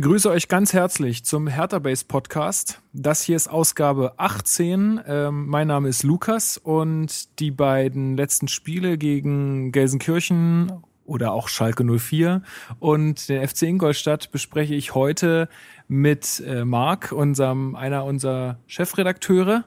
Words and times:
begrüße 0.00 0.30
euch 0.30 0.48
ganz 0.48 0.72
herzlich 0.72 1.26
zum 1.26 1.46
Hertha 1.46 1.78
Base 1.78 2.06
Podcast. 2.08 2.80
Das 2.94 3.20
hier 3.20 3.36
ist 3.36 3.48
Ausgabe 3.50 4.14
18. 4.16 4.98
Ähm, 5.06 5.46
mein 5.46 5.66
Name 5.66 5.90
ist 5.90 6.04
Lukas 6.04 6.56
und 6.56 7.38
die 7.38 7.50
beiden 7.50 8.16
letzten 8.16 8.48
Spiele 8.48 8.96
gegen 8.96 9.72
Gelsenkirchen 9.72 10.72
oder 11.04 11.32
auch 11.32 11.48
Schalke 11.48 11.84
04 11.84 12.40
und 12.78 13.28
den 13.28 13.46
FC 13.46 13.64
Ingolstadt 13.64 14.32
bespreche 14.32 14.74
ich 14.74 14.94
heute 14.94 15.50
mit 15.86 16.42
äh, 16.46 16.64
Marc, 16.64 17.12
unserem 17.12 17.76
einer 17.76 18.06
unserer 18.06 18.58
Chefredakteure. 18.66 19.64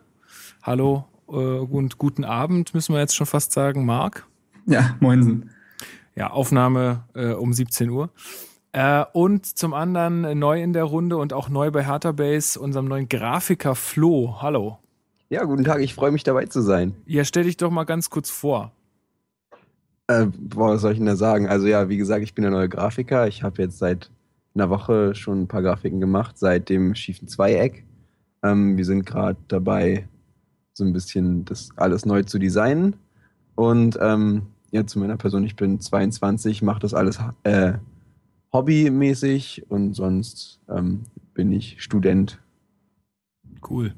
Hallo 0.63 1.05
äh, 1.27 1.33
und 1.33 1.99
guten 1.99 2.23
Abend, 2.23 2.73
müssen 2.73 2.95
wir 2.95 3.01
jetzt 3.01 3.15
schon 3.15 3.27
fast 3.27 3.51
sagen, 3.51 3.85
Marc. 3.85 4.25
Ja, 4.65 4.95
moinsen. 4.99 5.51
Ja, 6.15 6.31
Aufnahme 6.31 7.03
äh, 7.13 7.33
um 7.33 7.53
17 7.53 7.91
Uhr. 7.91 8.09
Äh, 8.73 9.05
und 9.13 9.45
zum 9.45 9.73
anderen 9.73 10.37
neu 10.37 10.61
in 10.61 10.73
der 10.73 10.83
Runde 10.83 11.17
und 11.17 11.31
auch 11.31 11.47
neu 11.47 11.69
bei 11.69 11.85
Hertha 11.85 12.11
Base, 12.11 12.59
unserem 12.59 12.87
neuen 12.87 13.07
Grafiker 13.07 13.75
Flo. 13.75 14.41
Hallo. 14.41 14.79
Ja, 15.29 15.43
guten 15.43 15.63
Tag, 15.63 15.79
ich 15.81 15.93
freue 15.93 16.11
mich 16.11 16.23
dabei 16.23 16.47
zu 16.47 16.61
sein. 16.61 16.95
Ja, 17.05 17.23
stell 17.23 17.43
dich 17.43 17.57
doch 17.57 17.69
mal 17.69 17.83
ganz 17.83 18.09
kurz 18.09 18.31
vor. 18.31 18.71
Äh, 20.07 20.25
boah, 20.25 20.73
was 20.73 20.81
soll 20.81 20.91
ich 20.91 20.97
denn 20.97 21.05
da 21.05 21.15
sagen? 21.15 21.47
Also 21.47 21.67
ja, 21.67 21.87
wie 21.87 21.97
gesagt, 21.97 22.23
ich 22.23 22.33
bin 22.33 22.41
der 22.41 22.51
neue 22.51 22.67
Grafiker. 22.67 23.27
Ich 23.27 23.43
habe 23.43 23.61
jetzt 23.61 23.77
seit 23.77 24.09
einer 24.55 24.69
Woche 24.71 25.13
schon 25.13 25.43
ein 25.43 25.47
paar 25.47 25.61
Grafiken 25.61 25.99
gemacht, 25.99 26.39
seit 26.39 26.69
dem 26.69 26.95
schiefen 26.95 27.27
Zweieck. 27.27 27.85
Ähm, 28.41 28.75
wir 28.75 28.85
sind 28.85 29.05
gerade 29.05 29.37
dabei, 29.47 30.07
so 30.73 30.83
ein 30.83 30.93
bisschen 30.93 31.45
das 31.45 31.69
alles 31.75 32.05
neu 32.05 32.23
zu 32.23 32.39
designen. 32.39 32.95
Und 33.53 33.99
ähm, 34.01 34.47
ja, 34.71 34.85
zu 34.87 34.97
meiner 34.97 35.17
Person, 35.17 35.43
ich 35.43 35.55
bin 35.55 35.79
22, 35.79 36.63
mache 36.63 36.79
das 36.79 36.95
alles 36.95 37.19
äh, 37.43 37.73
hobbymäßig 38.53 39.65
und 39.69 39.93
sonst 39.93 40.59
ähm, 40.69 41.01
bin 41.33 41.51
ich 41.51 41.81
Student. 41.81 42.39
Cool. 43.67 43.93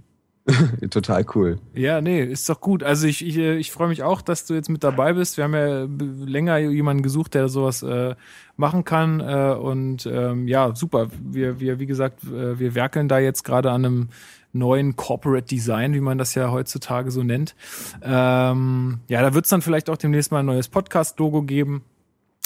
Total 0.91 1.25
cool. 1.33 1.57
Ja, 1.73 2.01
nee, 2.01 2.23
ist 2.23 2.47
doch 2.49 2.61
gut. 2.61 2.83
Also 2.83 3.07
ich, 3.07 3.25
ich, 3.25 3.35
ich 3.37 3.71
freue 3.71 3.87
mich 3.87 4.03
auch, 4.03 4.21
dass 4.21 4.45
du 4.45 4.53
jetzt 4.53 4.69
mit 4.69 4.83
dabei 4.83 5.13
bist. 5.13 5.37
Wir 5.37 5.45
haben 5.45 5.55
ja 5.55 5.87
b- 5.87 6.05
länger 6.31 6.59
jemanden 6.59 7.01
gesucht, 7.01 7.33
der 7.33 7.49
sowas 7.49 7.81
äh, 7.81 8.13
machen 8.55 8.83
kann. 8.83 9.21
Äh, 9.21 9.55
und 9.59 10.05
ähm, 10.05 10.47
ja, 10.47 10.75
super. 10.75 11.07
Wir, 11.19 11.59
wir, 11.59 11.79
wie 11.79 11.87
gesagt, 11.87 12.23
äh, 12.25 12.59
wir 12.59 12.75
werkeln 12.75 13.07
da 13.07 13.17
jetzt 13.17 13.43
gerade 13.43 13.71
an 13.71 13.85
einem 13.85 14.09
neuen 14.53 14.95
Corporate 14.95 15.47
Design, 15.47 15.95
wie 15.95 15.99
man 15.99 16.19
das 16.19 16.35
ja 16.35 16.51
heutzutage 16.51 17.09
so 17.09 17.23
nennt. 17.23 17.55
Ähm, 18.03 18.99
ja, 19.07 19.23
da 19.23 19.33
wird 19.33 19.45
es 19.45 19.49
dann 19.49 19.63
vielleicht 19.63 19.89
auch 19.89 19.97
demnächst 19.97 20.31
mal 20.31 20.39
ein 20.39 20.45
neues 20.45 20.67
Podcast-Logo 20.67 21.41
geben 21.41 21.83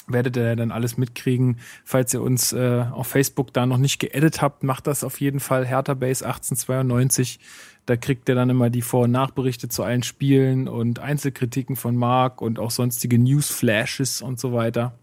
werdet 0.09 0.37
ihr 0.37 0.55
dann 0.55 0.71
alles 0.71 0.97
mitkriegen. 0.97 1.57
Falls 1.85 2.13
ihr 2.13 2.21
uns 2.21 2.51
äh, 2.51 2.85
auf 2.91 3.07
Facebook 3.07 3.53
da 3.53 3.65
noch 3.65 3.77
nicht 3.77 3.99
geedit 3.99 4.41
habt, 4.41 4.63
macht 4.63 4.87
das 4.87 5.03
auf 5.03 5.19
jeden 5.21 5.39
Fall. 5.39 5.65
Hertha 5.65 5.93
Base 5.93 6.25
1892. 6.25 7.39
Da 7.85 7.95
kriegt 7.95 8.29
ihr 8.29 8.35
dann 8.35 8.49
immer 8.49 8.69
die 8.69 8.81
Vor- 8.81 9.05
und 9.05 9.11
Nachberichte 9.11 9.69
zu 9.69 9.83
allen 9.83 10.03
Spielen 10.03 10.67
und 10.67 10.99
Einzelkritiken 10.99 11.75
von 11.75 11.95
Marc 11.95 12.41
und 12.41 12.59
auch 12.59 12.71
sonstige 12.71 13.17
Newsflashes 13.17 14.21
und 14.21 14.39
so 14.39 14.53
weiter. 14.53 14.93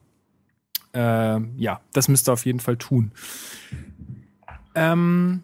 Äh, 0.94 1.40
ja, 1.56 1.80
das 1.92 2.08
müsst 2.08 2.28
ihr 2.28 2.32
auf 2.32 2.46
jeden 2.46 2.60
Fall 2.60 2.76
tun. 2.76 3.12
Ähm, 4.74 5.42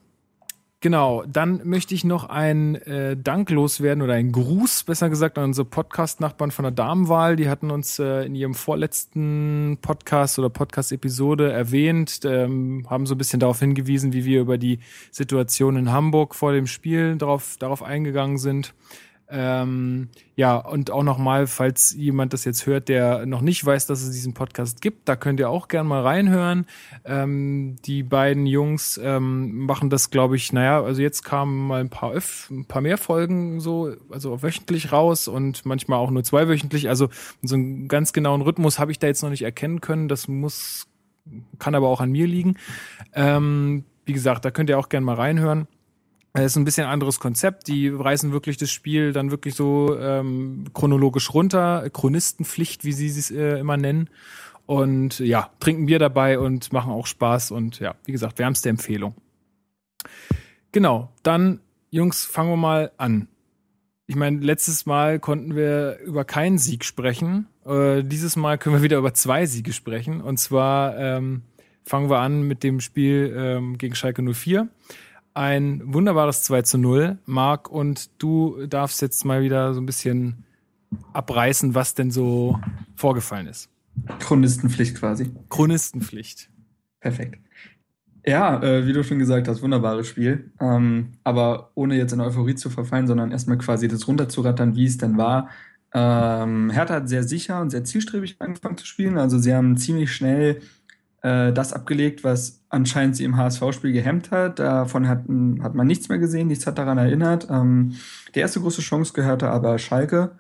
Genau, 0.82 1.22
dann 1.28 1.60
möchte 1.62 1.94
ich 1.94 2.03
noch 2.03 2.28
ein 2.28 2.75
äh, 2.75 3.16
Dank 3.16 3.50
loswerden 3.50 4.03
oder 4.03 4.15
ein 4.15 4.32
Gruß, 4.32 4.82
besser 4.82 5.09
gesagt, 5.10 5.38
an 5.38 5.44
unsere 5.44 5.65
Podcast-Nachbarn 5.65 6.50
von 6.50 6.65
der 6.65 6.72
Damenwahl. 6.72 7.37
Die 7.37 7.48
hatten 7.48 7.70
uns 7.70 8.00
äh, 8.00 8.25
in 8.25 8.34
ihrem 8.34 8.54
vorletzten 8.54 9.78
Podcast 9.81 10.41
oder 10.41 10.50
Podcast-Episode 10.50 11.53
erwähnt, 11.53 12.22
ähm, 12.25 12.84
haben 12.91 13.06
so 13.06 13.15
ein 13.15 13.19
bisschen 13.19 13.38
darauf 13.38 13.60
hingewiesen, 13.60 14.12
wie 14.12 14.25
wir 14.25 14.41
über 14.41 14.59
die 14.59 14.81
Situation 15.12 15.76
in 15.76 15.92
Hamburg 15.92 16.34
vor 16.34 16.53
dem 16.53 16.66
Spiel 16.66 17.15
darauf, 17.15 17.59
darauf 17.60 17.84
eingegangen 17.84 18.38
sind. 18.38 18.75
Ähm, 19.34 20.10
ja, 20.37 20.56
und 20.56 20.91
auch 20.91 21.03
nochmal, 21.03 21.47
falls 21.47 21.94
jemand 21.94 22.34
das 22.34 22.44
jetzt 22.44 22.66
hört, 22.66 22.91
der 22.91 23.25
noch 23.25 23.41
nicht 23.41 23.65
weiß, 23.65 23.87
dass 23.87 24.03
es 24.03 24.10
diesen 24.10 24.34
Podcast 24.34 24.82
gibt, 24.82 25.09
da 25.09 25.16
könnt 25.16 25.41
ihr 25.41 25.48
auch 25.48 25.69
gern 25.69 25.87
mal 25.87 26.03
reinhören. 26.03 26.66
Ähm, 27.06 27.76
die 27.87 28.03
beiden 28.03 28.44
Jungs 28.44 29.00
ähm, 29.03 29.65
machen 29.65 29.88
das, 29.88 30.10
glaube 30.10 30.37
ich, 30.37 30.53
naja, 30.53 30.82
also 30.82 31.00
jetzt 31.00 31.22
kamen 31.25 31.66
mal 31.66 31.81
ein 31.81 31.88
paar, 31.88 32.12
öff, 32.12 32.50
ein 32.50 32.66
paar 32.66 32.82
mehr 32.82 32.98
Folgen 32.98 33.60
so, 33.60 33.94
also 34.10 34.42
wöchentlich 34.42 34.92
raus 34.92 35.28
und 35.28 35.65
manchmal 35.65 35.98
auch 35.98 36.10
nur 36.10 36.25
zweiwöchentlich. 36.25 36.91
Also 36.91 37.09
so 37.41 37.54
einen 37.54 37.88
ganz 37.88 38.12
genauen 38.12 38.42
Rhythmus 38.42 38.78
habe 38.78 38.92
ich 38.92 38.98
da 38.98 39.06
jetzt 39.06 39.22
noch 39.22 39.31
nicht 39.31 39.42
erkennen 39.42 39.81
können. 39.81 40.09
Das 40.09 40.28
muss, 40.28 40.88
kann 41.59 41.75
aber 41.75 41.88
auch 41.88 42.03
an 42.03 42.12
mir 42.12 42.26
liegen. 42.26 42.59
Ähm, 43.15 43.84
wie 44.04 44.12
gesagt, 44.12 44.44
da 44.44 44.50
könnt 44.50 44.69
ihr 44.69 44.78
auch 44.78 44.91
gern 44.91 45.04
mal 45.04 45.16
reinhören. 45.16 45.69
Es 46.34 46.53
ist 46.53 46.56
ein 46.56 46.65
bisschen 46.65 46.87
anderes 46.87 47.20
Konzept. 47.20 47.69
Die 47.69 47.88
reißen 47.88 48.32
wirklich 48.32 48.56
das 48.56 48.70
Spiel 48.70 49.12
dann 49.12 49.31
wirklich 49.31 49.54
so 49.54 49.98
ähm, 49.98 50.65
chronologisch 50.72 51.34
runter, 51.34 51.88
Chronistenpflicht, 51.91 52.84
wie 52.84 52.93
sie 52.93 53.09
es 53.09 53.31
äh, 53.31 53.59
immer 53.59 53.76
nennen. 53.76 54.09
Und 54.65 55.19
ja, 55.19 55.50
trinken 55.60 55.87
Bier 55.87 55.98
dabei 55.98 56.38
und 56.38 56.72
machen 56.72 56.92
auch 56.92 57.06
Spaß. 57.06 57.50
Und 57.50 57.81
ja, 57.81 57.97
wie 58.06 58.12
gesagt, 58.12 58.38
wärmste 58.38 58.71
Empfehlung. 58.71 59.15
Genau, 60.72 61.12
dann, 61.22 61.60
Jungs, 61.91 62.25
fangen 62.25 62.50
wir 62.50 62.56
mal 62.56 62.92
an. 62.97 63.28
Ich 64.06 64.16
meine, 64.16 64.38
letztes 64.38 64.87
Mal 64.87 65.19
konnten 65.19 65.54
wir 65.54 65.98
über 65.98 66.25
keinen 66.25 66.56
Sieg 66.56 66.84
sprechen. 66.84 67.47
Äh, 67.66 68.04
dieses 68.04 68.37
Mal 68.37 68.56
können 68.56 68.76
wir 68.76 68.82
wieder 68.82 68.98
über 68.98 69.12
zwei 69.12 69.44
Siege 69.44 69.75
sprechen. 69.75 70.22
Und 70.22 70.38
zwar 70.38 70.97
ähm, 70.97 71.42
fangen 71.84 72.09
wir 72.09 72.21
an 72.21 72.42
mit 72.42 72.62
dem 72.62 72.81
Spiel 72.81 73.34
ähm, 73.37 73.76
gegen 73.76 73.94
Schalke 73.94 74.22
04 74.22 74.69
ein 75.34 75.82
wunderbares 75.84 76.43
2 76.43 76.62
zu 76.62 76.78
0. 76.78 77.19
Marc, 77.26 77.70
und 77.70 78.10
du 78.22 78.66
darfst 78.66 79.03
jetzt 79.03 79.24
mal 79.24 79.42
wieder 79.42 79.74
so 79.74 79.80
ein 79.80 79.86
bisschen 79.86 80.45
abreißen, 81.12 81.74
was 81.74 81.95
denn 81.95 82.10
so 82.10 82.59
vorgefallen 82.95 83.47
ist. 83.47 83.71
Chronistenpflicht 84.21 84.97
quasi. 84.97 85.30
Chronistenpflicht. 85.48 86.51
Perfekt. 87.01 87.41
Ja, 88.24 88.62
äh, 88.62 88.86
wie 88.86 88.92
du 88.92 89.03
schon 89.03 89.18
gesagt 89.18 89.48
hast, 89.48 89.62
wunderbares 89.62 90.07
Spiel. 90.07 90.53
Ähm, 90.60 91.12
aber 91.24 91.72
ohne 91.74 91.97
jetzt 91.97 92.12
in 92.12 92.21
Euphorie 92.21 92.54
zu 92.54 92.71
verfallen, 92.71 93.07
sondern 93.07 93.33
erstmal 93.33 93.59
quasi 93.59 93.89
das 93.89 94.07
runterzurattern, 94.07 94.77
wie 94.77 94.86
es 94.86 94.98
denn 94.98 95.18
war. 95.18 95.51
Ähm, 95.92 96.71
Hertha 96.71 96.95
hat 96.95 97.09
sehr 97.09 97.24
sicher 97.24 97.60
und 97.60 97.71
sehr 97.71 97.84
zielstrebig 97.84 98.36
angefangen 98.39 98.77
zu 98.77 98.86
spielen. 98.86 99.18
Also 99.18 99.39
sie 99.39 99.54
haben 99.54 99.77
ziemlich 99.77 100.12
schnell 100.12 100.60
äh, 101.22 101.53
das 101.53 101.72
abgelegt, 101.72 102.24
was 102.24 102.63
anscheinend 102.69 103.16
sie 103.16 103.24
im 103.24 103.36
HSV-Spiel 103.36 103.92
gehemmt 103.92 104.30
hat. 104.30 104.59
Davon 104.59 105.09
hat, 105.09 105.21
hat 105.63 105.74
man 105.74 105.86
nichts 105.86 106.09
mehr 106.09 106.19
gesehen, 106.19 106.48
nichts 106.48 106.66
hat 106.66 106.78
daran 106.78 106.98
erinnert. 106.98 107.48
Ähm, 107.51 107.95
die 108.34 108.41
erste 108.41 108.60
große 108.60 108.83
Chance 108.83 109.13
gehörte 109.13 109.48
aber 109.48 109.78
Schalke. 109.78 110.33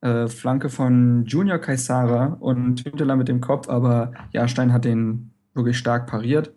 Äh, 0.00 0.28
Flanke 0.28 0.68
von 0.68 1.24
Junior 1.26 1.58
Kaisara 1.58 2.36
und 2.40 2.84
Hünteler 2.84 3.16
mit 3.16 3.28
dem 3.28 3.40
Kopf, 3.40 3.68
aber 3.68 4.12
Jahrstein 4.32 4.72
hat 4.72 4.84
den 4.84 5.30
wirklich 5.54 5.78
stark 5.78 6.06
pariert. 6.06 6.52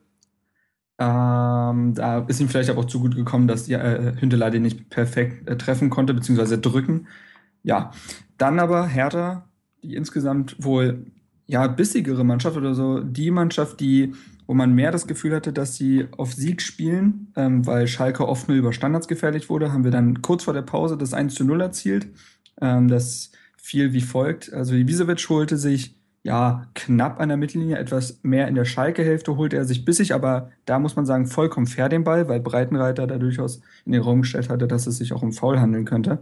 Ähm, 0.97 1.93
da 1.93 2.25
ist 2.27 2.41
ihm 2.41 2.49
vielleicht 2.49 2.69
aber 2.69 2.81
auch 2.81 2.85
zu 2.85 2.99
gut 2.99 3.15
gekommen, 3.15 3.47
dass 3.47 3.67
ja, 3.67 3.79
äh, 3.79 4.51
den 4.51 4.61
nicht 4.61 4.89
perfekt 4.89 5.47
äh, 5.47 5.57
treffen 5.57 5.89
konnte, 5.89 6.13
beziehungsweise 6.13 6.57
drücken. 6.57 7.07
Ja, 7.63 7.91
dann 8.37 8.59
aber 8.59 8.85
Hertha, 8.85 9.47
die 9.81 9.95
insgesamt 9.95 10.57
wohl 10.59 11.05
ja 11.49 11.65
bissigere 11.65 12.23
Mannschaft 12.23 12.57
oder 12.57 12.75
so, 12.75 12.99
die 12.99 13.31
Mannschaft, 13.31 13.79
die, 13.79 14.13
wo 14.45 14.53
man 14.53 14.73
mehr 14.73 14.91
das 14.91 15.07
Gefühl 15.07 15.35
hatte, 15.35 15.51
dass 15.51 15.75
sie 15.75 16.07
auf 16.15 16.31
Sieg 16.31 16.61
spielen, 16.61 17.33
ähm, 17.35 17.65
weil 17.65 17.87
Schalke 17.87 18.27
oft 18.27 18.47
nur 18.47 18.57
über 18.57 18.71
Standards 18.71 19.07
gefährlich 19.07 19.49
wurde, 19.49 19.73
haben 19.73 19.83
wir 19.83 19.89
dann 19.89 20.21
kurz 20.21 20.43
vor 20.43 20.53
der 20.53 20.61
Pause 20.61 20.95
das 20.95 21.13
1 21.13 21.33
zu 21.33 21.43
0 21.43 21.61
erzielt. 21.61 22.07
Ähm, 22.61 22.87
das 22.87 23.31
fiel 23.57 23.93
wie 23.93 24.01
folgt. 24.01 24.53
Also 24.53 24.75
Ibisevic 24.75 25.27
holte 25.27 25.57
sich 25.57 25.95
ja, 26.21 26.67
knapp 26.75 27.19
an 27.19 27.29
der 27.29 27.37
Mittellinie, 27.37 27.77
etwas 27.77 28.19
mehr 28.21 28.47
in 28.47 28.53
der 28.53 28.65
Schalke-Hälfte 28.65 29.37
holte 29.37 29.55
er 29.55 29.65
sich 29.65 29.85
bissig, 29.85 30.13
aber 30.13 30.51
da 30.65 30.77
muss 30.77 30.95
man 30.95 31.05
sagen, 31.05 31.25
vollkommen 31.25 31.65
fair 31.65 31.89
den 31.89 32.03
Ball, 32.03 32.27
weil 32.27 32.41
Breitenreiter 32.41 33.07
da 33.07 33.17
durchaus 33.17 33.61
in 33.85 33.93
den 33.93 34.01
Raum 34.03 34.21
gestellt 34.21 34.49
hatte, 34.49 34.67
dass 34.67 34.85
es 34.85 34.97
sich 34.97 35.13
auch 35.13 35.23
um 35.23 35.31
Foul 35.31 35.59
handeln 35.59 35.85
könnte. 35.85 36.19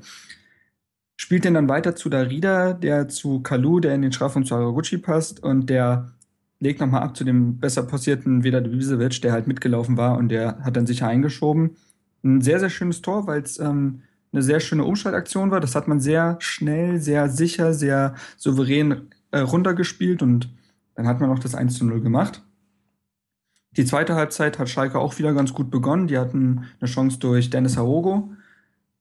Spielt 1.17 1.45
den 1.45 1.55
dann 1.55 1.67
weiter 1.67 1.95
zu 1.95 2.09
Darida, 2.09 2.73
der 2.73 3.09
zu 3.09 3.41
Kalu, 3.41 3.79
der 3.79 3.95
in 3.95 4.03
den 4.03 4.11
Strafraum 4.11 4.45
zu 4.45 4.55
Haraguchi 4.55 4.99
passt 4.99 5.43
und 5.43 5.69
der 5.69 6.11
legt 6.59 6.79
nochmal 6.79 7.03
ab 7.03 7.17
zu 7.17 7.23
dem 7.23 7.59
besser 7.59 7.83
passierten 7.83 8.43
Veda 8.43 8.59
Ibisevic, 8.59 9.21
der 9.21 9.31
halt 9.31 9.47
mitgelaufen 9.47 9.97
war 9.97 10.17
und 10.17 10.29
der 10.29 10.59
hat 10.63 10.75
dann 10.75 10.87
sicher 10.87 11.07
eingeschoben. 11.07 11.75
Ein 12.23 12.41
sehr, 12.41 12.59
sehr 12.59 12.69
schönes 12.69 13.01
Tor, 13.01 13.27
weil 13.27 13.41
es 13.41 13.59
ähm, 13.59 14.01
eine 14.31 14.41
sehr 14.41 14.59
schöne 14.59 14.83
Umschaltaktion 14.83 15.51
war. 15.51 15.59
Das 15.59 15.75
hat 15.75 15.87
man 15.87 15.99
sehr 15.99 16.37
schnell, 16.39 16.99
sehr 16.99 17.29
sicher, 17.29 17.73
sehr 17.73 18.15
souverän 18.37 19.09
äh, 19.31 19.39
runtergespielt 19.39 20.21
und 20.21 20.49
dann 20.95 21.07
hat 21.07 21.19
man 21.19 21.29
noch 21.29 21.39
das 21.39 21.55
1 21.55 21.77
zu 21.77 21.85
0 21.85 22.01
gemacht. 22.01 22.43
Die 23.75 23.85
zweite 23.85 24.15
Halbzeit 24.15 24.57
hat 24.57 24.69
Schalke 24.69 24.97
auch 24.97 25.19
wieder 25.19 25.33
ganz 25.33 25.53
gut 25.53 25.69
begonnen. 25.69 26.07
Die 26.07 26.17
hatten 26.17 26.65
eine 26.79 26.89
Chance 26.89 27.19
durch 27.19 27.51
Dennis 27.51 27.77
Harogo, 27.77 28.31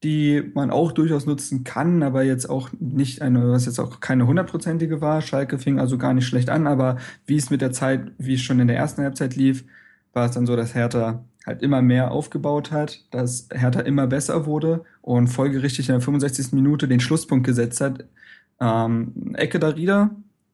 die 0.03 0.51
man 0.55 0.71
auch 0.71 0.93
durchaus 0.93 1.27
nutzen 1.27 1.65
kann, 1.65 2.03
aber 2.03 2.23
jetzt 2.23 2.49
auch 2.51 2.71
nicht 2.79 3.23
eine, 3.23 3.51
was 3.51 3.67
jetzt 3.67 3.79
auch 3.79 4.01
keine 4.01 4.27
hundertprozentige 4.27 5.01
war. 5.01 5.23
Schalke 5.23 5.59
fing 5.59 5.81
also 5.81 5.99
gar 5.99 6.15
nicht 6.15 6.27
schlecht 6.27 6.51
an, 6.51 6.67
aber 6.67 6.99
wie 7.27 7.37
es 7.37 7.51
mit 7.51 7.63
der 7.63 7.73
Zeit, 7.73 8.13
wie 8.19 8.35
es 8.35 8.43
schon 8.43 8.61
in 8.61 8.69
der 8.69 8.77
ersten 8.77 9.03
Halbzeit 9.03 9.37
lief, 9.37 9.65
war 10.13 10.27
es 10.27 10.33
dann 10.33 10.47
so, 10.47 10.57
dass 10.57 10.75
Hertha 10.75 11.25
halt 11.47 11.63
immer 11.63 11.81
mehr 11.81 12.11
aufgebaut 12.11 12.73
hat, 12.73 13.05
dass 13.11 13.49
Hertha 13.53 13.81
immer 13.81 14.07
besser 14.07 14.47
wurde 14.47 14.85
und 15.01 15.29
folgerichtig 15.29 15.89
in 15.89 15.95
der 15.95 16.03
65. 16.03 16.53
Minute 16.53 16.89
den 16.89 17.01
Schlusspunkt 17.01 17.47
gesetzt 17.47 17.81
hat, 17.81 18.05
ähm, 18.61 19.35
Ecke 19.35 19.59
da 19.59 19.69
Rieder 19.69 20.11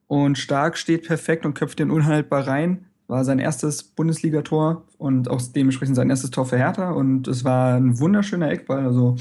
und 0.06 0.36
Stark 0.38 0.76
steht 0.76 1.06
perfekt 1.06 1.46
und 1.46 1.54
köpft 1.54 1.78
den 1.78 1.90
unhaltbar 1.90 2.46
rein. 2.46 2.86
War 3.12 3.26
sein 3.26 3.38
erstes 3.38 3.82
Bundesligator 3.82 4.86
und 4.96 5.28
auch 5.28 5.42
dementsprechend 5.54 5.96
sein 5.96 6.08
erstes 6.08 6.30
Tor 6.30 6.46
für 6.46 6.56
Hertha. 6.56 6.92
Und 6.92 7.28
es 7.28 7.44
war 7.44 7.74
ein 7.74 8.00
wunderschöner 8.00 8.50
Eckball. 8.50 8.86
Also 8.86 9.16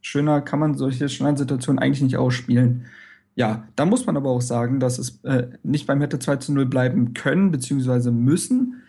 schöner 0.00 0.40
kann 0.40 0.60
man 0.60 0.78
solche 0.78 1.10
Schneidsituationen 1.10 1.78
eigentlich 1.78 2.00
nicht 2.00 2.16
ausspielen. 2.16 2.86
Ja, 3.34 3.68
da 3.76 3.84
muss 3.84 4.06
man 4.06 4.16
aber 4.16 4.30
auch 4.30 4.40
sagen, 4.40 4.80
dass 4.80 4.98
es 4.98 5.22
äh, 5.24 5.48
nicht 5.62 5.86
beim 5.86 6.00
Hertha 6.00 6.18
2 6.18 6.36
zu 6.36 6.54
0 6.54 6.64
bleiben 6.64 7.12
können, 7.12 7.50
beziehungsweise 7.50 8.10
müssen. 8.12 8.82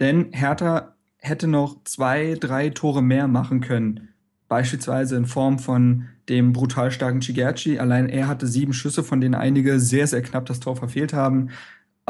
Denn 0.00 0.32
Hertha 0.32 0.96
hätte 1.18 1.46
noch 1.46 1.76
zwei, 1.84 2.36
drei 2.40 2.70
Tore 2.70 3.04
mehr 3.04 3.28
machen 3.28 3.60
können. 3.60 4.08
Beispielsweise 4.48 5.14
in 5.14 5.26
Form 5.26 5.60
von 5.60 6.06
dem 6.28 6.52
brutal 6.52 6.90
starken 6.90 7.20
Chigerci. 7.20 7.78
Allein 7.78 8.08
er 8.08 8.26
hatte 8.26 8.48
sieben 8.48 8.72
Schüsse, 8.72 9.04
von 9.04 9.20
denen 9.20 9.36
einige 9.36 9.78
sehr, 9.78 10.08
sehr 10.08 10.22
knapp 10.22 10.46
das 10.46 10.58
Tor 10.58 10.74
verfehlt 10.74 11.12
haben. 11.12 11.50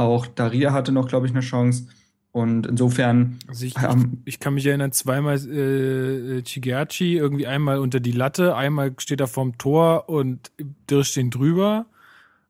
Auch 0.00 0.26
Daria 0.26 0.73
hatte 0.73 0.93
noch, 0.93 1.08
glaube 1.08 1.26
ich, 1.26 1.32
eine 1.32 1.41
Chance. 1.41 1.87
Und 2.32 2.67
insofern. 2.67 3.38
Also 3.49 3.67
ich, 3.67 3.75
ähm, 3.82 4.23
ich, 4.25 4.35
ich, 4.35 4.41
kann 4.41 4.55
mich 4.55 4.67
erinnern, 4.67 4.93
zweimal 4.93 5.37
äh, 5.37 6.43
Chigerci, 6.43 7.17
irgendwie 7.17 7.47
einmal 7.47 7.79
unter 7.79 7.99
die 7.99 8.12
Latte, 8.12 8.55
einmal 8.55 8.94
steht 8.99 9.20
er 9.20 9.26
vorm 9.26 9.58
Tor 9.58 10.08
und 10.08 10.52
Dirsch 10.88 11.14
den 11.14 11.31
drüber. 11.31 11.87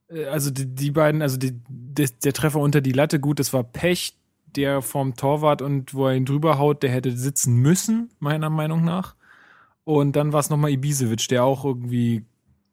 Äh, 0.09 0.27
also 0.27 0.51
die, 0.51 0.67
die 0.67 0.91
beiden, 0.91 1.23
also 1.23 1.39
die, 1.39 1.53
der, 1.69 2.09
der 2.23 2.33
Treffer 2.33 2.61
unter 2.61 2.81
die 2.81 2.93
Latte, 2.93 3.21
gut, 3.21 3.39
das 3.39 3.53
war 3.53 3.65
Pech, 3.65 4.17
der 4.57 4.83
vorm 4.83 5.17
Torwart 5.17 5.63
und 5.63 5.95
wo 5.95 6.09
er 6.09 6.15
ihn 6.15 6.25
drüber 6.25 6.59
haut, 6.59 6.83
der 6.83 6.91
hätte 6.91 7.17
sitzen 7.17 7.57
müssen, 7.57 8.11
meiner 8.19 8.51
Meinung 8.51 8.85
nach. 8.85 9.15
Und 9.85 10.15
dann 10.17 10.33
war 10.33 10.41
es 10.41 10.51
nochmal 10.51 10.73
Ibisevic, 10.73 11.29
der 11.29 11.45
auch 11.45 11.65
irgendwie 11.65 12.25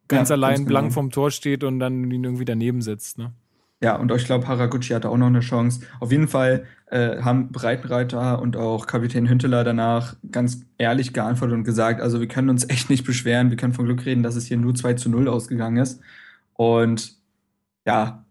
ganz 0.08 0.28
ja, 0.28 0.34
allein 0.34 0.56
ganz 0.56 0.68
blank 0.68 0.84
genau. 0.86 0.94
vom 0.94 1.10
Tor 1.10 1.30
steht 1.30 1.64
und 1.64 1.78
dann 1.78 2.10
ihn 2.10 2.24
irgendwie 2.24 2.44
daneben 2.44 2.82
sitzt. 2.82 3.18
Ne? 3.18 3.32
Ja, 3.80 3.94
und 3.96 4.10
ich 4.12 4.24
glaube, 4.24 4.48
Haraguchi 4.48 4.92
hatte 4.92 5.08
auch 5.08 5.16
noch 5.16 5.28
eine 5.28 5.40
Chance. 5.40 5.82
Auf 6.00 6.10
jeden 6.10 6.26
Fall 6.26 6.64
äh, 6.86 7.22
haben 7.22 7.52
Breitenreiter 7.52 8.42
und 8.42 8.56
auch 8.56 8.86
Kapitän 8.86 9.28
Hünteler 9.28 9.62
danach 9.62 10.16
ganz 10.32 10.64
ehrlich 10.78 11.12
geantwortet 11.12 11.54
und 11.54 11.64
gesagt, 11.64 12.00
also 12.00 12.20
wir 12.20 12.26
können 12.26 12.50
uns 12.50 12.68
echt 12.68 12.90
nicht 12.90 13.04
beschweren, 13.04 13.50
wir 13.50 13.56
können 13.56 13.74
von 13.74 13.84
Glück 13.84 14.04
reden, 14.04 14.24
dass 14.24 14.34
es 14.34 14.46
hier 14.46 14.56
nur 14.56 14.74
2 14.74 14.94
zu 14.94 15.08
0 15.08 15.28
ausgegangen 15.28 15.76
ist. 15.76 16.00
Und 16.54 17.16
ja, 17.86 18.24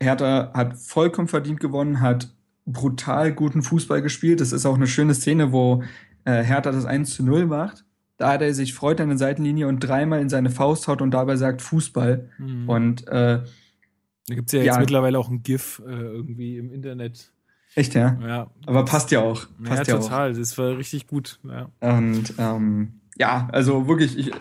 Hertha 0.00 0.52
hat 0.52 0.76
vollkommen 0.78 1.28
verdient 1.28 1.60
gewonnen, 1.60 2.00
hat 2.00 2.34
brutal 2.66 3.32
guten 3.32 3.62
Fußball 3.62 4.02
gespielt. 4.02 4.40
Das 4.40 4.52
ist 4.52 4.66
auch 4.66 4.74
eine 4.74 4.88
schöne 4.88 5.14
Szene, 5.14 5.52
wo 5.52 5.84
äh, 6.24 6.42
Hertha 6.42 6.72
das 6.72 6.86
1 6.86 7.14
zu 7.14 7.24
0 7.24 7.46
macht 7.46 7.84
da 8.18 8.32
hat 8.32 8.42
er 8.42 8.52
sich 8.52 8.74
freut 8.74 9.00
an 9.00 9.08
der 9.08 9.16
Seitenlinie 9.16 9.68
und 9.68 9.78
dreimal 9.78 10.20
in 10.20 10.28
seine 10.28 10.50
Faust 10.50 10.88
haut 10.88 11.00
und 11.00 11.12
dabei 11.12 11.36
sagt 11.36 11.62
Fußball. 11.62 12.28
Mhm. 12.38 12.68
Und 12.68 13.08
äh, 13.08 13.40
da 14.28 14.34
gibt 14.34 14.48
es 14.48 14.52
ja 14.52 14.58
jetzt 14.60 14.74
ja, 14.74 14.80
mittlerweile 14.80 15.18
auch 15.18 15.30
ein 15.30 15.42
GIF 15.42 15.82
äh, 15.86 15.90
irgendwie 15.90 16.58
im 16.58 16.70
Internet. 16.70 17.32
Echt, 17.74 17.94
ja? 17.94 18.18
Ja. 18.20 18.50
Aber 18.66 18.84
passt 18.84 19.10
ja 19.10 19.20
auch. 19.20 19.46
Passt 19.62 19.88
ja, 19.88 19.94
ja 19.94 20.00
total. 20.00 20.32
Auch. 20.32 20.36
Das 20.36 20.58
war 20.58 20.76
richtig 20.76 21.06
gut. 21.06 21.38
Ja. 21.44 21.70
Und 21.80 22.34
ähm, 22.38 23.00
ja, 23.16 23.48
also 23.52 23.88
wirklich, 23.88 24.16
ich, 24.16 24.32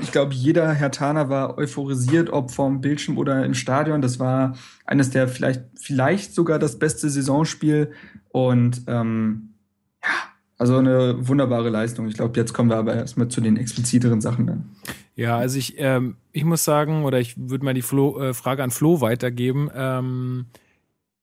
ich 0.00 0.12
glaube, 0.12 0.34
jeder 0.34 0.72
Herr 0.72 0.90
Taner 0.90 1.28
war 1.28 1.58
euphorisiert, 1.58 2.30
ob 2.30 2.50
vom 2.50 2.80
Bildschirm 2.80 3.18
oder 3.18 3.44
im 3.44 3.54
Stadion. 3.54 4.02
Das 4.02 4.20
war 4.20 4.56
eines 4.84 5.10
der 5.10 5.26
vielleicht, 5.26 5.62
vielleicht 5.74 6.34
sogar 6.34 6.58
das 6.58 6.78
beste 6.78 7.08
Saisonspiel. 7.08 7.92
Und 8.30 8.82
ähm, 8.86 9.54
ja, 10.02 10.10
also 10.58 10.76
eine 10.76 11.26
wunderbare 11.26 11.70
Leistung. 11.70 12.06
Ich 12.08 12.14
glaube, 12.14 12.38
jetzt 12.38 12.52
kommen 12.52 12.70
wir 12.70 12.76
aber 12.76 12.94
erstmal 12.94 13.28
zu 13.28 13.40
den 13.40 13.56
expliziteren 13.56 14.20
Sachen 14.20 14.46
dann. 14.46 14.70
Ja, 15.14 15.36
also 15.36 15.58
ich, 15.58 15.74
ähm, 15.78 16.16
ich 16.32 16.44
muss 16.44 16.64
sagen, 16.64 17.04
oder 17.04 17.20
ich 17.20 17.34
würde 17.36 17.64
mal 17.64 17.74
die 17.74 17.82
Flo, 17.82 18.18
äh, 18.20 18.34
Frage 18.34 18.62
an 18.62 18.70
Flo 18.70 19.00
weitergeben. 19.00 19.70
Ähm, 19.74 20.46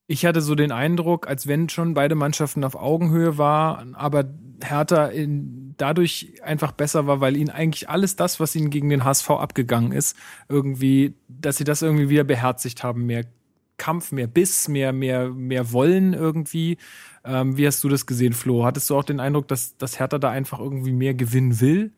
ich 0.08 0.26
hatte 0.26 0.42
so 0.42 0.56
den 0.56 0.72
Eindruck, 0.72 1.28
als 1.28 1.48
wenn 1.48 1.70
schon 1.70 1.94
beide 1.94 2.16
Mannschaften 2.16 2.64
auf 2.64 2.76
Augenhöhe 2.76 3.38
waren, 3.38 3.96
aber 3.96 4.26
Hertha 4.64 5.08
in, 5.08 5.76
dadurch 5.78 6.34
einfach 6.44 6.72
besser 6.72 7.08
war, 7.08 7.22
weil 7.22 7.38
ihnen 7.38 7.50
eigentlich 7.52 7.90
alles 7.90 8.16
das, 8.16 8.40
was 8.40 8.56
ihnen 8.56 8.70
gegen 8.72 8.90
den 8.90 9.04
HSV 9.06 9.30
abgegangen 9.32 9.92
ist, 9.92 10.18
irgendwie, 10.50 11.16
dass 11.28 11.58
sie 11.58 11.64
das 11.64 11.82
irgendwie 11.82 12.10
wieder 12.10 12.24
beherzigt 12.24 12.84
haben, 12.84 13.06
mehr 13.06 13.26
Kampf, 13.78 14.12
mehr 14.12 14.28
Biss, 14.28 14.68
mehr, 14.68 14.94
mehr, 14.94 15.30
mehr 15.30 15.72
Wollen 15.72 16.14
irgendwie. 16.14 16.78
Ähm, 17.24 17.58
wie 17.58 17.68
hast 17.68 17.84
du 17.84 17.90
das 17.90 18.06
gesehen, 18.06 18.34
Flo? 18.34 18.66
Hattest 18.66 18.90
du 18.90 18.98
auch 18.98 19.04
den 19.06 19.20
Eindruck, 19.20 19.48
dass, 19.48 19.78
dass 19.78 20.00
Hertha 20.00 20.18
da 20.20 20.30
einfach 20.32 20.60
irgendwie 20.60 20.92
mehr 20.92 21.14
gewinnen 21.14 21.62
will? 21.62 21.94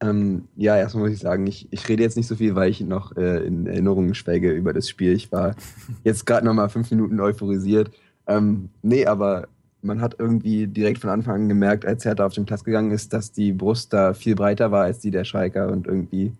Ähm, 0.00 0.46
ja, 0.54 0.76
erstmal 0.76 1.04
muss 1.04 1.14
ich 1.14 1.20
sagen, 1.20 1.46
ich, 1.46 1.66
ich 1.70 1.88
rede 1.88 2.02
jetzt 2.02 2.16
nicht 2.16 2.28
so 2.28 2.36
viel, 2.36 2.54
weil 2.54 2.70
ich 2.70 2.80
noch 2.80 3.16
äh, 3.16 3.44
in 3.44 3.66
Erinnerungen 3.66 4.14
schwelge 4.14 4.52
über 4.52 4.72
das 4.72 4.88
Spiel. 4.88 5.12
Ich 5.12 5.32
war 5.32 5.56
jetzt 6.04 6.24
gerade 6.24 6.46
noch 6.46 6.54
mal 6.54 6.68
fünf 6.68 6.90
Minuten 6.90 7.18
euphorisiert. 7.20 7.90
Ähm, 8.26 8.70
nee, 8.82 9.06
aber 9.06 9.48
man 9.82 10.00
hat 10.00 10.16
irgendwie 10.18 10.66
direkt 10.66 10.98
von 10.98 11.10
Anfang 11.10 11.34
an 11.42 11.48
gemerkt, 11.48 11.84
als 11.84 12.04
Hertha 12.04 12.26
auf 12.26 12.34
den 12.34 12.46
Platz 12.46 12.64
gegangen 12.64 12.90
ist, 12.90 13.12
dass 13.12 13.32
die 13.32 13.52
Brust 13.52 13.92
da 13.92 14.14
viel 14.14 14.34
breiter 14.34 14.70
war 14.70 14.84
als 14.84 15.00
die 15.00 15.10
der 15.10 15.24
Schalker 15.24 15.70
und 15.70 15.86
irgendwie, 15.86 16.32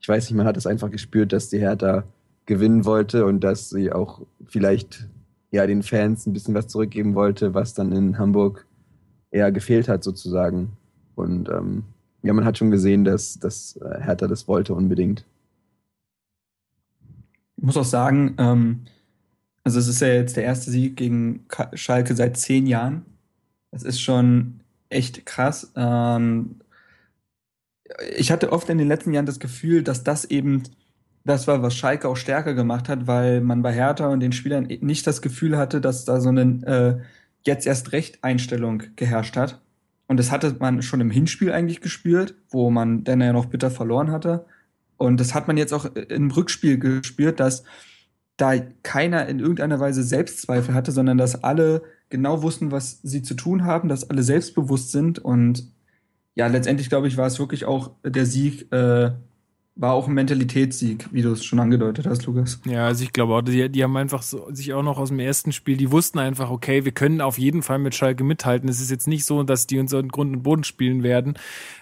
ich 0.00 0.08
weiß 0.08 0.28
nicht, 0.28 0.36
man 0.36 0.46
hat 0.46 0.56
es 0.56 0.66
einfach 0.66 0.90
gespürt, 0.90 1.32
dass 1.32 1.48
die 1.48 1.58
Hertha 1.58 2.04
gewinnen 2.46 2.84
wollte 2.84 3.26
und 3.26 3.40
dass 3.40 3.70
sie 3.70 3.92
auch 3.92 4.22
vielleicht 4.46 5.08
ja 5.50 5.66
den 5.66 5.82
Fans 5.82 6.26
ein 6.26 6.32
bisschen 6.32 6.54
was 6.54 6.68
zurückgeben 6.68 7.14
wollte, 7.14 7.54
was 7.54 7.74
dann 7.74 7.92
in 7.92 8.18
Hamburg 8.18 8.66
eher 9.30 9.52
gefehlt 9.52 9.88
hat 9.88 10.04
sozusagen. 10.04 10.72
Und 11.14 11.48
ähm, 11.48 11.84
ja, 12.26 12.32
man 12.32 12.44
hat 12.44 12.58
schon 12.58 12.70
gesehen, 12.70 13.04
dass, 13.04 13.38
dass 13.38 13.76
äh, 13.76 14.00
Hertha 14.00 14.26
das 14.26 14.48
wollte 14.48 14.74
unbedingt. 14.74 15.24
Ich 17.56 17.64
muss 17.64 17.76
auch 17.76 17.84
sagen, 17.84 18.34
ähm, 18.38 18.82
also 19.64 19.78
es 19.78 19.88
ist 19.88 20.00
ja 20.00 20.08
jetzt 20.08 20.36
der 20.36 20.44
erste 20.44 20.70
Sieg 20.70 20.96
gegen 20.96 21.46
Schalke 21.74 22.14
seit 22.14 22.36
zehn 22.36 22.66
Jahren. 22.66 23.04
Das 23.70 23.82
ist 23.82 24.00
schon 24.00 24.60
echt 24.90 25.26
krass. 25.26 25.72
Ähm, 25.74 26.60
ich 28.16 28.30
hatte 28.30 28.52
oft 28.52 28.68
in 28.68 28.78
den 28.78 28.88
letzten 28.88 29.12
Jahren 29.12 29.26
das 29.26 29.40
Gefühl, 29.40 29.82
dass 29.82 30.04
das 30.04 30.24
eben 30.24 30.64
das 31.24 31.48
war, 31.48 31.62
was 31.62 31.74
Schalke 31.74 32.08
auch 32.08 32.16
stärker 32.16 32.54
gemacht 32.54 32.88
hat, 32.88 33.06
weil 33.06 33.40
man 33.40 33.62
bei 33.62 33.72
Hertha 33.72 34.06
und 34.06 34.20
den 34.20 34.32
Spielern 34.32 34.64
nicht 34.80 35.06
das 35.06 35.22
Gefühl 35.22 35.56
hatte, 35.56 35.80
dass 35.80 36.04
da 36.04 36.20
so 36.20 36.28
eine 36.28 36.42
äh, 36.64 37.04
jetzt 37.44 37.66
erst 37.66 37.92
recht 37.92 38.22
Einstellung 38.22 38.84
geherrscht 38.94 39.36
hat. 39.36 39.60
Und 40.08 40.18
das 40.18 40.30
hatte 40.30 40.56
man 40.58 40.82
schon 40.82 41.00
im 41.00 41.10
Hinspiel 41.10 41.52
eigentlich 41.52 41.80
gespürt, 41.80 42.34
wo 42.50 42.70
man 42.70 43.04
dann 43.04 43.20
ja 43.20 43.32
noch 43.32 43.46
bitter 43.46 43.70
verloren 43.70 44.10
hatte. 44.10 44.46
Und 44.96 45.20
das 45.20 45.34
hat 45.34 45.48
man 45.48 45.56
jetzt 45.56 45.72
auch 45.72 45.84
im 45.84 46.30
Rückspiel 46.30 46.78
gespürt, 46.78 47.40
dass 47.40 47.64
da 48.36 48.54
keiner 48.82 49.26
in 49.26 49.40
irgendeiner 49.40 49.80
Weise 49.80 50.02
Selbstzweifel 50.02 50.74
hatte, 50.74 50.92
sondern 50.92 51.18
dass 51.18 51.42
alle 51.42 51.82
genau 52.10 52.42
wussten, 52.42 52.70
was 52.70 53.00
sie 53.02 53.22
zu 53.22 53.34
tun 53.34 53.64
haben, 53.64 53.88
dass 53.88 54.08
alle 54.08 54.22
selbstbewusst 54.22 54.92
sind. 54.92 55.18
Und 55.18 55.72
ja, 56.34 56.46
letztendlich, 56.46 56.88
glaube 56.88 57.08
ich, 57.08 57.16
war 57.16 57.26
es 57.26 57.38
wirklich 57.38 57.64
auch 57.64 57.92
der 58.04 58.26
Sieg 58.26 58.70
äh, 58.72 59.10
war 59.76 59.92
auch 59.92 60.08
ein 60.08 60.14
Mentalitätssieg, 60.14 61.06
wie 61.12 61.22
du 61.22 61.32
es 61.32 61.44
schon 61.44 61.60
angedeutet 61.60 62.06
hast, 62.06 62.24
Lukas. 62.24 62.60
Ja, 62.64 62.86
also 62.86 63.04
ich 63.04 63.12
glaube 63.12 63.34
auch, 63.34 63.42
die, 63.42 63.68
die 63.68 63.84
haben 63.84 63.96
einfach 63.96 64.22
so, 64.22 64.48
sich 64.50 64.72
auch 64.72 64.82
noch 64.82 64.98
aus 64.98 65.10
dem 65.10 65.18
ersten 65.18 65.52
Spiel, 65.52 65.76
die 65.76 65.92
wussten 65.92 66.18
einfach, 66.18 66.50
okay, 66.50 66.86
wir 66.86 66.92
können 66.92 67.20
auf 67.20 67.38
jeden 67.38 67.62
Fall 67.62 67.78
mit 67.78 67.94
Schalke 67.94 68.24
mithalten. 68.24 68.68
Es 68.70 68.80
ist 68.80 68.90
jetzt 68.90 69.06
nicht 69.06 69.26
so, 69.26 69.42
dass 69.42 69.66
die 69.66 69.78
uns 69.78 69.92
in 69.92 70.08
Grund 70.08 70.34
und 70.34 70.42
Boden 70.42 70.64
spielen 70.64 71.02
werden. 71.02 71.34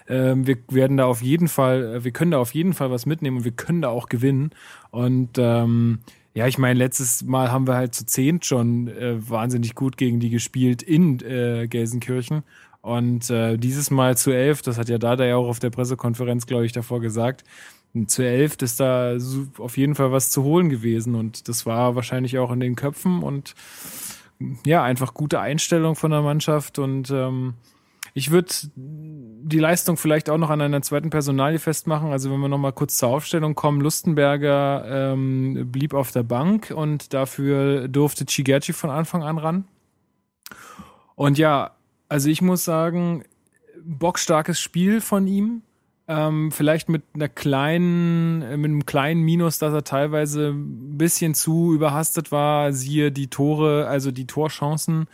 Ähm, 0.08 0.46
wir 0.46 0.58
werden 0.68 0.96
da 0.96 1.06
auf 1.06 1.22
jeden 1.22 1.46
Fall, 1.48 2.02
wir 2.02 2.10
können 2.10 2.32
da 2.32 2.38
auf 2.38 2.52
jeden 2.52 2.74
Fall 2.74 2.90
was 2.90 3.06
mitnehmen 3.06 3.38
und 3.38 3.44
wir 3.44 3.52
können 3.52 3.82
da 3.82 3.90
auch 3.90 4.08
gewinnen. 4.08 4.50
Und 4.90 5.38
ähm, 5.38 6.00
Ja, 6.34 6.48
ich 6.48 6.58
meine, 6.58 6.76
letztes 6.78 7.22
Mal 7.22 7.52
haben 7.52 7.68
wir 7.68 7.74
halt 7.74 7.94
zu 7.94 8.04
zehnt 8.06 8.44
schon 8.44 8.88
äh, 8.88 9.16
wahnsinnig 9.30 9.76
gut 9.76 9.96
gegen 9.96 10.18
die 10.18 10.30
gespielt 10.30 10.82
in 10.82 11.20
äh, 11.20 11.68
Gelsenkirchen. 11.68 12.42
Und 12.80 13.30
äh, 13.30 13.56
dieses 13.56 13.90
Mal 13.90 14.16
zu 14.16 14.32
elf, 14.32 14.60
das 14.62 14.76
hat 14.78 14.88
ja 14.88 14.98
Dada 14.98 15.24
ja 15.24 15.36
auch 15.36 15.48
auf 15.48 15.60
der 15.60 15.70
Pressekonferenz, 15.70 16.46
glaube 16.46 16.66
ich, 16.66 16.72
davor 16.72 17.00
gesagt. 17.00 17.44
Zu 18.06 18.22
elf 18.22 18.56
ist 18.60 18.80
da 18.80 19.16
auf 19.58 19.76
jeden 19.76 19.94
Fall 19.94 20.10
was 20.10 20.30
zu 20.30 20.42
holen 20.42 20.68
gewesen. 20.68 21.14
Und 21.14 21.48
das 21.48 21.64
war 21.64 21.94
wahrscheinlich 21.94 22.38
auch 22.38 22.50
in 22.50 22.60
den 22.60 22.74
Köpfen 22.76 23.22
und 23.22 23.54
ja, 24.66 24.82
einfach 24.82 25.14
gute 25.14 25.40
Einstellung 25.40 25.94
von 25.94 26.10
der 26.10 26.22
Mannschaft 26.22 26.78
und 26.78 27.10
ähm, 27.10 27.54
ich 28.16 28.30
würde 28.30 28.52
die 28.76 29.58
Leistung 29.58 29.96
vielleicht 29.96 30.30
auch 30.30 30.38
noch 30.38 30.50
an 30.50 30.60
einer 30.60 30.82
zweiten 30.82 31.10
Personalie 31.10 31.58
festmachen. 31.58 32.12
Also 32.12 32.30
wenn 32.30 32.38
wir 32.38 32.48
noch 32.48 32.58
mal 32.58 32.72
kurz 32.72 32.96
zur 32.96 33.08
Aufstellung 33.08 33.56
kommen, 33.56 33.80
Lustenberger 33.80 34.84
ähm, 35.12 35.72
blieb 35.72 35.94
auf 35.94 36.12
der 36.12 36.22
Bank 36.22 36.72
und 36.74 37.12
dafür 37.12 37.88
durfte 37.88 38.24
Chigerci 38.24 38.72
von 38.72 38.90
Anfang 38.90 39.24
an 39.24 39.38
ran. 39.38 39.64
Und 41.16 41.38
ja, 41.38 41.72
also 42.08 42.28
ich 42.28 42.40
muss 42.40 42.64
sagen, 42.64 43.24
bockstarkes 43.82 44.60
Spiel 44.60 45.00
von 45.00 45.26
ihm. 45.26 45.62
Ähm, 46.06 46.50
vielleicht 46.50 46.88
mit 46.88 47.02
einer 47.14 47.28
kleinen, 47.28 48.40
mit 48.60 48.70
einem 48.70 48.86
kleinen 48.86 49.22
Minus, 49.22 49.58
dass 49.58 49.72
er 49.72 49.84
teilweise 49.84 50.50
ein 50.50 50.98
bisschen 50.98 51.34
zu 51.34 51.72
überhastet 51.72 52.30
war. 52.30 52.72
Siehe 52.72 53.10
die 53.10 53.28
Tore, 53.28 53.86
also 53.86 54.10
die 54.10 54.26
Torchancen 54.26 55.06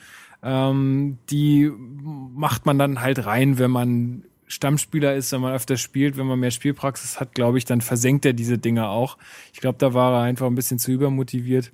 ähm, 0.42 1.18
die 1.30 1.70
macht 1.70 2.66
man 2.66 2.78
dann 2.78 3.00
halt 3.00 3.26
rein, 3.26 3.59
wenn 3.59 3.70
man 3.70 4.25
Stammspieler 4.47 5.14
ist, 5.14 5.32
wenn 5.32 5.42
man 5.42 5.54
öfter 5.54 5.76
spielt, 5.76 6.16
wenn 6.16 6.26
man 6.26 6.40
mehr 6.40 6.50
Spielpraxis 6.50 7.20
hat, 7.20 7.35
glaube 7.35 7.59
ich, 7.59 7.64
dann 7.64 7.80
versenkt 7.80 8.25
er 8.25 8.32
diese 8.32 8.59
Dinge 8.59 8.88
auch. 8.88 9.16
Ich 9.52 9.61
glaube, 9.61 9.78
da 9.78 9.94
war 9.94 10.12
er 10.14 10.23
einfach 10.23 10.47
ein 10.47 10.54
bisschen 10.54 10.78
zu 10.78 10.90
übermotiviert. 10.90 11.73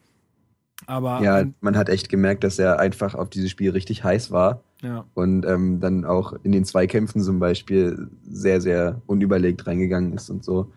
Aber 0.87 1.23
ja, 1.23 1.45
man 1.61 1.77
hat 1.77 1.89
echt 1.89 2.11
gemerkt, 2.11 2.45
dass 2.45 2.59
er 2.59 2.79
einfach 2.79 3.15
auf 3.15 3.31
dieses 3.31 3.51
Spiel 3.51 3.71
richtig 3.71 4.05
heiß 4.05 4.31
war. 4.31 4.63
Ja. 4.83 5.05
Und 5.15 5.47
ähm, 5.47 5.81
dann 5.81 6.05
auch 6.05 6.35
in 6.43 6.53
den 6.53 6.65
Zweikämpfen 6.65 7.21
zum 7.21 7.39
Beispiel 7.39 8.09
sehr, 8.29 8.61
sehr 8.61 9.01
unüberlegt 9.07 9.67
reingegangen 9.67 10.13
ist 10.13 10.31
und 10.31 10.45
so. 10.45 10.71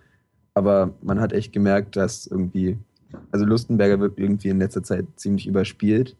Aber 0.53 0.93
man 1.01 1.19
hat 1.19 1.33
echt 1.33 1.53
gemerkt, 1.53 1.95
dass 1.95 2.27
irgendwie, 2.27 2.77
also 3.31 3.45
Lustenberger 3.45 3.99
wird 3.99 4.17
irgendwie 4.17 4.49
in 4.49 4.59
letzter 4.59 4.83
Zeit 4.83 5.05
ziemlich 5.15 5.47
überspielt 5.47 6.15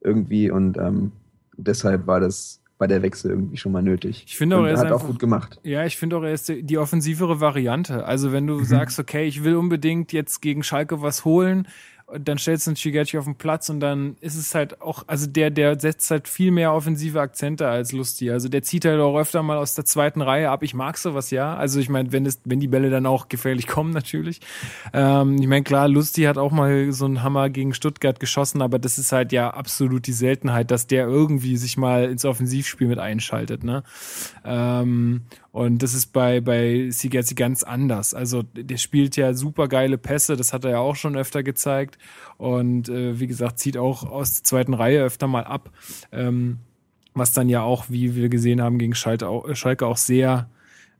irgendwie 0.00 0.50
und 0.50 0.76
ähm, 0.76 1.12
deshalb 1.56 2.06
war 2.06 2.20
das 2.20 2.60
bei 2.76 2.86
der 2.86 3.02
Wechsel 3.02 3.30
irgendwie 3.30 3.56
schon 3.56 3.72
mal 3.72 3.82
nötig. 3.82 4.24
Ich 4.26 4.36
finde 4.36 4.56
auch, 4.56 4.64
er 4.64 4.76
hat 4.76 4.86
einfach, 4.86 5.02
auch 5.02 5.06
gut 5.06 5.18
gemacht. 5.18 5.60
Ja, 5.62 5.84
ich 5.84 5.96
finde 5.96 6.16
auch, 6.16 6.22
er 6.22 6.32
ist 6.32 6.52
die 6.54 6.76
offensivere 6.76 7.40
Variante. 7.40 8.04
Also 8.04 8.32
wenn 8.32 8.46
du 8.46 8.58
mhm. 8.58 8.64
sagst, 8.64 8.98
okay, 8.98 9.26
ich 9.26 9.44
will 9.44 9.56
unbedingt 9.56 10.12
jetzt 10.12 10.42
gegen 10.42 10.62
Schalke 10.62 11.00
was 11.00 11.24
holen, 11.24 11.68
dann 12.12 12.38
stellst 12.38 12.66
du 12.66 12.70
einen 12.70 12.76
Shigechi 12.76 13.18
auf 13.18 13.24
den 13.24 13.36
Platz 13.36 13.70
und 13.70 13.80
dann 13.80 14.16
ist 14.20 14.36
es 14.36 14.54
halt 14.54 14.80
auch, 14.82 15.04
also 15.06 15.26
der, 15.26 15.50
der 15.50 15.80
setzt 15.80 16.10
halt 16.10 16.28
viel 16.28 16.50
mehr 16.50 16.72
offensive 16.72 17.20
Akzente 17.20 17.66
als 17.66 17.92
Lusti. 17.92 18.30
Also 18.30 18.48
der 18.48 18.62
zieht 18.62 18.84
halt 18.84 19.00
auch 19.00 19.18
öfter 19.18 19.42
mal 19.42 19.56
aus 19.56 19.74
der 19.74 19.84
zweiten 19.84 20.20
Reihe 20.20 20.50
ab. 20.50 20.62
Ich 20.62 20.74
mag 20.74 20.98
sowas, 20.98 21.30
ja. 21.30 21.56
Also 21.56 21.80
ich 21.80 21.88
meine, 21.88 22.12
wenn 22.12 22.26
es, 22.26 22.40
wenn 22.44 22.60
die 22.60 22.68
Bälle 22.68 22.90
dann 22.90 23.06
auch 23.06 23.28
gefährlich 23.28 23.66
kommen, 23.66 23.92
natürlich. 23.92 24.40
Ähm, 24.92 25.36
ich 25.40 25.46
meine, 25.46 25.64
klar, 25.64 25.88
Lusti 25.88 26.22
hat 26.22 26.36
auch 26.36 26.52
mal 26.52 26.92
so 26.92 27.06
einen 27.06 27.22
Hammer 27.22 27.48
gegen 27.48 27.72
Stuttgart 27.72 28.20
geschossen, 28.20 28.60
aber 28.60 28.78
das 28.78 28.98
ist 28.98 29.12
halt 29.12 29.32
ja 29.32 29.50
absolut 29.50 30.06
die 30.06 30.12
Seltenheit, 30.12 30.70
dass 30.70 30.86
der 30.86 31.06
irgendwie 31.06 31.56
sich 31.56 31.76
mal 31.76 32.10
ins 32.10 32.24
Offensivspiel 32.24 32.86
mit 32.86 32.98
einschaltet, 32.98 33.64
ne? 33.64 33.82
Ähm, 34.44 35.22
und 35.54 35.84
das 35.84 35.94
ist 35.94 36.06
bei, 36.06 36.40
bei 36.40 36.90
Sigerzi 36.90 37.36
ganz 37.36 37.62
anders. 37.62 38.12
Also 38.12 38.42
der 38.42 38.76
spielt 38.76 39.14
ja 39.14 39.34
super 39.34 39.68
geile 39.68 39.98
Pässe, 39.98 40.34
das 40.34 40.52
hat 40.52 40.64
er 40.64 40.72
ja 40.72 40.78
auch 40.78 40.96
schon 40.96 41.16
öfter 41.16 41.44
gezeigt. 41.44 41.96
Und 42.38 42.88
äh, 42.88 43.20
wie 43.20 43.28
gesagt, 43.28 43.60
zieht 43.60 43.76
auch 43.76 44.02
aus 44.02 44.32
der 44.32 44.42
zweiten 44.42 44.74
Reihe 44.74 45.00
öfter 45.04 45.28
mal 45.28 45.44
ab. 45.44 45.70
Ähm, 46.10 46.58
was 47.14 47.34
dann 47.34 47.48
ja 47.48 47.62
auch, 47.62 47.84
wie 47.88 48.16
wir 48.16 48.30
gesehen 48.30 48.60
haben, 48.60 48.80
gegen 48.80 48.96
Schalke 48.96 49.28
auch, 49.28 49.54
Schalke 49.54 49.86
auch 49.86 49.96
sehr 49.96 50.50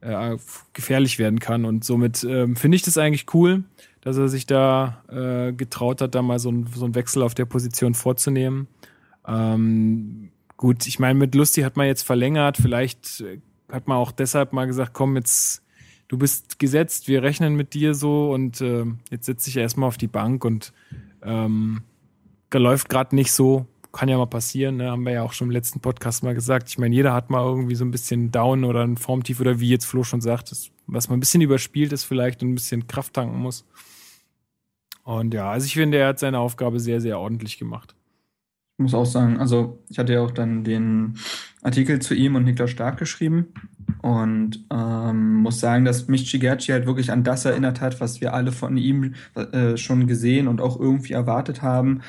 äh, 0.02 0.36
gefährlich 0.72 1.18
werden 1.18 1.40
kann. 1.40 1.64
Und 1.64 1.84
somit 1.84 2.22
ähm, 2.22 2.54
finde 2.54 2.76
ich 2.76 2.82
das 2.82 2.96
eigentlich 2.96 3.34
cool, 3.34 3.64
dass 4.02 4.18
er 4.18 4.28
sich 4.28 4.46
da 4.46 5.02
äh, 5.10 5.52
getraut 5.52 6.00
hat, 6.00 6.14
da 6.14 6.22
mal 6.22 6.38
so, 6.38 6.52
ein, 6.52 6.68
so 6.72 6.84
einen 6.84 6.94
Wechsel 6.94 7.22
auf 7.22 7.34
der 7.34 7.46
Position 7.46 7.94
vorzunehmen. 7.94 8.68
Ähm, 9.26 10.30
gut, 10.56 10.86
ich 10.86 11.00
meine, 11.00 11.18
mit 11.18 11.34
Lustig 11.34 11.64
hat 11.64 11.76
man 11.76 11.88
jetzt 11.88 12.02
verlängert. 12.02 12.56
Vielleicht 12.56 13.20
äh, 13.22 13.40
hat 13.74 13.88
man 13.88 13.98
auch 13.98 14.12
deshalb 14.12 14.52
mal 14.52 14.66
gesagt, 14.66 14.94
komm, 14.94 15.16
jetzt, 15.16 15.62
du 16.08 16.16
bist 16.16 16.58
gesetzt, 16.58 17.08
wir 17.08 17.22
rechnen 17.22 17.56
mit 17.56 17.74
dir 17.74 17.94
so 17.94 18.32
und 18.32 18.60
äh, 18.60 18.84
jetzt 19.10 19.26
setze 19.26 19.50
ich 19.50 19.56
erstmal 19.56 19.88
auf 19.88 19.96
die 19.96 20.06
Bank 20.06 20.44
und 20.44 20.72
ähm, 21.22 21.82
läuft 22.52 22.88
gerade 22.88 23.16
nicht 23.16 23.32
so. 23.32 23.66
Kann 23.92 24.08
ja 24.08 24.16
mal 24.16 24.26
passieren, 24.26 24.76
ne? 24.76 24.90
haben 24.90 25.04
wir 25.04 25.12
ja 25.12 25.22
auch 25.22 25.32
schon 25.32 25.48
im 25.48 25.52
letzten 25.52 25.80
Podcast 25.80 26.24
mal 26.24 26.34
gesagt. 26.34 26.68
Ich 26.68 26.78
meine, 26.78 26.94
jeder 26.94 27.12
hat 27.12 27.30
mal 27.30 27.44
irgendwie 27.44 27.74
so 27.76 27.84
ein 27.84 27.90
bisschen 27.92 28.32
Down 28.32 28.64
oder 28.64 28.82
ein 28.82 28.96
Formtief 28.96 29.40
oder 29.40 29.60
wie 29.60 29.70
jetzt 29.70 29.84
Flo 29.86 30.02
schon 30.02 30.20
sagt, 30.20 30.50
das, 30.50 30.70
was 30.86 31.08
man 31.08 31.18
ein 31.18 31.20
bisschen 31.20 31.42
überspielt 31.42 31.92
ist 31.92 32.04
vielleicht 32.04 32.42
und 32.42 32.50
ein 32.50 32.54
bisschen 32.54 32.88
Kraft 32.88 33.14
tanken 33.14 33.38
muss. 33.38 33.64
Und 35.04 35.34
ja, 35.34 35.50
also 35.50 35.66
ich 35.66 35.74
finde, 35.74 35.98
er 35.98 36.08
hat 36.08 36.18
seine 36.18 36.38
Aufgabe 36.38 36.80
sehr, 36.80 37.00
sehr 37.00 37.20
ordentlich 37.20 37.58
gemacht. 37.58 37.94
Ich 38.76 38.82
muss 38.82 38.94
auch 38.94 39.06
sagen, 39.06 39.38
also 39.38 39.78
ich 39.88 39.98
hatte 39.98 40.14
ja 40.14 40.22
auch 40.22 40.32
dann 40.32 40.64
den 40.64 41.16
Artikel 41.64 41.98
zu 41.98 42.14
ihm 42.14 42.36
und 42.36 42.44
Niklas 42.44 42.70
Stark 42.70 42.98
geschrieben 42.98 43.48
und 44.02 44.64
ähm, 44.70 45.36
muss 45.36 45.58
sagen, 45.58 45.84
dass 45.84 46.08
mich 46.08 46.30
Chigerci 46.30 46.72
halt 46.72 46.86
wirklich 46.86 47.10
an 47.10 47.24
das 47.24 47.44
erinnert 47.46 47.80
hat, 47.80 48.00
was 48.00 48.20
wir 48.20 48.34
alle 48.34 48.52
von 48.52 48.76
ihm 48.76 49.14
äh, 49.34 49.76
schon 49.76 50.06
gesehen 50.06 50.46
und 50.46 50.60
auch 50.60 50.78
irgendwie 50.78 51.14
erwartet 51.14 51.62
haben. 51.62 52.02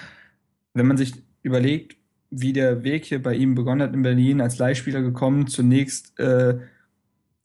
Wenn 0.74 0.88
man 0.88 0.97
sich 0.97 1.13
überlegt, 1.41 1.95
wie 2.29 2.53
der 2.53 2.83
Weg 2.83 3.05
hier 3.05 3.24
bei 3.24 3.33
ihm 3.33 3.55
begonnen 3.55 3.81
hat 3.81 3.93
in 3.93 4.01
Berlin, 4.01 4.41
als 4.41 4.57
Leihspieler 4.57 5.01
gekommen, 5.01 5.47
zunächst 5.47 6.19
äh, 6.19 6.59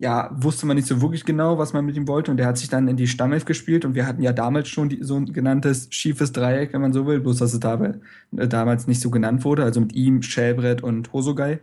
ja, 0.00 0.30
wusste 0.32 0.66
man 0.66 0.76
nicht 0.76 0.88
so 0.88 1.02
wirklich 1.02 1.26
genau, 1.26 1.58
was 1.58 1.74
man 1.74 1.84
mit 1.84 1.94
ihm 1.94 2.08
wollte. 2.08 2.30
Und 2.30 2.38
der 2.38 2.46
hat 2.46 2.56
sich 2.56 2.70
dann 2.70 2.88
in 2.88 2.96
die 2.96 3.06
Stammelf 3.06 3.44
gespielt. 3.44 3.84
Und 3.84 3.94
wir 3.94 4.06
hatten 4.06 4.22
ja 4.22 4.32
damals 4.32 4.68
schon 4.68 4.88
die, 4.88 5.02
so 5.02 5.14
ein 5.16 5.26
genanntes 5.26 5.88
schiefes 5.90 6.32
Dreieck, 6.32 6.72
wenn 6.72 6.80
man 6.80 6.94
so 6.94 7.06
will, 7.06 7.20
bloß 7.20 7.38
dass 7.38 7.52
es 7.52 7.60
dabei, 7.60 7.94
äh, 8.36 8.48
damals 8.48 8.86
nicht 8.86 9.00
so 9.00 9.10
genannt 9.10 9.44
wurde. 9.44 9.62
Also 9.62 9.80
mit 9.80 9.94
ihm, 9.94 10.22
Schellbrett 10.22 10.82
und 10.82 11.12
Hosogai. 11.12 11.60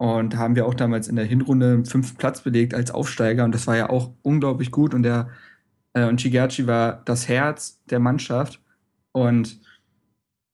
Und 0.00 0.38
haben 0.38 0.56
wir 0.56 0.64
auch 0.64 0.72
damals 0.72 1.08
in 1.08 1.16
der 1.16 1.26
Hinrunde 1.26 1.72
einen 1.74 1.84
fünften 1.84 2.16
Platz 2.16 2.40
belegt 2.40 2.72
als 2.72 2.90
Aufsteiger. 2.90 3.44
Und 3.44 3.54
das 3.54 3.66
war 3.66 3.76
ja 3.76 3.90
auch 3.90 4.14
unglaublich 4.22 4.70
gut. 4.70 4.94
Und 4.94 5.02
der 5.02 5.28
äh, 5.92 6.06
und 6.06 6.20
Chigachi 6.20 6.66
war 6.66 7.02
das 7.04 7.28
Herz 7.28 7.82
der 7.90 8.00
Mannschaft. 8.00 8.62
Und 9.12 9.60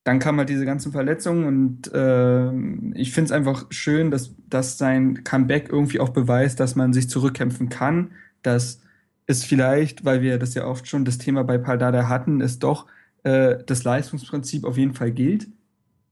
dann 0.02 0.18
kam 0.18 0.38
halt 0.38 0.48
diese 0.48 0.64
ganzen 0.64 0.90
Verletzungen 0.90 1.46
und 1.46 1.92
äh, 1.94 2.98
ich 2.98 3.12
finde 3.12 3.26
es 3.26 3.32
einfach 3.32 3.66
schön, 3.70 4.10
dass, 4.10 4.34
dass 4.48 4.78
sein 4.78 5.22
Comeback 5.22 5.68
irgendwie 5.68 6.00
auch 6.00 6.10
beweist, 6.10 6.58
dass 6.60 6.74
man 6.76 6.92
sich 6.92 7.08
zurückkämpfen 7.08 7.68
kann, 7.68 8.12
dass 8.42 8.80
es 9.26 9.44
vielleicht, 9.44 10.04
weil 10.04 10.22
wir 10.22 10.38
das 10.38 10.54
ja 10.54 10.64
oft 10.66 10.88
schon 10.88 11.04
das 11.04 11.18
Thema 11.18 11.44
bei 11.44 11.58
Paldada 11.58 12.08
hatten, 12.08 12.40
ist 12.40 12.64
doch 12.64 12.86
äh, 13.24 13.58
das 13.64 13.84
Leistungsprinzip 13.84 14.64
auf 14.64 14.76
jeden 14.76 14.94
Fall 14.94 15.12
gilt. 15.12 15.48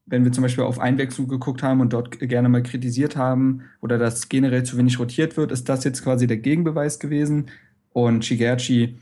Wenn 0.05 0.23
wir 0.23 0.31
zum 0.31 0.43
Beispiel 0.43 0.63
auf 0.63 0.79
Einwechslung 0.79 1.27
geguckt 1.27 1.63
haben 1.63 1.81
und 1.81 1.93
dort 1.93 2.19
gerne 2.19 2.47
mal 2.47 2.61
kritisiert 2.61 3.15
haben 3.15 3.63
oder 3.81 3.97
dass 3.97 4.29
generell 4.29 4.63
zu 4.63 4.77
wenig 4.77 4.99
rotiert 4.99 5.35
wird, 5.35 5.51
ist 5.51 5.67
das 5.67 5.83
jetzt 5.83 6.03
quasi 6.03 6.27
der 6.27 6.37
Gegenbeweis 6.37 6.99
gewesen. 6.99 7.47
Und 7.91 8.23
Shigerchi 8.23 8.99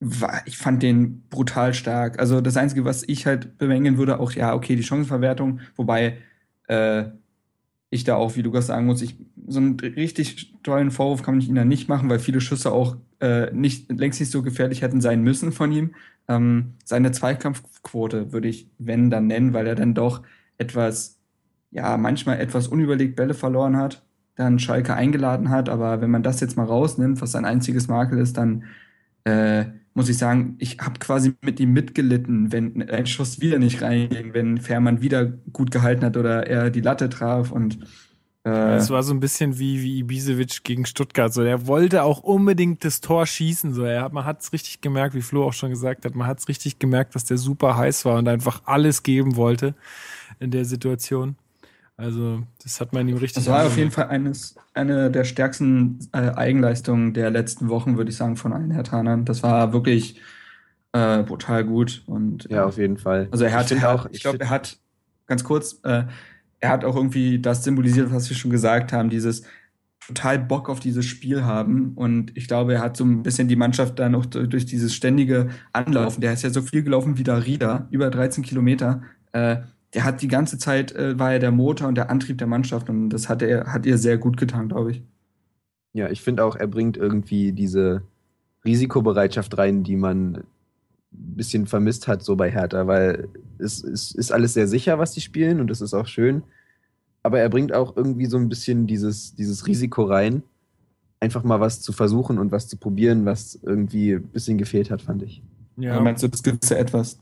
war, 0.00 0.42
ich 0.46 0.58
fand 0.58 0.82
den 0.82 1.22
brutal 1.30 1.74
stark. 1.74 2.18
Also 2.18 2.40
das 2.40 2.56
Einzige, 2.56 2.84
was 2.84 3.04
ich 3.06 3.26
halt 3.26 3.58
bemängeln 3.58 3.98
würde, 3.98 4.20
auch 4.20 4.32
ja, 4.32 4.54
okay, 4.54 4.76
die 4.76 4.82
Chancenverwertung, 4.82 5.60
wobei 5.76 6.18
äh, 6.68 7.04
ich 7.90 8.04
da 8.04 8.16
auch, 8.16 8.36
wie 8.36 8.42
Lukas 8.42 8.66
sagen 8.66 8.86
muss, 8.86 9.02
ich, 9.02 9.16
so 9.46 9.58
einen 9.58 9.78
richtig 9.78 10.54
tollen 10.62 10.90
Vorwurf 10.90 11.22
kann 11.22 11.38
ich 11.38 11.48
ihm 11.48 11.54
da 11.54 11.64
nicht 11.64 11.88
machen, 11.88 12.10
weil 12.10 12.18
viele 12.18 12.40
Schüsse 12.40 12.72
auch 12.72 12.96
äh, 13.20 13.52
nicht, 13.52 13.90
längst 13.90 14.20
nicht 14.20 14.32
so 14.32 14.42
gefährlich 14.42 14.82
hätten 14.82 15.00
sein 15.00 15.22
müssen 15.22 15.52
von 15.52 15.72
ihm. 15.72 15.94
Ähm, 16.28 16.74
seine 16.84 17.12
Zweikampfquote 17.12 18.32
würde 18.32 18.48
ich, 18.48 18.68
wenn, 18.78 19.10
dann 19.10 19.26
nennen, 19.26 19.52
weil 19.52 19.66
er 19.66 19.74
dann 19.74 19.94
doch 19.94 20.22
etwas, 20.58 21.18
ja, 21.70 21.96
manchmal 21.96 22.40
etwas 22.40 22.68
unüberlegt 22.68 23.16
Bälle 23.16 23.34
verloren 23.34 23.76
hat, 23.76 24.04
dann 24.34 24.58
Schalke 24.58 24.94
eingeladen 24.94 25.50
hat, 25.50 25.68
aber 25.68 26.00
wenn 26.00 26.10
man 26.10 26.22
das 26.22 26.40
jetzt 26.40 26.56
mal 26.56 26.64
rausnimmt, 26.64 27.20
was 27.20 27.32
sein 27.32 27.44
einziges 27.44 27.88
Makel 27.88 28.18
ist, 28.18 28.36
dann 28.36 28.64
äh, 29.24 29.66
muss 29.96 30.10
ich 30.10 30.18
sagen, 30.18 30.56
ich 30.58 30.78
habe 30.78 30.98
quasi 30.98 31.34
mit 31.40 31.58
ihm 31.58 31.72
mitgelitten, 31.72 32.52
wenn 32.52 32.88
ein 32.90 33.06
Schuss 33.06 33.40
wieder 33.40 33.58
nicht 33.58 33.80
reinging, 33.80 34.34
wenn 34.34 34.58
Fährmann 34.58 35.00
wieder 35.00 35.24
gut 35.24 35.70
gehalten 35.70 36.04
hat 36.04 36.18
oder 36.18 36.46
er 36.46 36.68
die 36.68 36.82
Latte 36.82 37.08
traf. 37.08 37.50
Und 37.50 37.78
es 38.76 38.90
war 38.90 39.02
so 39.02 39.12
ein 39.12 39.20
bisschen 39.20 39.58
wie, 39.58 39.82
wie 39.82 39.98
Ibisevic 39.98 40.62
gegen 40.62 40.86
Stuttgart. 40.86 41.32
So, 41.32 41.42
er 41.42 41.66
wollte 41.66 42.02
auch 42.04 42.20
unbedingt 42.20 42.84
das 42.84 43.00
Tor 43.00 43.26
schießen. 43.26 43.74
So, 43.74 43.84
er, 43.84 44.08
man 44.10 44.24
hat 44.24 44.40
es 44.42 44.52
richtig 44.52 44.80
gemerkt, 44.80 45.14
wie 45.14 45.22
Flo 45.22 45.44
auch 45.44 45.52
schon 45.52 45.70
gesagt 45.70 46.04
hat, 46.04 46.14
man 46.14 46.26
hat 46.26 46.38
es 46.38 46.48
richtig 46.48 46.78
gemerkt, 46.78 47.14
dass 47.14 47.24
der 47.24 47.38
super 47.38 47.76
heiß 47.76 48.04
war 48.04 48.18
und 48.18 48.28
einfach 48.28 48.62
alles 48.66 49.02
geben 49.02 49.36
wollte 49.36 49.74
in 50.38 50.50
der 50.50 50.64
Situation. 50.64 51.36
Also, 51.96 52.42
das 52.62 52.80
hat 52.80 52.92
man 52.92 53.08
ihm 53.08 53.16
richtig. 53.16 53.44
Das 53.44 53.52
war 53.52 53.64
auf 53.66 53.76
jeden 53.78 53.90
Fall 53.90 54.08
eines, 54.08 54.54
eine 54.74 55.10
der 55.10 55.24
stärksten 55.24 55.98
äh, 56.12 56.30
Eigenleistungen 56.34 57.14
der 57.14 57.30
letzten 57.30 57.68
Wochen, 57.70 57.96
würde 57.96 58.10
ich 58.10 58.16
sagen, 58.16 58.36
von 58.36 58.52
allen 58.52 58.70
Herr 58.70 58.84
Tanern. 58.84 59.24
Das 59.24 59.42
war 59.42 59.72
wirklich, 59.72 60.20
äh, 60.92 61.22
brutal 61.22 61.64
gut. 61.64 62.02
Und, 62.06 62.46
Ja, 62.50 62.66
auf 62.66 62.76
jeden 62.76 62.98
Fall. 62.98 63.28
Also 63.30 63.44
er 63.44 63.52
hat, 63.54 63.70
Ich 63.70 63.82
auch- 63.84 64.06
ich 64.06 64.16
ich 64.16 64.20
glaube, 64.20 64.40
er 64.40 64.50
hat, 64.50 64.78
ganz 65.26 65.42
kurz, 65.42 65.80
äh, 65.84 66.04
er 66.60 66.70
hat 66.70 66.84
auch 66.84 66.96
irgendwie 66.96 67.38
das 67.38 67.64
symbolisiert, 67.64 68.12
was 68.12 68.28
wir 68.28 68.36
schon 68.36 68.50
gesagt 68.50 68.92
haben, 68.92 69.10
dieses 69.10 69.42
total 70.06 70.38
Bock 70.38 70.68
auf 70.68 70.80
dieses 70.80 71.04
Spiel 71.04 71.44
haben. 71.44 71.92
Und 71.94 72.36
ich 72.36 72.46
glaube, 72.46 72.74
er 72.74 72.80
hat 72.80 72.96
so 72.96 73.04
ein 73.04 73.22
bisschen 73.22 73.48
die 73.48 73.56
Mannschaft 73.56 73.98
dann 73.98 74.14
auch 74.14 74.24
durch 74.26 74.64
dieses 74.64 74.94
ständige 74.94 75.48
Anlaufen. 75.72 76.20
Der 76.20 76.32
ist 76.32 76.42
ja 76.42 76.50
so 76.50 76.62
viel 76.62 76.82
gelaufen 76.82 77.18
wie 77.18 77.24
der 77.24 77.44
Rieder, 77.44 77.88
über 77.90 78.10
13 78.10 78.44
Kilometer. 78.44 79.02
Äh, 79.32 79.58
der 79.94 80.04
hat 80.04 80.22
die 80.22 80.28
ganze 80.28 80.58
Zeit, 80.58 80.92
äh, 80.92 81.18
war 81.18 81.32
er 81.32 81.38
der 81.38 81.50
Motor 81.50 81.88
und 81.88 81.96
der 81.96 82.10
Antrieb 82.10 82.38
der 82.38 82.46
Mannschaft. 82.46 82.88
Und 82.88 83.10
das 83.10 83.28
hat 83.28 83.42
er, 83.42 83.72
hat 83.72 83.84
ihr 83.84 83.98
sehr 83.98 84.18
gut 84.18 84.36
getan, 84.36 84.68
glaube 84.68 84.92
ich. 84.92 85.02
Ja, 85.92 86.08
ich 86.10 86.20
finde 86.20 86.44
auch, 86.44 86.56
er 86.56 86.66
bringt 86.66 86.96
irgendwie 86.96 87.52
diese 87.52 88.02
Risikobereitschaft 88.64 89.56
rein, 89.58 89.82
die 89.82 89.96
man 89.96 90.44
bisschen 91.10 91.66
vermisst 91.66 92.08
hat, 92.08 92.22
so 92.22 92.36
bei 92.36 92.50
Hertha, 92.50 92.86
weil 92.86 93.28
es, 93.58 93.82
es 93.82 94.12
ist 94.12 94.32
alles 94.32 94.54
sehr 94.54 94.68
sicher, 94.68 94.98
was 94.98 95.12
die 95.12 95.20
spielen 95.20 95.60
und 95.60 95.68
das 95.68 95.80
ist 95.80 95.94
auch 95.94 96.06
schön. 96.06 96.42
Aber 97.22 97.40
er 97.40 97.48
bringt 97.48 97.72
auch 97.72 97.96
irgendwie 97.96 98.26
so 98.26 98.36
ein 98.36 98.48
bisschen 98.48 98.86
dieses, 98.86 99.34
dieses 99.34 99.66
Risiko 99.66 100.04
rein, 100.04 100.42
einfach 101.20 101.42
mal 101.42 101.60
was 101.60 101.80
zu 101.80 101.92
versuchen 101.92 102.38
und 102.38 102.52
was 102.52 102.68
zu 102.68 102.76
probieren, 102.76 103.24
was 103.24 103.58
irgendwie 103.62 104.12
ein 104.12 104.28
bisschen 104.28 104.58
gefehlt 104.58 104.90
hat, 104.90 105.02
fand 105.02 105.22
ich. 105.22 105.42
Ja. 105.76 105.98
Meinst 106.00 106.22
du 106.22 106.28
das 106.28 106.42
gewisse 106.42 106.78
Etwas? 106.78 107.18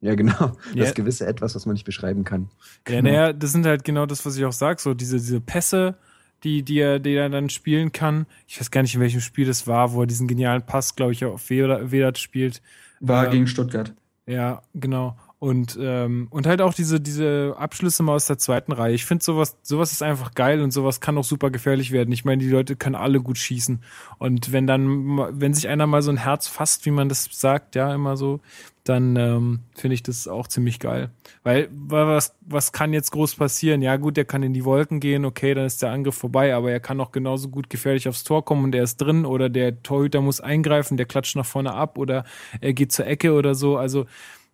Ja, 0.00 0.14
genau. 0.14 0.56
Ja. 0.74 0.84
Das 0.84 0.94
gewisse 0.94 1.26
Etwas, 1.26 1.54
was 1.54 1.66
man 1.66 1.74
nicht 1.74 1.84
beschreiben 1.84 2.24
kann. 2.24 2.48
Ja, 2.88 3.02
naja, 3.02 3.32
das 3.32 3.52
sind 3.52 3.66
halt 3.66 3.84
genau 3.84 4.06
das, 4.06 4.24
was 4.24 4.36
ich 4.36 4.44
auch 4.44 4.52
sage, 4.52 4.80
so 4.80 4.94
diese, 4.94 5.16
diese 5.16 5.40
Pässe, 5.40 5.96
die, 6.42 6.62
die, 6.62 6.78
er, 6.78 6.98
die 6.98 7.14
er 7.14 7.28
dann 7.28 7.50
spielen 7.50 7.92
kann. 7.92 8.26
Ich 8.46 8.58
weiß 8.58 8.70
gar 8.70 8.82
nicht, 8.82 8.94
in 8.94 9.00
welchem 9.00 9.20
Spiel 9.20 9.46
das 9.46 9.66
war, 9.66 9.92
wo 9.92 10.02
er 10.02 10.06
diesen 10.06 10.26
genialen 10.26 10.62
Pass, 10.62 10.96
glaube 10.96 11.12
ich, 11.12 11.24
auf 11.24 11.50
Vedat 11.50 12.18
spielt. 12.18 12.62
War 13.00 13.24
Ja. 13.24 13.30
gegen 13.30 13.46
Stuttgart. 13.46 13.92
Ja, 14.26 14.62
genau. 14.74 15.16
Und, 15.40 15.78
ähm, 15.80 16.28
und 16.30 16.46
halt 16.46 16.60
auch 16.60 16.74
diese, 16.74 17.00
diese 17.00 17.54
Abschlüsse 17.58 18.02
mal 18.02 18.14
aus 18.14 18.26
der 18.26 18.36
zweiten 18.36 18.72
Reihe. 18.72 18.92
Ich 18.92 19.06
finde 19.06 19.24
sowas, 19.24 19.56
sowas 19.62 19.90
ist 19.90 20.02
einfach 20.02 20.34
geil 20.34 20.60
und 20.60 20.70
sowas 20.70 21.00
kann 21.00 21.16
auch 21.16 21.24
super 21.24 21.50
gefährlich 21.50 21.92
werden. 21.92 22.12
Ich 22.12 22.26
meine, 22.26 22.42
die 22.42 22.50
Leute 22.50 22.76
können 22.76 22.94
alle 22.94 23.20
gut 23.22 23.38
schießen. 23.38 23.82
Und 24.18 24.52
wenn 24.52 24.66
dann, 24.66 25.40
wenn 25.40 25.54
sich 25.54 25.66
einer 25.68 25.86
mal 25.86 26.02
so 26.02 26.10
ein 26.10 26.18
Herz 26.18 26.46
fasst, 26.46 26.84
wie 26.84 26.90
man 26.90 27.08
das 27.08 27.26
sagt, 27.32 27.74
ja, 27.74 27.92
immer 27.94 28.18
so, 28.18 28.40
dann 28.84 29.16
ähm, 29.16 29.60
finde 29.74 29.94
ich 29.94 30.02
das 30.02 30.26
auch 30.26 30.46
ziemlich 30.46 30.78
geil. 30.78 31.10
Weil, 31.42 31.68
weil 31.72 32.06
was, 32.06 32.34
was 32.40 32.72
kann 32.72 32.92
jetzt 32.92 33.12
groß 33.12 33.36
passieren? 33.36 33.82
Ja, 33.82 33.96
gut, 33.96 34.16
der 34.16 34.24
kann 34.24 34.42
in 34.42 34.54
die 34.54 34.64
Wolken 34.64 35.00
gehen, 35.00 35.24
okay, 35.24 35.54
dann 35.54 35.66
ist 35.66 35.82
der 35.82 35.90
Angriff 35.90 36.16
vorbei, 36.16 36.54
aber 36.54 36.70
er 36.70 36.80
kann 36.80 37.00
auch 37.00 37.12
genauso 37.12 37.48
gut 37.48 37.68
gefährlich 37.68 38.08
aufs 38.08 38.24
Tor 38.24 38.44
kommen 38.44 38.64
und 38.64 38.74
er 38.74 38.84
ist 38.84 38.96
drin 38.96 39.26
oder 39.26 39.48
der 39.48 39.82
Torhüter 39.82 40.22
muss 40.22 40.40
eingreifen, 40.40 40.96
der 40.96 41.06
klatscht 41.06 41.36
nach 41.36 41.46
vorne 41.46 41.74
ab 41.74 41.98
oder 41.98 42.24
er 42.60 42.72
geht 42.72 42.92
zur 42.92 43.06
Ecke 43.06 43.34
oder 43.34 43.54
so. 43.54 43.76
Also, 43.76 44.06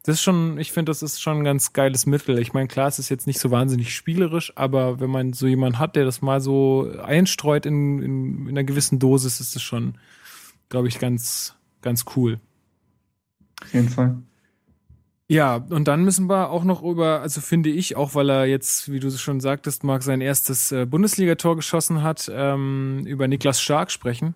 das 0.02 0.16
ist 0.16 0.22
schon, 0.22 0.58
ich 0.58 0.70
finde, 0.70 0.90
das 0.90 1.02
ist 1.02 1.20
schon 1.20 1.38
ein 1.38 1.44
ganz 1.44 1.72
geiles 1.72 2.06
Mittel. 2.06 2.38
Ich 2.38 2.52
meine, 2.52 2.68
klar, 2.68 2.86
es 2.86 3.00
ist 3.00 3.08
jetzt 3.08 3.26
nicht 3.26 3.40
so 3.40 3.50
wahnsinnig 3.50 3.92
spielerisch, 3.92 4.52
aber 4.54 5.00
wenn 5.00 5.10
man 5.10 5.32
so 5.32 5.48
jemanden 5.48 5.80
hat, 5.80 5.96
der 5.96 6.04
das 6.04 6.22
mal 6.22 6.40
so 6.40 6.92
einstreut 7.02 7.66
in, 7.66 8.00
in, 8.00 8.42
in 8.42 8.48
einer 8.50 8.62
gewissen 8.62 9.00
Dosis, 9.00 9.40
ist 9.40 9.56
es 9.56 9.62
schon, 9.62 9.98
glaube 10.68 10.86
ich, 10.86 11.00
ganz, 11.00 11.56
ganz 11.82 12.04
cool. 12.14 12.38
Auf 13.62 13.74
jeden 13.74 13.88
Fall. 13.88 14.16
Ja, 15.28 15.56
und 15.56 15.88
dann 15.88 16.04
müssen 16.04 16.28
wir 16.28 16.50
auch 16.50 16.62
noch 16.62 16.82
über, 16.82 17.20
also 17.20 17.40
finde 17.40 17.68
ich, 17.68 17.96
auch 17.96 18.14
weil 18.14 18.30
er 18.30 18.46
jetzt, 18.46 18.92
wie 18.92 19.00
du 19.00 19.10
schon 19.10 19.40
sagtest, 19.40 19.82
Marc, 19.82 20.04
sein 20.04 20.20
erstes 20.20 20.70
äh, 20.70 20.86
Bundesligator 20.86 21.56
geschossen 21.56 22.02
hat, 22.04 22.30
ähm, 22.32 23.04
über 23.06 23.26
Niklas 23.26 23.60
Stark 23.60 23.90
sprechen. 23.90 24.34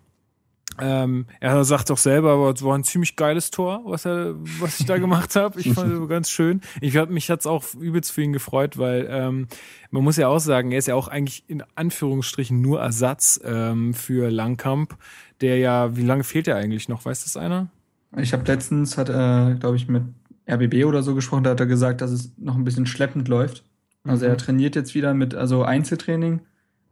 Ähm, 0.80 1.26
er 1.40 1.62
sagt 1.64 1.90
auch 1.90 1.98
selber, 1.98 2.32
aber 2.32 2.50
es 2.50 2.62
war 2.64 2.76
ein 2.76 2.84
ziemlich 2.84 3.14
geiles 3.16 3.50
Tor, 3.50 3.82
was 3.84 4.06
er, 4.06 4.34
was 4.60 4.80
ich 4.80 4.86
da 4.86 4.98
gemacht 4.98 5.36
habe. 5.36 5.60
Ich 5.60 5.72
fand 5.72 5.92
es 5.92 6.08
ganz 6.08 6.30
schön. 6.30 6.60
Ich 6.80 6.96
hab, 6.96 7.10
mich 7.10 7.30
hat's 7.30 7.46
auch 7.46 7.64
übelst 7.74 8.12
für 8.12 8.22
ihn 8.22 8.32
gefreut, 8.32 8.78
weil 8.78 9.06
ähm, 9.10 9.48
man 9.90 10.02
muss 10.02 10.16
ja 10.16 10.28
auch 10.28 10.38
sagen, 10.38 10.72
er 10.72 10.78
ist 10.78 10.88
ja 10.88 10.94
auch 10.94 11.08
eigentlich 11.08 11.44
in 11.48 11.62
Anführungsstrichen 11.74 12.60
nur 12.60 12.80
Ersatz 12.80 13.40
ähm, 13.44 13.94
für 13.94 14.30
Langkamp, 14.30 14.96
der 15.40 15.58
ja, 15.58 15.96
wie 15.96 16.04
lange 16.04 16.24
fehlt 16.24 16.48
er 16.48 16.56
eigentlich 16.56 16.88
noch? 16.88 17.04
Weiß 17.04 17.24
das 17.24 17.36
einer? 17.36 17.68
Ich 18.16 18.32
habe 18.32 18.44
letztens, 18.46 18.98
hat 18.98 19.08
er, 19.08 19.56
glaube 19.60 19.76
ich, 19.76 19.88
mit 19.88 20.02
RBB 20.50 20.84
oder 20.84 21.02
so 21.02 21.14
gesprochen, 21.14 21.44
da 21.44 21.50
hat 21.50 21.60
er 21.60 21.66
gesagt, 21.66 22.00
dass 22.00 22.10
es 22.10 22.32
noch 22.38 22.56
ein 22.56 22.64
bisschen 22.64 22.86
schleppend 22.86 23.28
läuft. 23.28 23.64
Also 24.04 24.24
Mhm. 24.24 24.30
er 24.32 24.36
trainiert 24.36 24.74
jetzt 24.76 24.94
wieder 24.94 25.14
mit 25.14 25.34
also 25.34 25.62
Einzeltraining. 25.62 26.40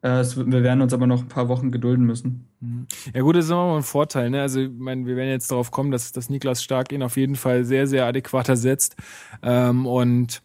Äh, 0.03 0.21
es, 0.21 0.37
wir 0.37 0.63
werden 0.63 0.81
uns 0.81 0.93
aber 0.93 1.09
noch 1.09 1.23
ein 1.23 1.29
paar 1.29 1.49
Wochen 1.49 1.73
gedulden 1.73 2.05
müssen. 2.05 2.47
Mhm. 2.61 2.87
Ja 3.15 3.23
gut, 3.23 3.35
das 3.35 3.47
ist 3.47 3.51
immer 3.51 3.77
ein 3.77 3.83
Vorteil. 3.83 4.31
Ne? 4.31 4.43
Also 4.43 4.61
ich 4.61 4.71
meine, 4.73 5.07
wir 5.07 5.17
werden 5.17 5.31
jetzt 5.31 5.51
darauf 5.51 5.71
kommen, 5.73 5.91
dass, 5.91 6.13
dass 6.13 6.31
Niklas 6.31 6.63
Stark 6.63 6.93
ihn 6.93 7.03
auf 7.03 7.17
jeden 7.17 7.35
Fall 7.35 7.65
sehr, 7.65 7.87
sehr 7.89 8.07
adäquat 8.07 8.49
ersetzt. 8.49 8.95
Ähm, 9.43 9.87
und 9.87 10.41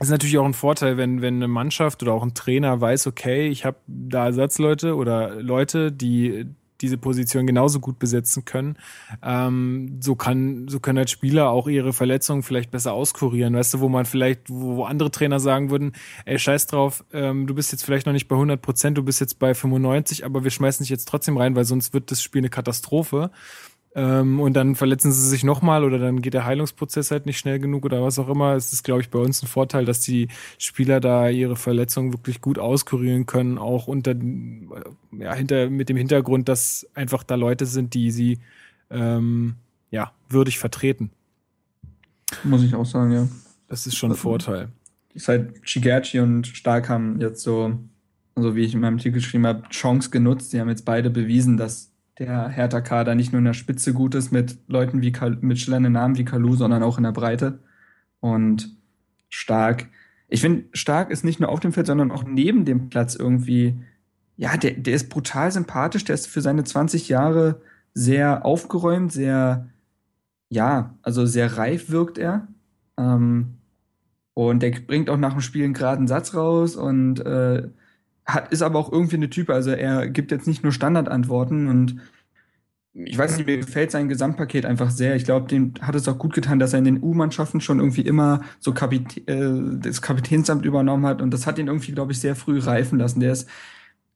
es 0.00 0.08
ist 0.08 0.10
natürlich 0.10 0.36
auch 0.36 0.44
ein 0.44 0.52
Vorteil, 0.52 0.98
wenn, 0.98 1.22
wenn 1.22 1.36
eine 1.36 1.48
Mannschaft 1.48 2.02
oder 2.02 2.12
auch 2.12 2.22
ein 2.24 2.34
Trainer 2.34 2.78
weiß, 2.78 3.06
okay, 3.06 3.48
ich 3.48 3.64
habe 3.64 3.78
da 3.86 4.26
Ersatzleute 4.26 4.96
oder 4.96 5.40
Leute, 5.40 5.92
die 5.92 6.44
diese 6.80 6.98
Position 6.98 7.46
genauso 7.46 7.80
gut 7.80 7.98
besetzen 7.98 8.44
können. 8.44 8.76
Ähm, 9.22 10.00
so 10.02 10.16
kann, 10.16 10.68
so 10.68 10.80
können 10.80 10.98
halt 10.98 11.10
Spieler 11.10 11.50
auch 11.50 11.68
ihre 11.68 11.92
Verletzungen 11.92 12.42
vielleicht 12.42 12.70
besser 12.70 12.92
auskurieren. 12.92 13.54
Weißt 13.54 13.74
du, 13.74 13.80
wo 13.80 13.88
man 13.88 14.04
vielleicht, 14.04 14.50
wo, 14.50 14.84
andere 14.84 15.10
Trainer 15.10 15.40
sagen 15.40 15.70
würden, 15.70 15.92
ey, 16.24 16.38
scheiß 16.38 16.66
drauf, 16.66 17.04
ähm, 17.12 17.46
du 17.46 17.54
bist 17.54 17.72
jetzt 17.72 17.84
vielleicht 17.84 18.06
noch 18.06 18.12
nicht 18.12 18.28
bei 18.28 18.36
100 18.36 18.60
Prozent, 18.60 18.98
du 18.98 19.02
bist 19.02 19.20
jetzt 19.20 19.38
bei 19.38 19.54
95, 19.54 20.24
aber 20.24 20.44
wir 20.44 20.50
schmeißen 20.50 20.82
dich 20.82 20.90
jetzt 20.90 21.08
trotzdem 21.08 21.36
rein, 21.36 21.56
weil 21.56 21.64
sonst 21.64 21.94
wird 21.94 22.10
das 22.10 22.22
Spiel 22.22 22.40
eine 22.40 22.50
Katastrophe. 22.50 23.30
Ähm, 23.96 24.40
und 24.40 24.54
dann 24.54 24.74
verletzen 24.74 25.12
sie 25.12 25.28
sich 25.28 25.44
nochmal 25.44 25.84
oder 25.84 25.98
dann 25.98 26.20
geht 26.20 26.34
der 26.34 26.44
Heilungsprozess 26.44 27.12
halt 27.12 27.26
nicht 27.26 27.38
schnell 27.38 27.60
genug 27.60 27.84
oder 27.84 28.02
was 28.02 28.18
auch 28.18 28.28
immer. 28.28 28.54
Es 28.54 28.72
ist, 28.72 28.82
glaube 28.82 29.02
ich, 29.02 29.10
bei 29.10 29.20
uns 29.20 29.42
ein 29.42 29.46
Vorteil, 29.46 29.84
dass 29.84 30.00
die 30.00 30.28
Spieler 30.58 30.98
da 30.98 31.28
ihre 31.28 31.54
Verletzungen 31.54 32.12
wirklich 32.12 32.40
gut 32.40 32.58
auskurieren 32.58 33.26
können, 33.26 33.56
auch 33.56 33.86
unter, 33.86 34.16
ja, 35.16 35.34
hinter, 35.34 35.70
mit 35.70 35.88
dem 35.88 35.96
Hintergrund, 35.96 36.48
dass 36.48 36.88
einfach 36.94 37.22
da 37.22 37.36
Leute 37.36 37.66
sind, 37.66 37.94
die 37.94 38.10
sie, 38.10 38.40
ähm, 38.90 39.54
ja, 39.92 40.10
würdig 40.28 40.58
vertreten. 40.58 41.10
Muss 42.42 42.64
ich 42.64 42.74
auch 42.74 42.86
sagen, 42.86 43.12
ja. 43.12 43.28
Das 43.68 43.86
ist 43.86 43.94
schon 43.96 44.10
ein 44.10 44.16
Vorteil. 44.16 44.70
Seit 45.14 45.52
Shigerchi 45.62 46.18
und 46.18 46.48
Stark 46.48 46.88
haben 46.88 47.20
jetzt 47.20 47.42
so, 47.42 47.78
also 48.34 48.56
wie 48.56 48.64
ich 48.64 48.74
in 48.74 48.80
meinem 48.80 48.94
Artikel 48.94 49.14
geschrieben 49.14 49.46
habe, 49.46 49.68
Chance 49.68 50.10
genutzt. 50.10 50.52
Die 50.52 50.60
haben 50.60 50.68
jetzt 50.68 50.84
beide 50.84 51.10
bewiesen, 51.10 51.56
dass 51.56 51.93
der 52.18 52.48
Hertha-Kader 52.48 53.14
nicht 53.14 53.32
nur 53.32 53.40
in 53.40 53.44
der 53.44 53.54
Spitze 53.54 53.92
gut 53.92 54.14
ist 54.14 54.30
mit 54.30 54.58
Leuten 54.68 55.02
wie 55.02 55.12
Kal 55.12 55.38
mit 55.40 55.58
schillernden 55.58 55.92
Namen 55.92 56.16
wie 56.16 56.24
Kalu, 56.24 56.54
sondern 56.54 56.82
auch 56.82 56.96
in 56.96 57.04
der 57.04 57.12
Breite. 57.12 57.58
Und 58.20 58.76
Stark, 59.28 59.88
ich 60.28 60.40
finde, 60.40 60.64
Stark 60.72 61.10
ist 61.10 61.24
nicht 61.24 61.40
nur 61.40 61.48
auf 61.48 61.60
dem 61.60 61.72
Feld, 61.72 61.86
sondern 61.86 62.10
auch 62.10 62.24
neben 62.24 62.64
dem 62.64 62.88
Platz 62.88 63.16
irgendwie, 63.16 63.82
ja, 64.36 64.56
der, 64.56 64.72
der 64.72 64.94
ist 64.94 65.08
brutal 65.08 65.50
sympathisch, 65.50 66.04
der 66.04 66.14
ist 66.14 66.28
für 66.28 66.40
seine 66.40 66.64
20 66.64 67.08
Jahre 67.08 67.60
sehr 67.94 68.44
aufgeräumt, 68.44 69.12
sehr, 69.12 69.68
ja, 70.48 70.94
also 71.02 71.26
sehr 71.26 71.56
reif 71.58 71.90
wirkt 71.90 72.18
er. 72.18 72.46
Ähm, 72.96 73.54
und 74.34 74.62
der 74.62 74.70
bringt 74.70 75.10
auch 75.10 75.16
nach 75.16 75.32
dem 75.32 75.40
Spiel 75.40 75.64
einen 75.64 75.74
geraden 75.74 76.08
Satz 76.08 76.34
raus 76.34 76.76
und 76.76 77.20
äh, 77.20 77.68
hat, 78.26 78.52
ist 78.52 78.62
aber 78.62 78.78
auch 78.78 78.92
irgendwie 78.92 79.16
eine 79.16 79.30
Type. 79.30 79.52
Also 79.52 79.70
er 79.70 80.08
gibt 80.08 80.30
jetzt 80.30 80.46
nicht 80.46 80.62
nur 80.62 80.72
Standardantworten 80.72 81.68
und 81.68 82.00
ich 82.96 83.18
weiß 83.18 83.36
nicht, 83.36 83.46
mir 83.46 83.56
gefällt 83.56 83.90
sein 83.90 84.08
Gesamtpaket 84.08 84.64
einfach 84.64 84.88
sehr. 84.90 85.16
Ich 85.16 85.24
glaube, 85.24 85.48
dem 85.48 85.74
hat 85.80 85.96
es 85.96 86.06
auch 86.06 86.16
gut 86.16 86.32
getan, 86.32 86.60
dass 86.60 86.72
er 86.72 86.78
in 86.78 86.84
den 86.84 87.02
U-Mannschaften 87.02 87.60
schon 87.60 87.80
irgendwie 87.80 88.02
immer 88.02 88.42
so 88.60 88.72
Kapit 88.72 89.28
äh, 89.28 89.78
das 89.80 90.00
Kapitänsamt 90.00 90.64
übernommen 90.64 91.04
hat 91.04 91.20
und 91.20 91.32
das 91.32 91.46
hat 91.46 91.58
ihn 91.58 91.66
irgendwie, 91.66 91.92
glaube 91.92 92.12
ich, 92.12 92.20
sehr 92.20 92.36
früh 92.36 92.60
reifen 92.60 93.00
lassen. 93.00 93.18
Der 93.18 93.32
ist, 93.32 93.48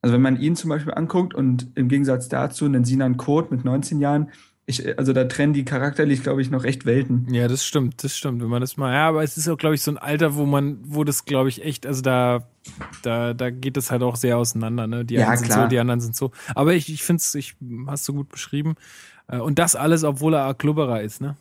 also 0.01 0.15
wenn 0.15 0.23
man 0.23 0.39
ihn 0.39 0.55
zum 0.55 0.71
Beispiel 0.71 0.95
anguckt 0.95 1.35
und 1.35 1.73
im 1.75 1.89
Gegensatz 1.89 2.29
dazu 2.29 2.67
einen 2.67 2.85
Sinan 2.85 3.17
Kurt 3.17 3.51
mit 3.51 3.65
19 3.65 4.01
Jahren, 4.01 4.31
ich, 4.69 4.99
also 4.99 5.13
da 5.13 5.25
trennen 5.25 5.53
die 5.55 5.65
charakterlich, 5.65 6.23
glaube 6.23 6.43
ich, 6.43 6.51
noch 6.51 6.65
echt 6.65 6.85
Welten. 6.87 7.27
Ja, 7.33 7.49
das 7.49 7.65
stimmt, 7.65 8.05
das 8.05 8.17
stimmt. 8.17 8.41
Wenn 8.43 8.49
man 8.49 8.61
das 8.61 8.77
mal, 8.77 8.93
ja, 8.93 9.09
aber 9.09 9.23
es 9.25 9.37
ist 9.37 9.49
auch, 9.49 9.57
glaube 9.57 9.75
ich, 9.75 9.83
so 9.83 9.91
ein 9.91 9.99
Alter, 9.99 10.37
wo 10.37 10.45
man, 10.47 10.79
wo 10.85 11.05
das, 11.05 11.25
glaube 11.25 11.49
ich, 11.49 11.65
echt, 11.65 11.87
also 11.87 12.03
da, 12.03 12.47
da, 13.03 13.35
da 13.35 13.51
geht 13.51 13.77
es 13.77 13.91
halt 13.91 14.03
auch 14.03 14.17
sehr 14.17 14.37
auseinander, 14.39 14.87
ne? 14.87 15.05
Die 15.05 15.15
Ja, 15.15 15.29
einen 15.29 15.39
sind 15.39 15.47
klar. 15.49 15.63
so, 15.65 15.69
die 15.69 15.79
anderen 15.79 16.01
sind 16.01 16.15
so. 16.15 16.31
Aber 16.55 16.75
ich, 16.75 16.93
ich 16.93 17.03
finde 17.03 17.21
es, 17.21 17.35
ich 17.35 17.57
hast 17.87 18.07
du 18.09 18.13
gut 18.13 18.29
beschrieben. 18.29 18.75
Äh, 19.27 19.39
Und 19.39 19.59
das 19.59 19.75
alles, 19.75 20.05
obwohl 20.05 20.35
er 20.35 20.55
Klubberer 20.55 21.03
ist, 21.03 21.21
ne? 21.21 21.37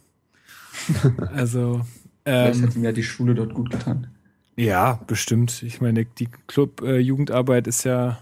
Also, 1.33 1.81
Vielleicht 2.23 2.59
ähm, 2.59 2.67
hat 2.67 2.75
ihm 2.75 2.83
ja 2.83 2.91
die 2.91 3.03
Schule 3.03 3.35
dort 3.35 3.53
gut 3.53 3.69
getan. 3.69 4.07
ja, 4.55 4.99
bestimmt. 5.07 5.63
Ich 5.63 5.81
meine, 5.81 6.05
die 6.05 6.27
Club-Jugendarbeit 6.47 7.67
ist 7.67 7.83
ja, 7.83 8.19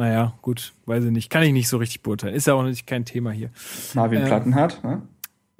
naja, 0.00 0.34
gut, 0.42 0.72
weiß 0.86 1.04
ich 1.04 1.10
nicht. 1.12 1.30
Kann 1.30 1.42
ich 1.44 1.52
nicht 1.52 1.68
so 1.68 1.76
richtig 1.76 2.02
beurteilen. 2.02 2.34
Ist 2.34 2.46
ja 2.46 2.54
auch 2.54 2.62
nicht 2.64 2.86
kein 2.86 3.04
Thema 3.04 3.30
hier. 3.30 3.50
Marvin 3.94 4.20
Ähm, 4.22 4.26
Plattenhardt, 4.26 4.82
ne? 4.82 5.02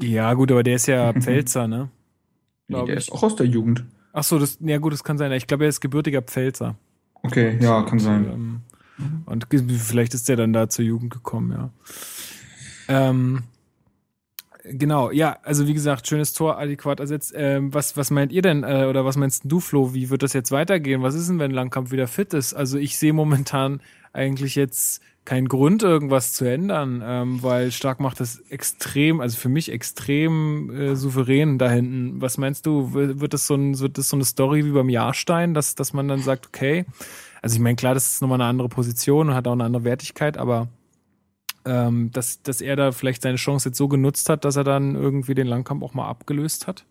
Ja, 0.01 0.33
gut, 0.35 0.51
aber 0.51 0.63
der 0.63 0.75
ist 0.77 0.87
ja 0.87 1.13
Pfälzer, 1.21 1.69
ne? 1.69 1.91
Nee, 2.69 2.85
der 2.87 2.97
ich. 2.97 3.07
ist 3.09 3.13
auch 3.13 3.23
aus 3.23 3.37
der 3.37 3.47
Jugend. 3.47 3.85
Ach 4.13 4.25
so, 4.25 4.39
das, 4.39 4.59
ja 4.61 4.79
gut, 4.79 4.93
das 4.93 5.05
kann 5.05 5.19
sein. 5.19 5.31
Ich 5.33 5.47
glaube, 5.47 5.65
er 5.65 5.69
ist 5.69 5.81
gebürtiger 5.81 6.23
Pfälzer. 6.23 6.75
Okay, 7.23 7.59
ja, 7.61 7.83
kann 7.83 7.99
sein. 8.01 8.25
Ähm, 8.25 8.61
Und 9.27 9.51
ge- 9.51 9.63
vielleicht 9.69 10.15
ist 10.15 10.29
der 10.29 10.37
dann 10.37 10.53
da 10.53 10.69
zur 10.69 10.85
Jugend 10.85 11.13
gekommen, 11.13 11.53
ja. 11.53 11.71
Ähm, 12.89 13.43
Genau, 14.63 15.11
ja, 15.11 15.39
also 15.43 15.67
wie 15.67 15.73
gesagt, 15.73 16.07
schönes 16.07 16.35
Tor, 16.35 16.59
adäquat 16.59 17.01
ersetzt. 17.01 17.33
Ähm, 17.35 17.73
was, 17.73 17.97
was 17.97 18.11
meint 18.11 18.31
ihr 18.31 18.43
denn, 18.43 18.63
äh, 18.63 18.85
oder 18.91 19.07
was 19.07 19.17
meinst 19.17 19.45
du, 19.47 19.59
Flo, 19.59 19.95
wie 19.95 20.11
wird 20.11 20.23
das 20.23 20.35
jetzt 20.35 20.53
weitergehen? 20.53 21.01
Was 21.03 21.15
ist 21.15 21.31
denn, 21.31 21.39
wenn 21.39 21.51
Langkamp 21.51 21.91
wieder 21.91 22.07
fit 22.07 22.35
ist? 22.35 22.53
Also 22.53 22.77
ich 22.77 22.99
sehe 22.99 23.15
momentan 23.15 23.81
eigentlich 24.13 24.55
jetzt 24.55 25.03
keinen 25.25 25.49
Grund, 25.49 25.83
irgendwas 25.83 26.33
zu 26.33 26.45
ändern, 26.45 27.03
ähm, 27.05 27.43
weil 27.43 27.71
Stark 27.71 28.01
macht 28.01 28.21
das 28.21 28.41
extrem, 28.49 29.21
also 29.21 29.37
für 29.37 29.49
mich 29.49 29.71
extrem 29.71 30.71
äh, 30.71 30.97
souverän 30.97 31.59
da 31.59 31.71
hinten. 31.71 32.21
Was 32.21 32.39
meinst 32.39 32.67
du, 32.67 32.95
wird 32.95 33.33
das 33.33 33.47
so, 33.47 33.55
ein, 33.55 33.79
wird 33.79 33.99
das 33.99 34.09
so 34.09 34.17
eine 34.17 34.25
Story 34.25 34.65
wie 34.65 34.73
beim 34.73 34.89
Jahrstein, 34.89 35.55
dass, 35.55 35.75
dass 35.75 35.93
man 35.93 36.09
dann 36.09 36.23
sagt, 36.23 36.47
okay, 36.49 36.85
also 37.43 37.55
ich 37.55 37.61
meine, 37.61 37.77
klar, 37.77 37.95
das 37.95 38.13
ist 38.13 38.23
nochmal 38.23 38.41
eine 38.41 38.49
andere 38.49 38.69
Position 38.69 39.29
und 39.29 39.35
hat 39.35 39.47
auch 39.47 39.53
eine 39.53 39.65
andere 39.65 39.85
Wertigkeit, 39.85 40.37
aber 40.37 40.69
ähm, 41.65 42.11
dass, 42.13 42.43
dass 42.43 42.61
er 42.61 42.77
da 42.77 42.91
vielleicht 42.93 43.23
seine 43.23 43.37
Chance 43.37 43.69
jetzt 43.69 43.79
so 43.79 43.89
genutzt 43.89 44.29
hat, 44.29 44.45
dass 44.45 44.57
er 44.57 44.65
dann 44.65 44.95
irgendwie 44.95 45.35
den 45.35 45.47
Langkampf 45.47 45.83
auch 45.83 45.95
mal 45.95 46.09
abgelöst 46.09 46.67
hat? 46.67 46.85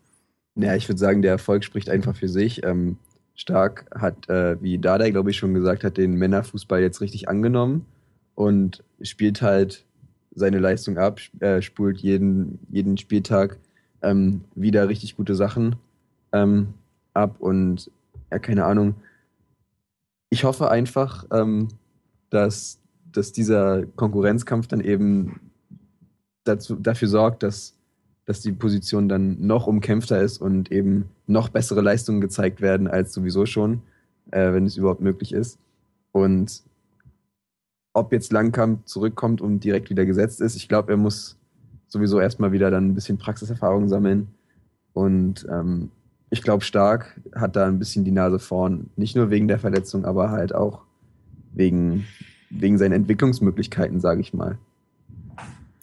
Ja, 0.54 0.74
ich 0.74 0.88
würde 0.88 0.98
sagen, 0.98 1.22
der 1.22 1.32
Erfolg 1.32 1.64
spricht 1.64 1.90
einfach 1.90 2.16
für 2.16 2.28
sich. 2.28 2.64
Ähm, 2.64 2.96
Stark 3.40 3.86
hat, 3.98 4.28
äh, 4.28 4.62
wie 4.62 4.78
Dada, 4.78 5.08
glaube 5.08 5.30
ich, 5.30 5.38
schon 5.38 5.54
gesagt 5.54 5.82
hat, 5.82 5.96
den 5.96 6.12
Männerfußball 6.12 6.82
jetzt 6.82 7.00
richtig 7.00 7.30
angenommen 7.30 7.86
und 8.34 8.84
spielt 9.00 9.40
halt 9.40 9.86
seine 10.34 10.58
Leistung 10.58 10.98
ab, 10.98 11.20
äh, 11.40 11.62
spult 11.62 12.00
jeden, 12.00 12.58
jeden 12.70 12.98
Spieltag 12.98 13.58
ähm, 14.02 14.42
wieder 14.54 14.90
richtig 14.90 15.16
gute 15.16 15.34
Sachen 15.34 15.76
ähm, 16.32 16.74
ab 17.14 17.36
und 17.40 17.90
ja, 18.30 18.38
keine 18.38 18.66
Ahnung. 18.66 18.96
Ich 20.28 20.44
hoffe 20.44 20.70
einfach, 20.70 21.24
ähm, 21.32 21.68
dass, 22.28 22.78
dass 23.10 23.32
dieser 23.32 23.86
Konkurrenzkampf 23.96 24.66
dann 24.66 24.80
eben 24.80 25.40
dazu, 26.44 26.76
dafür 26.76 27.08
sorgt, 27.08 27.42
dass, 27.42 27.74
dass 28.30 28.42
die 28.42 28.52
Position 28.52 29.08
dann 29.08 29.44
noch 29.44 29.66
umkämpfter 29.66 30.20
ist 30.22 30.38
und 30.38 30.70
eben 30.70 31.06
noch 31.26 31.48
bessere 31.48 31.80
Leistungen 31.80 32.20
gezeigt 32.20 32.60
werden 32.60 32.86
als 32.86 33.12
sowieso 33.12 33.44
schon, 33.44 33.82
äh, 34.30 34.52
wenn 34.52 34.66
es 34.66 34.76
überhaupt 34.76 35.00
möglich 35.00 35.32
ist. 35.32 35.58
Und 36.12 36.62
ob 37.92 38.12
jetzt 38.12 38.32
Langkamp 38.32 38.86
zurückkommt 38.86 39.40
und 39.40 39.64
direkt 39.64 39.90
wieder 39.90 40.06
gesetzt 40.06 40.40
ist, 40.40 40.54
ich 40.54 40.68
glaube, 40.68 40.92
er 40.92 40.96
muss 40.96 41.38
sowieso 41.88 42.20
erstmal 42.20 42.52
wieder 42.52 42.70
dann 42.70 42.90
ein 42.90 42.94
bisschen 42.94 43.18
Praxiserfahrung 43.18 43.88
sammeln. 43.88 44.28
Und 44.92 45.44
ähm, 45.50 45.90
ich 46.30 46.42
glaube, 46.42 46.62
Stark 46.62 47.20
hat 47.34 47.56
da 47.56 47.66
ein 47.66 47.80
bisschen 47.80 48.04
die 48.04 48.12
Nase 48.12 48.38
vorn. 48.38 48.90
Nicht 48.94 49.16
nur 49.16 49.30
wegen 49.30 49.48
der 49.48 49.58
Verletzung, 49.58 50.04
aber 50.04 50.30
halt 50.30 50.54
auch 50.54 50.82
wegen, 51.52 52.04
wegen 52.48 52.78
seinen 52.78 52.92
Entwicklungsmöglichkeiten, 52.92 53.98
sage 53.98 54.20
ich 54.20 54.32
mal. 54.32 54.56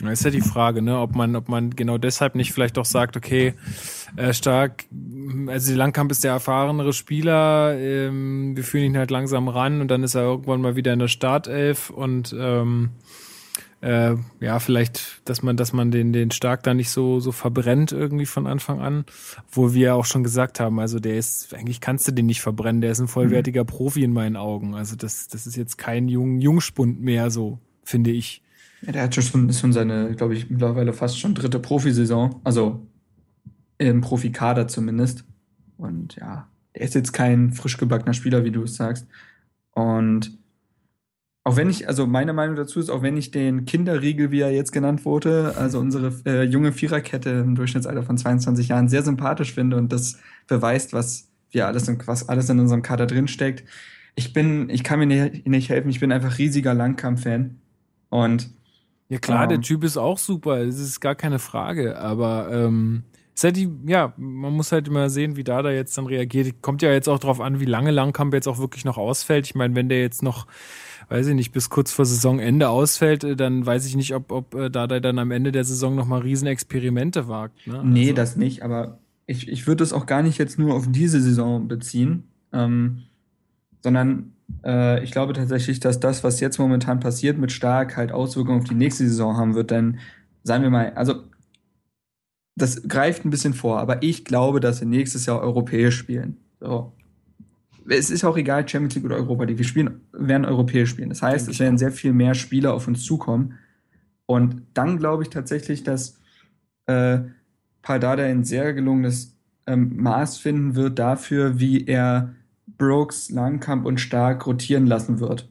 Ist 0.03 0.25
ja 0.25 0.29
die 0.29 0.41
Frage, 0.41 0.83
ne, 0.83 0.99
ob 0.99 1.15
man, 1.15 1.35
ob 1.35 1.49
man 1.49 1.71
genau 1.71 1.97
deshalb 1.97 2.35
nicht 2.35 2.53
vielleicht 2.53 2.77
auch 2.77 2.85
sagt, 2.85 3.17
okay, 3.17 3.55
äh, 4.15 4.31
stark, 4.31 4.85
also 5.47 5.73
Langkamp 5.73 6.11
ist 6.11 6.23
der 6.23 6.33
erfahrenere 6.33 6.93
Spieler, 6.93 7.75
ähm, 7.79 8.55
wir 8.55 8.63
führen 8.63 8.83
ihn 8.83 8.97
halt 8.97 9.09
langsam 9.09 9.47
ran 9.47 9.81
und 9.81 9.89
dann 9.89 10.03
ist 10.03 10.13
er 10.13 10.21
irgendwann 10.21 10.61
mal 10.61 10.75
wieder 10.75 10.93
in 10.93 10.99
der 10.99 11.07
Startelf 11.07 11.89
und 11.89 12.35
ähm, 12.37 12.91
äh, 13.81 14.15
ja, 14.39 14.59
vielleicht, 14.59 15.21
dass 15.25 15.43
man, 15.43 15.55
dass 15.55 15.71
man 15.71 15.91
den, 15.91 16.11
den 16.11 16.31
Stark 16.31 16.63
da 16.63 16.73
nicht 16.73 16.89
so, 16.89 17.19
so 17.19 17.31
verbrennt 17.31 17.91
irgendwie 17.91 18.25
von 18.25 18.47
Anfang 18.47 18.81
an. 18.81 19.05
Wo 19.51 19.73
wir 19.73 19.95
auch 19.95 20.05
schon 20.05 20.23
gesagt 20.23 20.59
haben, 20.59 20.79
also 20.79 20.99
der 20.99 21.17
ist, 21.17 21.53
eigentlich 21.53 21.79
kannst 21.79 22.07
du 22.07 22.11
den 22.11 22.25
nicht 22.25 22.41
verbrennen, 22.41 22.81
der 22.81 22.91
ist 22.91 22.99
ein 22.99 23.07
vollwertiger 23.07 23.63
mhm. 23.63 23.67
Profi 23.67 24.03
in 24.03 24.13
meinen 24.13 24.35
Augen. 24.35 24.73
Also 24.73 24.95
das, 24.95 25.27
das 25.27 25.45
ist 25.45 25.55
jetzt 25.55 25.77
kein 25.77 26.07
Jung, 26.07 26.39
Jungspund 26.39 27.01
mehr, 27.01 27.29
so, 27.29 27.59
finde 27.83 28.11
ich. 28.11 28.41
Ja, 28.81 28.91
der 28.91 29.03
hat 29.03 29.15
schon, 29.15 29.51
schon 29.51 29.73
seine, 29.73 30.15
glaube 30.15 30.35
ich, 30.35 30.49
mittlerweile 30.49 30.93
fast 30.93 31.19
schon 31.19 31.33
dritte 31.33 31.59
Profisaison. 31.59 32.41
Also 32.43 32.87
im 33.77 34.01
Profikader 34.01 34.67
zumindest. 34.67 35.23
Und 35.77 36.15
ja, 36.15 36.47
der 36.75 36.81
ist 36.81 36.95
jetzt 36.95 37.13
kein 37.13 37.51
frisch 37.53 37.77
gebackener 37.77 38.13
Spieler, 38.13 38.43
wie 38.43 38.51
du 38.51 38.63
es 38.63 38.75
sagst. 38.75 39.07
Und 39.71 40.37
auch 41.43 41.55
wenn 41.55 41.69
ich, 41.69 41.87
also 41.87 42.05
meine 42.05 42.33
Meinung 42.33 42.55
dazu 42.55 42.79
ist, 42.79 42.89
auch 42.89 43.01
wenn 43.01 43.15
ich 43.15 43.31
den 43.31 43.65
Kinderriegel, 43.65 44.31
wie 44.31 44.41
er 44.41 44.51
jetzt 44.51 44.73
genannt 44.73 45.05
wurde, 45.05 45.55
also 45.55 45.79
unsere 45.79 46.13
äh, 46.25 46.43
junge 46.43 46.73
Viererkette 46.73 47.29
im 47.29 47.55
Durchschnittsalter 47.55 48.03
von 48.03 48.17
22 48.17 48.67
Jahren 48.67 48.89
sehr 48.89 49.03
sympathisch 49.03 49.53
finde 49.53 49.77
und 49.77 49.93
das 49.93 50.19
beweist, 50.47 50.91
was 50.91 51.29
wir 51.51 51.67
alles, 51.67 51.87
was 52.05 52.27
alles 52.27 52.49
in 52.49 52.59
unserem 52.59 52.81
Kader 52.81 53.05
drinsteckt. 53.05 53.63
Ich 54.15 54.33
bin, 54.33 54.69
ich 54.69 54.83
kann 54.83 54.99
mir 54.99 55.05
nicht, 55.05 55.47
nicht 55.47 55.69
helfen, 55.69 55.89
ich 55.89 56.01
bin 56.01 56.11
einfach 56.11 56.37
riesiger 56.37 56.73
Langkampf-Fan. 56.73 57.55
Und 58.09 58.49
ja 59.09 59.17
klar, 59.19 59.43
ähm, 59.43 59.49
der 59.49 59.61
Typ 59.61 59.83
ist 59.83 59.97
auch 59.97 60.17
super, 60.17 60.65
das 60.65 60.79
ist 60.79 60.99
gar 60.99 61.15
keine 61.15 61.39
Frage, 61.39 61.97
aber 61.99 62.49
ähm, 62.51 63.03
ist 63.33 63.43
halt 63.43 63.55
die, 63.55 63.69
ja, 63.85 64.13
man 64.17 64.53
muss 64.53 64.71
halt 64.71 64.87
immer 64.87 65.09
sehen, 65.09 65.35
wie 65.35 65.43
da 65.43 65.61
da 65.61 65.71
jetzt 65.71 65.97
dann 65.97 66.07
reagiert. 66.07 66.61
Kommt 66.61 66.81
ja 66.81 66.91
jetzt 66.91 67.07
auch 67.07 67.19
drauf 67.19 67.39
an, 67.39 67.59
wie 67.59 67.65
lange 67.65 67.91
Langkamp 67.91 68.33
jetzt 68.33 68.47
auch 68.47 68.57
wirklich 68.57 68.83
noch 68.83 68.97
ausfällt. 68.97 69.45
Ich 69.45 69.55
meine, 69.55 69.75
wenn 69.75 69.89
der 69.89 70.01
jetzt 70.01 70.23
noch 70.23 70.47
weiß 71.09 71.27
ich 71.27 71.35
nicht, 71.35 71.51
bis 71.51 71.69
kurz 71.69 71.91
vor 71.91 72.05
Saisonende 72.05 72.69
ausfällt, 72.69 73.23
äh, 73.23 73.35
dann 73.35 73.65
weiß 73.65 73.85
ich 73.85 73.95
nicht, 73.95 74.13
ob, 74.13 74.31
ob 74.31 74.55
äh, 74.55 74.69
da 74.69 74.87
dann 74.87 75.19
am 75.19 75.31
Ende 75.31 75.51
der 75.51 75.63
Saison 75.63 75.95
nochmal 75.95 76.21
Riesenexperimente 76.21 77.27
wagt. 77.27 77.65
Ne? 77.67 77.81
Nee, 77.83 78.01
also. 78.03 78.13
das 78.13 78.35
nicht, 78.35 78.63
aber 78.63 78.99
ich, 79.25 79.47
ich 79.47 79.67
würde 79.67 79.83
es 79.83 79.93
auch 79.93 80.05
gar 80.05 80.21
nicht 80.21 80.37
jetzt 80.37 80.59
nur 80.59 80.73
auf 80.73 80.85
diese 80.89 81.21
Saison 81.21 81.67
beziehen, 81.67 82.23
ähm, 82.53 83.03
sondern 83.81 84.33
äh, 84.63 85.03
ich 85.03 85.11
glaube 85.11 85.33
tatsächlich, 85.33 85.79
dass 85.79 85.99
das, 85.99 86.23
was 86.23 86.39
jetzt 86.39 86.57
momentan 86.57 86.99
passiert, 86.99 87.37
mit 87.37 87.51
Stark 87.51 87.97
halt 87.97 88.11
Auswirkungen 88.11 88.61
auf 88.61 88.67
die 88.67 88.75
nächste 88.75 89.07
Saison 89.07 89.37
haben 89.37 89.55
wird, 89.55 89.71
denn 89.71 89.99
sagen 90.43 90.63
wir 90.63 90.69
mal, 90.69 90.93
also 90.93 91.23
das 92.55 92.87
greift 92.87 93.23
ein 93.23 93.29
bisschen 93.29 93.53
vor, 93.53 93.79
aber 93.79 94.01
ich 94.01 94.25
glaube, 94.25 94.59
dass 94.59 94.79
wir 94.79 94.87
nächstes 94.87 95.25
Jahr 95.25 95.41
europäisch 95.41 95.97
spielen. 95.97 96.37
So 96.59 96.93
es 97.89 98.09
ist 98.09 98.23
auch 98.23 98.37
egal, 98.37 98.67
Champions 98.67 98.95
League 98.95 99.05
oder 99.05 99.15
Europa 99.15 99.43
League. 99.45 99.57
Wir 99.57 99.65
spielen, 99.65 100.01
werden 100.11 100.45
europäisch 100.45 100.89
spielen. 100.89 101.09
Das 101.09 101.21
heißt, 101.21 101.47
es 101.47 101.59
werden 101.59 101.77
sehr 101.77 101.91
viel 101.91 102.13
mehr 102.13 102.35
Spieler 102.35 102.73
auf 102.73 102.87
uns 102.87 103.03
zukommen. 103.03 103.57
Und 104.25 104.63
dann 104.73 104.97
glaube 104.97 105.23
ich 105.23 105.29
tatsächlich, 105.29 105.83
dass 105.83 106.19
äh, 106.85 107.19
Pardada 107.81 108.23
ein 108.23 108.43
sehr 108.43 108.73
gelungenes 108.73 109.37
ähm, 109.65 109.95
Maß 109.97 110.37
finden 110.37 110.75
wird 110.75 110.99
dafür, 110.99 111.59
wie 111.59 111.85
er 111.85 112.33
Brooks, 112.77 113.29
Langkamp 113.29 113.85
und 113.85 113.99
Stark 113.99 114.45
rotieren 114.45 114.85
lassen 114.85 115.19
wird. 115.19 115.49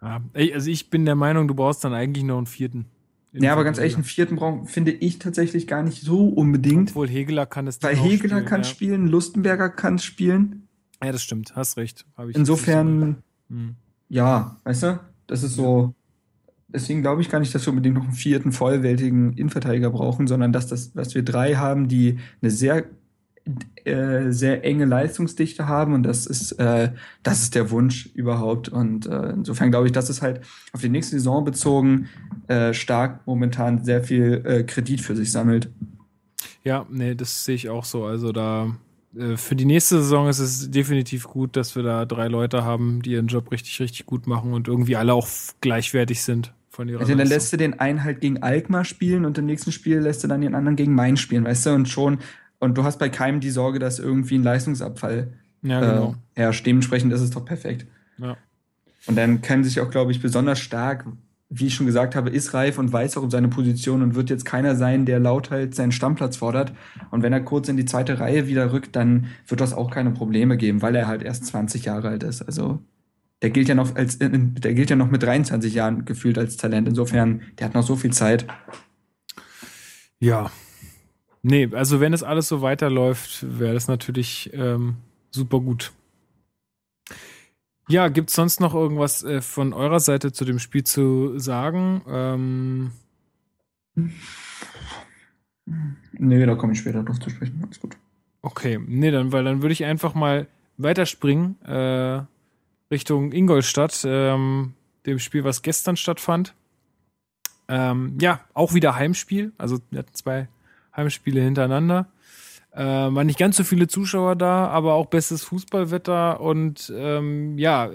Ja, 0.00 0.22
also 0.34 0.70
ich 0.70 0.90
bin 0.90 1.04
der 1.04 1.16
Meinung, 1.16 1.48
du 1.48 1.54
brauchst 1.54 1.84
dann 1.84 1.92
eigentlich 1.92 2.24
noch 2.24 2.36
einen 2.36 2.46
vierten. 2.46 2.86
Ja, 3.32 3.52
aber 3.52 3.64
ganz 3.64 3.78
ehrlich, 3.78 3.94
einen 3.94 4.04
vierten 4.04 4.36
brauchen 4.36 4.66
finde 4.66 4.90
ich 4.90 5.18
tatsächlich 5.18 5.66
gar 5.66 5.82
nicht 5.82 6.02
so 6.02 6.28
unbedingt. 6.28 6.90
Obwohl 6.90 7.08
Hegeler 7.08 7.46
kann 7.46 7.66
es 7.66 7.82
Weil 7.82 7.96
Hegeler 7.96 8.42
kann 8.42 8.60
ja. 8.60 8.64
spielen, 8.64 9.06
Lustenberger 9.06 9.68
kann 9.68 9.98
spielen. 9.98 10.68
Ja, 11.02 11.12
das 11.12 11.22
stimmt, 11.22 11.54
hast 11.54 11.76
recht. 11.76 12.06
Insofern, 12.32 13.22
hm. 13.48 13.76
ja, 14.08 14.56
weißt 14.64 14.82
du, 14.84 15.00
das 15.26 15.42
ist 15.42 15.54
so. 15.54 15.94
Deswegen 16.68 17.00
glaube 17.00 17.22
ich 17.22 17.30
gar 17.30 17.40
nicht, 17.40 17.54
dass 17.54 17.64
wir 17.64 17.70
unbedingt 17.70 17.94
noch 17.94 18.04
einen 18.04 18.12
vierten 18.12 18.52
vollwertigen 18.52 19.32
Innenverteidiger 19.34 19.90
brauchen, 19.90 20.26
sondern 20.26 20.52
dass 20.52 20.66
das, 20.66 20.94
was 20.94 21.14
wir 21.14 21.22
drei 21.22 21.54
haben, 21.54 21.88
die 21.88 22.18
eine 22.42 22.50
sehr 22.50 22.84
äh, 23.84 24.30
sehr 24.30 24.64
enge 24.64 24.84
Leistungsdichte 24.84 25.68
haben 25.68 25.94
und 25.94 26.02
das 26.02 26.26
ist 26.26 26.52
äh, 26.52 26.92
das 27.22 27.42
ist 27.42 27.54
der 27.54 27.70
Wunsch 27.70 28.06
überhaupt 28.14 28.68
und 28.68 29.06
äh, 29.06 29.30
insofern 29.30 29.70
glaube 29.70 29.86
ich, 29.86 29.92
dass 29.92 30.08
es 30.08 30.22
halt 30.22 30.40
auf 30.72 30.80
die 30.80 30.88
nächste 30.88 31.16
Saison 31.16 31.44
bezogen 31.44 32.08
äh, 32.48 32.72
stark 32.74 33.26
momentan 33.26 33.84
sehr 33.84 34.02
viel 34.02 34.42
äh, 34.44 34.62
Kredit 34.64 35.00
für 35.00 35.16
sich 35.16 35.32
sammelt. 35.32 35.70
Ja, 36.64 36.86
nee, 36.90 37.14
das 37.14 37.44
sehe 37.44 37.54
ich 37.54 37.68
auch 37.68 37.84
so. 37.84 38.04
Also 38.04 38.32
da 38.32 38.76
für 39.36 39.56
die 39.56 39.64
nächste 39.64 39.96
Saison 40.02 40.28
ist 40.28 40.38
es 40.38 40.70
definitiv 40.70 41.28
gut, 41.28 41.56
dass 41.56 41.74
wir 41.74 41.82
da 41.82 42.04
drei 42.04 42.28
Leute 42.28 42.62
haben, 42.62 43.00
die 43.00 43.12
ihren 43.12 43.26
Job 43.26 43.50
richtig, 43.50 43.80
richtig 43.80 44.04
gut 44.04 44.26
machen 44.26 44.52
und 44.52 44.68
irgendwie 44.68 44.96
alle 44.96 45.14
auch 45.14 45.26
gleichwertig 45.62 46.22
sind 46.22 46.52
von 46.78 46.88
ihrer 46.88 47.00
also 47.00 47.12
dann 47.12 47.26
lässt 47.26 47.52
du 47.52 47.56
den 47.56 47.80
einen 47.80 48.04
halt 48.04 48.20
gegen 48.20 48.40
Alkmaar 48.40 48.84
spielen 48.84 49.24
und 49.24 49.36
im 49.36 49.46
nächsten 49.46 49.72
Spiel 49.72 49.98
lässt 49.98 50.22
du 50.22 50.28
dann 50.28 50.42
den 50.42 50.54
anderen 50.54 50.76
gegen 50.76 50.94
Main 50.94 51.16
spielen, 51.16 51.44
weißt 51.44 51.66
du? 51.66 51.70
Und 51.70 51.88
schon, 51.88 52.18
und 52.58 52.76
du 52.76 52.84
hast 52.84 52.98
bei 52.98 53.08
keinem 53.08 53.40
die 53.40 53.50
Sorge, 53.50 53.78
dass 53.78 53.98
irgendwie 53.98 54.36
ein 54.36 54.42
Leistungsabfall 54.42 55.32
ja, 55.62 55.80
genau. 55.80 56.16
äh, 56.34 56.40
herrscht. 56.40 56.66
Dementsprechend 56.66 57.12
ist 57.12 57.20
es 57.20 57.30
doch 57.30 57.44
perfekt. 57.44 57.86
Ja. 58.18 58.36
Und 59.06 59.16
dann 59.16 59.42
können 59.42 59.64
sich 59.64 59.80
auch, 59.80 59.90
glaube 59.90 60.12
ich, 60.12 60.20
besonders 60.20 60.58
stark 60.58 61.06
wie 61.50 61.66
ich 61.66 61.74
schon 61.74 61.86
gesagt 61.86 62.14
habe, 62.14 62.30
ist 62.30 62.52
reif 62.52 62.78
und 62.78 62.92
weiß 62.92 63.16
auch 63.16 63.22
um 63.22 63.30
seine 63.30 63.48
Position 63.48 64.02
und 64.02 64.14
wird 64.14 64.28
jetzt 64.28 64.44
keiner 64.44 64.76
sein, 64.76 65.06
der 65.06 65.18
lauthals 65.18 65.76
seinen 65.76 65.92
Stammplatz 65.92 66.36
fordert. 66.36 66.72
Und 67.10 67.22
wenn 67.22 67.32
er 67.32 67.40
kurz 67.40 67.68
in 67.68 67.78
die 67.78 67.86
zweite 67.86 68.20
Reihe 68.20 68.46
wieder 68.46 68.72
rückt, 68.72 68.96
dann 68.96 69.28
wird 69.46 69.60
das 69.60 69.72
auch 69.72 69.90
keine 69.90 70.10
Probleme 70.10 70.58
geben, 70.58 70.82
weil 70.82 70.94
er 70.94 71.06
halt 71.06 71.22
erst 71.22 71.46
20 71.46 71.86
Jahre 71.86 72.08
alt 72.08 72.22
ist. 72.22 72.42
Also 72.42 72.80
der 73.40 73.50
gilt 73.50 73.68
ja 73.68 73.74
noch 73.74 73.96
als, 73.96 74.18
der 74.18 74.74
gilt 74.74 74.90
ja 74.90 74.96
noch 74.96 75.10
mit 75.10 75.22
23 75.22 75.72
Jahren 75.72 76.04
gefühlt 76.04 76.36
als 76.36 76.58
Talent. 76.58 76.86
Insofern, 76.86 77.40
der 77.58 77.66
hat 77.66 77.74
noch 77.74 77.86
so 77.86 77.96
viel 77.96 78.12
Zeit. 78.12 78.46
Ja. 80.20 80.50
Nee, 81.42 81.68
also 81.72 82.00
wenn 82.00 82.12
es 82.12 82.22
alles 82.22 82.48
so 82.48 82.62
weiterläuft, 82.62 83.46
wäre 83.58 83.74
das 83.74 83.88
natürlich 83.88 84.50
ähm, 84.52 84.96
super 85.30 85.60
gut. 85.60 85.92
Ja, 87.88 88.08
gibt 88.08 88.28
es 88.28 88.36
sonst 88.36 88.60
noch 88.60 88.74
irgendwas 88.74 89.22
äh, 89.24 89.40
von 89.40 89.72
eurer 89.72 90.00
Seite 90.00 90.32
zu 90.32 90.44
dem 90.44 90.58
Spiel 90.58 90.84
zu 90.84 91.38
sagen? 91.38 92.02
Ähm 92.06 92.90
Nee, 96.12 96.46
da 96.46 96.54
komme 96.54 96.72
ich 96.72 96.80
später 96.80 97.02
drauf 97.02 97.18
zu 97.18 97.30
sprechen. 97.30 97.60
Alles 97.64 97.80
gut. 97.80 97.96
Okay, 98.42 98.78
nee, 98.86 99.10
dann, 99.10 99.32
weil 99.32 99.44
dann 99.44 99.62
würde 99.62 99.72
ich 99.72 99.84
einfach 99.84 100.14
mal 100.14 100.46
weiterspringen 100.76 101.60
äh, 101.62 102.22
Richtung 102.90 103.32
Ingolstadt, 103.32 104.02
ähm, 104.06 104.74
dem 105.06 105.18
Spiel, 105.18 105.44
was 105.44 105.62
gestern 105.62 105.96
stattfand. 105.96 106.54
Ähm, 107.68 108.16
ja, 108.20 108.40
auch 108.54 108.74
wieder 108.74 108.94
Heimspiel. 108.94 109.52
Also 109.58 109.78
wir 109.90 110.00
hatten 110.00 110.14
zwei 110.14 110.48
Heimspiele 110.98 111.40
hintereinander. 111.40 112.08
Äh, 112.72 112.84
waren 112.84 113.26
nicht 113.26 113.38
ganz 113.38 113.56
so 113.56 113.64
viele 113.64 113.88
Zuschauer 113.88 114.36
da, 114.36 114.68
aber 114.68 114.92
auch 114.94 115.06
bestes 115.06 115.42
Fußballwetter 115.44 116.40
und 116.40 116.92
ähm, 116.94 117.56
ja, 117.56 117.90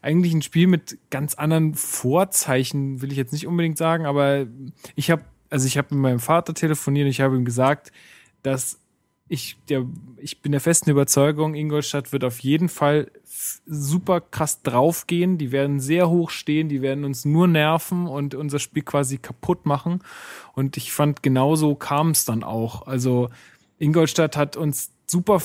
eigentlich 0.00 0.32
ein 0.32 0.40
Spiel 0.40 0.66
mit 0.66 0.98
ganz 1.10 1.34
anderen 1.34 1.74
Vorzeichen, 1.74 3.02
will 3.02 3.12
ich 3.12 3.18
jetzt 3.18 3.34
nicht 3.34 3.46
unbedingt 3.46 3.76
sagen, 3.76 4.06
aber 4.06 4.46
ich 4.96 5.10
habe, 5.10 5.22
also 5.50 5.66
ich 5.66 5.76
habe 5.76 5.94
mit 5.94 6.00
meinem 6.00 6.20
Vater 6.20 6.54
telefoniert 6.54 7.04
und 7.04 7.10
ich 7.10 7.20
habe 7.20 7.36
ihm 7.36 7.44
gesagt, 7.44 7.92
dass 8.42 8.80
ich, 9.28 9.58
der, 9.68 9.86
ich 10.16 10.40
bin 10.40 10.52
der 10.52 10.60
festen 10.60 10.90
Überzeugung, 10.90 11.54
Ingolstadt 11.54 12.12
wird 12.12 12.24
auf 12.24 12.38
jeden 12.40 12.68
Fall 12.68 13.10
super 13.66 14.20
krass 14.20 14.62
draufgehen. 14.62 15.38
Die 15.38 15.52
werden 15.52 15.80
sehr 15.80 16.08
hoch 16.08 16.30
stehen, 16.30 16.68
die 16.68 16.82
werden 16.82 17.04
uns 17.04 17.24
nur 17.24 17.46
nerven 17.46 18.06
und 18.06 18.34
unser 18.34 18.58
Spiel 18.58 18.82
quasi 18.82 19.18
kaputt 19.18 19.66
machen. 19.66 20.00
Und 20.54 20.76
ich 20.76 20.92
fand, 20.92 21.22
genauso 21.22 21.74
kam 21.74 22.10
es 22.10 22.24
dann 22.24 22.42
auch. 22.44 22.86
Also 22.86 23.30
Ingolstadt 23.78 24.36
hat 24.36 24.56
uns 24.56 24.90
super 25.06 25.40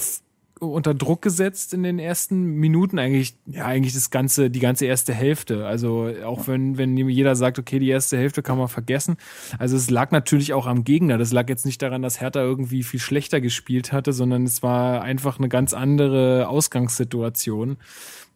unter 0.59 0.93
Druck 0.93 1.21
gesetzt 1.21 1.73
in 1.73 1.83
den 1.83 1.99
ersten 1.99 2.55
Minuten. 2.55 2.99
Eigentlich 2.99 3.35
ja 3.45 3.65
eigentlich 3.65 3.93
das 3.93 4.09
ganze 4.09 4.49
die 4.49 4.59
ganze 4.59 4.85
erste 4.85 5.13
Hälfte. 5.13 5.65
Also 5.65 6.11
auch 6.25 6.47
wenn 6.47 6.77
wenn 6.77 6.97
jeder 6.97 7.35
sagt 7.35 7.59
okay 7.59 7.79
die 7.79 7.89
erste 7.89 8.17
Hälfte 8.17 8.41
kann 8.41 8.57
man 8.57 8.67
vergessen. 8.67 9.17
Also 9.57 9.75
es 9.75 9.89
lag 9.89 10.11
natürlich 10.11 10.53
auch 10.53 10.67
am 10.67 10.83
Gegner. 10.83 11.17
Das 11.17 11.31
lag 11.31 11.49
jetzt 11.49 11.65
nicht 11.65 11.81
daran 11.81 12.01
dass 12.01 12.21
Hertha 12.21 12.41
irgendwie 12.41 12.83
viel 12.83 12.99
schlechter 12.99 13.41
gespielt 13.41 13.91
hatte 13.91 14.13
sondern 14.13 14.43
es 14.43 14.63
war 14.63 15.01
einfach 15.01 15.39
eine 15.39 15.49
ganz 15.49 15.73
andere 15.73 16.47
Ausgangssituation 16.47 17.77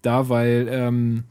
da 0.02 0.30
weil 0.30 0.68
ähm, 0.70 1.24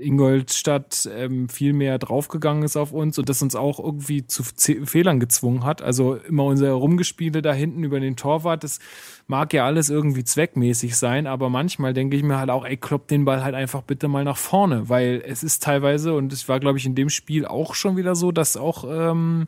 Ingolstadt 0.00 1.08
ähm, 1.14 1.48
viel 1.48 1.72
mehr 1.72 1.98
draufgegangen 1.98 2.62
ist 2.62 2.76
auf 2.76 2.92
uns 2.92 3.18
und 3.18 3.28
das 3.28 3.42
uns 3.42 3.54
auch 3.54 3.78
irgendwie 3.78 4.26
zu 4.26 4.42
Z 4.42 4.88
Fehlern 4.88 5.20
gezwungen 5.20 5.64
hat. 5.64 5.82
Also 5.82 6.14
immer 6.14 6.44
unser 6.44 6.70
Rumgespiele 6.72 7.42
da 7.42 7.52
hinten 7.52 7.84
über 7.84 8.00
den 8.00 8.16
Torwart, 8.16 8.64
das 8.64 8.78
mag 9.26 9.52
ja 9.52 9.66
alles 9.66 9.90
irgendwie 9.90 10.24
zweckmäßig 10.24 10.96
sein, 10.96 11.26
aber 11.26 11.48
manchmal 11.50 11.92
denke 11.94 12.16
ich 12.16 12.22
mir 12.22 12.38
halt 12.38 12.50
auch, 12.50 12.64
ey, 12.64 12.76
klopp 12.76 13.08
den 13.08 13.24
Ball 13.24 13.42
halt 13.42 13.54
einfach 13.54 13.82
bitte 13.82 14.08
mal 14.08 14.24
nach 14.24 14.36
vorne, 14.36 14.88
weil 14.88 15.22
es 15.26 15.42
ist 15.42 15.62
teilweise, 15.62 16.14
und 16.14 16.32
es 16.32 16.48
war, 16.48 16.60
glaube 16.60 16.78
ich, 16.78 16.86
in 16.86 16.94
dem 16.94 17.10
Spiel 17.10 17.46
auch 17.46 17.74
schon 17.74 17.96
wieder 17.96 18.14
so, 18.14 18.32
dass 18.32 18.56
auch 18.56 18.84
ähm, 18.88 19.46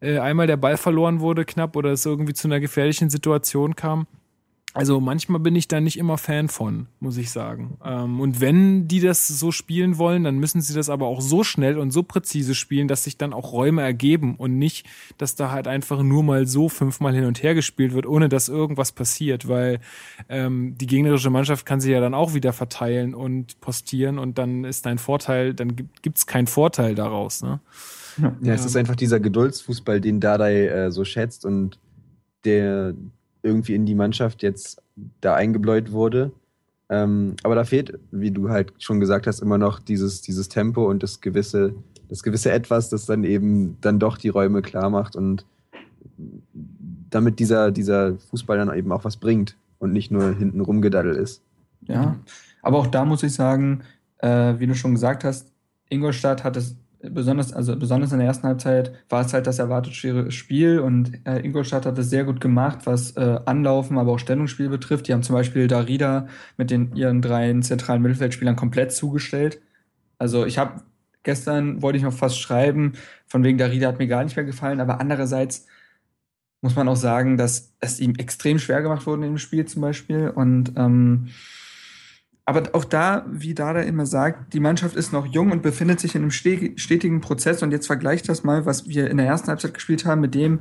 äh, 0.00 0.18
einmal 0.18 0.46
der 0.46 0.56
Ball 0.56 0.76
verloren 0.76 1.20
wurde 1.20 1.44
knapp 1.44 1.76
oder 1.76 1.92
es 1.92 2.04
irgendwie 2.04 2.34
zu 2.34 2.48
einer 2.48 2.60
gefährlichen 2.60 3.10
Situation 3.10 3.76
kam 3.76 4.06
also 4.76 5.00
manchmal 5.00 5.40
bin 5.40 5.56
ich 5.56 5.68
da 5.68 5.80
nicht 5.80 5.98
immer 5.98 6.18
Fan 6.18 6.50
von, 6.50 6.88
muss 7.00 7.16
ich 7.16 7.30
sagen. 7.30 7.78
Ähm, 7.82 8.20
und 8.20 8.42
wenn 8.42 8.86
die 8.86 9.00
das 9.00 9.26
so 9.26 9.50
spielen 9.50 9.96
wollen, 9.96 10.22
dann 10.22 10.36
müssen 10.36 10.60
sie 10.60 10.74
das 10.74 10.90
aber 10.90 11.06
auch 11.06 11.22
so 11.22 11.44
schnell 11.44 11.78
und 11.78 11.92
so 11.92 12.02
präzise 12.02 12.54
spielen, 12.54 12.86
dass 12.86 13.04
sich 13.04 13.16
dann 13.16 13.32
auch 13.32 13.52
Räume 13.52 13.80
ergeben 13.80 14.34
und 14.36 14.58
nicht, 14.58 14.86
dass 15.16 15.34
da 15.34 15.50
halt 15.50 15.66
einfach 15.66 16.02
nur 16.02 16.22
mal 16.22 16.46
so 16.46 16.68
fünfmal 16.68 17.14
hin 17.14 17.24
und 17.24 17.42
her 17.42 17.54
gespielt 17.54 17.94
wird, 17.94 18.04
ohne 18.04 18.28
dass 18.28 18.50
irgendwas 18.50 18.92
passiert, 18.92 19.48
weil 19.48 19.80
ähm, 20.28 20.76
die 20.76 20.86
gegnerische 20.86 21.30
Mannschaft 21.30 21.64
kann 21.64 21.80
sich 21.80 21.92
ja 21.92 22.00
dann 22.00 22.12
auch 22.12 22.34
wieder 22.34 22.52
verteilen 22.52 23.14
und 23.14 23.58
postieren 23.62 24.18
und 24.18 24.36
dann 24.36 24.64
ist 24.64 24.84
dein 24.84 24.98
Vorteil, 24.98 25.54
dann 25.54 25.74
gibt 26.02 26.18
es 26.18 26.26
keinen 26.26 26.48
Vorteil 26.48 26.94
daraus. 26.94 27.42
Ne? 27.42 27.60
Ja, 28.18 28.36
ja, 28.42 28.52
es 28.52 28.66
ist 28.66 28.76
einfach 28.76 28.96
dieser 28.96 29.20
Geduldsfußball, 29.20 30.02
den 30.02 30.20
Dardai 30.20 30.66
äh, 30.66 30.90
so 30.90 31.06
schätzt 31.06 31.46
und 31.46 31.78
der 32.44 32.94
irgendwie 33.46 33.74
in 33.74 33.86
die 33.86 33.94
Mannschaft 33.94 34.42
jetzt 34.42 34.82
da 35.20 35.34
eingebläut 35.34 35.92
wurde. 35.92 36.32
Ähm, 36.88 37.34
aber 37.42 37.54
da 37.54 37.64
fehlt, 37.64 37.98
wie 38.10 38.30
du 38.30 38.48
halt 38.48 38.72
schon 38.78 39.00
gesagt 39.00 39.26
hast, 39.26 39.40
immer 39.40 39.58
noch 39.58 39.80
dieses, 39.80 40.20
dieses 40.20 40.48
Tempo 40.48 40.88
und 40.88 41.02
das 41.02 41.20
gewisse, 41.20 41.74
das 42.08 42.22
gewisse 42.22 42.52
Etwas, 42.52 42.90
das 42.90 43.06
dann 43.06 43.24
eben 43.24 43.76
dann 43.80 43.98
doch 43.98 44.18
die 44.18 44.28
Räume 44.28 44.62
klar 44.62 44.90
macht 44.90 45.16
und 45.16 45.44
damit 47.10 47.38
dieser, 47.38 47.72
dieser 47.72 48.16
Fußball 48.30 48.58
dann 48.58 48.74
eben 48.76 48.92
auch 48.92 49.04
was 49.04 49.16
bringt 49.16 49.56
und 49.78 49.92
nicht 49.92 50.10
nur 50.10 50.34
hinten 50.34 50.60
rumgedaddelt 50.60 51.16
ist. 51.16 51.42
Ja, 51.82 52.16
aber 52.62 52.78
auch 52.78 52.86
da 52.86 53.04
muss 53.04 53.22
ich 53.22 53.34
sagen, 53.34 53.82
äh, 54.18 54.54
wie 54.58 54.66
du 54.66 54.74
schon 54.74 54.94
gesagt 54.94 55.24
hast, 55.24 55.52
Ingolstadt 55.88 56.44
hat 56.44 56.56
es 56.56 56.76
besonders, 57.10 57.52
also 57.52 57.76
besonders 57.76 58.12
in 58.12 58.18
der 58.18 58.26
ersten 58.26 58.46
Halbzeit 58.46 58.92
war 59.08 59.24
es 59.24 59.32
halt 59.32 59.46
das 59.46 59.58
erwartete 59.58 60.30
Spiel 60.30 60.80
und 60.80 61.20
äh, 61.26 61.40
Ingolstadt 61.40 61.86
hat 61.86 61.98
es 61.98 62.10
sehr 62.10 62.24
gut 62.24 62.40
gemacht, 62.40 62.80
was 62.84 63.16
äh, 63.16 63.38
Anlaufen, 63.46 63.98
aber 63.98 64.12
auch 64.12 64.18
Stellungsspiel 64.18 64.68
betrifft. 64.68 65.08
Die 65.08 65.12
haben 65.12 65.22
zum 65.22 65.34
Beispiel 65.34 65.66
Darida 65.68 66.28
mit 66.56 66.70
den 66.70 66.94
ihren 66.94 67.22
drei 67.22 67.52
zentralen 67.60 68.02
Mittelfeldspielern 68.02 68.56
komplett 68.56 68.92
zugestellt. 68.92 69.60
Also 70.18 70.46
ich 70.46 70.58
habe 70.58 70.82
gestern 71.22 71.82
wollte 71.82 71.98
ich 71.98 72.04
noch 72.04 72.12
fast 72.12 72.40
schreiben, 72.40 72.92
von 73.26 73.44
wegen 73.44 73.58
Darida 73.58 73.88
hat 73.88 73.98
mir 73.98 74.06
gar 74.06 74.24
nicht 74.24 74.36
mehr 74.36 74.44
gefallen, 74.44 74.80
aber 74.80 75.00
andererseits 75.00 75.66
muss 76.62 76.76
man 76.76 76.88
auch 76.88 76.96
sagen, 76.96 77.36
dass 77.36 77.74
es 77.80 78.00
ihm 78.00 78.14
extrem 78.14 78.58
schwer 78.58 78.82
gemacht 78.82 79.06
wurde 79.06 79.26
im 79.26 79.38
Spiel 79.38 79.66
zum 79.66 79.82
Beispiel 79.82 80.30
und 80.30 80.72
ähm, 80.76 81.28
aber 82.46 82.62
auch 82.74 82.84
da, 82.84 83.26
wie 83.28 83.54
Dada 83.54 83.80
immer 83.80 84.06
sagt, 84.06 84.54
die 84.54 84.60
Mannschaft 84.60 84.94
ist 84.94 85.12
noch 85.12 85.26
jung 85.26 85.50
und 85.50 85.62
befindet 85.62 85.98
sich 85.98 86.14
in 86.14 86.22
einem 86.22 86.30
stetigen 86.30 87.20
Prozess. 87.20 87.60
Und 87.64 87.72
jetzt 87.72 87.88
vergleicht 87.88 88.28
das 88.28 88.44
mal, 88.44 88.64
was 88.64 88.88
wir 88.88 89.10
in 89.10 89.16
der 89.16 89.26
ersten 89.26 89.48
Halbzeit 89.48 89.74
gespielt 89.74 90.06
haben, 90.06 90.20
mit 90.20 90.36
dem, 90.36 90.60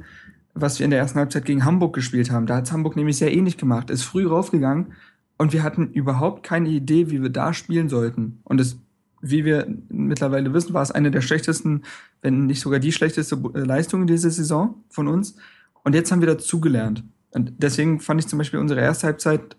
was 0.56 0.80
wir 0.80 0.86
in 0.86 0.90
der 0.90 1.00
ersten 1.00 1.20
Halbzeit 1.20 1.46
gegen 1.46 1.64
Hamburg 1.64 1.94
gespielt 1.94 2.32
haben. 2.32 2.48
Da 2.48 2.56
hat 2.56 2.72
Hamburg 2.72 2.96
nämlich 2.96 3.18
sehr 3.18 3.32
ähnlich 3.32 3.58
gemacht, 3.58 3.92
ist 3.92 4.02
früh 4.02 4.26
raufgegangen 4.26 4.94
und 5.38 5.54
wir 5.54 5.62
hatten 5.62 5.92
überhaupt 5.92 6.42
keine 6.42 6.70
Idee, 6.70 7.12
wie 7.12 7.22
wir 7.22 7.30
da 7.30 7.54
spielen 7.54 7.88
sollten. 7.88 8.40
Und 8.46 8.60
es, 8.60 8.80
wie 9.22 9.46
wir 9.46 9.68
mittlerweile 9.90 10.54
wissen, 10.56 10.74
war 10.74 10.82
es 10.82 10.92
eine 10.92 11.12
der 11.12 11.22
schlechtesten, 11.22 11.84
wenn 12.24 12.48
nicht 12.48 12.62
sogar 12.62 12.80
die 12.80 12.94
schlechteste 12.94 13.36
äh, 13.54 13.60
Leistung 13.60 14.08
dieser 14.08 14.32
Saison 14.32 14.84
von 14.90 15.08
uns. 15.08 15.36
Und 15.84 15.94
jetzt 15.94 16.12
haben 16.12 16.22
wir 16.22 16.28
dazugelernt. 16.28 17.04
Und 17.30 17.54
deswegen 17.58 18.00
fand 18.00 18.22
ich 18.22 18.28
zum 18.28 18.40
Beispiel 18.40 18.60
unsere 18.60 18.82
erste 18.82 19.06
Halbzeit 19.06 19.56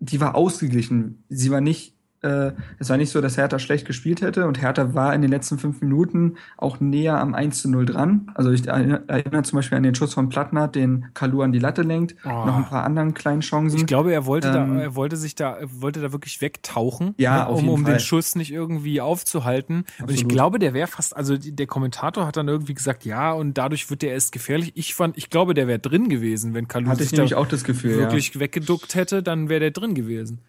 die 0.00 0.20
war 0.20 0.34
ausgeglichen. 0.34 1.24
Sie 1.28 1.50
war 1.50 1.60
nicht 1.60 1.97
äh, 2.22 2.52
es 2.78 2.90
war 2.90 2.96
nicht 2.96 3.10
so, 3.10 3.20
dass 3.20 3.36
Hertha 3.36 3.58
schlecht 3.58 3.86
gespielt 3.86 4.22
hätte 4.22 4.46
und 4.46 4.60
Hertha 4.60 4.94
war 4.94 5.14
in 5.14 5.22
den 5.22 5.30
letzten 5.30 5.58
fünf 5.58 5.80
Minuten 5.80 6.34
auch 6.56 6.80
näher 6.80 7.20
am 7.20 7.34
1 7.34 7.62
zu 7.62 7.70
0 7.70 7.86
dran. 7.86 8.30
Also 8.34 8.50
ich 8.50 8.66
erinnere 8.66 9.42
zum 9.42 9.56
Beispiel 9.56 9.76
an 9.76 9.84
den 9.84 9.94
Schuss 9.94 10.14
von 10.14 10.28
Plattner, 10.28 10.66
den 10.66 11.06
Kalu 11.14 11.42
an 11.42 11.52
die 11.52 11.60
Latte 11.60 11.82
lenkt, 11.82 12.16
oh. 12.24 12.28
noch 12.28 12.56
ein 12.56 12.64
paar 12.64 12.84
anderen 12.84 13.14
kleinen 13.14 13.40
Chancen. 13.40 13.78
Ich 13.78 13.86
glaube, 13.86 14.12
er 14.12 14.26
wollte 14.26 14.48
ähm, 14.48 14.76
da, 14.76 14.80
er 14.80 14.94
wollte 14.96 15.16
sich 15.16 15.36
da, 15.36 15.58
wollte 15.62 16.00
da 16.00 16.10
wirklich 16.10 16.40
wegtauchen, 16.40 17.14
ja, 17.18 17.44
ne, 17.44 17.50
um, 17.50 17.68
um 17.68 17.84
den 17.84 18.00
Schuss 18.00 18.34
nicht 18.34 18.52
irgendwie 18.52 19.00
aufzuhalten. 19.00 19.84
Absolut. 19.86 20.10
Und 20.10 20.14
ich 20.16 20.28
glaube, 20.28 20.58
der 20.58 20.74
wäre 20.74 20.88
fast, 20.88 21.16
also 21.16 21.36
der 21.36 21.66
Kommentator 21.66 22.26
hat 22.26 22.36
dann 22.36 22.48
irgendwie 22.48 22.74
gesagt, 22.74 23.04
ja, 23.04 23.32
und 23.32 23.56
dadurch 23.58 23.88
wird 23.90 24.02
der 24.02 24.12
erst 24.12 24.32
gefährlich. 24.32 24.72
Ich 24.74 24.94
fand, 24.94 25.16
ich 25.16 25.30
glaube, 25.30 25.54
der 25.54 25.68
wäre 25.68 25.78
drin 25.78 26.08
gewesen, 26.08 26.54
wenn 26.54 26.66
Kalu 26.66 26.88
Hatte 26.88 27.04
sich 27.04 27.12
da 27.12 27.36
auch 27.36 27.46
das 27.46 27.62
Gefühl, 27.62 27.96
wirklich 27.96 28.34
ja. 28.34 28.40
weggeduckt 28.40 28.94
hätte, 28.96 29.22
dann 29.22 29.48
wäre 29.48 29.60
der 29.60 29.70
drin 29.70 29.94
gewesen. 29.94 30.40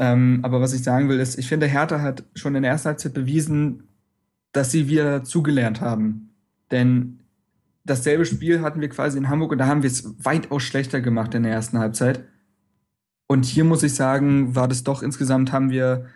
Ähm, 0.00 0.38
aber 0.42 0.60
was 0.60 0.72
ich 0.72 0.84
sagen 0.84 1.08
will, 1.08 1.18
ist, 1.18 1.36
ich 1.38 1.48
finde, 1.48 1.66
Hertha 1.66 2.00
hat 2.00 2.22
schon 2.34 2.54
in 2.54 2.62
der 2.62 2.70
ersten 2.70 2.88
Halbzeit 2.88 3.14
bewiesen, 3.14 3.88
dass 4.52 4.70
sie 4.70 4.88
wieder 4.88 5.24
zugelernt 5.24 5.80
haben. 5.80 6.30
Denn 6.70 7.18
dasselbe 7.84 8.24
Spiel 8.24 8.62
hatten 8.62 8.80
wir 8.80 8.88
quasi 8.88 9.18
in 9.18 9.28
Hamburg 9.28 9.50
und 9.52 9.58
da 9.58 9.66
haben 9.66 9.82
wir 9.82 9.90
es 9.90 10.14
weitaus 10.24 10.62
schlechter 10.62 11.00
gemacht 11.00 11.34
in 11.34 11.42
der 11.42 11.52
ersten 11.52 11.78
Halbzeit. 11.80 12.24
Und 13.26 13.44
hier 13.44 13.64
muss 13.64 13.82
ich 13.82 13.94
sagen, 13.94 14.54
war 14.54 14.68
das 14.68 14.84
doch 14.84 15.02
insgesamt 15.02 15.52
haben 15.52 15.70
wir, 15.70 16.06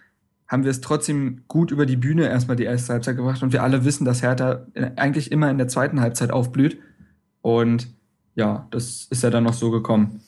haben 0.47 0.62
wir 0.62 0.71
es 0.71 0.81
trotzdem 0.81 1.42
gut 1.49 1.73
über 1.73 1.85
die 1.85 1.97
Bühne 1.97 2.29
erstmal 2.29 2.57
die 2.57 2.64
erste 2.64 2.92
Halbzeit 2.92 3.16
gebracht 3.16 3.42
und 3.42 3.53
wir 3.53 3.64
alle 3.64 3.85
wissen, 3.85 4.05
dass 4.05 4.23
Hertha 4.23 4.64
eigentlich 4.97 5.33
immer 5.33 5.51
in 5.51 5.59
der 5.59 5.68
zweiten 5.68 6.01
Halbzeit 6.01 6.31
aufblüht. 6.31 6.79
Und 7.40 7.88
ja, 8.37 8.68
das 8.71 9.09
ist 9.11 9.25
ja 9.25 9.31
dann 9.31 9.45
noch 9.45 9.55
so 9.55 9.71
gekommen. 9.73 10.21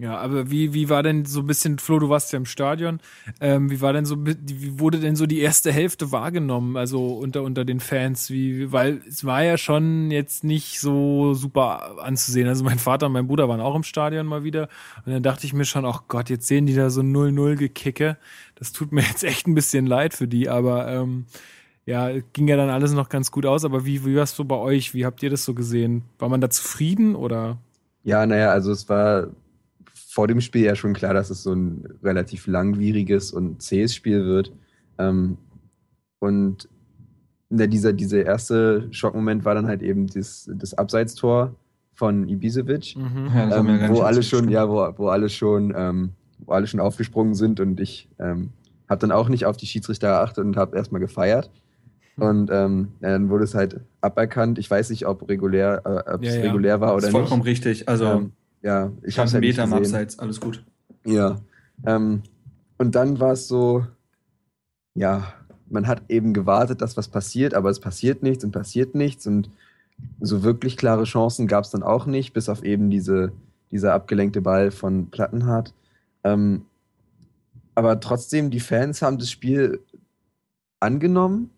Ja, 0.00 0.16
aber 0.16 0.50
wie, 0.50 0.72
wie 0.72 0.88
war 0.88 1.02
denn 1.02 1.26
so 1.26 1.40
ein 1.40 1.46
bisschen, 1.46 1.78
Flo, 1.78 1.98
du 1.98 2.08
warst 2.08 2.32
ja 2.32 2.38
im 2.38 2.46
Stadion, 2.46 3.00
ähm, 3.38 3.70
wie 3.70 3.82
war 3.82 3.92
denn 3.92 4.06
so, 4.06 4.16
wie 4.24 4.78
wurde 4.78 4.98
denn 4.98 5.14
so 5.14 5.26
die 5.26 5.40
erste 5.40 5.70
Hälfte 5.72 6.10
wahrgenommen, 6.10 6.78
also 6.78 7.08
unter, 7.08 7.42
unter 7.42 7.66
den 7.66 7.80
Fans, 7.80 8.30
wie, 8.30 8.72
weil 8.72 9.02
es 9.06 9.26
war 9.26 9.44
ja 9.44 9.58
schon 9.58 10.10
jetzt 10.10 10.42
nicht 10.42 10.80
so 10.80 11.34
super 11.34 12.02
anzusehen. 12.02 12.48
Also 12.48 12.64
mein 12.64 12.78
Vater 12.78 13.08
und 13.08 13.12
mein 13.12 13.26
Bruder 13.26 13.46
waren 13.50 13.60
auch 13.60 13.74
im 13.74 13.82
Stadion 13.82 14.26
mal 14.26 14.42
wieder 14.42 14.70
und 15.04 15.12
dann 15.12 15.22
dachte 15.22 15.44
ich 15.44 15.52
mir 15.52 15.66
schon, 15.66 15.84
ach 15.84 16.04
Gott, 16.08 16.30
jetzt 16.30 16.46
sehen 16.46 16.64
die 16.64 16.74
da 16.74 16.88
so 16.88 17.02
0-0 17.02 17.56
gekicke. 17.56 18.16
Das 18.54 18.72
tut 18.72 18.92
mir 18.92 19.02
jetzt 19.06 19.22
echt 19.22 19.46
ein 19.46 19.54
bisschen 19.54 19.84
leid 19.84 20.14
für 20.14 20.26
die, 20.26 20.48
aber 20.48 20.88
ähm, 20.88 21.26
ja, 21.84 22.08
ging 22.32 22.48
ja 22.48 22.56
dann 22.56 22.70
alles 22.70 22.94
noch 22.94 23.10
ganz 23.10 23.30
gut 23.30 23.44
aus, 23.44 23.66
aber 23.66 23.84
wie, 23.84 24.06
wie 24.06 24.16
war 24.16 24.22
es 24.22 24.34
so 24.34 24.46
bei 24.46 24.56
euch? 24.56 24.94
Wie 24.94 25.04
habt 25.04 25.22
ihr 25.22 25.28
das 25.28 25.44
so 25.44 25.52
gesehen? 25.52 26.04
War 26.18 26.30
man 26.30 26.40
da 26.40 26.48
zufrieden 26.48 27.14
oder? 27.14 27.58
Ja, 28.02 28.24
naja, 28.24 28.50
also 28.50 28.72
es 28.72 28.88
war 28.88 29.28
vor 30.12 30.26
dem 30.26 30.40
Spiel 30.40 30.64
ja 30.64 30.74
schon 30.74 30.92
klar, 30.92 31.14
dass 31.14 31.30
es 31.30 31.42
so 31.44 31.52
ein 31.52 31.84
relativ 32.02 32.46
langwieriges 32.48 33.32
und 33.32 33.62
zähes 33.62 33.94
Spiel 33.94 34.24
wird. 34.24 34.52
Ähm, 34.98 35.38
und 36.18 36.68
na, 37.48 37.66
dieser, 37.66 37.92
dieser 37.92 38.24
erste 38.24 38.88
Schockmoment 38.90 39.44
war 39.44 39.54
dann 39.54 39.66
halt 39.66 39.82
eben 39.82 40.06
das, 40.08 40.50
das 40.54 40.74
Abseitstor 40.74 41.54
von 41.92 42.28
Ibisevic, 42.28 42.96
Mhm. 42.96 43.30
Ja, 43.34 43.56
ähm, 43.58 43.66
wo 43.88 43.92
nicht 43.92 44.02
alle 44.02 44.22
schon, 44.22 44.48
ja, 44.48 44.68
wo, 44.68 44.74
wo 44.98 45.08
alle 45.08 45.28
schon, 45.28 45.72
ähm, 45.76 46.10
wo 46.38 46.52
alle 46.52 46.66
schon 46.66 46.80
aufgesprungen 46.80 47.34
sind 47.34 47.60
und 47.60 47.78
ich 47.80 48.08
ähm, 48.18 48.50
habe 48.88 49.00
dann 49.00 49.12
auch 49.12 49.28
nicht 49.28 49.46
auf 49.46 49.56
die 49.56 49.66
Schiedsrichter 49.66 50.08
geachtet 50.08 50.44
und 50.44 50.56
habe 50.56 50.76
erstmal 50.76 51.00
gefeiert. 51.00 51.50
Hm. 52.16 52.26
Und 52.26 52.50
ähm, 52.52 52.88
dann 53.00 53.28
wurde 53.28 53.44
es 53.44 53.54
halt 53.54 53.80
aberkannt. 54.00 54.58
Ich 54.58 54.68
weiß 54.70 54.90
nicht, 54.90 55.06
ob 55.06 55.28
regulär, 55.28 55.82
äh, 55.84 56.12
ob 56.14 56.24
Ja, 56.24 56.30
es 56.30 56.42
regulär 56.42 56.80
war 56.80 56.88
Das 56.94 56.96
oder 56.98 57.06
ist 57.08 57.12
vollkommen 57.12 57.42
nicht. 57.42 57.64
richtig. 57.64 57.88
Also, 57.88 58.06
Ähm, 58.06 58.32
ja, 58.62 58.92
ich 59.02 59.18
habe 59.18 59.30
halt 59.30 59.40
Meter 59.40 59.64
gesehen. 59.64 59.78
Abseits, 59.78 60.18
alles 60.18 60.40
gut. 60.40 60.64
Ja. 61.04 61.40
Ähm, 61.86 62.22
und 62.78 62.94
dann 62.94 63.20
war 63.20 63.32
es 63.32 63.48
so, 63.48 63.86
ja, 64.94 65.32
man 65.68 65.86
hat 65.86 66.02
eben 66.08 66.34
gewartet, 66.34 66.82
dass 66.82 66.96
was 66.96 67.08
passiert, 67.08 67.54
aber 67.54 67.70
es 67.70 67.80
passiert 67.80 68.22
nichts 68.22 68.44
und 68.44 68.52
passiert 68.52 68.94
nichts. 68.94 69.26
Und 69.26 69.50
so 70.20 70.42
wirklich 70.42 70.76
klare 70.76 71.04
Chancen 71.04 71.46
gab 71.46 71.64
es 71.64 71.70
dann 71.70 71.82
auch 71.82 72.06
nicht, 72.06 72.32
bis 72.32 72.48
auf 72.48 72.64
eben 72.64 72.90
diese, 72.90 73.32
dieser 73.70 73.94
abgelenkte 73.94 74.40
Ball 74.40 74.70
von 74.70 75.06
Plattenhardt. 75.10 75.72
Ähm, 76.24 76.66
aber 77.74 78.00
trotzdem, 78.00 78.50
die 78.50 78.60
Fans 78.60 79.00
haben 79.00 79.18
das 79.18 79.30
Spiel 79.30 79.80
angenommen 80.80 81.50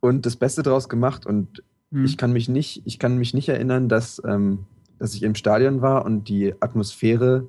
und 0.00 0.26
das 0.26 0.36
Beste 0.36 0.62
draus 0.62 0.88
gemacht. 0.88 1.26
Und 1.26 1.62
Hm. 1.94 2.04
ich 2.04 2.18
kann 2.18 2.32
mich 2.32 2.48
nicht, 2.48 2.82
ich 2.84 2.98
kann 2.98 3.16
mich 3.18 3.34
nicht 3.34 3.48
erinnern, 3.48 3.88
dass, 3.88 4.20
ähm, 4.26 4.66
dass 5.04 5.14
ich 5.14 5.22
im 5.22 5.34
Stadion 5.34 5.82
war 5.82 6.06
und 6.06 6.30
die 6.30 6.54
Atmosphäre, 6.60 7.46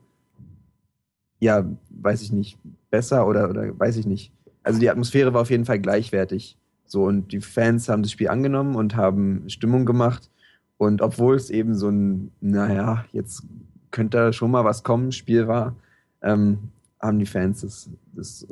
ja, 1.39 1.65
weiß 1.89 2.21
ich 2.21 2.31
nicht, 2.33 2.57
besser 2.91 3.25
oder, 3.27 3.49
oder 3.49 3.79
weiß 3.79 3.95
ich 3.95 4.05
nicht. 4.05 4.31
Also 4.63 4.79
die 4.79 4.89
Atmosphäre 4.89 5.33
war 5.33 5.41
auf 5.41 5.49
jeden 5.49 5.63
Fall 5.63 5.79
gleichwertig. 5.79 6.57
So, 6.85 7.05
und 7.05 7.31
die 7.31 7.39
Fans 7.39 7.87
haben 7.87 8.03
das 8.03 8.11
Spiel 8.11 8.27
angenommen 8.27 8.75
und 8.75 8.95
haben 8.97 9.49
Stimmung 9.49 9.85
gemacht. 9.85 10.29
Und 10.77 11.01
obwohl 11.01 11.35
es 11.35 11.49
eben 11.49 11.75
so 11.75 11.87
ein, 11.89 12.31
naja, 12.41 13.05
jetzt 13.13 13.43
könnte 13.91 14.17
da 14.17 14.33
schon 14.33 14.51
mal 14.51 14.65
was 14.65 14.83
kommen, 14.83 15.13
Spiel 15.13 15.47
war, 15.47 15.75
ähm, 16.21 16.57
haben 16.99 17.19
die 17.19 17.25
Fans 17.25 17.61
das, 17.61 17.89
das 18.13 18.47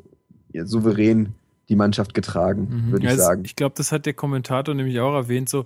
ja, 0.54 0.66
souverän 0.66 1.34
die 1.68 1.76
Mannschaft 1.76 2.14
getragen, 2.14 2.70
Mhm. 2.88 2.92
würde 2.92 3.06
ich 3.08 3.12
es- 3.14 3.18
sagen. 3.20 3.42
Ich 3.44 3.56
glaube, 3.58 3.76
das 3.78 3.92
hat 3.92 4.06
der 4.06 4.14
Kommentator 4.14 4.74
nämlich 4.74 5.00
auch 5.02 5.14
erwähnt. 5.14 5.50
So, 5.50 5.66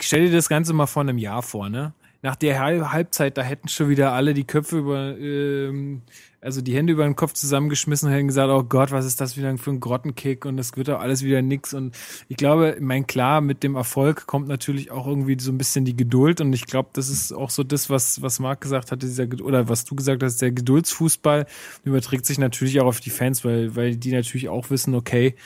stell 0.00 0.26
dir 0.26 0.32
das 0.32 0.48
Ganze 0.48 0.72
mal 0.72 0.86
vor 0.86 1.02
einem 1.02 1.18
Jahr 1.18 1.42
vor, 1.42 1.68
ne? 1.68 1.92
Nach 2.20 2.34
der 2.36 2.58
Hal- 2.58 2.92
Halbzeit, 2.92 3.38
da 3.38 3.42
hätten 3.42 3.68
schon 3.68 3.88
wieder 3.88 4.12
alle 4.12 4.34
die 4.34 4.44
Köpfe 4.44 4.78
über, 4.78 5.16
ähm, 5.18 6.02
also 6.40 6.60
die 6.60 6.74
Hände 6.74 6.92
über 6.92 7.04
den 7.04 7.14
Kopf 7.14 7.32
zusammengeschmissen 7.34 8.08
und 8.08 8.14
hätten 8.14 8.26
gesagt, 8.26 8.50
oh 8.50 8.64
Gott, 8.64 8.90
was 8.90 9.06
ist 9.06 9.20
das 9.20 9.36
wieder 9.36 9.56
für 9.56 9.70
ein 9.70 9.78
Grottenkick 9.78 10.44
und 10.44 10.56
das 10.56 10.76
wird 10.76 10.88
doch 10.88 11.00
alles 11.00 11.22
wieder 11.22 11.42
nix. 11.42 11.74
Und 11.74 11.96
ich 12.28 12.36
glaube, 12.36 12.76
mein 12.80 13.06
klar, 13.06 13.40
mit 13.40 13.62
dem 13.62 13.76
Erfolg 13.76 14.26
kommt 14.26 14.48
natürlich 14.48 14.90
auch 14.90 15.06
irgendwie 15.06 15.36
so 15.38 15.52
ein 15.52 15.58
bisschen 15.58 15.84
die 15.84 15.96
Geduld 15.96 16.40
und 16.40 16.52
ich 16.52 16.66
glaube, 16.66 16.90
das 16.92 17.08
ist 17.08 17.32
auch 17.32 17.50
so 17.50 17.62
das, 17.62 17.88
was, 17.88 18.20
was 18.20 18.40
Marc 18.40 18.60
gesagt 18.62 18.90
hatte, 18.90 19.06
dieser, 19.06 19.28
oder 19.42 19.68
was 19.68 19.84
du 19.84 19.94
gesagt 19.94 20.22
hast, 20.24 20.42
der 20.42 20.50
Geduldsfußball 20.50 21.46
überträgt 21.84 22.26
sich 22.26 22.38
natürlich 22.38 22.80
auch 22.80 22.86
auf 22.86 23.00
die 23.00 23.10
Fans, 23.10 23.44
weil, 23.44 23.76
weil 23.76 23.96
die 23.96 24.12
natürlich 24.12 24.48
auch 24.48 24.70
wissen, 24.70 24.94
okay, 24.96 25.36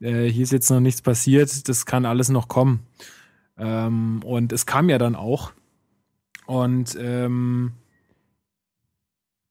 äh, 0.00 0.24
hier 0.24 0.42
ist 0.42 0.52
jetzt 0.52 0.70
noch 0.70 0.80
nichts 0.80 1.02
passiert, 1.02 1.68
das 1.68 1.84
kann 1.84 2.06
alles 2.06 2.30
noch 2.30 2.48
kommen. 2.48 2.80
Ähm, 3.58 4.22
und 4.24 4.52
es 4.52 4.64
kam 4.64 4.88
ja 4.88 4.96
dann 4.96 5.14
auch. 5.14 5.52
Und 6.52 6.98
ähm, 7.00 7.72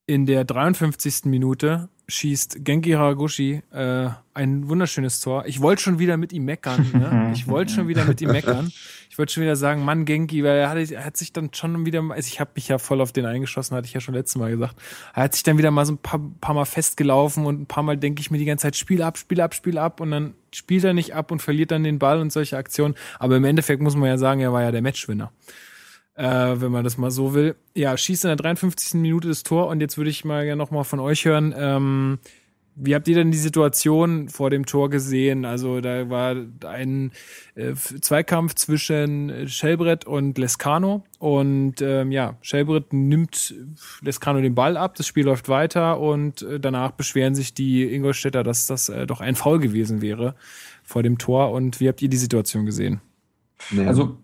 in 0.05 0.27
der 0.27 0.45
53. 0.45 1.25
Minute 1.25 1.89
schießt 2.07 2.63
Genki 2.63 2.91
Haraguchi 2.91 3.63
äh, 3.71 4.09
ein 4.35 4.69
wunderschönes 4.69 5.19
Tor. 5.19 5.45
Ich 5.47 5.61
wollte 5.61 5.81
schon 5.81 5.97
wieder 5.97 6.17
mit 6.17 6.31
ihm 6.31 6.45
meckern. 6.45 6.85
Ne? 6.93 7.31
Ich 7.33 7.47
wollte 7.47 7.73
schon 7.73 7.87
wieder 7.87 8.05
mit 8.05 8.21
ihm 8.21 8.31
meckern. 8.31 8.71
Ich 9.09 9.17
wollte 9.17 9.33
schon 9.33 9.41
wieder 9.41 9.55
sagen, 9.55 9.83
Mann, 9.83 10.05
Genki, 10.05 10.43
weil 10.43 10.57
er 10.57 10.69
hat, 10.69 10.91
er 10.91 11.03
hat 11.03 11.17
sich 11.17 11.33
dann 11.33 11.51
schon 11.55 11.87
wieder, 11.87 12.03
also 12.11 12.27
ich 12.27 12.39
habe 12.39 12.51
mich 12.53 12.67
ja 12.67 12.77
voll 12.77 13.01
auf 13.01 13.13
den 13.13 13.25
eingeschossen, 13.25 13.75
hatte 13.75 13.87
ich 13.87 13.93
ja 13.93 13.99
schon 13.99 14.13
letztes 14.13 14.35
Mal 14.35 14.51
gesagt. 14.51 14.75
Er 15.15 15.23
hat 15.23 15.33
sich 15.33 15.41
dann 15.41 15.57
wieder 15.57 15.71
mal 15.71 15.87
so 15.87 15.93
ein 15.93 15.97
paar, 15.97 16.21
paar 16.39 16.53
Mal 16.53 16.65
festgelaufen 16.65 17.47
und 17.47 17.61
ein 17.61 17.65
paar 17.65 17.81
Mal 17.81 17.97
denke 17.97 18.21
ich 18.21 18.29
mir 18.29 18.37
die 18.37 18.45
ganze 18.45 18.63
Zeit, 18.63 18.75
Spiel 18.75 19.01
ab, 19.01 19.17
Spiel 19.17 19.41
ab, 19.41 19.55
Spiel 19.55 19.79
ab 19.79 20.01
und 20.01 20.11
dann 20.11 20.35
spielt 20.53 20.83
er 20.83 20.93
nicht 20.93 21.15
ab 21.15 21.31
und 21.31 21.41
verliert 21.41 21.71
dann 21.71 21.83
den 21.83 21.97
Ball 21.97 22.19
und 22.19 22.31
solche 22.31 22.57
Aktionen. 22.57 22.93
Aber 23.17 23.37
im 23.37 23.45
Endeffekt 23.45 23.81
muss 23.81 23.95
man 23.95 24.07
ja 24.07 24.19
sagen, 24.19 24.41
er 24.41 24.53
war 24.53 24.61
ja 24.61 24.71
der 24.71 24.83
Matchwinner 24.83 25.31
äh, 26.15 26.25
wenn 26.25 26.71
man 26.71 26.83
das 26.83 26.97
mal 26.97 27.11
so 27.11 27.33
will. 27.33 27.55
Ja, 27.75 27.95
schießt 27.95 28.25
in 28.25 28.29
der 28.29 28.37
53. 28.37 28.95
Minute 28.95 29.27
das 29.27 29.43
Tor 29.43 29.67
und 29.67 29.79
jetzt 29.81 29.97
würde 29.97 30.09
ich 30.09 30.25
mal 30.25 30.45
gerne 30.45 30.57
noch 30.57 30.71
mal 30.71 30.83
von 30.83 30.99
euch 30.99 31.25
hören. 31.25 31.53
Ähm, 31.57 32.19
wie 32.75 32.95
habt 32.95 33.07
ihr 33.07 33.15
denn 33.15 33.31
die 33.31 33.37
Situation 33.37 34.29
vor 34.29 34.49
dem 34.49 34.65
Tor 34.65 34.89
gesehen? 34.89 35.43
Also 35.43 35.81
da 35.81 36.09
war 36.09 36.35
ein 36.65 37.11
äh, 37.55 37.73
Zweikampf 37.73 38.55
zwischen 38.55 39.47
Schelbrett 39.47 40.05
und 40.05 40.37
Lescano 40.37 41.03
und 41.19 41.81
ähm, 41.81 42.11
ja, 42.11 42.37
Schelbrett 42.41 42.93
nimmt 42.93 43.53
Lescano 44.01 44.39
den 44.39 44.55
Ball 44.55 44.77
ab, 44.77 44.95
das 44.95 45.05
Spiel 45.05 45.25
läuft 45.25 45.49
weiter 45.49 45.99
und 45.99 46.43
äh, 46.43 46.59
danach 46.59 46.91
beschweren 46.91 47.35
sich 47.35 47.53
die 47.53 47.93
Ingolstädter, 47.93 48.43
dass 48.43 48.67
das 48.67 48.87
äh, 48.87 49.05
doch 49.05 49.19
ein 49.19 49.35
Foul 49.35 49.59
gewesen 49.59 50.01
wäre 50.01 50.35
vor 50.83 51.03
dem 51.03 51.17
Tor. 51.17 51.51
Und 51.51 51.79
wie 51.79 51.87
habt 51.87 52.01
ihr 52.01 52.09
die 52.09 52.17
Situation 52.17 52.65
gesehen? 52.65 53.01
Nee. 53.69 53.85
Also, 53.85 54.17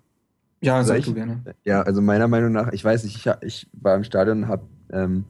ja, 0.61 0.83
sag 0.83 0.99
ich? 0.99 1.05
du 1.05 1.13
gerne. 1.13 1.41
Ja, 1.63 1.81
also 1.81 2.01
meiner 2.01 2.27
Meinung 2.27 2.51
nach, 2.51 2.71
ich 2.71 2.83
weiß 2.83 3.03
nicht, 3.03 3.15
ich, 3.15 3.31
ich 3.41 3.67
war 3.73 3.95
im 3.95 4.03
Stadion 4.03 4.43
und 4.43 4.47
habe 4.47 4.63
ähm, 4.91 5.25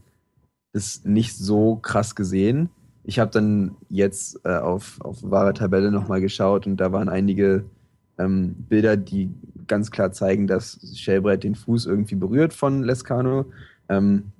das 0.73 1.03
nicht 1.03 1.35
so 1.35 1.77
krass 1.77 2.15
gesehen. 2.15 2.69
Ich 3.03 3.19
habe 3.19 3.31
dann 3.31 3.75
jetzt 3.89 4.39
äh, 4.43 4.57
auf, 4.57 4.99
auf 5.01 5.17
wahre 5.23 5.53
Tabelle 5.53 5.91
nochmal 5.91 6.21
geschaut 6.21 6.67
und 6.67 6.77
da 6.77 6.91
waren 6.91 7.09
einige 7.09 7.65
ähm, 8.17 8.55
Bilder, 8.69 8.97
die 8.97 9.29
ganz 9.67 9.91
klar 9.91 10.11
zeigen, 10.11 10.47
dass 10.47 10.79
Shelbrett 10.95 11.43
den 11.43 11.55
Fuß 11.55 11.85
irgendwie 11.85 12.15
berührt 12.15 12.53
von 12.53 12.83
Lescano. 12.83 13.45
Ähm, 13.89 14.31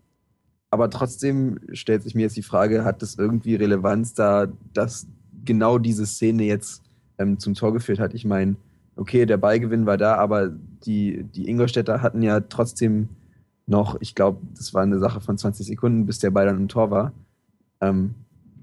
aber 0.70 0.90
trotzdem 0.90 1.60
stellt 1.72 2.04
sich 2.04 2.16
mir 2.16 2.24
jetzt 2.24 2.38
die 2.38 2.44
Frage, 2.44 2.84
hat 2.84 3.02
das 3.02 3.16
irgendwie 3.16 3.56
Relevanz 3.56 4.14
da, 4.14 4.48
dass 4.74 5.08
genau 5.46 5.78
diese 5.78 6.06
Szene 6.06 6.44
jetzt 6.44 6.84
ähm, 7.18 7.40
zum 7.40 7.54
Tor 7.54 7.74
geführt 7.74 8.00
hat? 8.00 8.14
Ich 8.14 8.26
meine, 8.26 8.58
okay, 8.98 9.26
der 9.26 9.38
Ballgewinn 9.38 9.86
war 9.86 9.98
da, 9.98 10.16
aber 10.16 10.50
die, 10.86 11.24
die 11.36 11.48
Ingolstädter 11.50 12.02
hatten 12.02 12.22
ja 12.22 12.40
trotzdem 12.42 13.10
noch, 13.66 13.98
ich 14.00 14.16
glaube, 14.16 14.40
das 14.56 14.74
war 14.74 14.84
eine 14.84 15.00
Sache 15.00 15.22
von 15.22 15.38
20 15.38 15.66
Sekunden, 15.68 16.06
bis 16.06 16.20
der 16.20 16.32
Ball 16.32 16.46
dann 16.46 16.58
im 16.58 16.68
Tor 16.68 16.90
war. 16.92 17.12
Ähm, 17.82 18.16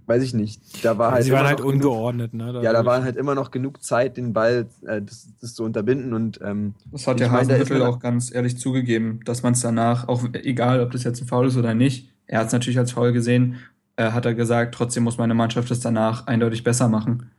weiß 0.07 0.23
ich 0.23 0.35
nicht. 0.35 0.61
Da 0.85 0.99
war 0.99 1.13
halt 1.13 1.25
Sie 1.25 1.33
waren 1.33 1.47
halt 1.47 1.59
noch 1.61 1.67
genug- 1.67 1.75
ungeordnet, 1.85 2.35
ne? 2.35 2.61
ja, 2.63 2.73
da 2.73 2.85
war 2.85 3.03
halt 3.03 3.17
immer 3.17 3.35
noch 3.35 3.51
genug 3.51 3.83
Zeit, 3.83 4.17
den 4.17 4.33
Ball 4.33 4.67
äh, 4.87 5.01
das, 5.03 5.29
das 5.41 5.55
zu 5.55 5.65
unterbinden 5.65 6.13
und 6.15 6.41
ähm, 6.43 6.75
Das 6.93 7.07
hat 7.07 7.21
der 7.21 7.29
da 7.29 7.33
Hasenhüttl 7.35 7.79
man- 7.79 7.89
auch 7.89 8.01
ganz 8.01 8.35
ehrlich 8.35 8.59
zugegeben, 8.59 9.21
dass 9.25 9.43
man 9.43 9.53
es 9.55 9.61
danach, 9.61 10.09
auch 10.09 10.25
egal 10.33 10.81
ob 10.81 10.91
das 10.91 11.05
jetzt 11.05 11.21
ein 11.23 11.27
Foul 11.29 11.47
ist 11.47 11.57
oder 11.57 11.75
nicht, 11.75 12.11
er 12.27 12.41
hat 12.41 12.47
es 12.49 12.53
natürlich 12.53 12.79
als 12.79 12.93
Foul 12.93 13.13
gesehen, 13.13 13.57
äh, 13.97 14.11
hat 14.11 14.27
er 14.27 14.35
gesagt, 14.35 14.75
trotzdem 14.75 15.05
muss 15.05 15.19
meine 15.19 15.35
Mannschaft 15.35 15.71
es 15.71 15.81
danach 15.81 16.27
eindeutig 16.27 16.65
besser 16.65 16.89
machen. 16.89 17.31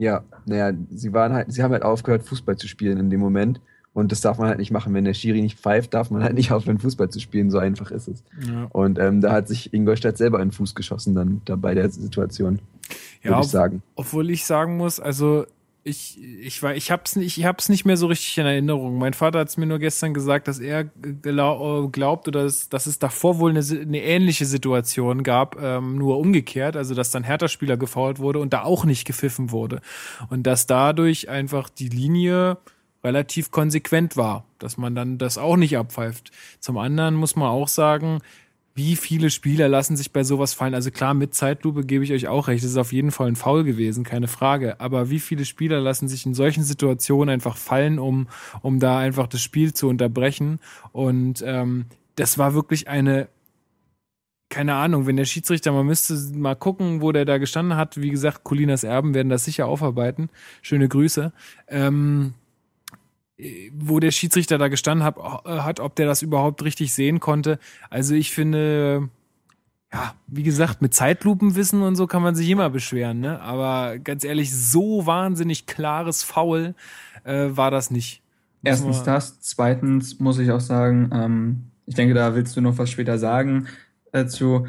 Ja, 0.00 0.24
naja, 0.46 0.72
sie 0.90 1.12
waren 1.12 1.34
halt, 1.34 1.52
sie 1.52 1.62
haben 1.62 1.72
halt 1.72 1.82
aufgehört, 1.82 2.22
Fußball 2.22 2.56
zu 2.56 2.66
spielen 2.68 2.98
in 2.98 3.10
dem 3.10 3.20
Moment. 3.20 3.60
Und 3.92 4.12
das 4.12 4.22
darf 4.22 4.38
man 4.38 4.48
halt 4.48 4.58
nicht 4.58 4.70
machen. 4.70 4.94
Wenn 4.94 5.04
der 5.04 5.12
Schiri 5.14 5.42
nicht 5.42 5.58
pfeift, 5.58 5.92
darf 5.92 6.10
man 6.10 6.22
halt 6.22 6.34
nicht 6.34 6.52
aufhören, 6.52 6.78
Fußball 6.78 7.10
zu 7.10 7.20
spielen. 7.20 7.50
So 7.50 7.58
einfach 7.58 7.90
ist 7.90 8.08
es. 8.08 8.24
Ja, 8.48 8.66
Und 8.70 8.98
ähm, 8.98 9.20
da 9.20 9.32
hat 9.32 9.46
sich 9.46 9.74
Ingolstadt 9.74 10.16
selber 10.16 10.38
in 10.40 10.46
den 10.46 10.52
Fuß 10.52 10.74
geschossen 10.74 11.14
dann 11.14 11.42
da 11.44 11.56
bei 11.56 11.74
der 11.74 11.90
Situation, 11.90 12.60
ja 13.22 13.30
würde 13.30 13.42
ich 13.42 13.48
sagen. 13.48 13.82
obwohl 13.96 14.30
ich 14.30 14.46
sagen 14.46 14.78
muss, 14.78 15.00
also 15.00 15.44
ich, 15.82 16.18
ich, 16.22 16.62
war, 16.62 16.74
ich 16.74 16.90
hab's 16.90 17.16
nicht, 17.16 17.38
ich 17.38 17.44
hab's 17.44 17.68
nicht 17.68 17.84
mehr 17.84 17.96
so 17.96 18.06
richtig 18.06 18.36
in 18.36 18.46
Erinnerung. 18.46 18.98
Mein 18.98 19.14
Vater 19.14 19.38
hat's 19.38 19.56
mir 19.56 19.66
nur 19.66 19.78
gestern 19.78 20.12
gesagt, 20.12 20.46
dass 20.46 20.58
er 20.58 20.84
glau 20.84 21.88
glaubt 21.88 22.28
oder 22.28 22.44
dass, 22.44 22.68
dass 22.68 22.86
es 22.86 22.98
davor 22.98 23.38
wohl 23.38 23.50
eine, 23.50 23.60
eine 23.60 24.02
ähnliche 24.02 24.44
Situation 24.44 25.22
gab, 25.22 25.60
ähm, 25.60 25.96
nur 25.96 26.18
umgekehrt, 26.18 26.76
also 26.76 26.94
dass 26.94 27.10
dann 27.10 27.24
Hertha-Spieler 27.24 27.78
gefault 27.78 28.18
wurde 28.18 28.40
und 28.40 28.52
da 28.52 28.62
auch 28.62 28.84
nicht 28.84 29.06
gepfiffen 29.06 29.50
wurde. 29.50 29.80
Und 30.28 30.46
dass 30.46 30.66
dadurch 30.66 31.28
einfach 31.30 31.70
die 31.70 31.88
Linie 31.88 32.58
relativ 33.02 33.50
konsequent 33.50 34.16
war, 34.18 34.44
dass 34.58 34.76
man 34.76 34.94
dann 34.94 35.16
das 35.16 35.38
auch 35.38 35.56
nicht 35.56 35.78
abpfeift. 35.78 36.30
Zum 36.58 36.76
anderen 36.76 37.14
muss 37.14 37.36
man 37.36 37.48
auch 37.48 37.68
sagen, 37.68 38.20
wie 38.74 38.96
viele 38.96 39.30
Spieler 39.30 39.68
lassen 39.68 39.96
sich 39.96 40.12
bei 40.12 40.24
sowas 40.24 40.54
fallen? 40.54 40.74
Also 40.74 40.90
klar, 40.90 41.14
mit 41.14 41.34
Zeitlupe 41.34 41.84
gebe 41.84 42.04
ich 42.04 42.12
euch 42.12 42.28
auch 42.28 42.48
recht. 42.48 42.62
Das 42.62 42.70
ist 42.70 42.76
auf 42.76 42.92
jeden 42.92 43.10
Fall 43.10 43.28
ein 43.28 43.36
Foul 43.36 43.64
gewesen, 43.64 44.04
keine 44.04 44.28
Frage. 44.28 44.80
Aber 44.80 45.10
wie 45.10 45.20
viele 45.20 45.44
Spieler 45.44 45.80
lassen 45.80 46.08
sich 46.08 46.24
in 46.24 46.34
solchen 46.34 46.62
Situationen 46.62 47.32
einfach 47.32 47.56
fallen, 47.56 47.98
um, 47.98 48.28
um 48.62 48.78
da 48.78 48.98
einfach 48.98 49.26
das 49.26 49.42
Spiel 49.42 49.74
zu 49.74 49.88
unterbrechen? 49.88 50.60
Und 50.92 51.42
ähm, 51.44 51.86
das 52.14 52.38
war 52.38 52.54
wirklich 52.54 52.88
eine, 52.88 53.28
keine 54.50 54.74
Ahnung, 54.74 55.06
wenn 55.06 55.16
der 55.16 55.24
Schiedsrichter, 55.24 55.72
man 55.72 55.86
müsste 55.86 56.14
mal 56.34 56.54
gucken, 56.54 57.02
wo 57.02 57.12
der 57.12 57.24
da 57.24 57.38
gestanden 57.38 57.76
hat. 57.76 58.00
Wie 58.00 58.10
gesagt, 58.10 58.44
Colinas 58.44 58.84
Erben 58.84 59.14
werden 59.14 59.30
das 59.30 59.44
sicher 59.44 59.66
aufarbeiten. 59.66 60.28
Schöne 60.62 60.88
Grüße. 60.88 61.32
Ähm, 61.68 62.34
wo 63.72 64.00
der 64.00 64.10
Schiedsrichter 64.10 64.58
da 64.58 64.68
gestanden 64.68 65.04
hat, 65.04 65.16
hat, 65.16 65.80
ob 65.80 65.94
der 65.94 66.06
das 66.06 66.22
überhaupt 66.22 66.62
richtig 66.62 66.92
sehen 66.92 67.20
konnte. 67.20 67.58
Also 67.88 68.14
ich 68.14 68.32
finde, 68.32 69.08
ja, 69.92 70.14
wie 70.26 70.42
gesagt, 70.42 70.82
mit 70.82 70.94
Zeitlupenwissen 70.94 71.82
und 71.82 71.96
so 71.96 72.06
kann 72.06 72.22
man 72.22 72.34
sich 72.34 72.48
immer 72.48 72.70
beschweren, 72.70 73.20
ne? 73.20 73.40
Aber 73.40 73.98
ganz 73.98 74.24
ehrlich, 74.24 74.54
so 74.54 75.06
wahnsinnig 75.06 75.66
klares 75.66 76.22
Foul 76.22 76.74
äh, 77.24 77.48
war 77.50 77.70
das 77.70 77.90
nicht. 77.90 78.22
Erstens 78.62 79.02
das. 79.02 79.40
Zweitens 79.40 80.20
muss 80.20 80.38
ich 80.38 80.50
auch 80.50 80.60
sagen, 80.60 81.10
ähm, 81.12 81.64
ich 81.86 81.94
denke, 81.94 82.14
da 82.14 82.34
willst 82.34 82.56
du 82.56 82.60
noch 82.60 82.78
was 82.78 82.90
später 82.90 83.18
sagen 83.18 83.66
äh, 84.12 84.26
zu. 84.26 84.66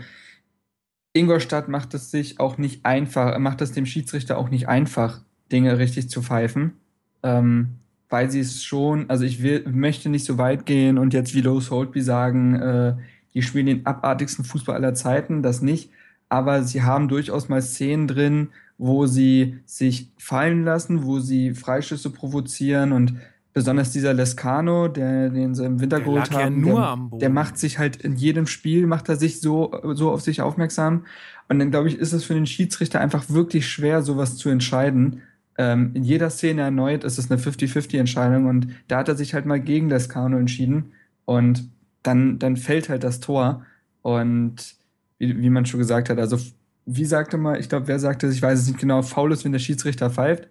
Ingolstadt 1.13 1.67
macht 1.67 1.93
es 1.93 2.09
sich 2.09 2.39
auch 2.39 2.57
nicht 2.57 2.85
einfach, 2.85 3.37
macht 3.37 3.61
es 3.61 3.73
dem 3.73 3.85
Schiedsrichter 3.85 4.37
auch 4.37 4.49
nicht 4.49 4.69
einfach, 4.69 5.21
Dinge 5.51 5.77
richtig 5.77 6.09
zu 6.09 6.21
pfeifen. 6.21 6.73
Ähm, 7.21 7.80
weil 8.11 8.29
sie 8.29 8.41
es 8.41 8.63
schon, 8.63 9.09
also 9.09 9.23
ich 9.23 9.41
will, 9.41 9.65
möchte 9.71 10.09
nicht 10.09 10.25
so 10.25 10.37
weit 10.37 10.65
gehen 10.65 10.97
und 10.97 11.13
jetzt 11.13 11.33
wie 11.33 11.41
Lowe's 11.41 11.71
Holtby 11.71 12.01
sagen, 12.01 12.55
äh, 12.55 12.93
die 13.33 13.41
spielen 13.41 13.65
den 13.65 13.85
abartigsten 13.85 14.43
Fußball 14.43 14.75
aller 14.75 14.93
Zeiten, 14.93 15.41
das 15.41 15.61
nicht. 15.61 15.89
Aber 16.27 16.63
sie 16.63 16.83
haben 16.83 17.07
durchaus 17.07 17.47
mal 17.47 17.61
Szenen 17.61 18.07
drin, 18.07 18.49
wo 18.77 19.05
sie 19.05 19.59
sich 19.65 20.09
fallen 20.17 20.65
lassen, 20.65 21.05
wo 21.05 21.19
sie 21.19 21.53
Freischüsse 21.53 22.09
provozieren 22.09 22.91
und 22.91 23.15
besonders 23.53 23.91
dieser 23.91 24.13
Lescano, 24.13 24.89
der 24.89 25.29
den 25.29 25.55
sie 25.55 25.65
im 25.65 25.79
Winter 25.79 25.97
der 25.97 26.05
geholt 26.05 26.31
haben, 26.31 26.67
ja 26.67 26.95
der, 26.95 27.19
der, 27.19 27.29
macht 27.29 27.57
sich 27.57 27.79
halt 27.79 27.97
in 27.97 28.15
jedem 28.15 28.47
Spiel, 28.47 28.87
macht 28.87 29.07
er 29.07 29.15
sich 29.15 29.39
so, 29.39 29.71
so 29.93 30.11
auf 30.11 30.21
sich 30.21 30.41
aufmerksam. 30.41 31.05
Und 31.47 31.59
dann 31.59 31.71
glaube 31.71 31.87
ich, 31.87 31.97
ist 31.97 32.13
es 32.13 32.23
für 32.23 32.33
den 32.33 32.45
Schiedsrichter 32.45 32.99
einfach 32.99 33.29
wirklich 33.29 33.67
schwer, 33.67 34.01
sowas 34.01 34.37
zu 34.37 34.49
entscheiden. 34.49 35.21
Ähm, 35.57 35.91
in 35.93 36.03
jeder 36.03 36.29
Szene 36.29 36.61
erneut 36.61 37.03
ist 37.03 37.17
es 37.17 37.29
eine 37.29 37.39
50-50-Entscheidung 37.39 38.45
und 38.47 38.67
da 38.87 38.97
hat 38.97 39.09
er 39.09 39.15
sich 39.15 39.33
halt 39.33 39.45
mal 39.45 39.59
gegen 39.59 39.89
Lescano 39.89 40.37
entschieden 40.37 40.93
und 41.25 41.69
dann, 42.03 42.39
dann 42.39 42.57
fällt 42.57 42.89
halt 42.89 43.03
das 43.03 43.19
Tor. 43.19 43.65
Und 44.01 44.75
wie, 45.19 45.41
wie 45.41 45.49
man 45.49 45.65
schon 45.65 45.79
gesagt 45.79 46.09
hat, 46.09 46.17
also 46.17 46.37
wie 46.85 47.05
sagte 47.05 47.37
mal, 47.37 47.59
ich 47.59 47.69
glaube, 47.69 47.87
wer 47.87 47.99
sagte, 47.99 48.27
ich 48.27 48.41
weiß 48.41 48.59
es 48.59 48.67
nicht 48.67 48.79
genau, 48.79 49.01
faul 49.01 49.31
ist, 49.31 49.45
wenn 49.45 49.51
der 49.51 49.59
Schiedsrichter 49.59 50.09
pfeift. 50.09 50.47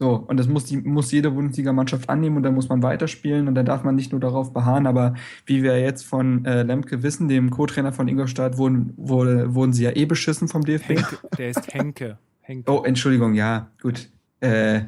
So, 0.00 0.16
und 0.16 0.38
das 0.38 0.48
muss, 0.48 0.64
die, 0.64 0.78
muss 0.78 1.12
jede 1.12 1.30
Bundesliga-Mannschaft 1.30 2.08
annehmen 2.08 2.36
und 2.36 2.42
dann 2.42 2.54
muss 2.54 2.68
man 2.68 2.82
weiterspielen 2.82 3.46
und 3.46 3.54
dann 3.54 3.64
darf 3.64 3.84
man 3.84 3.94
nicht 3.94 4.10
nur 4.10 4.20
darauf 4.20 4.52
beharren, 4.52 4.88
aber 4.88 5.14
wie 5.46 5.62
wir 5.62 5.80
jetzt 5.80 6.04
von 6.04 6.44
äh, 6.44 6.64
Lemke 6.64 7.04
wissen, 7.04 7.28
dem 7.28 7.50
Co-Trainer 7.50 7.92
von 7.92 8.08
Ingolstadt, 8.08 8.58
wurden, 8.58 8.92
wurde, 8.96 9.54
wurden 9.54 9.72
sie 9.72 9.84
ja 9.84 9.94
eh 9.94 10.04
beschissen 10.04 10.48
vom 10.48 10.64
DFB. 10.64 10.88
Henke, 10.88 11.18
der 11.38 11.50
ist 11.50 11.72
Henke. 11.72 12.18
Henke. 12.40 12.70
Oh, 12.72 12.82
Entschuldigung, 12.82 13.34
ja, 13.34 13.70
gut. 13.80 14.10
Äh, 14.44 14.84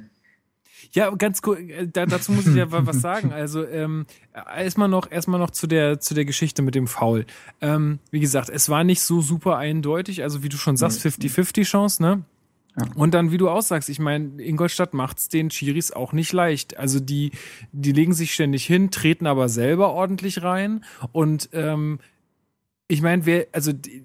ja, 0.93 1.11
ganz 1.11 1.43
cool. 1.47 1.59
Äh, 1.59 1.89
da, 1.89 2.07
dazu 2.07 2.33
muss 2.33 2.47
ich 2.47 2.55
ja 2.55 2.67
was 2.71 3.01
sagen. 3.01 3.33
Also 3.37 3.67
ähm, 3.67 4.07
erstmal 4.57 4.89
noch, 4.89 5.11
erstmal 5.11 5.39
noch 5.39 5.51
zu 5.51 5.67
der 5.67 6.01
zu 6.01 6.15
der 6.15 6.25
Geschichte 6.25 6.63
mit 6.63 6.75
dem 6.75 6.87
Foul. 6.87 7.27
Ähm, 7.61 7.99
wie 8.11 8.21
gesagt, 8.21 8.49
es 8.49 8.69
war 8.69 8.83
nicht 8.83 9.03
so 9.03 9.21
super 9.21 9.59
eindeutig. 9.59 10.23
Also 10.23 10.43
wie 10.43 10.49
du 10.49 10.57
schon 10.57 10.77
sagst, 10.77 11.05
50-50 11.05 11.65
Chance, 11.65 12.03
ne? 12.03 12.25
Ja. 12.79 12.87
Und 12.95 13.15
dann, 13.15 13.31
wie 13.31 13.39
du 13.39 13.49
aussagst, 13.49 13.89
ich 13.89 13.99
meine, 13.99 14.43
Ingolstadt 14.43 14.93
macht's 14.93 15.29
den 15.29 15.49
Chiris 15.49 15.93
auch 15.93 16.13
nicht 16.13 16.33
leicht. 16.33 16.79
Also 16.79 17.01
die, 17.01 17.33
die 17.73 17.93
legen 17.93 18.13
sich 18.13 18.35
ständig 18.35 18.67
hin, 18.67 18.91
treten 18.91 19.27
aber 19.27 19.49
selber 19.49 19.93
ordentlich 19.93 20.43
rein. 20.43 20.85
Und 21.13 21.49
ähm, 21.53 22.01
ich 22.89 23.01
meine, 23.01 23.25
wer, 23.25 23.47
also 23.53 23.73
die, 23.73 24.05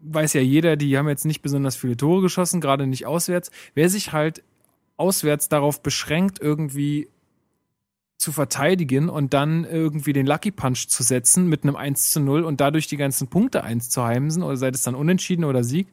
weiß 0.00 0.32
ja 0.34 0.40
jeder, 0.40 0.76
die 0.76 0.96
haben 0.98 1.08
jetzt 1.08 1.24
nicht 1.24 1.42
besonders 1.42 1.76
viele 1.76 1.96
Tore 1.96 2.22
geschossen, 2.22 2.60
gerade 2.60 2.86
nicht 2.86 3.06
auswärts. 3.06 3.50
Wer 3.74 3.88
sich 3.88 4.12
halt 4.12 4.42
auswärts 5.02 5.48
darauf 5.48 5.82
beschränkt, 5.82 6.40
irgendwie 6.40 7.08
zu 8.22 8.30
verteidigen 8.30 9.08
und 9.08 9.34
dann 9.34 9.64
irgendwie 9.64 10.12
den 10.12 10.26
Lucky 10.26 10.52
Punch 10.52 10.86
zu 10.86 11.02
setzen 11.02 11.48
mit 11.48 11.64
einem 11.64 11.74
1 11.74 12.12
zu 12.12 12.20
0 12.20 12.44
und 12.44 12.60
dadurch 12.60 12.86
die 12.86 12.96
ganzen 12.96 13.26
Punkte 13.26 13.64
einzuheimsen 13.64 14.44
oder 14.44 14.56
sei 14.56 14.68
es 14.68 14.84
dann 14.84 14.94
unentschieden 14.94 15.44
oder 15.44 15.64
Sieg, 15.64 15.88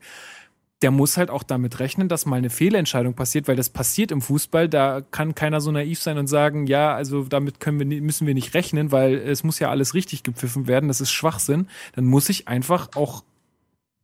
der 0.83 0.91
muss 0.91 1.17
halt 1.17 1.31
auch 1.31 1.41
damit 1.41 1.79
rechnen, 1.79 2.07
dass 2.07 2.27
mal 2.27 2.35
eine 2.35 2.51
Fehlentscheidung 2.51 3.15
passiert, 3.15 3.47
weil 3.47 3.55
das 3.55 3.69
passiert 3.69 4.11
im 4.11 4.21
Fußball. 4.21 4.69
Da 4.69 5.01
kann 5.01 5.33
keiner 5.33 5.59
so 5.59 5.71
naiv 5.71 5.99
sein 6.01 6.19
und 6.19 6.27
sagen, 6.27 6.67
ja, 6.67 6.93
also 6.93 7.23
damit 7.23 7.59
können 7.59 7.79
wir, 7.79 8.01
müssen 8.01 8.27
wir 8.27 8.35
nicht 8.35 8.53
rechnen, 8.53 8.91
weil 8.91 9.15
es 9.15 9.43
muss 9.43 9.57
ja 9.57 9.71
alles 9.71 9.95
richtig 9.95 10.21
gepfiffen 10.21 10.67
werden. 10.67 10.87
Das 10.87 11.01
ist 11.01 11.11
Schwachsinn. 11.11 11.67
Dann 11.95 12.05
muss 12.05 12.29
ich 12.29 12.47
einfach 12.47 12.89
auch, 12.95 13.23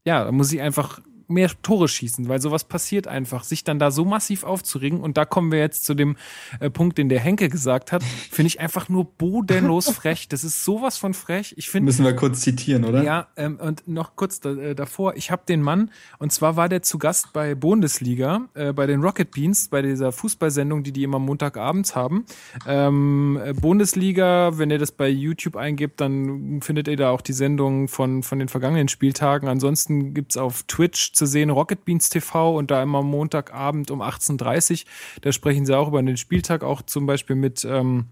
ja, 0.03 0.26
dann 0.26 0.36
muss 0.36 0.51
ich 0.51 0.62
einfach 0.62 0.99
mehr 1.28 1.49
Tore 1.61 1.88
schießen, 1.88 2.28
weil 2.28 2.41
sowas 2.41 2.63
passiert 2.63 3.07
einfach, 3.07 3.43
sich 3.43 3.63
dann 3.63 3.80
da 3.80 3.91
so 3.91 4.05
massiv 4.05 4.43
aufzuregen. 4.43 5.01
Und 5.01 5.17
da 5.17 5.26
kommen 5.26 5.51
wir 5.51 5.59
jetzt 5.59 5.86
zu 5.86 5.93
dem 5.93 6.15
äh, 6.59 6.69
Punkt, 6.69 6.97
den 6.97 7.09
der 7.09 7.19
Henke 7.19 7.49
gesagt 7.49 7.91
hat, 7.91 8.03
finde 8.32 8.47
ich 8.47 8.59
einfach 8.59 8.89
nur 8.89 9.05
bodenlos 9.05 9.89
frech. 9.89 10.28
Das 10.28 10.43
ist 10.43 10.63
sowas 10.63 10.97
von 10.97 11.13
frech. 11.13 11.53
Ich 11.57 11.69
finde. 11.69 11.86
Müssen 11.86 12.05
wir 12.05 12.15
kurz 12.15 12.41
zitieren, 12.41 12.86
oder? 12.86 13.03
Ja, 13.03 13.28
ähm, 13.36 13.59
und 13.59 13.88
noch 13.88 14.15
kurz 14.15 14.39
da, 14.39 14.51
äh, 14.51 14.76
davor. 14.76 15.15
Ich 15.15 15.32
habe 15.32 15.43
den 15.47 15.61
Mann, 15.61 15.91
und 16.19 16.32
zwar 16.32 16.55
war 16.55 16.69
der 16.69 16.82
zu 16.82 16.97
Gast 16.97 17.34
bei 17.34 17.55
Bundesliga, 17.55 18.47
äh, 18.53 18.73
bei 18.73 18.86
den 18.86 19.01
Rocket 19.01 19.32
Beans, 19.32 19.67
bei 19.69 19.82
dieser 19.82 20.11
Fußballsendung, 20.11 20.84
die 20.84 20.91
die 20.91 21.03
immer 21.03 21.19
Montagabends 21.19 21.95
haben. 21.95 22.26
Ähm, 22.67 23.39
äh, 23.43 23.53
Bundesliga, 23.53 24.57
wenn 24.57 24.69
ihr 24.69 24.80
das 24.80 24.91
bei 24.91 25.09
YouTube 25.09 25.55
eingibt, 25.55 26.01
dann 26.01 26.61
findet 26.61 26.88
ihr 26.88 26.97
da 26.97 27.09
auch 27.09 27.21
die 27.21 27.34
Sendung 27.34 27.88
von, 27.88 28.23
von 28.23 28.39
den 28.39 28.47
vergangenen 28.47 28.88
Spieltagen. 28.88 29.49
Ansonsten 29.49 30.13
gibt's 30.13 30.38
auf 30.38 30.63
Twitch 30.63 31.14
zu 31.16 31.26
sehen, 31.26 31.49
Rocket 31.49 31.86
Beans 31.86 32.09
TV 32.09 32.57
und 32.57 32.72
da 32.72 32.84
immer 32.84 33.01
Montagabend 33.01 33.91
um 33.91 34.01
18.30 34.01 34.72
Uhr. 34.72 34.89
Da 35.22 35.32
sprechen 35.32 35.66
sie 35.66 35.78
auch 35.78 35.88
über 35.88 36.01
den 36.01 36.18
Spieltag, 36.18 36.63
auch 36.63 36.82
zum 36.82 37.05
Beispiel 37.05 37.36
mit, 37.36 37.66
ähm, 37.66 38.05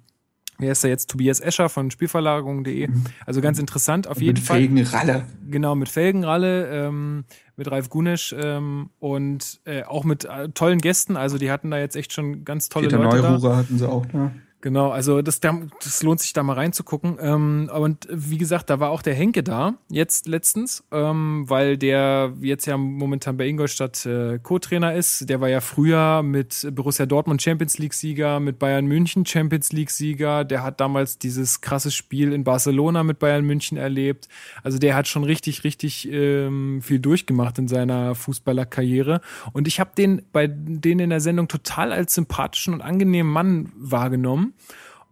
Wer 0.59 0.71
ist 0.71 0.83
da 0.83 0.87
jetzt? 0.87 1.09
Tobias 1.09 1.39
Escher 1.39 1.67
von 1.67 1.89
Spielverlagerung.de. 1.89 2.87
Mhm. 2.87 3.03
Also 3.25 3.41
ganz 3.41 3.57
interessant 3.57 4.07
auf 4.07 4.21
jeden 4.21 4.37
mit 4.37 4.45
Fall. 4.45 4.61
Mit 4.61 4.87
Felgenralle. 4.87 5.25
Genau, 5.49 5.75
mit 5.75 5.89
Felgenralle, 5.89 6.67
ähm, 6.67 7.25
mit 7.55 7.71
Ralf 7.71 7.89
Gunesch 7.89 8.35
ähm, 8.37 8.91
und 8.99 9.61
äh, 9.65 9.83
auch 9.83 10.03
mit 10.03 10.25
äh, 10.25 10.49
tollen 10.49 10.79
Gästen. 10.79 11.17
Also 11.17 11.37
die 11.39 11.49
hatten 11.49 11.71
da 11.71 11.79
jetzt 11.79 11.95
echt 11.95 12.13
schon 12.13 12.45
ganz 12.45 12.69
tolle 12.69 12.87
Peter 12.87 13.01
Leute 13.01 13.17
Neururer 13.17 13.49
da. 13.49 13.55
hatten 13.57 13.77
sie 13.79 13.89
auch, 13.89 14.05
ne? 14.13 14.31
Genau, 14.63 14.91
also 14.91 15.21
das, 15.21 15.41
das 15.41 16.03
lohnt 16.03 16.21
sich 16.21 16.31
da 16.31 16.41
mal 16.41 16.53
reinzugucken. 16.53 17.17
Ähm, 17.19 17.69
und 17.73 18.07
wie 18.09 18.37
gesagt, 18.37 18.69
da 18.69 18.79
war 18.79 18.91
auch 18.91 19.01
der 19.01 19.13
Henke 19.13 19.43
da, 19.43 19.73
jetzt 19.89 20.25
letztens, 20.25 20.85
ähm, 20.89 21.43
weil 21.49 21.77
der 21.77 22.31
jetzt 22.39 22.65
ja 22.65 22.77
momentan 22.77 23.35
bei 23.35 23.45
Ingolstadt 23.45 24.05
äh, 24.05 24.39
Co-Trainer 24.41 24.93
ist. 24.93 25.27
Der 25.29 25.41
war 25.41 25.49
ja 25.49 25.59
früher 25.59 26.23
mit 26.23 26.65
Borussia 26.71 27.05
Dortmund 27.05 27.41
Champions 27.41 27.77
League-Sieger, 27.77 28.39
mit 28.39 28.57
Bayern 28.57 28.85
München 28.85 29.25
Champions 29.25 29.73
League-Sieger. 29.73 30.45
Der 30.45 30.63
hat 30.63 30.79
damals 30.79 31.17
dieses 31.17 31.59
krasse 31.59 31.91
Spiel 31.91 32.31
in 32.31 32.45
Barcelona 32.45 33.03
mit 33.03 33.19
Bayern 33.19 33.43
München 33.43 33.77
erlebt. 33.77 34.29
Also 34.63 34.79
der 34.79 34.95
hat 34.95 35.09
schon 35.09 35.25
richtig, 35.25 35.65
richtig 35.65 36.09
ähm, 36.09 36.81
viel 36.81 36.99
durchgemacht 36.99 37.59
in 37.59 37.67
seiner 37.67 38.15
Fußballerkarriere. 38.15 39.19
Und 39.51 39.67
ich 39.67 39.81
habe 39.81 39.91
den 39.97 40.21
bei 40.31 40.47
denen 40.47 41.01
in 41.01 41.09
der 41.09 41.19
Sendung 41.19 41.49
total 41.49 41.91
als 41.91 42.13
sympathischen 42.13 42.73
und 42.73 42.79
angenehmen 42.79 43.29
Mann 43.29 43.69
wahrgenommen. 43.75 44.52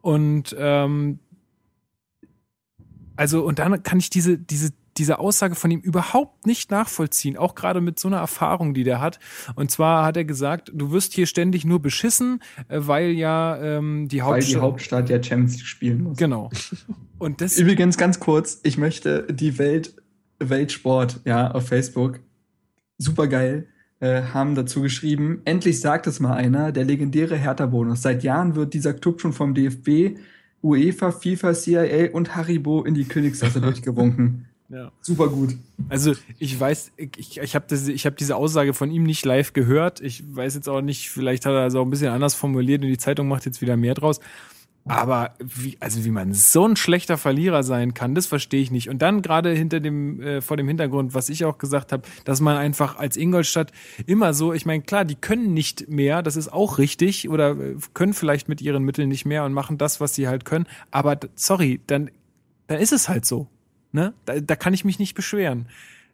Und 0.02 0.56
ähm, 0.58 1.20
also, 3.16 3.44
und 3.44 3.60
dann 3.60 3.84
kann 3.84 4.00
ich 4.00 4.10
diese, 4.10 4.38
diese, 4.38 4.72
diese 4.98 5.20
Aussage 5.20 5.56
von 5.56 5.72
ihm 5.72 5.80
überhaupt 5.80 6.46
nicht 6.48 6.72
nachvollziehen, 6.72 7.38
auch 7.38 7.56
gerade 7.56 7.82
mit 7.82 8.00
so 8.00 8.08
einer 8.08 8.18
Erfahrung, 8.18 8.74
die 8.74 8.84
der 8.84 9.00
hat. 9.00 9.20
Und 9.56 9.72
zwar 9.72 10.06
hat 10.06 10.18
er 10.18 10.26
gesagt, 10.26 10.72
du 10.74 10.92
wirst 10.92 11.14
hier 11.14 11.28
ständig 11.28 11.66
nur 11.66 11.82
beschissen, 11.82 12.42
äh, 12.68 12.80
weil 12.82 13.12
ja 13.12 13.58
ähm, 13.62 14.08
die 14.08 14.22
Hauptstadt. 14.22 14.48
Weil 14.48 14.56
die 14.56 14.62
Hauptstadt 14.62 15.10
ja 15.10 15.24
Champions 15.24 15.58
League 15.58 15.68
spielen 15.68 16.04
muss. 16.04 16.18
Genau. 16.18 16.50
Und 17.20 17.42
das 17.42 17.58
Übrigens 17.58 17.98
ganz 17.98 18.20
kurz, 18.20 18.60
ich 18.64 18.78
möchte 18.78 19.28
die 19.32 19.60
Welt, 19.60 19.96
Weltsport, 20.40 21.22
ja, 21.24 21.52
auf 21.52 21.68
Facebook, 21.68 22.20
super 22.98 23.28
geil, 23.28 23.68
äh, 24.02 24.24
haben 24.34 24.56
dazu 24.56 24.82
geschrieben, 24.82 25.42
endlich 25.46 25.80
sagt 25.80 26.08
es 26.08 26.20
mal 26.20 26.34
einer, 26.34 26.72
der 26.72 26.86
legendäre 26.86 27.38
Hertha-Bonus. 27.38 28.02
Seit 28.02 28.24
Jahren 28.24 28.56
wird 28.56 28.74
dieser 28.74 28.94
Club 28.94 29.22
schon 29.22 29.32
vom 29.32 29.54
DFB, 29.54 30.18
UEFA, 30.64 31.12
FIFA, 31.12 31.54
CIA 31.54 32.12
und 32.12 32.36
Haribo 32.36 32.84
in 32.84 32.96
die 32.96 33.06
Königsklasse 33.06 33.62
durchgewunken. 33.62 34.48
Ja. 34.70 34.92
Super 35.02 35.28
gut. 35.28 35.56
Also 35.90 36.16
ich 36.40 36.60
weiß, 36.60 36.94
ich, 36.98 37.40
ich 37.40 37.56
habe 37.56 37.76
hab 37.76 38.18
diese 38.18 38.36
Aussage 38.36 38.74
von 38.74 38.90
ihm 38.90 39.04
nicht 39.04 39.24
live 39.26 39.54
gehört. 39.54 40.02
Ich 40.02 40.24
weiß 40.36 40.56
jetzt 40.56 40.68
auch 40.70 40.82
nicht, 40.82 41.10
vielleicht 41.10 41.46
hat 41.46 41.54
er 41.54 41.68
es 41.68 41.76
auch 41.76 41.84
ein 41.84 41.90
bisschen 41.90 42.12
anders 42.12 42.34
formuliert 42.34 42.82
und 42.82 42.88
die 42.88 42.98
Zeitung 42.98 43.28
macht 43.28 43.46
jetzt 43.46 43.62
wieder 43.62 43.78
mehr 43.78 43.94
draus. 43.94 44.20
Aber 44.86 45.36
wie, 45.40 45.78
also 45.80 46.04
wie 46.04 46.10
man 46.10 46.34
so 46.34 46.68
ein 46.68 46.76
schlechter 46.76 47.18
Verlierer 47.18 47.62
sein 47.62 47.94
kann, 47.94 48.16
das 48.16 48.26
verstehe 48.26 48.62
ich 48.62 48.72
nicht. 48.72 48.90
Und 48.90 49.02
dann 49.02 49.22
gerade 49.22 49.52
hinter 49.52 49.80
dem, 49.80 50.22
äh, 50.22 50.42
vor 50.42 50.58
dem 50.58 50.68
Hintergrund, 50.68 51.14
was 51.14 51.30
ich 51.30 51.46
auch 51.46 51.60
gesagt 51.60 51.92
habe, 51.92 52.04
dass 52.26 52.42
man 52.42 52.58
einfach 52.58 52.98
als 52.98 53.16
Ingolstadt 53.16 53.72
immer 54.08 54.34
so, 54.34 54.54
ich 54.54 54.66
meine, 54.66 54.82
klar, 54.82 55.06
die 55.06 55.16
können 55.16 55.54
nicht 55.54 55.88
mehr, 55.88 56.24
das 56.24 56.36
ist 56.36 56.52
auch 56.52 56.80
richtig, 56.80 57.30
oder 57.30 57.52
äh, 57.52 57.76
können 57.94 58.14
vielleicht 58.14 58.50
mit 58.50 58.62
ihren 58.62 58.84
Mitteln 58.84 59.10
nicht 59.10 59.26
mehr 59.26 59.46
und 59.46 59.54
machen 59.54 59.78
das, 59.78 60.02
was 60.02 60.16
sie 60.16 60.28
halt 60.28 60.46
können. 60.46 60.66
Aber 60.90 61.20
sorry, 61.36 61.80
dann, 61.86 62.10
dann 62.66 62.80
ist 62.80 62.92
es 62.92 63.08
halt 63.08 63.26
so. 63.26 63.48
Ne? 63.92 64.14
Da, 64.26 64.40
da 64.40 64.56
kann 64.56 64.74
ich 64.74 64.84
mich 64.84 64.98
nicht 64.98 65.14
beschweren. 65.14 65.68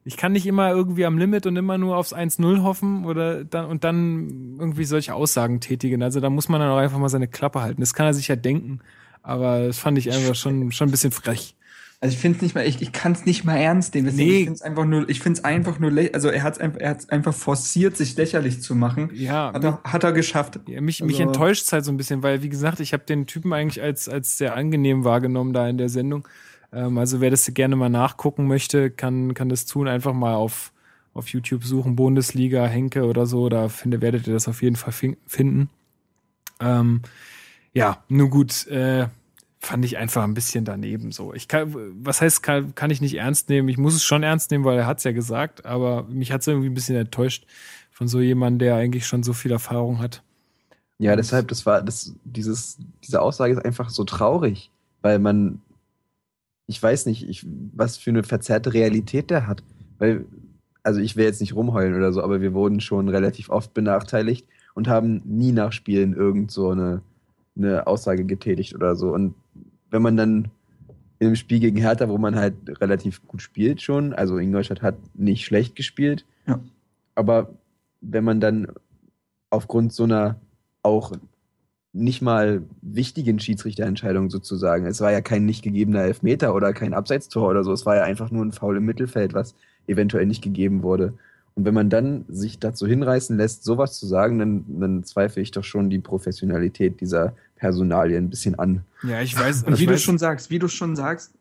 Ich 0.08 0.16
kann 0.18 0.32
nicht 0.32 0.45
immer 0.47 0.72
irgendwie 0.72 1.05
am 1.05 1.18
Limit 1.18 1.45
und 1.45 1.58
immer 1.58 1.78
nur 1.78 1.97
aufs 1.97 2.14
1-0 2.14 2.64
hoffen 2.64 3.03
oder 3.05 3.43
dann 3.43 3.66
und 3.66 3.84
dann 3.84 4.55
irgendwie 4.60 4.86
solche 4.86 5.14
Aussagen 5.14 5.60
tätigen. 5.60 6.01
Also 6.01 6.20
da 6.22 6.30
muss 6.30 6.47
man 6.47 6.62
dann 6.62 6.70
auch 6.72 6.78
einfach 6.78 6.97
mal 6.97 7.10
seine 7.10 7.28
Klappe 7.28 7.62
halten. 7.62 7.82
Das 7.82 7.93
kann 7.93 8.05
er 8.05 8.14
sich 8.14 8.28
ja 8.30 8.36
denken. 8.38 8.80
Aber 9.22 9.68
das 9.68 9.78
fand 9.80 9.97
ich 9.97 10.10
einfach 10.12 10.36
schon, 10.36 10.72
schon 10.72 10.88
ein 10.88 10.91
bisschen 10.91 11.12
frech. 11.12 11.55
Also 11.99 12.14
ich 12.14 12.20
finde 12.20 12.36
es 12.38 12.41
nicht 12.43 12.53
mal, 12.55 12.66
ich, 12.66 12.82
ich 12.82 12.91
kann 12.91 13.12
es 13.14 13.26
nicht 13.26 13.43
mal 13.43 13.58
ernst 13.58 13.95
nehmen. 13.95 14.05
Deswegen, 14.08 14.30
Nee. 14.30 14.38
Ich 14.38 14.43
finde 14.45 14.53
es 14.53 14.62
einfach 14.62 14.86
nur, 14.86 15.10
ich 15.10 15.20
finde 15.20 15.39
es 15.39 15.43
einfach 15.43 15.80
nur, 15.80 15.91
also 16.14 16.30
er 16.30 16.43
hat 16.43 16.53
es 16.53 16.60
einfach, 16.60 16.80
er 16.80 16.89
hat's 16.91 17.10
einfach 17.10 17.34
forciert, 17.34 17.97
sich 17.97 18.16
lächerlich 18.16 18.62
zu 18.62 18.76
machen. 18.76 19.10
Ja, 19.14 19.51
Hat 19.51 19.64
er, 19.64 19.82
hat 19.84 20.03
er 20.03 20.12
geschafft. 20.14 20.60
Ja, 20.68 20.80
mich, 20.80 21.01
mich 21.03 21.16
Also- 21.20 21.24
enttäuscht 21.32 21.64
es 21.66 21.74
halt 21.74 21.84
so 21.86 21.91
ein 21.91 21.97
bisschen, 21.97 22.22
weil, 22.24 22.43
wie 22.43 22.49
gesagt, 22.49 22.80
ich 22.80 22.93
habe 22.93 23.03
den 23.03 23.26
Typen 23.26 23.51
eigentlich 23.51 23.82
als, 23.84 24.08
als 24.08 24.38
sehr 24.38 24.55
angenehm 24.55 25.03
wahrgenommen 25.03 25.53
da 25.53 25.68
in 25.68 25.78
der 25.80 25.89
Sendung. 25.89 26.28
Ähm, 26.78 26.97
also 26.97 27.19
wer 27.21 27.32
das 27.32 27.51
gerne 27.53 27.75
mal 27.75 27.89
nachgucken 27.89 28.47
möchte, 28.47 28.91
kann, 28.91 29.34
kann 29.34 29.49
das 29.49 29.65
tun. 29.65 29.88
Einfach 29.88 30.13
mal 30.13 30.36
auf, 30.36 30.71
auf 31.13 31.30
YouTube 31.30 31.63
suchen, 31.63 31.95
Bundesliga, 31.95 32.65
Henke 32.67 33.05
oder 33.05 33.25
so. 33.25 33.49
Da 33.49 33.67
finde, 33.67 34.01
werdet 34.01 34.28
ihr 34.28 34.34
das 34.34 34.47
auf 34.47 34.61
jeden 34.61 34.75
Fall 34.75 34.93
fin 34.93 35.17
finden. 35.25 35.69
Ähm, 36.59 37.01
ja, 37.73 38.03
nur 38.09 38.30
gut, 38.30 38.67
äh, 38.67 39.07
fand 39.59 39.86
ich 39.86 39.97
einfach 39.97 40.23
ein 40.23 40.36
bisschen 40.36 40.65
daneben 40.65 41.11
so. 41.11 41.34
Ich 41.34 41.47
kann, 41.47 41.73
was 42.03 42.21
heißt, 42.21 42.43
kann, 42.43 42.75
kann 42.75 42.91
ich 42.91 43.01
nicht 43.01 43.15
ernst 43.15 43.49
nehmen? 43.49 43.69
Ich 43.69 43.78
muss 43.78 43.95
es 43.95 44.03
schon 44.03 44.21
ernst 44.21 44.51
nehmen, 44.51 44.63
weil 44.63 44.78
er 44.78 44.86
hat 44.86 44.99
es 44.99 45.03
ja 45.03 45.11
gesagt, 45.11 45.65
aber 45.65 46.03
mich 46.03 46.32
hat 46.32 46.41
es 46.41 46.47
irgendwie 46.47 46.69
ein 46.69 46.75
bisschen 46.75 46.95
enttäuscht 46.95 47.47
von 47.91 48.07
so 48.07 48.19
jemandem, 48.21 48.59
der 48.59 48.75
eigentlich 48.75 49.07
schon 49.07 49.23
so 49.23 49.34
viel 49.34 49.51
Erfahrung 49.51 49.97
hat. 49.97 50.21
Ja, 50.99 51.15
deshalb, 51.15 51.47
das 51.47 51.65
war, 51.65 51.82
das, 51.82 52.13
dieses, 52.23 52.78
diese 53.03 53.21
Aussage 53.21 53.53
ist 53.53 53.65
einfach 53.65 53.89
so 53.89 54.03
traurig, 54.03 54.71
weil 55.01 55.19
man, 55.19 55.61
ich 56.68 56.82
weiß 56.82 57.05
nicht, 57.05 57.28
ich, 57.28 57.45
was 57.74 57.97
für 57.97 58.09
eine 58.11 58.24
verzerrte 58.24 58.74
Realität 58.74 59.30
der 59.30 59.47
hat. 59.47 59.63
Weil, 59.97 60.26
also 60.84 60.99
ich 60.99 61.15
will 61.15 61.26
jetzt 61.26 61.41
nicht 61.41 61.55
rumheulen 61.55 61.95
oder 61.95 62.11
so, 62.13 62.22
aber 62.22 62.41
wir 62.41 62.53
wurden 62.53 62.82
schon 62.82 63.09
relativ 63.09 63.49
oft 63.49 63.74
benachteiligt 63.74 64.45
und 64.76 64.88
haben 64.88 65.22
nie 65.26 65.51
nach 65.53 65.72
Spielen 65.72 66.13
irgend 66.13 66.51
so 66.51 66.70
eine, 66.70 67.01
eine 67.57 67.88
Aussage 67.88 68.26
getätigt 68.26 68.76
oder 68.76 68.95
so. 68.95 69.13
Und 69.13 69.34
wenn 69.89 70.01
man 70.01 70.18
dann 70.18 70.49
im 71.20 71.36
Spiel 71.36 71.59
gegen 71.59 71.78
Hertha, 71.78 72.09
wo 72.09 72.18
man 72.18 72.36
halt 72.36 72.53
relativ 72.82 73.26
gut 73.28 73.41
spielt 73.41 73.82
schon, 73.82 74.13
also 74.13 74.38
Ingolstadt 74.38 74.82
hat 74.82 74.97
nicht 75.15 75.45
schlecht 75.45 75.76
gespielt, 75.76 76.26
Ja. 76.45 76.59
aber 77.15 77.49
wenn 78.01 78.24
man 78.24 78.39
dann 78.39 78.68
aufgrund 79.49 79.93
so 79.93 80.03
einer 80.03 80.36
auch 80.84 81.13
nicht 81.97 82.21
mal 82.21 82.63
wichtigen 82.81 83.39
Schiedsrichterentscheidung 83.39 84.29
sozusagen. 84.29 84.85
Es 84.85 85.01
war 85.01 85.11
ja 85.11 85.21
kein 85.21 85.45
nicht 85.45 85.63
gegebener 85.63 86.01
Elfmeter 86.01 86.53
oder 86.55 86.73
kein 86.73 86.93
Abseitstor 86.93 87.49
oder 87.49 87.63
so. 87.63 87.71
Es 87.73 87.85
war 87.85 87.95
ja 87.95 88.03
einfach 88.03 88.31
nur 88.31 88.45
ein 88.45 88.51
Foul 88.51 88.77
im 88.77 88.85
Mittelfeld, 88.85 89.33
was 89.33 89.55
eventuell 89.87 90.25
nicht 90.25 90.43
gegeben 90.43 90.83
wurde. 90.83 91.13
Und 91.55 91.65
wenn 91.65 91.73
man 91.73 91.89
dann 91.89 92.25
sich 92.27 92.59
dazu 92.59 92.85
hinreißen 92.85 93.35
lässt, 93.35 93.63
sowas 93.63 93.97
zu 93.97 94.05
sagen, 94.05 94.37
dann, 94.37 94.65
dann 94.79 95.03
zweifle 95.03 95.41
ich 95.41 95.51
doch 95.51 95.63
schon 95.63 95.89
die 95.89 95.99
Professionalität 95.99 97.01
dieser 97.01 97.33
Personalie 97.55 98.17
ein 98.17 98.29
bisschen 98.29 98.59
an. 98.59 98.83
Ja, 99.01 99.21
ich 99.21 99.37
weiß. 99.37 99.63
Und 99.63 99.79
wie 99.79 99.87
du 99.87 99.93
weiß, 99.93 100.01
schon 100.01 100.19
sagst, 100.19 100.51
wie 100.51 100.59
du 100.59 100.67
schon 100.67 100.95
sagst, 100.95 101.33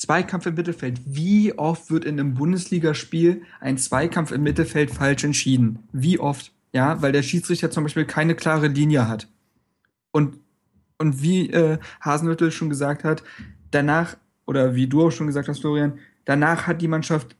Zweikampf 0.00 0.46
im 0.46 0.54
Mittelfeld. 0.54 0.98
Wie 1.04 1.58
oft 1.58 1.90
wird 1.90 2.06
in 2.06 2.18
einem 2.18 2.32
Bundesligaspiel 2.32 3.42
ein 3.60 3.76
Zweikampf 3.76 4.32
im 4.32 4.42
Mittelfeld 4.42 4.90
falsch 4.90 5.24
entschieden? 5.24 5.80
Wie 5.92 6.18
oft? 6.18 6.52
Ja, 6.72 7.02
weil 7.02 7.12
der 7.12 7.22
Schiedsrichter 7.22 7.70
zum 7.70 7.84
Beispiel 7.84 8.06
keine 8.06 8.34
klare 8.34 8.68
Linie 8.68 9.08
hat. 9.08 9.28
Und, 10.12 10.38
und 10.98 11.22
wie 11.22 11.50
äh, 11.50 11.78
Hasenhüttl 12.00 12.50
schon 12.50 12.70
gesagt 12.70 13.04
hat, 13.04 13.22
danach, 13.70 14.16
oder 14.46 14.74
wie 14.74 14.86
du 14.86 15.06
auch 15.06 15.10
schon 15.10 15.26
gesagt 15.26 15.48
hast, 15.48 15.60
Florian, 15.60 15.98
danach 16.24 16.66
hat 16.66 16.82
die 16.82 16.88
Mannschaft 16.88 17.36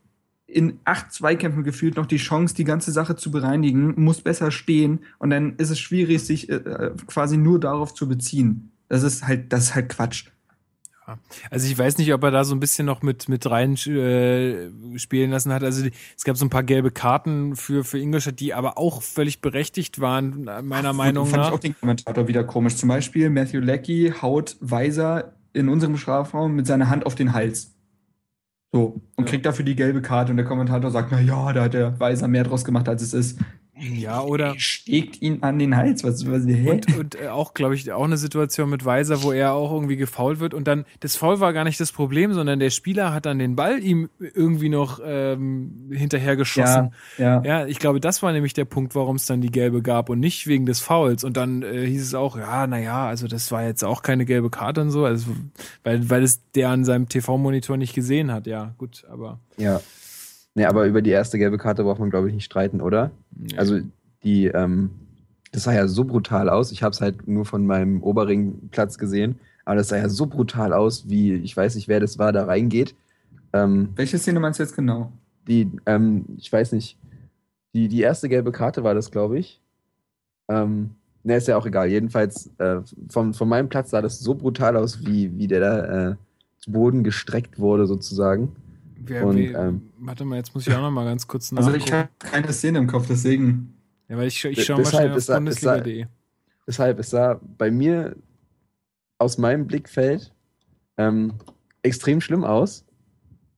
in 0.47 0.81
acht 0.85 1.13
Zweikämpfen 1.13 1.63
gefühlt 1.63 1.97
noch 1.97 2.07
die 2.07 2.17
Chance, 2.17 2.55
die 2.55 2.65
ganze 2.65 2.91
Sache 2.91 3.17
zu 3.17 3.31
bereinigen, 3.31 3.95
muss 3.97 4.21
besser 4.21 4.51
stehen 4.51 5.01
und 5.19 5.31
dann 5.31 5.57
ist 5.57 5.71
es 5.71 5.79
schwierig, 5.79 6.25
sich 6.25 6.49
äh, 6.49 6.57
äh, 6.57 6.95
quasi 7.07 7.37
nur 7.37 7.61
darauf 7.61 7.95
zu 7.95 8.09
beziehen. 8.09 8.73
Das 8.89 9.03
ist 9.03 9.27
halt, 9.27 9.53
das 9.53 9.65
ist 9.65 9.75
halt 9.75 9.89
Quatsch. 9.89 10.27
Also 11.51 11.67
ich 11.67 11.77
weiß 11.79 11.99
nicht, 11.99 12.13
ob 12.13 12.23
er 12.23 12.31
da 12.31 12.45
so 12.45 12.55
ein 12.55 12.61
bisschen 12.61 12.87
noch 12.87 13.03
mit, 13.03 13.29
mit 13.29 13.49
rein 13.51 13.75
äh, 13.75 14.69
spielen 14.99 15.31
lassen 15.31 15.53
hat. 15.53 15.63
Also 15.63 15.83
die, 15.85 15.93
es 16.17 16.25
gab 16.25 16.37
so 16.37 16.45
ein 16.45 16.51
paar 16.51 16.63
gelbe 16.63 16.91
Karten 16.91 17.57
für, 17.57 17.85
für 17.85 17.99
Ingolstadt, 17.99 18.41
die 18.41 18.55
aber 18.55 18.79
auch 18.79 19.03
völlig 19.03 19.41
berechtigt 19.41 20.01
waren, 20.01 20.45
meiner 20.63 20.93
Meinung 20.93 21.27
Fand 21.27 21.43
ich 21.43 21.49
nach. 21.49 21.55
auch 21.55 21.61
den 21.61 21.79
Kommentator 21.79 22.29
wieder 22.29 22.45
komisch. 22.45 22.77
Zum 22.77 22.89
Beispiel 22.89 23.31
Matthew 23.31 23.61
Leckie 23.61 24.13
haut 24.13 24.57
Weiser 24.61 25.33
in 25.53 25.69
unserem 25.69 25.97
Strafraum 25.97 26.55
mit 26.55 26.67
seiner 26.67 26.89
Hand 26.91 27.07
auf 27.07 27.15
den 27.15 27.33
Hals. 27.33 27.75
So, 28.73 29.01
und 29.17 29.25
Ja. 29.25 29.31
kriegt 29.31 29.47
dafür 29.47 29.65
die 29.65 29.75
gelbe 29.75 30.01
Karte 30.01 30.31
und 30.31 30.37
der 30.37 30.47
Kommentator 30.47 30.91
sagt, 30.93 31.11
na 31.11 31.21
ja, 31.21 31.53
da 31.53 31.65
hat 31.65 31.75
der 31.75 31.99
Weiser 31.99 32.29
mehr 32.29 32.45
draus 32.45 32.65
gemacht, 32.65 32.89
als 32.89 33.03
es 33.03 33.13
ist. 33.13 33.39
Ja, 33.81 34.23
oder 34.23 34.55
Steckt 34.59 35.21
ihn 35.23 35.43
an 35.43 35.59
den 35.59 35.77
Hals. 35.77 36.05
Was, 36.05 36.31
was, 36.31 36.47
hä? 36.47 36.71
Und, 36.71 36.99
und 36.99 37.21
äh, 37.21 37.29
auch, 37.29 37.55
glaube 37.55 37.75
ich, 37.75 37.91
auch 37.93 38.05
eine 38.05 38.17
Situation 38.17 38.71
mit 38.71 38.85
Weiser, 38.85 39.23
wo 39.23 39.33
er 39.33 39.53
auch 39.55 39.73
irgendwie 39.73 39.97
gefault 39.97 40.41
wird. 40.41 40.55
Und 40.55 40.69
dann, 40.69 40.85
das 41.01 41.17
Foul 41.17 41.41
war 41.41 41.53
gar 41.53 41.65
nicht 41.65 41.81
das 41.81 41.93
Problem, 41.93 42.33
sondern 42.33 42.59
der 42.59 42.71
Spieler 42.71 43.13
hat 43.13 43.27
dann 43.27 43.39
den 43.39 43.57
Ball 43.57 43.83
ihm 43.83 44.11
irgendwie 44.19 44.69
noch 44.69 45.01
ähm, 45.05 45.91
hinterhergeschossen. 45.93 46.93
ja, 47.19 47.43
ja. 47.43 47.43
Ja, 47.45 47.67
ich 47.67 47.79
glaube, 47.79 48.01
das 48.01 48.23
war 48.23 48.33
nämlich 48.33 48.53
der 48.53 48.65
Punkt, 48.65 48.95
warum 48.95 49.17
es 49.17 49.27
dann 49.27 49.41
die 49.41 49.51
gelbe 49.51 49.83
gab 49.83 50.09
und 50.09 50.21
nicht 50.21 50.47
wegen 50.47 50.67
des 50.67 50.81
Fouls. 50.81 51.25
Und 51.25 51.37
dann 51.37 51.63
äh, 51.63 51.87
hieß 51.87 52.03
es 52.03 52.15
auch, 52.15 52.37
ja, 52.37 52.67
naja, 52.67 53.07
also 53.07 53.27
das 53.27 53.51
war 53.51 53.65
jetzt 53.65 53.85
auch 53.85 54.03
keine 54.03 54.25
gelbe 54.25 54.51
Karte 54.51 54.81
und 54.83 54.91
so, 54.91 55.05
also, 55.05 55.31
weil, 55.83 56.09
weil 56.11 56.23
es 56.23 56.41
der 56.53 56.71
an 56.71 56.85
seinem 56.85 57.09
TV-Monitor 57.09 57.77
nicht 57.77 57.95
gesehen 57.95 58.33
hat. 58.33 58.47
Ja, 58.47 58.75
gut, 58.79 59.05
aber. 59.11 59.41
Ja. 59.57 59.81
Nee, 60.55 60.65
aber 60.65 60.87
über 60.87 61.03
die 61.03 61.11
erste 61.11 61.39
gelbe 61.39 61.59
Karte 61.59 61.85
braucht 61.85 62.01
man, 62.01 62.11
glaube 62.11 62.29
ich, 62.29 62.35
nicht 62.35 62.45
streiten, 62.45 62.81
oder? 62.81 63.11
ja. 63.51 63.59
Also 63.59 63.81
die, 64.23 64.47
ähm, 64.47 64.91
das 65.53 65.65
sah 65.65 65.73
ja 65.73 65.89
so 65.89 66.05
brutal 66.05 66.49
aus. 66.49 66.73
Ich 66.73 66.83
habe 66.83 66.93
es 66.93 67.01
halt 67.01 67.27
nur 67.29 67.45
von 67.45 67.67
meinem 67.67 68.03
Oberringplatz 68.03 68.99
gesehen, 68.99 69.39
aber 69.65 69.77
das 69.77 69.89
sah 69.89 69.97
ja 69.97 70.09
so 70.09 70.27
brutal 70.27 70.73
aus, 70.73 71.09
wie 71.09 71.35
ich 71.35 71.57
weiß 71.57 71.75
nicht, 71.77 71.89
wer 71.89 72.01
das 72.01 72.19
war, 72.19 72.33
da 72.33 72.45
reingeht. 72.45 72.95
Ähm, 73.53 73.91
Welche 73.97 74.19
Szene 74.19 74.41
meinst 74.41 74.59
du 74.59 74.65
jetzt 74.65 74.77
genau? 74.77 75.13
die, 75.51 75.71
ähm, 75.87 76.25
ich 76.39 76.53
weiß 76.53 76.73
nicht, 76.73 76.97
die, 77.75 77.89
die 77.89 78.01
erste 78.01 78.29
gelbe 78.29 78.53
Karte 78.53 78.85
war 78.85 78.95
das, 78.95 79.11
glaube 79.11 79.39
ich. 79.39 79.61
Ähm, 80.49 80.91
ne, 81.23 81.37
ist 81.37 81.49
ja 81.49 81.57
auch 81.57 81.67
egal. 81.67 81.89
Jedenfalls, 81.89 82.51
äh, 82.59 82.81
von, 83.09 83.35
von 83.35 83.49
meinem 83.49 83.69
Platz 83.69 83.91
sah 83.91 84.03
das 84.03 84.21
so 84.21 84.35
brutal 84.35 84.77
aus, 84.77 85.05
wie, 85.05 85.37
wie 85.39 85.47
der 85.49 85.61
da 85.61 86.11
äh, 86.11 86.17
zu 86.59 86.73
Boden 86.73 87.05
gestreckt 87.05 87.59
wurde, 87.59 87.87
sozusagen. 87.87 88.53
Wer, 89.11 89.27
und, 89.27 89.37
wer, 89.37 89.59
ähm, 89.59 89.91
warte 89.99 90.25
mal, 90.25 90.37
jetzt 90.37 90.55
muss 90.55 90.67
ich 90.67 90.75
auch 90.75 90.81
noch 90.81 90.91
mal 90.91 91.05
ganz 91.05 91.27
kurz 91.27 91.53
Also 91.57 91.71
nachgucken. 91.71 91.85
ich 91.89 91.93
habe 91.93 92.09
keine 92.19 92.53
Szene 92.53 92.79
im 92.79 92.87
Kopf, 92.87 93.07
deswegen. 93.09 93.75
ja, 94.09 94.17
weil 94.17 94.29
ich, 94.29 94.45
ich 94.45 94.65
schaue 94.65 94.79
mal 94.83 94.87
schnell 94.87 95.13
auf 95.13 95.27
Bundesliga.de. 95.27 96.07
Deshalb, 96.67 96.99
es 97.01 97.11
sah 97.11 97.41
bei 97.59 97.71
mir 97.71 98.17
aus 99.19 99.37
meinem 99.39 99.67
Blickfeld 99.67 100.33
ähm, 100.97 101.35
extrem 101.83 102.21
schlimm 102.21 102.45
aus. 102.45 102.85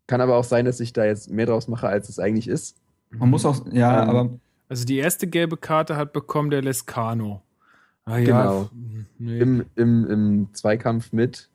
Kann 0.07 0.21
aber 0.21 0.37
auch 0.37 0.45
sein, 0.45 0.65
dass 0.65 0.81
ich 0.81 0.93
da 0.93 1.05
jetzt 1.05 1.31
mehr 1.31 1.47
draus 1.47 1.69
mache, 1.69 1.87
als 1.89 2.09
es 2.09 2.19
eigentlich 2.19 2.49
ist. 2.49 2.77
Man 3.11 3.31
muss 3.31 3.45
auch, 3.45 3.65
ja, 3.73 4.03
Ähm, 4.03 4.09
aber 4.09 4.31
Also 4.69 4.85
die 4.85 4.97
erste 4.97 5.27
gelbe 5.27 5.57
Karte 5.57 5.97
hat 5.97 6.13
bekommen 6.13 6.51
der 6.51 6.63
Lescano. 6.63 7.43
Ah 8.05 8.17
ja, 8.19 8.25
Genau. 8.25 8.71
nee. 9.19 9.39
Im, 9.39 9.65
im, 9.77 10.07
im 10.11 10.49
Zweikampf 10.55 11.13
mit. 11.13 11.51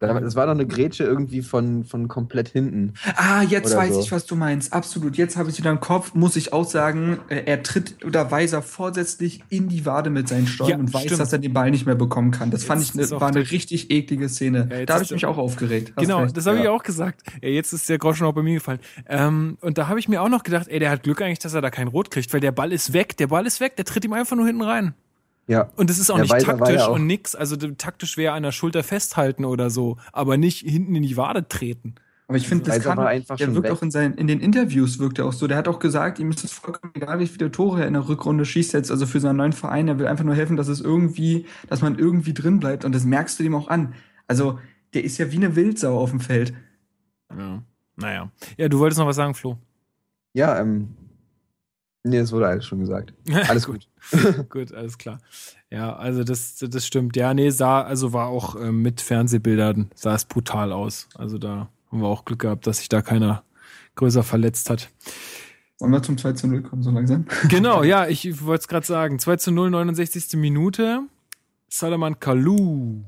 Es 0.00 0.36
war 0.36 0.46
noch 0.46 0.52
eine 0.52 0.66
Grätsche 0.66 1.02
irgendwie 1.02 1.42
von, 1.42 1.84
von 1.84 2.06
komplett 2.06 2.48
hinten. 2.48 2.94
Ah, 3.16 3.42
jetzt 3.42 3.74
weiß 3.74 3.94
so. 3.94 4.00
ich, 4.00 4.12
was 4.12 4.26
du 4.26 4.36
meinst. 4.36 4.72
Absolut. 4.72 5.16
Jetzt 5.16 5.36
habe 5.36 5.48
ich 5.48 5.54
es 5.56 5.58
wieder 5.58 5.70
im 5.72 5.80
Kopf. 5.80 6.14
Muss 6.14 6.36
ich 6.36 6.52
auch 6.52 6.64
sagen, 6.64 7.18
äh, 7.28 7.42
er 7.46 7.64
tritt 7.64 8.04
oder 8.04 8.30
Weiser 8.30 8.62
vorsätzlich 8.62 9.42
in 9.48 9.68
die 9.68 9.86
Wade 9.86 10.10
mit 10.10 10.28
seinen 10.28 10.46
Stollen 10.46 10.70
Ja, 10.70 10.76
und 10.76 10.94
weiß, 10.94 11.02
stimmt. 11.02 11.20
dass 11.20 11.32
er 11.32 11.40
den 11.40 11.52
Ball 11.52 11.72
nicht 11.72 11.84
mehr 11.84 11.96
bekommen 11.96 12.30
kann. 12.30 12.52
Das 12.52 12.62
fand 12.62 12.80
Jetzt 12.80 12.94
ich 12.94 13.00
ist 13.00 13.10
ne, 13.10 13.16
auch 13.16 13.20
war 13.20 13.28
eine 13.30 13.50
richtig 13.50 13.90
eklige 13.90 14.28
Szene. 14.28 14.68
Ja, 14.70 14.86
da 14.86 14.94
habe 14.94 15.04
ich 15.04 15.10
mich 15.10 15.26
auch 15.26 15.36
aufgeregt. 15.36 15.92
Hast 15.96 16.04
Genau, 16.04 16.22
recht. 16.22 16.36
das 16.36 16.46
habe 16.46 16.58
ich 16.58 16.64
Ja. 16.64 16.70
auch 16.70 16.84
gesagt. 16.84 17.22
Ja, 17.42 17.48
jetzt 17.48 17.72
ist 17.72 17.88
der 17.88 17.98
Groschen 17.98 18.24
auch 18.24 18.32
bei 18.34 18.42
mir 18.42 18.54
gefallen. 18.54 18.78
Ähm, 19.08 19.58
und 19.60 19.78
da 19.78 19.88
habe 19.88 19.98
ich 19.98 20.08
mir 20.08 20.22
auch 20.22 20.28
noch 20.28 20.44
gedacht, 20.44 20.68
ey, 20.68 20.78
der 20.78 20.90
hat 20.90 21.02
Glück 21.02 21.20
eigentlich, 21.22 21.40
dass 21.40 21.54
er 21.54 21.60
da 21.60 21.70
kein 21.70 21.88
Rot 21.88 22.12
kriegt, 22.12 22.32
weil 22.32 22.40
der 22.40 22.52
Ball 22.52 22.72
ist 22.72 22.92
weg, 22.92 23.16
der 23.16 23.26
Ball 23.26 23.46
ist 23.46 23.58
weg, 23.60 23.74
der 23.74 23.84
tritt 23.84 24.04
ihm 24.04 24.12
einfach 24.12 24.36
nur 24.36 24.46
hinten 24.46 24.62
rein. 24.62 24.94
Ja. 25.48 25.70
Und 25.76 25.90
das 25.90 25.98
ist 25.98 26.10
auch 26.10 26.16
Der 26.16 26.24
nicht 26.24 26.46
taktisch 26.46 26.76
ja 26.76 26.86
auch- 26.86 26.94
und 26.94 27.06
nix. 27.06 27.34
Also 27.34 27.56
taktisch 27.56 28.16
wäre 28.16 28.34
an 28.34 28.42
der 28.42 28.52
Schulter 28.52 28.84
festhalten 28.84 29.44
oder 29.44 29.70
so, 29.70 29.96
aber 30.12 30.36
nicht 30.36 30.60
hinten 30.60 30.94
in 30.94 31.02
die 31.02 31.16
Wade 31.16 31.48
treten. 31.48 31.94
Aber 32.28 32.36
ich 32.36 32.46
finde, 32.46 32.64
das 32.64 32.76
Weiser 32.76 32.94
kann, 32.94 33.38
der 33.38 33.54
wirkt 33.54 33.64
weg. 33.64 33.72
auch 33.72 33.80
in, 33.80 33.90
seinen, 33.90 34.18
in 34.18 34.26
den 34.26 34.40
Interviews 34.40 34.98
wirkt 34.98 35.18
er 35.18 35.24
auch 35.24 35.32
so. 35.32 35.46
Der 35.46 35.56
hat 35.56 35.66
auch 35.66 35.78
gesagt, 35.78 36.18
ihm 36.18 36.30
ist 36.30 36.44
es 36.44 36.52
vollkommen 36.52 36.92
egal, 36.94 37.20
wie 37.20 37.26
viele 37.26 37.50
Tore 37.50 37.80
er 37.80 37.86
in 37.86 37.94
der 37.94 38.06
Rückrunde 38.06 38.44
schießt 38.44 38.74
jetzt, 38.74 38.90
also 38.90 39.06
für 39.06 39.18
seinen 39.18 39.36
neuen 39.36 39.54
Verein. 39.54 39.88
Er 39.88 39.98
will 39.98 40.06
einfach 40.06 40.24
nur 40.24 40.34
helfen, 40.34 40.58
dass 40.58 40.68
es 40.68 40.82
irgendwie, 40.82 41.46
dass 41.70 41.80
man 41.80 41.98
irgendwie 41.98 42.34
drin 42.34 42.60
bleibt. 42.60 42.84
Und 42.84 42.94
das 42.94 43.04
merkst 43.04 43.38
du 43.40 43.44
ihm 43.44 43.54
auch 43.54 43.68
an. 43.68 43.94
Also, 44.26 44.58
der 44.92 45.04
ist 45.04 45.16
ja 45.16 45.32
wie 45.32 45.36
eine 45.36 45.56
Wildsau 45.56 45.98
auf 45.98 46.10
dem 46.10 46.20
Feld. 46.20 46.52
Ja. 47.34 47.62
Naja. 47.96 48.30
Ja, 48.58 48.68
du 48.68 48.78
wolltest 48.78 48.98
noch 48.98 49.06
was 49.06 49.16
sagen, 49.16 49.34
Flo. 49.34 49.56
Ja, 50.34 50.60
ähm. 50.60 50.90
Nee, 52.04 52.18
es 52.18 52.32
wurde 52.32 52.46
alles 52.46 52.64
schon 52.64 52.80
gesagt. 52.80 53.12
Alles 53.48 53.66
gut. 53.66 53.88
Gut, 54.48 54.72
alles 54.72 54.96
klar. 54.96 55.18
Ja, 55.70 55.94
also 55.96 56.24
das, 56.24 56.56
das 56.56 56.86
stimmt. 56.86 57.16
Ja, 57.16 57.34
nee, 57.34 57.50
sah, 57.50 57.82
also 57.82 58.12
war 58.12 58.28
auch 58.28 58.56
äh, 58.56 58.72
mit 58.72 59.00
Fernsehbildern, 59.00 59.90
sah 59.94 60.14
es 60.14 60.24
brutal 60.24 60.72
aus. 60.72 61.08
Also 61.14 61.36
da 61.36 61.68
haben 61.90 62.00
wir 62.00 62.06
auch 62.06 62.24
Glück 62.24 62.38
gehabt, 62.38 62.66
dass 62.66 62.78
sich 62.78 62.88
da 62.88 63.02
keiner 63.02 63.42
größer 63.96 64.22
verletzt 64.22 64.70
hat. 64.70 64.88
Wollen 65.80 65.92
wir 65.92 66.02
zum 66.02 66.16
2 66.16 66.32
zu 66.32 66.46
0 66.46 66.62
kommen, 66.62 66.82
so 66.82 66.90
langsam? 66.90 67.26
Genau, 67.48 67.82
ja, 67.82 68.06
ich 68.06 68.44
wollte 68.44 68.62
es 68.62 68.68
gerade 68.68 68.86
sagen. 68.86 69.18
2 69.18 69.36
zu 69.36 69.50
0, 69.52 69.70
69. 69.70 70.38
Minute. 70.38 71.00
Salaman 71.68 72.18
Kalou. 72.18 73.04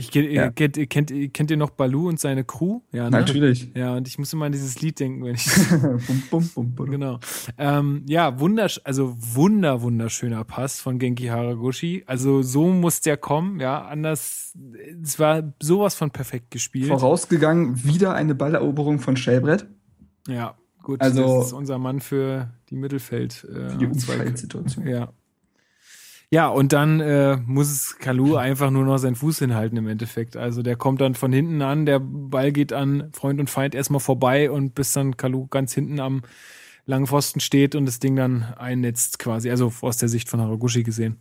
Ich, 0.00 0.12
kennt, 0.12 0.30
Ja. 0.30 0.48
kennt, 0.52 0.78
kennt, 0.90 1.12
kennt 1.34 1.50
ihr 1.50 1.56
noch 1.56 1.70
Balu 1.70 2.08
und 2.08 2.20
seine 2.20 2.44
Crew? 2.44 2.82
Ja, 2.92 3.10
ne? 3.10 3.18
Natürlich. 3.18 3.72
Ja, 3.74 3.96
und 3.96 4.06
ich 4.06 4.16
muss 4.16 4.32
immer 4.32 4.44
an 4.46 4.52
dieses 4.52 4.80
Lied 4.80 5.00
denken, 5.00 5.24
wenn 5.24 5.34
ich 5.34 5.44
bum, 6.06 6.22
bum, 6.30 6.48
bum, 6.54 6.74
bum. 6.76 6.90
Genau. 6.90 7.18
Ähm, 7.58 8.04
ja, 8.06 8.38
wundersch 8.38 8.80
also 8.84 9.16
wunder, 9.18 9.82
wunderschöner 9.82 10.44
Pass 10.44 10.80
von 10.80 11.00
Genki 11.00 11.24
Haraguchi. 11.26 12.04
Also 12.06 12.42
so 12.42 12.68
muss 12.68 13.00
der 13.00 13.16
kommen, 13.16 13.58
ja. 13.58 13.82
Anders, 13.86 14.56
es 15.02 15.18
war 15.18 15.52
sowas 15.60 15.96
von 15.96 16.12
perfekt 16.12 16.52
gespielt. 16.52 16.86
Vorausgegangen 16.86 17.84
wieder 17.84 18.14
eine 18.14 18.36
Balleroberung 18.36 19.00
von 19.00 19.16
Shellbrett. 19.16 19.66
Ja, 20.28 20.54
gut. 20.84 21.00
Also- 21.00 21.38
das 21.38 21.46
ist 21.48 21.52
unser 21.54 21.78
Mann 21.78 21.98
für 21.98 22.50
die 22.70 22.76
Mittelfeld. 22.76 23.44
Äh, 23.50 23.70
Für 23.70 23.76
die 23.78 23.86
Umfeldsituation. 23.86 24.86
Ja. 24.86 25.12
Ja, 26.30 26.48
und 26.48 26.74
dann 26.74 27.00
äh, 27.00 27.38
muss 27.46 27.70
es 27.70 27.98
Kalu 27.98 28.36
einfach 28.36 28.70
nur 28.70 28.84
noch 28.84 28.98
seinen 28.98 29.16
Fuß 29.16 29.38
hinhalten 29.38 29.78
im 29.78 29.88
Endeffekt. 29.88 30.36
Also 30.36 30.62
der 30.62 30.76
kommt 30.76 31.00
dann 31.00 31.14
von 31.14 31.32
hinten 31.32 31.62
an, 31.62 31.86
der 31.86 32.00
Ball 32.00 32.52
geht 32.52 32.72
an 32.74 33.10
Freund 33.12 33.40
und 33.40 33.48
Feind 33.48 33.74
erstmal 33.74 34.00
vorbei 34.00 34.50
und 34.50 34.74
bis 34.74 34.92
dann 34.92 35.16
Kalu 35.16 35.46
ganz 35.46 35.72
hinten 35.72 36.00
am 36.00 36.22
langen 36.84 37.06
Pfosten 37.06 37.40
steht 37.40 37.74
und 37.74 37.86
das 37.86 37.98
Ding 37.98 38.14
dann 38.16 38.42
einnetzt 38.58 39.18
quasi. 39.18 39.50
Also 39.50 39.72
aus 39.80 39.96
der 39.96 40.10
Sicht 40.10 40.28
von 40.28 40.40
Haraguchi 40.40 40.82
gesehen. 40.82 41.16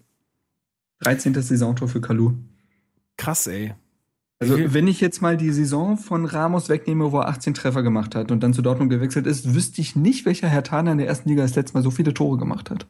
13. 1.00 1.34
Saisontor 1.36 1.88
für 1.88 2.02
Kalu. 2.02 2.34
Krass, 3.16 3.48
ey. 3.48 3.76
Also, 4.40 4.56
wenn 4.74 4.88
ich 4.88 5.02
jetzt 5.02 5.22
mal 5.22 5.36
die 5.36 5.52
Saison 5.52 5.98
von 5.98 6.26
Ramos 6.26 6.70
wegnehme, 6.70 7.12
wo 7.12 7.20
er 7.20 7.28
18 7.30 7.56
Treffer 7.56 7.82
gemacht 7.82 8.14
hat 8.14 8.32
und 8.32 8.44
dann 8.44 8.54
zu 8.54 8.62
Dortmund 8.62 8.92
gewechselt 8.92 9.26
ist, 9.26 9.56
wüsste 9.56 9.82
ich 9.82 9.96
nicht, 9.96 10.26
welcher 10.26 10.48
Herr 10.48 10.64
Tana 10.64 10.92
in 10.92 11.00
der 11.00 11.08
ersten 11.08 11.30
Liga 11.30 11.42
das 11.42 11.56
letzte 11.56 11.74
Mal 11.74 11.82
so 11.82 11.90
viele 11.90 12.14
Tore 12.14 12.38
gemacht 12.38 12.70
hat. 12.70 12.88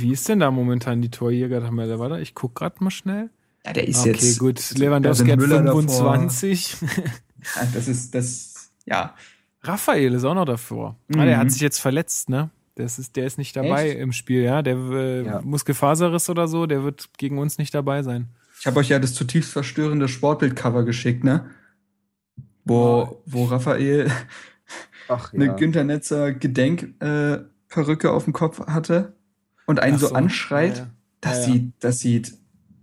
Wie 0.00 0.12
ist 0.12 0.28
denn 0.28 0.40
da 0.40 0.50
momentan 0.50 1.02
die 1.02 1.10
Torjäger-Tabelle? 1.10 1.98
Warte, 1.98 2.20
ich 2.20 2.34
guck 2.34 2.54
grad 2.54 2.80
mal 2.80 2.90
schnell. 2.90 3.30
Ja, 3.64 3.72
der 3.72 3.88
ist 3.88 4.00
okay, 4.00 4.10
jetzt. 4.12 4.38
gut. 4.38 4.58
da 4.74 4.78
Lewandowski 4.78 5.28
hat 5.30 5.38
Müller 5.38 5.62
davor. 5.62 5.82
25. 5.82 6.76
Ja, 7.56 7.68
das 7.74 7.88
ist, 7.88 8.14
das, 8.14 8.70
ja. 8.86 9.14
Raphael 9.62 10.14
ist 10.14 10.24
auch 10.24 10.34
noch 10.34 10.44
davor. 10.44 10.96
Ah, 11.16 11.24
der 11.24 11.36
Mhm. 11.36 11.40
hat 11.40 11.50
sich 11.52 11.60
jetzt 11.62 11.78
verletzt, 11.80 12.28
ne? 12.28 12.50
Das 12.76 12.98
ist, 12.98 13.16
der 13.16 13.26
ist 13.26 13.38
nicht 13.38 13.56
dabei 13.56 13.90
Echt? 13.90 13.98
im 14.00 14.12
Spiel, 14.12 14.42
ja. 14.42 14.62
Der 14.62 14.76
äh, 14.76 15.24
Ja. 15.24 15.40
Muskelfaserriss 15.42 16.28
oder 16.30 16.46
so, 16.46 16.66
der 16.66 16.84
wird 16.84 17.08
gegen 17.18 17.38
uns 17.38 17.58
nicht 17.58 17.74
dabei 17.74 18.02
sein. 18.02 18.28
Ich 18.60 18.66
habe 18.66 18.78
euch 18.80 18.88
ja 18.88 18.98
das 18.98 19.14
zutiefst 19.14 19.52
verstörende 19.52 20.08
Sportbild-Cover 20.08 20.84
geschickt, 20.84 21.24
ne? 21.24 21.50
Wo, 22.64 23.22
wo 23.26 23.44
Raphael 23.44 24.10
Ach 25.08 25.32
eine 25.34 25.46
ja. 25.46 25.52
Günter 25.54 25.84
Netzer 25.84 26.32
Gedenkperücke 26.32 28.08
äh, 28.08 28.10
auf 28.10 28.24
dem 28.24 28.32
Kopf 28.32 28.60
hatte 28.66 29.14
und 29.66 29.80
einen 29.80 29.96
Ach 29.96 30.00
so, 30.00 30.14
anschreit. 30.14 30.78
Ja, 30.78 30.84
ja. 30.84 30.90
Das, 31.20 31.32
Ja, 31.32 31.38
ja. 31.38 31.52
Sieht, 31.52 31.72
das 31.80 31.98
sieht 31.98 32.34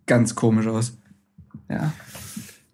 ganz 0.06 0.36
komisch 0.36 0.68
aus. 0.68 0.98
Ja. 1.70 1.94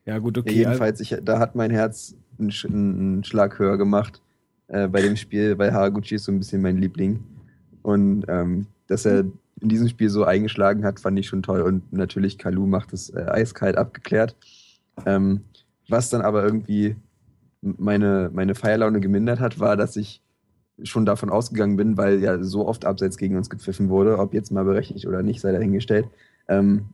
Ja, 0.06 0.18
gut, 0.18 0.38
Ja, 0.38 0.42
okay. 0.42 0.56
jedenfalls, 0.56 1.00
ich, 1.00 1.16
da 1.24 1.40
hat 1.40 1.56
mein 1.56 1.72
Herz 1.72 2.16
einen, 2.40 2.52
Sch 2.52 2.66
einen 2.66 3.24
Schlag 3.24 3.60
höher 3.60 3.78
gemacht 3.78 4.22
äh, 4.68 4.88
bei 4.88 5.02
dem 5.02 5.16
Spiel, 5.16 5.58
weil 5.58 5.72
Haraguchi 5.72 6.16
ist 6.16 6.24
so 6.24 6.32
ein 6.32 6.40
bisschen 6.40 6.62
mein 6.62 6.78
Liebling. 6.78 7.24
Und 7.84 8.26
ähm, 8.28 8.66
dass 8.88 9.06
er 9.06 9.26
in 9.62 9.70
diesem 9.70 9.88
Spiel 9.88 10.10
so 10.10 10.24
eingeschlagen 10.24 10.84
hat, 10.84 11.00
fand 11.00 11.20
ich 11.20 11.28
schon 11.28 11.44
toll. 11.44 11.62
Und 11.62 11.92
natürlich, 11.94 12.38
Kalu 12.38 12.66
macht 12.66 12.94
es 12.94 13.10
äh, 13.10 13.26
eiskalt 13.28 13.78
abgeklärt. 13.78 14.36
Ähm, 15.06 15.42
was 15.88 16.10
dann 16.10 16.22
aber 16.22 16.44
irgendwie 16.44 16.96
meine, 17.62 18.30
meine 18.34 18.56
Feierlaune 18.56 19.00
gemindert 19.00 19.40
hat, 19.40 19.60
war, 19.60 19.76
dass 19.76 19.96
ich 19.96 20.22
schon 20.84 21.06
davon 21.06 21.30
ausgegangen 21.30 21.76
bin, 21.76 21.98
weil 21.98 22.20
ja 22.20 22.42
so 22.44 22.68
oft 22.68 22.86
abseits 22.86 23.18
gegen 23.18 23.36
uns 23.36 23.50
gepfiffen 23.50 23.90
wurde, 23.90 24.18
ob 24.18 24.34
jetzt 24.34 24.52
mal 24.52 24.64
berechtigt 24.64 25.08
oder 25.08 25.24
nicht, 25.24 25.42
sei 25.42 25.52
dahingestellt, 25.52 26.08
ähm, 26.48 26.86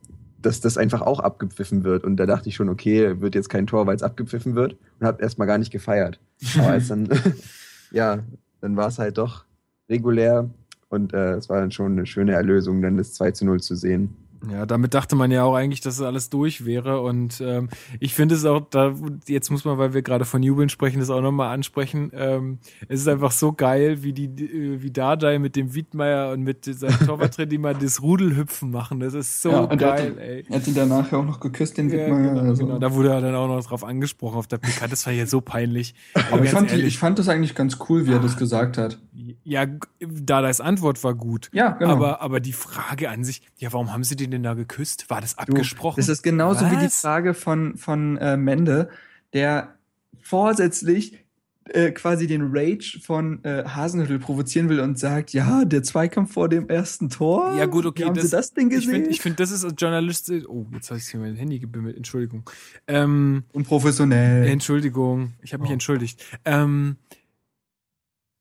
dass 0.42 0.60
das 0.60 0.78
einfach 0.78 1.02
auch 1.02 1.20
abgepfiffen 1.20 1.84
wird. 1.84 2.04
Und 2.04 2.16
da 2.16 2.26
dachte 2.26 2.48
ich 2.48 2.54
schon, 2.56 2.68
okay, 2.68 3.20
wird 3.20 3.34
jetzt 3.34 3.48
kein 3.48 3.66
Tor, 3.66 3.86
weil 3.86 3.96
es 3.96 4.02
abgepfiffen 4.02 4.54
wird 4.54 4.76
und 5.00 5.06
habe 5.06 5.22
erstmal 5.22 5.46
gar 5.46 5.58
nicht 5.58 5.72
gefeiert. 5.72 6.20
Aber 6.58 6.68
als 6.68 6.88
dann, 6.88 7.08
ja, 7.90 8.20
dann 8.60 8.76
war 8.76 8.88
es 8.88 8.98
halt 8.98 9.18
doch 9.18 9.44
regulär 9.88 10.48
und 10.88 11.12
äh, 11.12 11.34
es 11.34 11.48
war 11.48 11.60
dann 11.60 11.70
schon 11.70 11.92
eine 11.92 12.06
schöne 12.06 12.32
Erlösung, 12.32 12.82
dann 12.82 12.96
das 12.96 13.14
2 13.14 13.32
zu 13.32 13.44
0 13.44 13.60
zu 13.60 13.74
sehen. 13.74 14.16
Ja, 14.50 14.66
damit 14.66 14.94
dachte 14.94 15.16
man 15.16 15.30
ja 15.30 15.42
auch 15.44 15.54
eigentlich, 15.54 15.80
dass 15.80 15.94
es 15.94 16.02
alles 16.02 16.30
durch 16.30 16.64
wäre. 16.64 17.00
Und 17.00 17.40
ähm, 17.40 17.68
ich 18.00 18.14
finde 18.14 18.34
es 18.34 18.44
auch, 18.44 18.60
da 18.70 18.94
jetzt 19.26 19.50
muss 19.50 19.64
man, 19.64 19.78
weil 19.78 19.94
wir 19.94 20.02
gerade 20.02 20.24
von 20.24 20.42
Jubeln 20.42 20.68
sprechen, 20.68 21.00
das 21.00 21.10
auch 21.10 21.20
nochmal 21.20 21.52
ansprechen. 21.54 22.10
Ähm, 22.14 22.58
es 22.88 23.00
ist 23.00 23.08
einfach 23.08 23.30
so 23.32 23.52
geil, 23.52 24.02
wie 24.02 24.12
die, 24.12 24.26
äh, 24.26 24.82
wie 24.82 24.90
Dardai 24.90 25.38
mit 25.38 25.56
dem 25.56 25.74
Wiedmeier 25.74 26.32
und 26.32 26.42
mit 26.42 26.64
seinem 26.64 26.98
Torwarttrainer, 27.06 27.46
die 27.48 27.58
mal 27.58 27.74
das 27.74 28.02
Rudelhüpfen 28.02 28.70
machen. 28.70 29.00
Das 29.00 29.14
ist 29.14 29.42
so 29.42 29.50
Ja, 29.50 29.66
geil, 29.66 30.10
hat, 30.12 30.18
ey. 30.18 30.44
Er 30.48 30.56
hat 30.56 30.66
ihn 30.66 30.74
danach 30.74 31.10
ja 31.12 31.18
auch 31.18 31.24
noch 31.24 31.40
geküsst, 31.40 31.76
den 31.78 31.88
Ja, 31.90 31.98
Wittmeier. 31.98 32.34
genau, 32.34 32.40
also. 32.40 32.66
genau. 32.66 32.78
Da 32.78 32.94
wurde 32.94 33.10
er 33.10 33.20
dann 33.20 33.34
auch 33.34 33.48
noch 33.48 33.64
drauf 33.64 33.84
angesprochen 33.84 34.36
auf 34.38 34.46
der 34.46 34.58
PK. 34.58 34.86
Das 34.88 35.06
war 35.06 35.12
ja 35.12 35.26
so 35.26 35.40
peinlich. 35.40 35.94
Aber 36.30 36.44
ich 36.44 36.50
fand, 36.50 36.70
die, 36.70 36.82
ich 36.82 36.98
fand 36.98 37.18
das 37.18 37.28
eigentlich 37.28 37.54
ganz 37.54 37.78
cool, 37.88 38.06
wie 38.06 38.12
er 38.12 38.20
das 38.20 38.36
gesagt 38.36 38.78
hat. 38.78 38.98
Ja, 39.44 39.66
Dardais 40.00 40.60
Antwort 40.60 41.02
war 41.02 41.14
gut. 41.14 41.48
Ja, 41.52 41.70
genau. 41.70 41.92
Aber, 41.92 42.20
aber 42.20 42.40
die 42.40 42.52
Frage 42.52 43.08
an 43.10 43.24
sich, 43.24 43.42
ja, 43.58 43.72
warum 43.72 43.92
haben 43.92 44.04
sie 44.04 44.14
den 44.16 44.35
denn 44.36 44.42
da 44.44 44.54
geküsst? 44.54 45.10
War 45.10 45.20
das 45.20 45.34
Du, 45.36 45.42
abgesprochen? 45.42 45.96
Das 46.00 46.08
ist 46.08 46.22
genauso 46.22 46.64
wie 46.70 46.76
die 46.76 46.86
Was? 46.86 47.00
Frage 47.00 47.34
von, 47.34 47.76
von 47.76 48.16
äh, 48.18 48.36
Mende, 48.36 48.88
der 49.32 49.74
vorsätzlich 50.22 51.24
äh, 51.68 51.90
quasi 51.90 52.26
den 52.28 52.50
Rage 52.52 53.00
von 53.04 53.42
äh, 53.44 53.64
Hasenhüttl 53.66 54.18
provozieren 54.20 54.68
will 54.68 54.78
und 54.78 54.98
sagt, 55.00 55.32
ja, 55.32 55.64
der 55.64 55.82
Zweikampf 55.82 56.32
vor 56.32 56.48
dem 56.48 56.68
ersten 56.68 57.10
Tor. 57.10 57.56
Ja, 57.58 57.66
gut, 57.66 57.86
okay, 57.86 58.02
Wie 58.02 58.06
haben 58.06 58.14
das- 58.14 58.26
Sie 58.26 58.30
das 58.30 58.52
denn 58.54 58.68
Ich 58.68 58.74
gesehen? 58.76 58.90
finde, 58.92 59.10
ich 59.10 59.20
find, 59.20 59.40
das 59.40 59.50
ist 59.50 59.64
als 59.64 59.74
Journalist. 59.76 60.30
Oh, 60.48 60.66
jetzt 60.74 60.90
habe 60.90 60.98
ich 61.00 61.08
hier 61.08 61.18
mein 61.18 61.34
Handy 61.34 61.58
gebimmelt. 61.58 61.96
Entschuldigung. 61.96 62.48
Ähm, 62.86 63.42
Unprofessionell. 63.52 64.46
Entschuldigung. 64.46 65.32
Ich 65.42 65.52
habe 65.52 65.62
mich 65.62 65.70
Oh. 65.70 65.74
entschuldigt. 65.74 66.24
Ähm, 66.44 66.96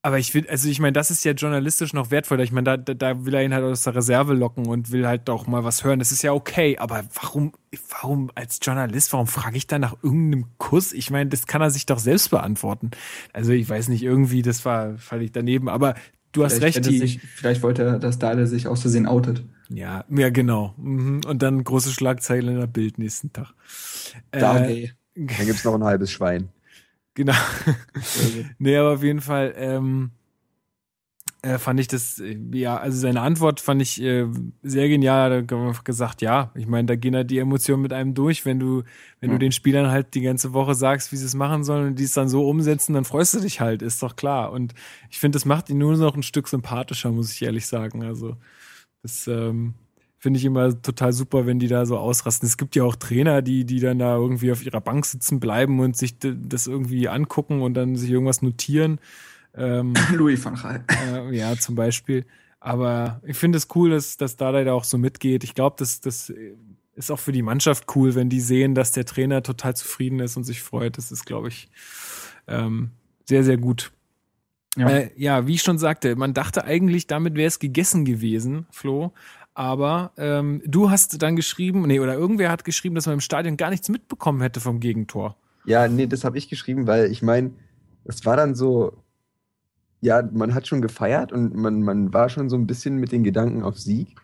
aber 0.05 0.19
ich 0.19 0.31
finde, 0.31 0.51
also 0.51 0.69
ich 0.69 0.79
meine, 0.79 0.93
das 0.93 1.09
ist 1.09 1.25
ja 1.25 1.31
journalistisch 1.31 1.91
noch 1.91 2.11
wertvoller. 2.11 2.43
Ich 2.43 2.51
meine, 2.51 2.65
da, 2.65 2.77
da, 2.77 2.93
da 2.93 3.25
will 3.25 3.33
er 3.33 3.43
ihn 3.43 3.55
halt 3.55 3.63
aus 3.63 3.81
der 3.81 3.95
Reserve 3.95 4.35
locken 4.35 4.67
und 4.67 4.91
will 4.91 5.07
halt 5.07 5.27
auch 5.31 5.47
mal 5.47 5.63
was 5.63 5.83
hören. 5.83 5.97
Das 5.97 6.11
ist 6.11 6.21
ja 6.21 6.31
okay. 6.31 6.77
Aber 6.77 7.05
warum, 7.15 7.53
warum 7.89 8.29
als 8.35 8.59
Journalist, 8.61 9.11
warum 9.13 9.25
frage 9.25 9.57
ich 9.57 9.65
da 9.65 9.79
nach 9.79 9.95
irgendeinem 10.03 10.45
Kuss? 10.59 10.93
Ich 10.93 11.09
meine, 11.09 11.31
das 11.31 11.47
kann 11.47 11.63
er 11.63 11.71
sich 11.71 11.87
doch 11.87 11.97
selbst 11.97 12.29
beantworten. 12.29 12.91
Also 13.33 13.51
ich 13.51 13.67
weiß 13.67 13.87
nicht, 13.87 14.03
irgendwie, 14.03 14.43
das 14.43 14.63
war 14.63 14.95
völlig 14.99 15.31
daneben. 15.31 15.69
Aber 15.69 15.95
du 16.33 16.43
hast 16.43 16.57
Vielleicht 16.57 16.77
recht, 16.77 16.87
die, 16.87 16.99
sich, 16.99 17.19
vielleicht 17.21 17.63
wollte 17.63 17.81
er, 17.81 17.97
dass 17.97 18.19
Dale 18.19 18.45
sich 18.45 18.67
aus 18.67 18.81
Versehen 18.81 19.07
outet. 19.07 19.43
Ja, 19.69 20.05
ja, 20.11 20.29
genau. 20.29 20.75
Mhm. 20.77 21.21
Und 21.27 21.41
dann 21.41 21.63
große 21.63 21.89
Schlagzeile 21.89 22.51
in 22.51 22.59
der 22.59 22.67
Bild 22.67 22.99
nächsten 22.99 23.33
Tag. 23.33 23.55
Äh, 24.29 24.39
Dale. 24.39 24.91
Dann 25.15 25.45
gibt 25.47 25.57
es 25.57 25.63
noch 25.63 25.73
ein 25.73 25.83
halbes 25.83 26.11
Schwein. 26.11 26.49
Genau. 27.16 27.34
nee, 28.59 28.78
aber 28.78 28.93
auf 28.93 29.03
jeden 29.03 29.22
Fall 29.22 29.53
ähm, 29.57 30.11
äh, 31.41 31.57
fand 31.59 31.80
ich 31.80 31.88
das, 31.88 32.20
äh, 32.20 32.38
ja, 32.53 32.78
also 32.78 32.97
seine 32.97 33.22
Antwort 33.22 33.59
fand 33.59 33.82
ich 33.82 34.01
äh, 34.01 34.26
sehr 34.63 34.89
genial. 34.89 35.30
Da 35.30 35.36
hat 35.57 35.68
einfach 35.68 35.84
gesagt, 35.84 36.22
ja, 36.22 36.51
ich 36.55 36.66
meine, 36.68 36.88
da 36.88 36.95
gehen 36.95 37.16
halt 37.16 37.30
die 37.30 37.38
Emotionen 37.39 37.82
mit 37.84 37.93
einem 37.93 38.13
durch, 38.16 38.45
wenn 38.45 38.59
du, 38.59 38.84
wenn 39.20 39.30
du 39.30 39.36
Ja. 39.36 39.39
den 39.39 39.51
Spielern 39.51 39.89
halt 39.91 40.13
die 40.16 40.22
ganze 40.22 40.53
Woche 40.53 40.74
sagst, 40.76 41.11
wie 41.11 41.18
sie 41.18 41.26
es 41.26 41.36
machen 41.36 41.63
sollen 41.63 41.88
und 41.89 41.99
die 41.99 42.03
es 42.03 42.13
dann 42.13 42.30
so 42.30 42.47
umsetzen, 42.49 42.93
dann 42.93 43.05
freust 43.05 43.34
du 43.36 43.39
dich 43.39 43.61
halt, 43.61 43.82
ist 43.82 44.01
doch 44.01 44.16
klar. 44.16 44.51
Und 44.51 44.74
ich 45.09 45.20
finde, 45.20 45.36
das 45.36 45.45
macht 45.45 45.70
ihn 45.70 45.78
nur 45.78 45.95
noch 45.97 46.16
ein 46.16 46.24
Stück 46.24 46.47
sympathischer, 46.47 47.11
muss 47.11 47.32
ich 47.32 47.41
ehrlich 47.43 47.68
sagen. 47.68 48.03
Also, 48.03 48.38
das 49.03 49.28
ähm, 49.28 49.76
finde 50.26 50.39
ich 50.39 50.45
immer 50.45 50.82
total 50.82 51.13
super, 51.13 51.45
wenn 51.45 51.59
die 51.59 51.67
da 51.67 51.86
so 51.86 51.99
ausrasten. 51.99 52.47
Es 52.47 52.57
gibt 52.57 52.76
ja 52.76 52.84
auch 52.84 52.95
Trainer, 52.95 53.43
die, 53.43 53.63
die 53.63 53.80
dann 53.80 53.99
da 53.99 54.15
irgendwie 54.15 54.51
auf 54.51 54.65
ihrer 54.65 54.82
Bank 54.82 55.05
sitzen 55.05 55.39
bleiben 55.39 55.80
und 55.80 55.95
sich 55.95 56.15
das 56.19 56.65
irgendwie 56.65 57.07
angucken 57.07 57.61
und 57.61 57.76
dann 57.76 57.95
sich 57.95 58.09
irgendwas 58.09 58.41
notieren. 58.41 58.97
Ähm, 59.55 59.93
Louis 60.15 60.43
van 60.43 60.55
Gaal. 60.55 60.84
äh, 60.89 61.38
ja, 61.38 61.55
zum 61.55 61.76
Beispiel. 61.76 62.26
Aber 62.59 63.21
ich 63.23 63.38
finde 63.38 63.59
es 63.59 63.67
cool, 63.76 63.91
dass, 63.91 64.17
dass 64.17 64.36
da 64.36 64.49
leider 64.49 64.73
auch 64.73 64.84
so 64.84 64.97
mitgeht. 64.97 65.43
Ich 65.43 65.53
glaube, 65.53 65.76
das, 65.78 66.01
das 66.01 66.34
ist 66.95 67.11
auch 67.11 67.19
für 67.19 67.32
die 67.32 67.43
Mannschaft 67.43 67.86
cool, 67.95 68.15
wenn 68.15 68.28
die 68.28 68.41
sehen, 68.41 68.73
dass 68.73 68.93
der 68.93 69.05
Trainer 69.05 69.43
total 69.43 69.76
zufrieden 69.76 70.19
ist 70.21 70.38
und 70.38 70.43
sich 70.43 70.63
freut. 70.63 70.97
Das 70.97 71.11
ist, 71.11 71.28
glaube 71.28 71.49
ich, 71.49 71.69
ähm, 72.47 72.89
sehr, 73.26 73.43
sehr 73.43 73.57
gut. 73.57 73.91
Ja. 74.76 74.89
Äh, 74.89 75.11
ja, 75.17 75.45
wie 75.45 75.53
ich 75.53 75.61
schon 75.61 75.78
sagte, 75.78 76.15
man 76.15 76.34
dachte 76.34 76.63
eigentlich, 76.63 77.05
damit 77.05 77.36
wäre 77.36 77.47
es 77.47 77.59
gegessen 77.59 78.05
gewesen, 78.05 78.65
Flo. 78.71 79.13
Aber 79.55 80.11
ähm, 80.17 80.61
du 80.65 80.89
hast 80.89 81.21
dann 81.21 81.37
geschrieben, 81.37 81.83
nee, 81.87 82.01
oder 82.01 82.13
irgendwer 82.13 82.51
hat 82.51 82.65
geschrieben, 82.65 82.93
dass 82.93 83.05
man 83.05 83.13
im 83.13 83.21
Stadion 83.21 83.55
gar 83.55 83.69
nichts 83.69 83.87
mitbekommen 83.87 84.41
hätte 84.41 84.59
vom 84.59 84.81
Gegentor. 84.81 85.37
Ja, 85.65 85.87
nee, 85.87 86.07
das 86.07 86.25
habe 86.25 86.37
ich 86.37 86.49
geschrieben, 86.49 86.87
weil 86.87 87.09
ich 87.09 87.21
meine, 87.21 87.51
es 88.03 88.25
war 88.25 88.35
dann 88.35 88.53
so, 88.53 88.93
ja, 90.01 90.21
man 90.33 90.53
hat 90.53 90.67
schon 90.67 90.81
gefeiert 90.81 91.31
und 91.31 91.55
man, 91.55 91.81
man 91.81 92.13
war 92.13 92.27
schon 92.27 92.49
so 92.49 92.57
ein 92.57 92.67
bisschen 92.67 92.97
mit 92.97 93.13
den 93.13 93.23
Gedanken 93.23 93.63
auf 93.63 93.79
Sieg. 93.79 94.17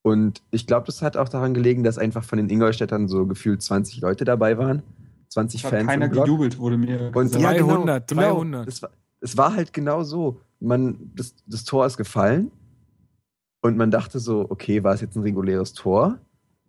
Und 0.00 0.42
ich 0.50 0.66
glaube, 0.66 0.86
das 0.86 1.02
hat 1.02 1.18
auch 1.18 1.28
daran 1.28 1.52
gelegen, 1.52 1.84
dass 1.84 1.98
einfach 1.98 2.24
von 2.24 2.38
den 2.38 2.48
Ingolstädtern 2.48 3.08
so 3.08 3.26
gefühlt 3.26 3.60
20 3.60 4.00
Leute 4.00 4.24
dabei 4.24 4.56
waren. 4.56 4.82
20 5.28 5.60
Es 5.60 5.64
hat 5.64 5.70
Fans 5.70 5.86
keiner 5.86 6.06
im 6.06 6.12
Block. 6.12 6.24
gejubelt, 6.24 6.58
wurde 6.58 6.78
mir 6.78 7.10
Und 7.14 7.24
gesagt. 7.24 7.42
ja, 7.42 7.52
genau, 7.52 7.84
300, 7.84 8.08
genau, 8.08 8.22
300. 8.22 8.68
Es 8.68 8.82
war, 8.82 8.90
es 9.20 9.36
war 9.36 9.54
halt 9.54 9.74
genau 9.74 10.02
so. 10.02 10.40
Man, 10.60 11.10
das, 11.14 11.34
das 11.46 11.64
Tor 11.64 11.84
ist 11.84 11.98
gefallen 11.98 12.50
und 13.62 13.76
man 13.76 13.90
dachte 13.90 14.18
so, 14.18 14.46
okay, 14.48 14.84
war 14.84 14.94
es 14.94 15.00
jetzt 15.00 15.16
ein 15.16 15.22
reguläres 15.22 15.72
Tor? 15.72 16.18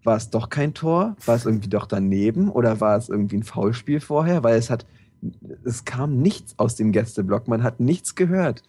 war 0.07 0.15
es 0.15 0.29
doch 0.29 0.49
kein 0.49 0.73
Tor? 0.73 1.17
War 1.25 1.35
es 1.35 1.45
irgendwie 1.45 1.67
doch 1.67 1.85
daneben? 1.85 2.49
Oder 2.49 2.79
war 2.79 2.97
es 2.97 3.09
irgendwie 3.09 3.37
ein 3.37 3.43
Foulspiel 3.43 3.99
vorher? 3.99 4.41
Weil 4.41 4.57
es 4.57 4.69
hat, 4.69 4.85
es 5.65 5.85
kam 5.85 6.21
nichts 6.21 6.57
aus 6.57 6.75
dem 6.75 6.93
Gästeblock. 6.93 7.47
Man 7.47 7.61
hat 7.61 7.81
nichts 7.81 8.15
gehört. 8.15 8.63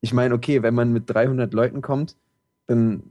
Ich 0.00 0.14
meine, 0.14 0.34
okay, 0.34 0.62
wenn 0.62 0.74
man 0.74 0.92
mit 0.92 1.10
300 1.10 1.52
Leuten 1.52 1.82
kommt, 1.82 2.16
dann 2.66 3.02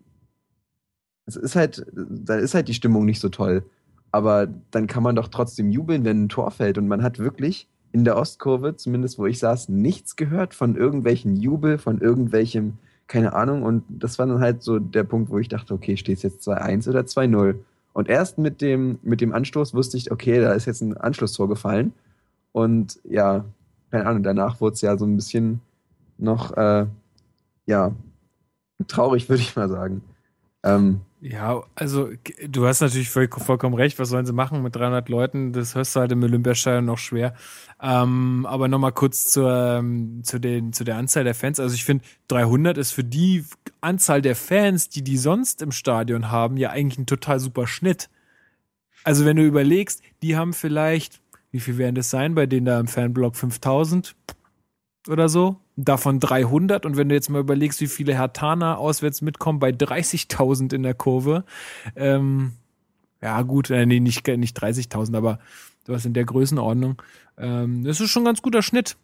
es 1.28 1.36
ist 1.36 1.56
halt, 1.56 1.86
dann 1.94 2.40
ist 2.40 2.56
halt 2.56 2.68
die 2.68 2.74
Stimmung 2.74 3.06
nicht 3.06 3.20
so 3.20 3.30
toll. 3.30 3.64
Aber 4.12 4.48
dann 4.72 4.88
kann 4.88 5.04
man 5.04 5.16
doch 5.16 5.28
trotzdem 5.28 5.70
jubeln, 5.70 6.04
wenn 6.04 6.24
ein 6.24 6.30
Tor 6.30 6.50
fällt. 6.50 6.80
Und 6.80 6.88
man 6.88 7.04
hat 7.04 7.20
wirklich 7.20 7.68
in 7.92 8.04
der 8.04 8.18
Ostkurve, 8.18 8.76
zumindest 8.78 9.20
wo 9.20 9.28
ich 9.28 9.38
saß, 9.38 9.70
nichts 9.70 10.16
gehört 10.16 10.56
von 10.56 10.76
irgendwelchen 10.76 11.36
Jubel, 11.36 11.78
von 11.78 12.02
irgendwelchem, 12.02 12.80
keine 13.10 13.34
Ahnung. 13.34 13.64
Und 13.64 13.84
das 13.90 14.18
war 14.18 14.28
dann 14.28 14.40
halt 14.40 14.64
so 14.64 14.80
der 14.80 15.04
Punkt, 15.04 15.30
wo 15.30 15.40
ich 15.40 15.50
dachte, 15.50 15.74
okay, 15.74 15.98
steht 15.98 16.18
es 16.18 16.24
jetzt 16.24 16.48
2-1 16.48 16.88
oder 16.88 17.02
2-0? 17.02 17.56
Und 17.92 18.08
erst 18.08 18.38
mit 18.38 18.62
dem, 18.62 19.00
mit 19.02 19.20
dem 19.20 19.34
Anstoß 19.34 19.74
wusste 19.74 19.98
ich, 19.98 20.12
okay, 20.12 20.40
da 20.40 20.54
ist 20.54 20.66
jetzt 20.66 20.82
ein 20.82 20.96
Anschlusstor 20.96 21.50
gefallen. 21.50 21.92
Und 22.54 23.00
ja, 23.04 23.44
keine 23.92 24.06
Ahnung, 24.06 24.24
danach 24.24 24.62
wurde 24.62 24.76
es 24.76 24.82
ja 24.82 24.96
so 24.98 25.06
ein 25.06 25.16
bisschen 25.16 25.60
noch, 26.18 26.56
äh, 26.56 26.86
ja, 27.66 27.92
traurig, 28.88 29.28
würde 29.30 29.42
ich 29.42 29.56
mal 29.56 29.70
sagen. 29.70 30.02
Ähm, 30.64 31.02
ja, 31.22 31.64
also 31.76 32.10
du 32.48 32.66
hast 32.66 32.80
natürlich 32.80 33.10
voll, 33.10 33.28
vollkommen 33.30 33.76
recht. 33.76 34.00
Was 34.00 34.10
sollen 34.10 34.26
sie 34.26 34.34
machen 34.34 34.64
mit 34.64 34.76
300 34.76 35.10
Leuten? 35.10 35.52
Das 35.52 35.76
hörst 35.76 35.96
du 35.96 36.00
halt 36.00 36.12
im 36.12 36.24
Olympiastadion 36.24 36.86
noch 36.86 36.98
schwer. 36.98 37.34
Ähm, 37.82 38.46
aber 38.46 38.68
nochmal 38.68 38.94
kurz 38.94 39.26
zur, 39.26 39.52
ähm, 39.52 40.22
zu, 40.24 40.40
den, 40.40 40.72
zu 40.72 40.84
der 40.84 40.96
Anzahl 40.98 41.26
der 41.26 41.36
Fans. 41.36 41.60
Also 41.60 41.76
ich 41.76 41.84
finde, 41.84 42.06
300 42.30 42.78
ist 42.78 42.92
für 42.92 43.04
die 43.04 43.44
Anzahl 43.82 44.22
der 44.22 44.36
Fans, 44.36 44.90
die 44.90 45.04
die 45.04 45.18
sonst 45.18 45.62
im 45.62 45.72
Stadion 45.72 46.32
haben, 46.32 46.58
ja 46.58 46.70
eigentlich 46.70 47.00
ein 47.00 47.06
total 47.06 47.40
super 47.40 47.68
Schnitt. 47.68 48.10
Also 49.04 49.26
wenn 49.26 49.38
du 49.38 49.44
überlegst, 49.44 50.02
die 50.22 50.38
haben 50.38 50.54
vielleicht, 50.54 51.22
wie 51.52 51.60
viel 51.60 51.78
werden 51.78 51.96
das 51.96 52.10
sein 52.10 52.36
bei 52.36 52.46
denen 52.46 52.66
da 52.66 52.80
im 52.80 52.88
Fanblock? 52.88 53.36
5000 53.36 54.16
oder 55.08 55.28
so? 55.30 55.58
Davon 55.86 56.20
300. 56.20 56.86
Und 56.86 56.98
wenn 56.98 57.10
du 57.10 57.16
jetzt 57.16 57.30
mal 57.30 57.40
überlegst, 57.40 57.82
wie 57.82 57.88
viele 57.88 58.14
Hertaner 58.14 58.78
auswärts 58.78 59.22
mitkommen, 59.22 59.60
bei 59.60 59.70
30.000 59.70 60.74
in 60.74 60.84
der 60.84 60.94
Kurve. 60.94 61.44
Ähm, 61.96 62.54
ja, 63.22 63.42
gut, 63.42 63.70
äh, 63.70 63.86
nee, 63.86 64.00
nicht, 64.00 64.26
nicht 64.28 64.62
30.000, 64.62 65.16
aber 65.16 65.40
du 65.86 65.94
hast 65.94 66.06
in 66.06 66.14
der 66.14 66.26
Größenordnung. 66.26 67.02
Ähm, 67.38 67.84
das 67.84 68.00
ist 68.00 68.10
schon 68.10 68.24
ein 68.24 68.26
ganz 68.26 68.42
guter 68.42 68.62
Schnitt. 68.62 68.96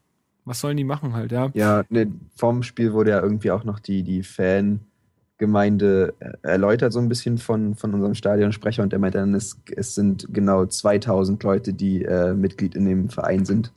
Was 0.45 0.59
sollen 0.59 0.77
die 0.77 0.83
machen 0.83 1.13
halt, 1.13 1.31
ja? 1.31 1.49
Ja, 1.53 1.83
ne, 1.89 2.11
vom 2.35 2.61
Spiel 2.61 2.93
wurde 2.93 3.11
ja 3.11 3.21
irgendwie 3.21 3.51
auch 3.51 3.63
noch 3.63 3.79
die, 3.79 4.03
die 4.03 4.21
Fangemeinde 4.21 6.13
erläutert, 6.43 6.93
so 6.93 6.99
ein 6.99 7.09
bisschen 7.09 7.39
von, 7.39 7.75
von 7.75 7.93
unserem 7.93 8.13
Stadionsprecher. 8.13 8.83
Und 8.83 8.91
der 8.91 8.99
meinte 8.99 9.17
dann, 9.17 9.33
es, 9.33 9.59
es 9.75 9.95
sind 9.95 10.27
genau 10.31 10.65
2000 10.65 11.41
Leute, 11.43 11.73
die 11.73 12.03
äh, 12.03 12.33
Mitglied 12.35 12.75
in 12.75 12.85
dem 12.85 13.09
Verein 13.09 13.45
sind. 13.45 13.73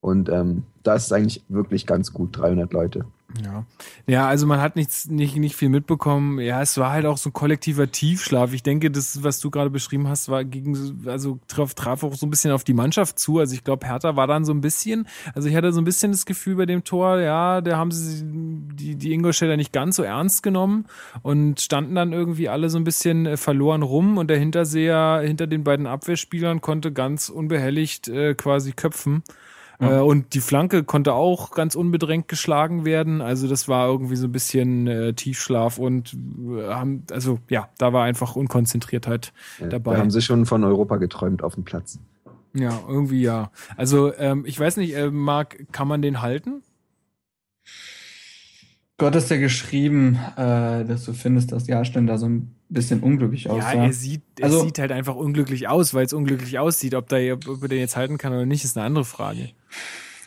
Und 0.00 0.28
ähm, 0.28 0.64
da 0.86 0.94
ist 0.94 1.06
es 1.06 1.12
eigentlich 1.12 1.42
wirklich 1.48 1.86
ganz 1.86 2.12
gut, 2.12 2.36
300 2.36 2.72
Leute. 2.72 3.06
Ja. 3.44 3.64
ja, 4.06 4.28
also 4.28 4.46
man 4.46 4.60
hat 4.60 4.76
nichts, 4.76 5.08
nicht, 5.08 5.36
nicht 5.36 5.56
viel 5.56 5.68
mitbekommen. 5.68 6.38
Ja, 6.40 6.62
es 6.62 6.78
war 6.78 6.92
halt 6.92 7.06
auch 7.06 7.18
so 7.18 7.30
ein 7.30 7.32
kollektiver 7.32 7.90
Tiefschlaf. 7.90 8.52
Ich 8.52 8.62
denke, 8.62 8.90
das, 8.90 9.22
was 9.24 9.40
du 9.40 9.50
gerade 9.50 9.68
beschrieben 9.68 10.08
hast, 10.08 10.28
war 10.28 10.44
gegen, 10.44 11.02
also 11.06 11.38
traf, 11.48 11.74
traf 11.74 12.02
auch 12.02 12.14
so 12.14 12.26
ein 12.26 12.30
bisschen 12.30 12.52
auf 12.52 12.64
die 12.64 12.72
Mannschaft 12.72 13.18
zu. 13.18 13.38
Also 13.38 13.54
ich 13.54 13.64
glaube, 13.64 13.86
Hertha 13.86 14.16
war 14.16 14.26
dann 14.26 14.44
so 14.44 14.52
ein 14.52 14.60
bisschen, 14.60 15.06
also 15.34 15.48
ich 15.48 15.56
hatte 15.56 15.72
so 15.72 15.80
ein 15.80 15.84
bisschen 15.84 16.12
das 16.12 16.24
Gefühl 16.24 16.56
bei 16.56 16.66
dem 16.66 16.84
Tor, 16.84 17.20
ja, 17.20 17.60
da 17.60 17.76
haben 17.76 17.90
sie 17.90 18.22
die, 18.24 18.94
die 18.94 19.12
Ingolstädter 19.12 19.56
nicht 19.56 19.72
ganz 19.72 19.96
so 19.96 20.02
ernst 20.02 20.42
genommen 20.42 20.86
und 21.22 21.60
standen 21.60 21.94
dann 21.94 22.12
irgendwie 22.12 22.48
alle 22.48 22.70
so 22.70 22.78
ein 22.78 22.84
bisschen 22.84 23.26
äh, 23.26 23.36
verloren 23.36 23.82
rum 23.82 24.18
und 24.18 24.28
der 24.28 24.38
Hinterseher 24.38 25.22
hinter 25.24 25.46
den 25.46 25.64
beiden 25.64 25.86
Abwehrspielern 25.86 26.60
konnte 26.60 26.92
ganz 26.92 27.28
unbehelligt 27.28 28.08
äh, 28.08 28.34
quasi 28.34 28.72
köpfen. 28.72 29.24
Ja. 29.80 29.98
Äh, 29.98 30.00
und 30.02 30.34
die 30.34 30.40
Flanke 30.40 30.84
konnte 30.84 31.12
auch 31.12 31.50
ganz 31.50 31.74
unbedrängt 31.74 32.28
geschlagen 32.28 32.84
werden. 32.84 33.20
Also 33.20 33.48
das 33.48 33.68
war 33.68 33.88
irgendwie 33.88 34.16
so 34.16 34.26
ein 34.26 34.32
bisschen 34.32 34.86
äh, 34.86 35.12
Tiefschlaf 35.12 35.78
und 35.78 36.14
äh, 36.14 36.68
haben, 36.68 37.04
also 37.10 37.38
ja, 37.48 37.68
da 37.78 37.92
war 37.92 38.04
einfach 38.04 38.36
Unkonzentriertheit 38.36 39.32
ja, 39.60 39.68
dabei. 39.68 39.94
Da 39.94 40.00
haben 40.00 40.10
sie 40.10 40.22
schon 40.22 40.46
von 40.46 40.64
Europa 40.64 40.96
geträumt 40.96 41.42
auf 41.42 41.54
dem 41.54 41.64
Platz. 41.64 41.98
Ja, 42.54 42.80
irgendwie 42.88 43.20
ja. 43.20 43.50
Also 43.76 44.14
ähm, 44.16 44.44
ich 44.46 44.58
weiß 44.58 44.78
nicht, 44.78 44.94
äh, 44.94 45.10
Marc, 45.10 45.72
kann 45.72 45.88
man 45.88 46.00
den 46.00 46.22
halten? 46.22 46.62
Gott 48.98 49.14
ist 49.14 49.30
ja 49.30 49.36
geschrieben, 49.36 50.18
äh, 50.36 50.84
dass 50.86 51.04
du 51.04 51.12
findest, 51.12 51.52
dass 51.52 51.66
Jahrstein 51.66 52.06
da 52.06 52.16
so 52.16 52.26
ein 52.26 52.54
bisschen 52.70 53.00
unglücklich 53.00 53.50
aussah. 53.50 53.74
Ja, 53.74 53.84
er 53.84 53.92
sieht, 53.92 54.22
er 54.38 54.46
also, 54.46 54.64
sieht 54.64 54.78
halt 54.78 54.90
einfach 54.90 55.14
unglücklich 55.14 55.68
aus, 55.68 55.92
weil 55.92 56.06
es 56.06 56.14
unglücklich 56.14 56.58
aussieht. 56.58 56.94
Ob, 56.94 57.08
da, 57.08 57.16
ob 57.16 57.62
er 57.62 57.68
den 57.68 57.78
jetzt 57.78 57.96
halten 57.96 58.16
kann 58.16 58.32
oder 58.32 58.46
nicht, 58.46 58.64
ist 58.64 58.76
eine 58.76 58.86
andere 58.86 59.04
Frage. 59.04 59.50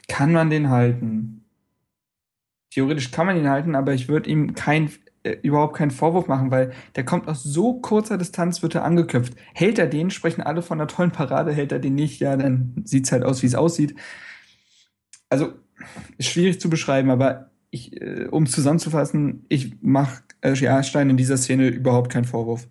Kann 0.08 0.32
man 0.32 0.50
den 0.50 0.70
halten? 0.70 1.46
Theoretisch 2.72 3.12
kann 3.12 3.26
man 3.26 3.38
ihn 3.38 3.50
halten, 3.50 3.76
aber 3.76 3.94
ich 3.94 4.08
würde 4.08 4.30
ihm 4.30 4.54
kein, 4.54 4.92
äh, 5.24 5.38
überhaupt 5.42 5.76
keinen 5.76 5.92
Vorwurf 5.92 6.28
machen, 6.28 6.52
weil 6.52 6.72
der 6.96 7.06
kommt 7.06 7.28
aus 7.28 7.44
so 7.44 7.80
kurzer 7.80 8.18
Distanz, 8.18 8.62
wird 8.62 8.76
er 8.76 8.84
angeköpft. 8.84 9.34
Hält 9.54 9.80
er 9.80 9.88
den, 9.88 10.12
sprechen 10.12 10.42
alle 10.42 10.62
von 10.62 10.80
einer 10.80 10.88
tollen 10.88 11.12
Parade, 11.12 11.52
hält 11.52 11.72
er 11.72 11.80
den 11.80 11.96
nicht, 11.96 12.20
ja, 12.20 12.38
dann 12.38 12.82
sieht 12.84 13.06
es 13.06 13.12
halt 13.12 13.24
aus, 13.24 13.42
wie 13.42 13.48
es 13.48 13.56
aussieht. 13.56 13.96
Also, 15.30 15.54
ist 16.18 16.30
schwierig 16.30 16.60
zu 16.60 16.70
beschreiben, 16.70 17.10
aber 17.10 17.52
ich, 17.72 18.00
äh, 18.02 18.28
um 18.30 18.44
es 18.44 18.52
zusammenzufassen, 18.52 19.46
ich 19.50 19.82
mache 19.82 20.24
äh, 20.42 20.54
Jahrstein 20.54 21.10
in 21.10 21.18
dieser 21.18 21.38
Szene 21.38 21.68
überhaupt 21.68 22.12
keinen 22.12 22.26
Vorwurf. 22.26 22.68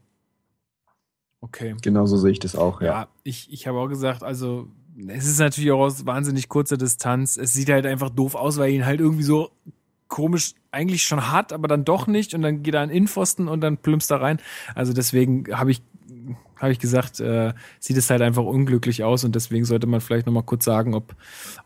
Okay. 1.41 1.77
Genauso 1.83 2.17
sehe 2.17 2.33
ich 2.33 2.41
das 2.41 2.57
auch, 2.57 2.81
ja. 2.81 2.87
Ja, 2.87 3.09
ich, 3.23 3.53
ich 3.53 3.67
habe 3.67 3.79
auch 3.79 3.89
gesagt, 3.89 4.23
also 4.23 4.69
es 5.07 5.27
ist 5.27 5.39
natürlich 5.39 5.71
auch 5.71 5.81
aus 5.81 6.07
wahnsinnig 6.07 6.49
kurzer 6.49 6.77
Distanz. 6.77 7.37
Es 7.37 7.53
sieht 7.53 7.71
halt 7.71 7.87
einfach 7.87 8.11
doof 8.11 8.35
aus, 8.35 8.59
weil 8.59 8.73
ihn 8.73 8.87
halt 8.87 9.01
irgendwie 9.01 9.23
so 9.23 9.51
komisch 10.09 10.55
eigentlich 10.73 11.05
schon 11.05 11.31
hat, 11.31 11.53
aber 11.53 11.69
dann 11.69 11.85
doch 11.85 12.07
nicht 12.07 12.35
und 12.35 12.43
dann 12.43 12.63
geht 12.63 12.75
er 12.75 12.81
an 12.81 12.91
Innenpfosten 12.91 13.47
und 13.47 13.61
dann 13.61 13.77
plumpst 13.77 14.11
er 14.11 14.21
rein. 14.21 14.39
Also 14.75 14.93
deswegen 14.93 15.45
habe 15.57 15.71
ich 15.71 15.83
habe 16.57 16.73
ich 16.73 16.81
gesagt, 16.81 17.21
äh, 17.21 17.53
sieht 17.79 17.97
es 17.97 18.11
halt 18.11 18.21
einfach 18.21 18.43
unglücklich 18.43 19.05
aus 19.05 19.23
und 19.23 19.35
deswegen 19.35 19.65
sollte 19.65 19.87
man 19.87 20.01
vielleicht 20.01 20.27
nochmal 20.27 20.43
kurz 20.43 20.65
sagen, 20.65 20.95
ob, 20.95 21.15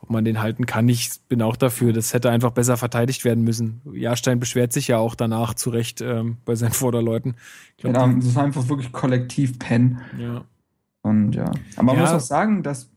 ob 0.00 0.10
man 0.10 0.24
den 0.24 0.42
halten 0.42 0.66
kann. 0.66 0.86
Ich 0.88 1.12
bin 1.28 1.40
auch 1.40 1.56
dafür, 1.56 1.94
das 1.94 2.12
hätte 2.12 2.30
einfach 2.30 2.50
besser 2.50 2.76
verteidigt 2.76 3.24
werden 3.24 3.42
müssen. 3.42 3.80
Jahrstein 3.94 4.38
beschwert 4.38 4.74
sich 4.74 4.88
ja 4.88 4.98
auch 4.98 5.14
danach 5.14 5.54
zu 5.54 5.70
Recht 5.70 6.02
ähm, 6.02 6.36
bei 6.44 6.54
seinen 6.56 6.72
Vorderleuten. 6.72 7.36
Glaub, 7.78 7.94
genau, 7.94 8.20
das 8.20 8.34
war 8.34 8.44
einfach 8.44 8.68
wirklich 8.68 8.92
kollektiv 8.92 9.58
Pen. 9.58 10.00
Ja. 10.18 10.44
Und 11.00 11.34
ja. 11.34 11.50
Aber 11.76 11.84
man 11.84 11.96
ja. 11.96 12.02
muss 12.02 12.10
auch 12.10 12.20
sagen, 12.20 12.62
dass 12.62 12.91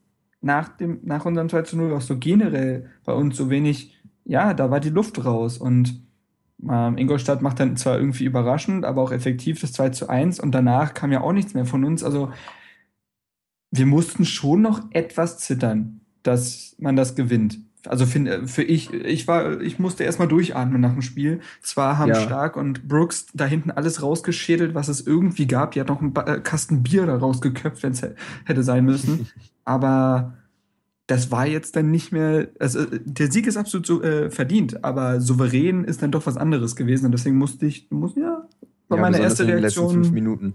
nach 0.46 0.70
dem, 0.70 1.00
nach 1.04 1.26
unserem 1.26 1.50
2 1.50 1.64
zu 1.64 1.76
0 1.76 1.94
auch 1.94 2.02
so 2.02 2.20
generell 2.20 2.92
bei 3.04 3.14
uns 3.14 3.36
so 3.36 3.50
wenig, 3.50 4.00
ja, 4.26 4.54
da 4.54 4.70
war 4.70 4.80
die 4.80 4.92
Luft 4.92 5.26
raus 5.26 5.58
und 5.58 6.04
ähm, 6.70 6.98
Ingolstadt 6.98 7.42
macht 7.42 7.60
dann 7.60 7.78
zwar 7.78 7.98
irgendwie 7.98 8.26
überraschend, 8.26 8.86
aber 8.86 9.02
auch 9.02 9.12
effektiv 9.12 9.60
das 9.60 9.74
2 9.74 9.90
zu 9.90 10.08
1 10.08 10.40
und 10.40 10.54
danach 10.54 10.94
kam 10.94 11.12
ja 11.12 11.22
auch 11.22 11.34
nichts 11.34 11.56
mehr 11.56 11.66
von 11.66 11.84
uns. 11.84 12.04
Also 12.04 12.32
wir 13.72 13.88
mussten 13.88 14.24
schon 14.24 14.62
noch 14.62 14.84
etwas 14.92 15.40
zittern, 15.40 16.02
dass 16.22 16.76
man 16.78 16.96
das 16.96 17.16
gewinnt. 17.16 17.60
Also 17.88 18.06
für, 18.06 18.48
für 18.48 18.64
ich, 18.64 18.94
ich 18.94 19.28
war, 19.28 19.60
ich 19.62 19.80
musste 19.80 20.04
erstmal 20.04 20.28
durchatmen 20.28 20.80
nach 20.80 20.94
dem 20.94 21.02
Spiel. 21.02 21.40
Zwar 21.62 21.98
haben 21.98 22.10
ja. 22.10 22.22
Stark 22.22 22.56
und 22.56 22.88
Brooks 22.88 23.28
da 23.34 23.46
hinten 23.46 23.72
alles 23.72 24.04
rausgeschädelt, 24.04 24.76
was 24.76 24.90
es 24.90 25.06
irgendwie 25.06 25.48
gab. 25.48 25.72
Die 25.72 25.80
hat 25.80 25.88
noch 25.88 26.02
einen 26.02 26.16
äh, 26.16 26.40
Kasten 26.40 26.84
Bier 26.84 27.08
da 27.08 27.18
rausgeköpft, 27.18 27.82
wenn 27.82 27.94
es 27.94 28.04
hätte 28.46 28.64
sein 28.64 28.86
müssen. 28.86 29.28
aber 29.66 30.34
das 31.08 31.32
war 31.32 31.46
jetzt 31.46 31.76
dann 31.76 31.92
nicht 31.92 32.12
mehr, 32.12 32.48
also 32.60 32.86
der 32.86 33.32
Sieg 33.32 33.46
ist 33.48 33.58
absolut 33.58 33.86
so, 33.86 34.02
äh, 34.02 34.32
verdient, 34.32 34.84
aber 34.84 35.22
souverän 35.22 35.84
ist 35.84 36.02
dann 36.02 36.12
doch 36.12 36.26
was 36.26 36.38
anderes 36.38 36.76
gewesen 36.76 37.06
und 37.08 37.12
deswegen 37.12 37.38
musste 37.38 37.66
ich, 37.66 37.88
muss, 37.92 38.16
ja, 38.16 38.48
war 38.88 38.98
ja, 38.98 39.02
meine 39.02 39.20
erste 39.20 39.48
Reaktion. 39.48 39.92
fünf 39.92 40.12
Minuten. 40.12 40.54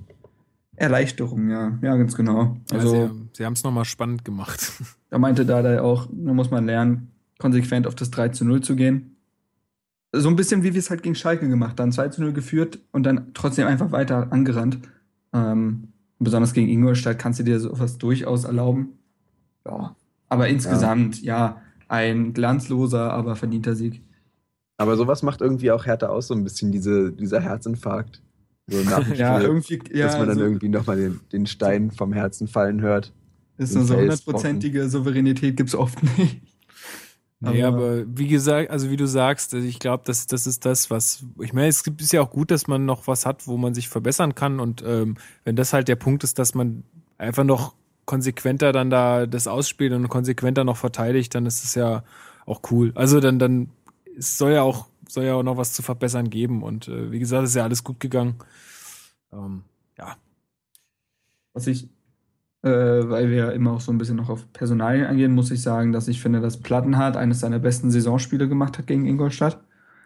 Erleichterung, 0.76 1.50
ja, 1.50 1.78
ja, 1.82 1.96
ganz 1.96 2.16
genau. 2.16 2.56
Also, 2.72 2.94
ja, 2.94 3.08
sie, 3.08 3.28
sie 3.34 3.44
haben 3.44 3.52
es 3.52 3.62
nochmal 3.62 3.84
spannend 3.84 4.24
gemacht. 4.24 4.72
Da 5.11 5.18
meinte 5.18 5.44
Dada 5.44 5.82
auch, 5.82 6.06
da 6.08 6.32
muss 6.32 6.52
man 6.52 6.66
lernen, 6.66 7.11
konsequent 7.40 7.88
auf 7.88 7.96
das 7.96 8.12
3 8.12 8.28
zu 8.28 8.44
0 8.44 8.61
zu 8.61 8.76
gehen. 8.76 9.16
So 10.12 10.28
ein 10.28 10.36
bisschen 10.36 10.62
wie 10.62 10.72
wir 10.72 10.78
es 10.78 10.88
halt 10.88 11.02
gegen 11.02 11.16
Schalke 11.16 11.48
gemacht 11.48 11.80
haben. 11.80 11.90
2 11.90 12.11
zu 12.11 12.22
0 12.22 12.32
geführt 12.32 12.78
und 12.92 13.02
dann 13.02 13.34
trotzdem 13.34 13.66
einfach 13.66 13.90
weiter 13.90 14.32
angerannt. 14.32 14.78
Ähm, 15.32 15.88
besonders 16.20 16.52
gegen 16.52 16.68
Ingolstadt 16.68 17.18
kannst 17.18 17.40
du 17.40 17.42
dir 17.42 17.58
sowas 17.58 17.98
durchaus 17.98 18.44
erlauben. 18.44 18.99
Ja, 19.66 19.96
aber 20.28 20.48
insgesamt, 20.48 21.22
ja. 21.22 21.38
ja, 21.38 21.62
ein 21.88 22.32
glanzloser, 22.32 23.12
aber 23.12 23.36
verdienter 23.36 23.74
Sieg. 23.74 24.02
Aber 24.76 24.96
sowas 24.96 25.22
macht 25.22 25.40
irgendwie 25.40 25.72
auch 25.72 25.84
Hertha 25.84 26.06
aus, 26.06 26.28
so 26.28 26.34
ein 26.34 26.44
bisschen 26.44 26.72
diese, 26.72 27.12
dieser 27.12 27.40
Herzinfarkt. 27.40 28.22
So 28.66 28.78
ja, 29.14 29.40
irgendwie, 29.40 29.80
ja, 29.92 30.06
dass 30.06 30.18
man 30.18 30.28
dann 30.28 30.38
so 30.38 30.44
irgendwie 30.44 30.68
nochmal 30.68 30.96
den, 30.96 31.20
den 31.32 31.46
Stein 31.46 31.90
vom 31.90 32.12
Herzen 32.12 32.48
fallen 32.48 32.80
hört. 32.80 33.12
Ist 33.58 33.74
so 33.74 33.80
hundertprozentige 33.94 34.88
Souveränität 34.88 35.56
gibt 35.56 35.68
es 35.68 35.74
oft 35.74 36.02
nicht. 36.18 36.40
Nee, 37.40 37.62
aber, 37.62 38.04
wie 38.06 38.28
gesagt, 38.28 38.70
also 38.70 38.90
wie 38.90 38.96
du 38.96 39.06
sagst, 39.06 39.54
also 39.54 39.66
ich 39.66 39.78
glaube, 39.78 40.02
das, 40.06 40.26
das 40.26 40.46
ist 40.46 40.66
das, 40.66 40.90
was, 40.90 41.24
ich 41.40 41.54
meine, 41.54 41.68
es 41.68 41.82
gibt, 41.82 42.02
ist 42.02 42.12
ja 42.12 42.20
auch 42.20 42.30
gut, 42.30 42.50
dass 42.50 42.66
man 42.66 42.84
noch 42.84 43.06
was 43.06 43.24
hat, 43.24 43.46
wo 43.46 43.56
man 43.56 43.72
sich 43.72 43.88
verbessern 43.88 44.34
kann 44.34 44.61
und 44.61 44.84
ähm, 44.86 45.16
wenn 45.44 45.56
das 45.56 45.72
halt 45.72 45.88
der 45.88 45.96
Punkt 45.96 46.22
ist, 46.22 46.38
dass 46.38 46.54
man 46.54 46.84
einfach 47.16 47.44
noch 47.44 47.74
konsequenter 48.11 48.72
dann 48.72 48.90
da 48.90 49.26
das 49.26 49.46
ausspielt 49.46 49.92
und 49.92 50.08
konsequenter 50.08 50.64
noch 50.64 50.76
verteidigt, 50.76 51.32
dann 51.36 51.46
ist 51.46 51.62
es 51.62 51.76
ja 51.76 52.02
auch 52.44 52.61
cool. 52.72 52.90
Also 52.96 53.20
dann, 53.20 53.38
dann, 53.38 53.70
es 54.18 54.36
soll 54.36 54.50
ja 54.50 54.62
auch, 54.62 54.88
soll 55.08 55.26
ja 55.26 55.34
auch 55.34 55.44
noch 55.44 55.56
was 55.56 55.74
zu 55.74 55.82
verbessern 55.82 56.28
geben 56.28 56.64
und 56.64 56.88
äh, 56.88 57.12
wie 57.12 57.20
gesagt, 57.20 57.44
ist 57.44 57.54
ja 57.54 57.62
alles 57.62 57.84
gut 57.84 58.00
gegangen. 58.00 58.34
Ähm, 59.32 59.62
ja. 59.96 60.16
Was 61.52 61.68
ich 61.68 61.88
äh, 62.62 62.68
weil 62.68 63.30
wir 63.30 63.36
ja 63.36 63.50
immer 63.50 63.74
auch 63.74 63.80
so 63.80 63.92
ein 63.92 63.98
bisschen 63.98 64.16
noch 64.16 64.28
auf 64.28 64.52
Personalien 64.52 65.06
eingehen, 65.06 65.32
muss 65.32 65.52
ich 65.52 65.62
sagen, 65.62 65.92
dass 65.92 66.08
ich 66.08 66.20
finde, 66.20 66.40
dass 66.40 66.61
Plattenhardt 66.61 67.16
eines 67.16 67.40
seiner 67.40 67.61
besten 67.61 67.92
Saisonspiele 67.92 68.48
gemacht 68.48 68.76
hat 68.76 68.88
gegen 68.88 69.06
Ingolstadt. 69.06 69.62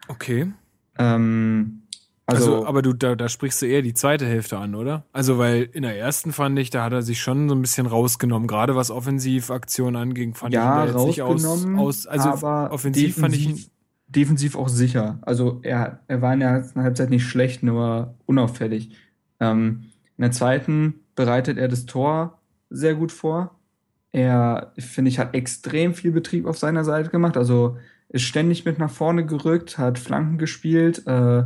Okay. 0.08 0.52
Ähm, 0.98 1.83
Also, 2.26 2.54
also, 2.54 2.66
aber 2.66 2.80
du, 2.80 2.94
da, 2.94 3.16
da 3.16 3.28
sprichst 3.28 3.60
du 3.60 3.66
eher 3.66 3.82
die 3.82 3.92
zweite 3.92 4.24
Hälfte 4.24 4.56
an, 4.56 4.74
oder? 4.74 5.04
Also, 5.12 5.36
weil 5.36 5.68
in 5.72 5.82
der 5.82 5.98
ersten 5.98 6.32
fand 6.32 6.58
ich, 6.58 6.70
da 6.70 6.82
hat 6.84 6.92
er 6.92 7.02
sich 7.02 7.20
schon 7.20 7.48
so 7.50 7.54
ein 7.54 7.60
bisschen 7.60 7.86
rausgenommen. 7.86 8.48
Gerade 8.48 8.74
was 8.74 8.90
Offensivaktionen 8.90 9.96
anging, 9.96 10.34
fand 10.34 10.54
ja, 10.54 10.84
ich 10.84 10.90
ihn 10.90 10.94
da 10.94 10.98
jetzt 10.98 11.06
nicht 11.06 11.22
aus, 11.22 11.44
rausgenommen, 11.44 11.78
aus 11.78 12.06
also 12.06 12.28
aber 12.30 12.72
offensiv 12.72 13.16
fand 13.16 13.34
ich 13.34 13.42
ihn, 13.42 13.48
defensiv, 13.50 13.70
defensiv 14.08 14.56
auch 14.56 14.68
sicher. 14.68 15.18
Also 15.22 15.60
er, 15.62 16.00
er 16.08 16.22
war 16.22 16.32
in 16.32 16.40
der 16.40 16.50
ersten 16.50 16.80
Halbzeit 16.80 17.10
nicht 17.10 17.24
schlecht, 17.24 17.62
nur 17.62 18.14
unauffällig. 18.24 18.96
Ähm, 19.40 19.84
in 20.16 20.22
der 20.22 20.32
zweiten 20.32 20.94
bereitet 21.14 21.58
er 21.58 21.68
das 21.68 21.84
Tor 21.84 22.38
sehr 22.70 22.94
gut 22.94 23.12
vor. 23.12 23.54
Er, 24.12 24.72
finde 24.78 25.10
ich, 25.10 25.18
hat 25.18 25.34
extrem 25.34 25.92
viel 25.92 26.12
Betrieb 26.12 26.46
auf 26.46 26.56
seiner 26.56 26.84
Seite 26.84 27.10
gemacht. 27.10 27.36
Also 27.36 27.76
ist 28.08 28.22
ständig 28.22 28.64
mit 28.64 28.78
nach 28.78 28.90
vorne 28.90 29.26
gerückt, 29.26 29.76
hat 29.76 29.98
Flanken 29.98 30.38
gespielt, 30.38 31.04
äh, 31.06 31.42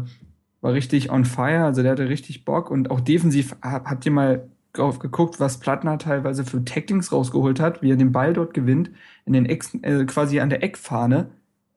war 0.60 0.72
richtig 0.72 1.10
on 1.10 1.24
fire. 1.24 1.64
Also 1.64 1.82
der 1.82 1.92
hatte 1.92 2.08
richtig 2.08 2.44
Bock. 2.44 2.70
Und 2.70 2.90
auch 2.90 3.00
defensiv 3.00 3.56
ha- 3.62 3.84
habt 3.84 4.04
ihr 4.06 4.12
mal 4.12 4.48
drauf 4.72 4.98
geguckt, 4.98 5.40
was 5.40 5.58
Plattner 5.58 5.98
teilweise 5.98 6.44
für 6.44 6.64
Tacklings 6.64 7.10
rausgeholt 7.12 7.60
hat, 7.60 7.82
wie 7.82 7.90
er 7.90 7.96
den 7.96 8.12
Ball 8.12 8.32
dort 8.32 8.54
gewinnt, 8.54 8.90
in 9.24 9.32
den 9.32 9.46
Ex 9.46 9.74
äh, 9.82 10.04
quasi 10.04 10.40
an 10.40 10.50
der 10.50 10.62
Eckfahne 10.62 11.28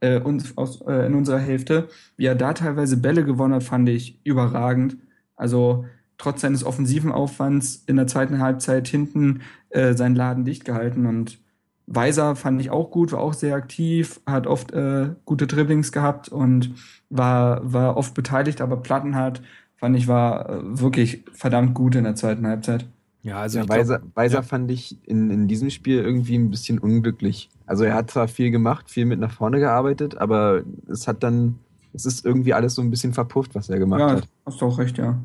äh, 0.01 0.19
uns 0.19 0.57
aus, 0.57 0.81
äh, 0.81 1.05
in 1.07 1.15
unserer 1.15 1.39
Hälfte. 1.39 1.87
Wie 2.17 2.25
er 2.25 2.35
da 2.35 2.53
teilweise 2.53 2.97
Bälle 2.97 3.23
gewonnen 3.23 3.53
hat, 3.55 3.63
fand 3.63 3.87
ich 3.89 4.19
überragend. 4.23 4.97
Also 5.35 5.85
trotz 6.17 6.41
seines 6.41 6.63
offensiven 6.63 7.11
Aufwands 7.11 7.83
in 7.87 7.95
der 7.95 8.07
zweiten 8.07 8.39
Halbzeit 8.39 8.87
hinten 8.87 9.41
äh, 9.69 9.93
seinen 9.93 10.15
Laden 10.15 10.45
dicht 10.45 10.65
gehalten 10.65 11.05
und 11.05 11.39
Weiser 11.87 12.35
fand 12.35 12.61
ich 12.61 12.69
auch 12.71 12.91
gut, 12.91 13.11
war 13.11 13.19
auch 13.21 13.33
sehr 13.33 13.55
aktiv, 13.55 14.21
hat 14.25 14.47
oft 14.47 14.71
äh, 14.71 15.09
gute 15.25 15.47
Dribblings 15.47 15.91
gehabt 15.91 16.29
und 16.29 16.73
war, 17.09 17.61
war 17.71 17.97
oft 17.97 18.13
beteiligt, 18.13 18.61
aber 18.61 18.77
Plattenhardt 18.77 19.41
fand 19.77 19.97
ich 19.97 20.07
war 20.07 20.49
äh, 20.49 20.79
wirklich 20.79 21.25
verdammt 21.33 21.73
gut 21.73 21.95
in 21.95 22.03
der 22.05 22.15
zweiten 22.15 22.47
Halbzeit. 22.47 22.85
ja, 23.23 23.39
also 23.39 23.59
ja, 23.59 23.65
ich 23.65 23.71
glaub, 23.71 23.79
Weiser, 23.79 24.01
Weiser 24.15 24.37
ja. 24.37 24.41
fand 24.41 24.71
ich 24.71 24.97
in, 25.07 25.29
in 25.29 25.47
diesem 25.47 25.69
Spiel 25.69 25.99
irgendwie 26.01 26.35
ein 26.37 26.49
bisschen 26.49 26.79
unglücklich. 26.79 27.49
Also 27.65 27.83
er 27.83 27.93
hat 27.95 28.09
zwar 28.11 28.27
viel 28.27 28.51
gemacht, 28.51 28.89
viel 28.89 29.05
mit 29.05 29.19
nach 29.19 29.31
vorne 29.33 29.59
gearbeitet, 29.59 30.17
aber 30.17 30.63
es 30.87 31.07
hat 31.07 31.23
dann, 31.23 31.59
es 31.93 32.05
ist 32.05 32.25
irgendwie 32.25 32.53
alles 32.53 32.73
so 32.75 32.81
ein 32.81 32.89
bisschen 32.89 33.13
verpufft, 33.13 33.53
was 33.55 33.69
er 33.69 33.79
gemacht 33.79 34.07
Ja, 34.07 34.09
hat. 34.09 34.27
hast 34.45 34.61
du 34.61 34.65
auch 34.65 34.77
recht, 34.79 34.97
ja. 34.97 35.19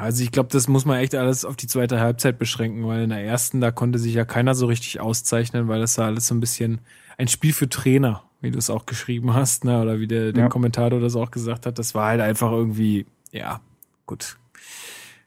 Also 0.00 0.22
ich 0.22 0.32
glaube, 0.32 0.48
das 0.52 0.68
muss 0.68 0.84
man 0.84 0.98
echt 0.98 1.14
alles 1.14 1.44
auf 1.44 1.56
die 1.56 1.66
zweite 1.66 2.00
Halbzeit 2.00 2.38
beschränken, 2.38 2.86
weil 2.86 3.02
in 3.02 3.10
der 3.10 3.24
ersten, 3.24 3.60
da 3.60 3.70
konnte 3.70 3.98
sich 3.98 4.14
ja 4.14 4.24
keiner 4.24 4.54
so 4.54 4.66
richtig 4.66 5.00
auszeichnen, 5.00 5.68
weil 5.68 5.80
das 5.80 5.98
war 5.98 6.06
alles 6.06 6.26
so 6.26 6.34
ein 6.34 6.40
bisschen 6.40 6.80
ein 7.18 7.28
Spiel 7.28 7.52
für 7.52 7.68
Trainer, 7.68 8.24
wie 8.40 8.50
du 8.50 8.58
es 8.58 8.70
auch 8.70 8.86
geschrieben 8.86 9.34
hast, 9.34 9.64
ne? 9.64 9.80
Oder 9.80 10.00
wie 10.00 10.06
der, 10.06 10.32
der 10.32 10.44
Ja. 10.44 10.48
Kommentator 10.48 11.00
das 11.00 11.16
auch 11.16 11.30
gesagt 11.30 11.66
hat. 11.66 11.78
Das 11.78 11.94
war 11.94 12.08
halt 12.08 12.20
einfach 12.20 12.50
irgendwie, 12.50 13.06
ja, 13.32 13.60
gut. 14.06 14.36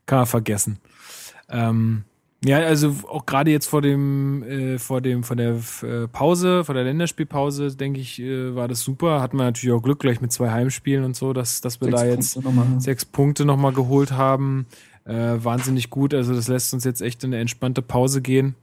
Kann 0.06 0.20
man 0.20 0.26
vergessen. 0.28 0.80
Ähm, 1.50 2.04
ja, 2.46 2.58
also 2.60 2.94
auch 3.08 3.26
gerade 3.26 3.50
jetzt 3.52 3.66
vor 3.68 3.82
dem, 3.82 4.44
äh, 4.44 4.78
vor 4.78 5.02
dem, 5.02 5.24
von 5.24 5.38
der 5.38 5.56
äh, 5.82 6.08
Pause, 6.08 6.64
vor 6.64 6.76
der 6.76 6.84
Länderspielpause, 6.84 7.76
denke 7.76 8.00
ich, 8.00 8.22
äh, 8.22 8.56
war 8.56 8.68
das 8.68 8.82
super. 8.82 9.22
Hatten 9.22 9.38
wir 9.38 9.44
natürlich 9.44 9.74
auch 9.74 9.82
Glück 9.82 10.00
gleich 10.00 10.22
mit 10.22 10.32
zwei 10.32 10.52
Heimspielen 10.52 11.04
und 11.04 11.16
so, 11.16 11.34
dass, 11.34 11.62
dass 11.62 11.82
wir 11.82 11.88
Sechs 11.88 12.00
da 12.00 12.06
jetzt 12.06 12.34
Punkte 12.36 12.50
nochmal. 12.50 12.82
sechs 12.82 13.06
Punkte 13.06 13.46
nochmal 13.46 13.74
geholt 13.74 14.12
haben. 14.12 14.68
Äh, 15.06 15.44
wahnsinnig 15.44 15.90
gut. 15.90 16.14
Also 16.14 16.36
das 16.36 16.48
lässt 16.48 16.74
uns 16.74 16.84
jetzt 16.84 17.02
echt 17.02 17.24
in 17.24 17.34
eine 17.34 17.42
entspannte 17.42 17.82
Pause 17.82 18.22
gehen. 18.22 18.56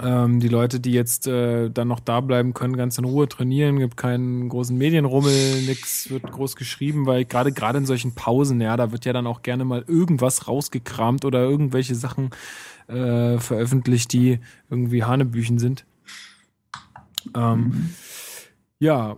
Ähm, 0.00 0.40
die 0.40 0.48
Leute, 0.48 0.80
die 0.80 0.92
jetzt 0.92 1.26
äh, 1.26 1.68
dann 1.68 1.88
noch 1.88 2.00
da 2.00 2.20
bleiben 2.20 2.54
können, 2.54 2.76
ganz 2.76 2.96
in 2.96 3.04
Ruhe 3.04 3.28
trainieren, 3.28 3.78
gibt 3.78 3.98
keinen 3.98 4.48
großen 4.48 4.76
Medienrummel, 4.76 5.62
nix 5.66 6.08
wird 6.08 6.32
groß 6.32 6.56
geschrieben, 6.56 7.04
weil 7.04 7.26
gerade 7.26 7.52
gerade 7.52 7.76
in 7.76 7.84
solchen 7.84 8.14
Pausen, 8.14 8.60
ja, 8.62 8.78
da 8.78 8.90
wird 8.90 9.04
ja 9.04 9.12
dann 9.12 9.26
auch 9.26 9.42
gerne 9.42 9.66
mal 9.66 9.84
irgendwas 9.86 10.48
rausgekramt 10.48 11.26
oder 11.26 11.42
irgendwelche 11.42 11.94
Sachen 11.94 12.30
äh, 12.88 13.38
veröffentlicht, 13.38 14.12
die 14.12 14.40
irgendwie 14.70 15.04
Hanebüchen 15.04 15.58
sind. 15.58 15.84
Ähm, 17.36 17.90
Ja, 18.78 19.16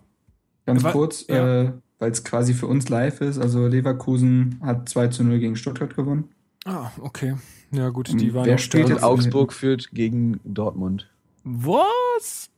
Ganz 0.66 0.82
kurz, 0.82 1.26
ja. 1.28 1.62
äh, 1.62 1.72
weil 1.98 2.10
es 2.10 2.24
quasi 2.24 2.54
für 2.54 2.66
uns 2.66 2.88
live 2.88 3.20
ist. 3.20 3.38
Also 3.38 3.66
Leverkusen 3.66 4.58
hat 4.62 4.88
2 4.88 5.08
zu 5.08 5.24
0 5.24 5.38
gegen 5.38 5.56
Stuttgart 5.56 5.94
gewonnen. 5.96 6.28
ah, 6.64 6.90
okay. 7.00 7.34
Ja 7.70 7.88
gut, 7.88 8.08
Und 8.10 8.18
die 8.20 8.32
waren 8.34 8.46
wer 8.46 8.58
spielt. 8.58 8.84
Und 8.86 8.92
jetzt- 8.92 9.02
Augsburg 9.02 9.52
führt 9.52 9.90
gegen 9.92 10.38
Dortmund. 10.44 11.10
Was? 11.42 12.50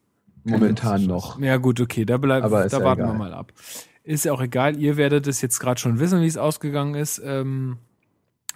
Momentan 0.45 1.07
noch. 1.07 1.41
Ja, 1.41 1.57
gut, 1.57 1.81
okay, 1.81 2.05
da, 2.05 2.19
bleib, 2.19 2.45
Aber 2.45 2.61
da 2.61 2.65
ist 2.67 2.73
ja 2.73 2.83
warten 2.85 3.01
wir 3.03 3.07
egal. 3.07 3.19
mal 3.19 3.33
ab. 3.35 3.53
Ist 4.05 4.25
ja 4.25 4.33
auch 4.33 4.41
egal, 4.43 4.77
ihr 4.77 4.97
werdet 4.97 5.27
es 5.27 5.41
jetzt 5.41 5.59
gerade 5.59 5.81
schon 5.81 5.99
wissen, 5.99 6.21
wie 6.21 6.27
es 6.27 6.37
ausgegangen 6.37 6.95
ist. 6.95 7.21
Ähm, 7.25 7.79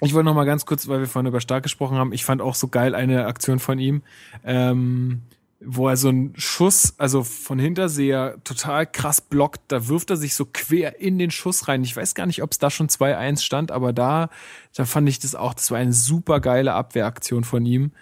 ich 0.00 0.14
wollte 0.14 0.24
noch 0.24 0.34
mal 0.34 0.44
ganz 0.44 0.66
kurz, 0.66 0.88
weil 0.88 1.00
wir 1.00 1.06
vorhin 1.06 1.28
über 1.28 1.40
Stark 1.40 1.62
gesprochen 1.62 1.96
haben, 1.96 2.12
ich 2.12 2.24
fand 2.24 2.40
auch 2.40 2.54
so 2.54 2.68
geil 2.68 2.94
eine 2.94 3.26
Aktion 3.26 3.58
von 3.58 3.78
ihm, 3.78 4.02
ähm, 4.44 5.22
wo 5.62 5.88
er 5.88 5.96
so 5.96 6.08
einen 6.08 6.32
Schuss, 6.36 6.94
also 6.96 7.22
von 7.22 7.58
Hinterseher 7.58 8.36
total 8.44 8.86
krass 8.86 9.20
blockt, 9.20 9.60
da 9.68 9.88
wirft 9.88 10.10
er 10.10 10.16
sich 10.16 10.34
so 10.34 10.46
quer 10.50 11.00
in 11.00 11.18
den 11.18 11.30
Schuss 11.30 11.68
rein. 11.68 11.84
Ich 11.84 11.94
weiß 11.94 12.14
gar 12.14 12.26
nicht, 12.26 12.42
ob 12.42 12.52
es 12.52 12.58
da 12.58 12.70
schon 12.70 12.88
2-1 12.88 13.42
stand, 13.42 13.70
aber 13.70 13.92
da, 13.92 14.30
da 14.74 14.86
fand 14.86 15.08
ich 15.08 15.18
das 15.18 15.34
auch, 15.34 15.52
das 15.52 15.70
war 15.70 15.78
eine 15.78 15.92
super 15.92 16.40
geile 16.40 16.72
Abwehraktion 16.72 17.44
von 17.44 17.66
ihm. 17.66 17.92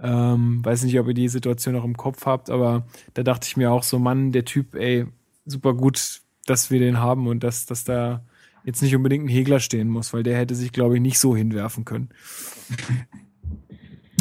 Ähm, 0.00 0.64
weiß 0.64 0.82
nicht, 0.82 0.98
ob 0.98 1.06
ihr 1.06 1.14
die 1.14 1.28
Situation 1.28 1.74
noch 1.74 1.84
im 1.84 1.96
Kopf 1.96 2.26
habt, 2.26 2.50
aber 2.50 2.84
da 3.14 3.22
dachte 3.22 3.46
ich 3.46 3.56
mir 3.56 3.70
auch 3.70 3.84
so, 3.84 4.00
Mann, 4.00 4.32
der 4.32 4.44
Typ, 4.44 4.74
ey, 4.74 5.06
super 5.46 5.72
gut, 5.74 6.20
dass 6.46 6.70
wir 6.72 6.80
den 6.80 6.98
haben 6.98 7.28
und 7.28 7.44
dass, 7.44 7.64
dass 7.66 7.84
da 7.84 8.24
jetzt 8.64 8.82
nicht 8.82 8.94
unbedingt 8.96 9.24
ein 9.26 9.28
Hegler 9.28 9.60
stehen 9.60 9.88
muss, 9.88 10.12
weil 10.12 10.22
der 10.22 10.36
hätte 10.38 10.54
sich, 10.54 10.72
glaube 10.72 10.96
ich, 10.96 11.00
nicht 11.02 11.18
so 11.18 11.36
hinwerfen 11.36 11.84
können. 11.84 12.08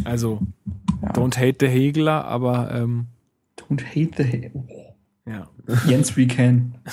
Also, 0.06 0.41
Ja. 1.02 1.12
don't 1.12 1.38
hate 1.38 1.58
the 1.62 1.68
Hegler, 1.68 2.26
aber 2.26 2.72
ähm, 2.74 3.08
Don't 3.58 3.82
hate 3.86 4.12
the 4.18 4.24
hate. 4.24 4.52
ja. 5.26 5.50
Jens, 5.88 6.18
we 6.18 6.28
can. 6.28 6.76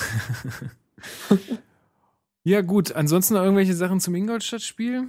Ja, 2.43 2.61
gut, 2.61 2.93
ansonsten 2.93 3.35
noch 3.35 3.41
irgendwelche 3.43 3.75
Sachen 3.75 3.99
zum 3.99 4.15
Ingolstadt-Spiel? 4.15 5.07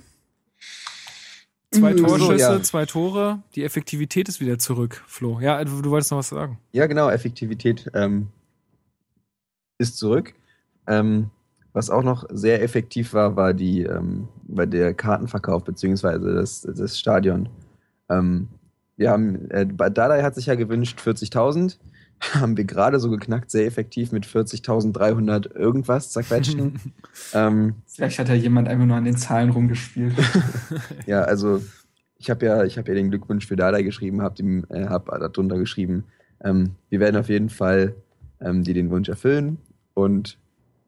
Zwei 1.71 1.95
Mm, 1.95 1.99
so, 1.99 2.05
Torschüsse, 2.07 2.37
ja. 2.39 2.63
zwei 2.63 2.85
Tore, 2.85 3.43
die 3.55 3.63
Effektivität 3.65 4.29
ist 4.29 4.41
wieder 4.41 4.59
zurück, 4.59 5.03
Flo. 5.07 5.41
Ja, 5.41 5.65
du, 5.65 5.81
du 5.81 5.91
wolltest 5.91 6.11
noch 6.11 6.19
was 6.19 6.29
sagen. 6.29 6.59
Ja, 6.73 6.87
genau, 6.87 7.09
Effektivität 7.09 7.91
ähm, 7.95 8.29
ist 9.79 9.97
zurück. 9.97 10.35
Ähm, 10.87 11.31
was 11.73 11.91
auch 11.91 12.03
noch 12.03 12.25
sehr 12.31 12.63
effektiv 12.63 13.15
war, 13.15 13.37
war 13.37 13.55
die, 13.55 13.83
ähm, 13.83 14.29
war 14.45 14.67
der 14.67 14.95
Kartenverkauf 14.95 15.65
beziehungsweise 15.65 16.35
das, 16.35 16.63
das 16.63 16.99
Stadion. 16.99 17.49
Ähm, 18.09 18.49
wir 18.97 19.11
haben, 19.11 19.51
äh, 19.51 19.67
Dadai 19.67 20.23
hat 20.23 20.35
sich 20.35 20.47
ja 20.47 20.55
gewünscht 20.55 21.01
40.000, 21.01 21.79
haben 22.41 22.57
wir 22.57 22.65
gerade 22.65 23.01
so 23.01 23.11
geknackt, 23.11 23.51
sehr 23.51 23.67
effektiv 23.67 24.13
mit 24.13 24.27
40.300 24.27 25.55
irgendwas 25.55 26.11
zerquetschen. 26.11 26.79
ähm, 27.33 27.77
Vielleicht 27.87 28.19
hat 28.19 28.29
ja 28.29 28.35
jemand 28.35 28.69
einfach 28.69 28.87
nur 28.87 28.97
an 28.97 29.05
den 29.05 29.17
Zahlen 29.17 29.51
rumgespielt. 29.51 30.15
ja, 31.07 31.23
also 31.23 31.63
ich 32.19 32.31
habe 32.31 32.47
ja, 32.47 32.65
ich 32.65 32.79
habe 32.79 32.89
ja 32.89 32.95
den 32.95 33.11
Glückwunsch 33.11 33.47
für 33.47 33.57
Dada 33.57 33.81
geschrieben, 33.81 34.23
habe 34.23 34.41
ihm, 34.41 34.65
äh, 34.69 34.87
hab 34.87 35.07
darunter 35.07 35.59
geschrieben. 35.59 36.05
Ähm, 36.45 36.77
wir 36.91 37.01
werden 37.01 37.17
auf 37.17 37.29
jeden 37.29 37.49
Fall 37.49 37.95
ähm, 38.41 38.63
dir 38.63 38.75
den 38.75 38.91
Wunsch 38.91 39.09
erfüllen 39.09 39.59
und 39.95 40.39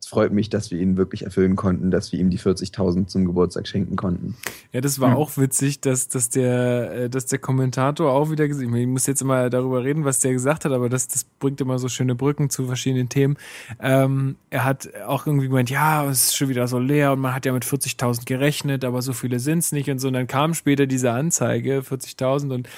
es 0.04 0.10
freut 0.10 0.32
mich, 0.32 0.50
dass 0.50 0.70
wir 0.70 0.78
ihn 0.80 0.98
wirklich 0.98 1.22
erfüllen 1.22 1.56
konnten, 1.56 1.90
dass 1.90 2.12
wir 2.12 2.18
ihm 2.20 2.28
die 2.28 2.38
40.000 2.38 3.06
zum 3.06 3.24
Geburtstag 3.24 3.66
schenken 3.66 3.96
konnten. 3.96 4.36
Ja, 4.70 4.82
das 4.82 5.00
war 5.00 5.12
Hm. 5.12 5.16
auch 5.16 5.38
witzig, 5.38 5.80
dass, 5.80 6.08
dass, 6.08 6.28
der, 6.28 6.92
äh, 6.92 7.08
dass 7.10 7.24
der 7.24 7.38
Kommentator 7.38 8.12
auch 8.12 8.30
wieder 8.30 8.46
gesagt 8.46 8.70
hat, 8.70 8.78
ich 8.78 8.86
muss 8.86 9.06
jetzt 9.06 9.22
immer 9.22 9.48
darüber 9.48 9.82
reden, 9.82 10.04
was 10.04 10.20
der 10.20 10.32
gesagt 10.32 10.66
hat, 10.66 10.72
aber 10.72 10.90
das, 10.90 11.08
das 11.08 11.24
bringt 11.24 11.58
immer 11.62 11.78
so 11.78 11.88
schöne 11.88 12.14
Brücken 12.14 12.50
zu 12.50 12.66
verschiedenen 12.66 13.08
Themen. 13.08 13.38
Ähm, 13.80 14.36
er 14.50 14.64
hat 14.64 14.90
auch 15.06 15.26
irgendwie 15.26 15.46
gemeint, 15.48 15.70
ja, 15.70 16.04
es 16.06 16.24
ist 16.24 16.36
schon 16.36 16.50
wieder 16.50 16.68
so 16.68 16.78
leer 16.78 17.12
und 17.12 17.20
man 17.20 17.34
hat 17.34 17.46
ja 17.46 17.54
mit 17.54 17.64
40.000 17.64 18.26
gerechnet, 18.26 18.84
aber 18.84 19.00
so 19.00 19.14
viele 19.14 19.40
sind's 19.40 19.72
nicht 19.72 19.88
und 19.88 20.00
so. 20.00 20.08
Und 20.08 20.14
dann 20.14 20.26
kam 20.26 20.52
später 20.52 20.86
diese 20.86 21.12
Anzeige, 21.12 21.80
40.000 21.80 22.52
und 22.52 22.68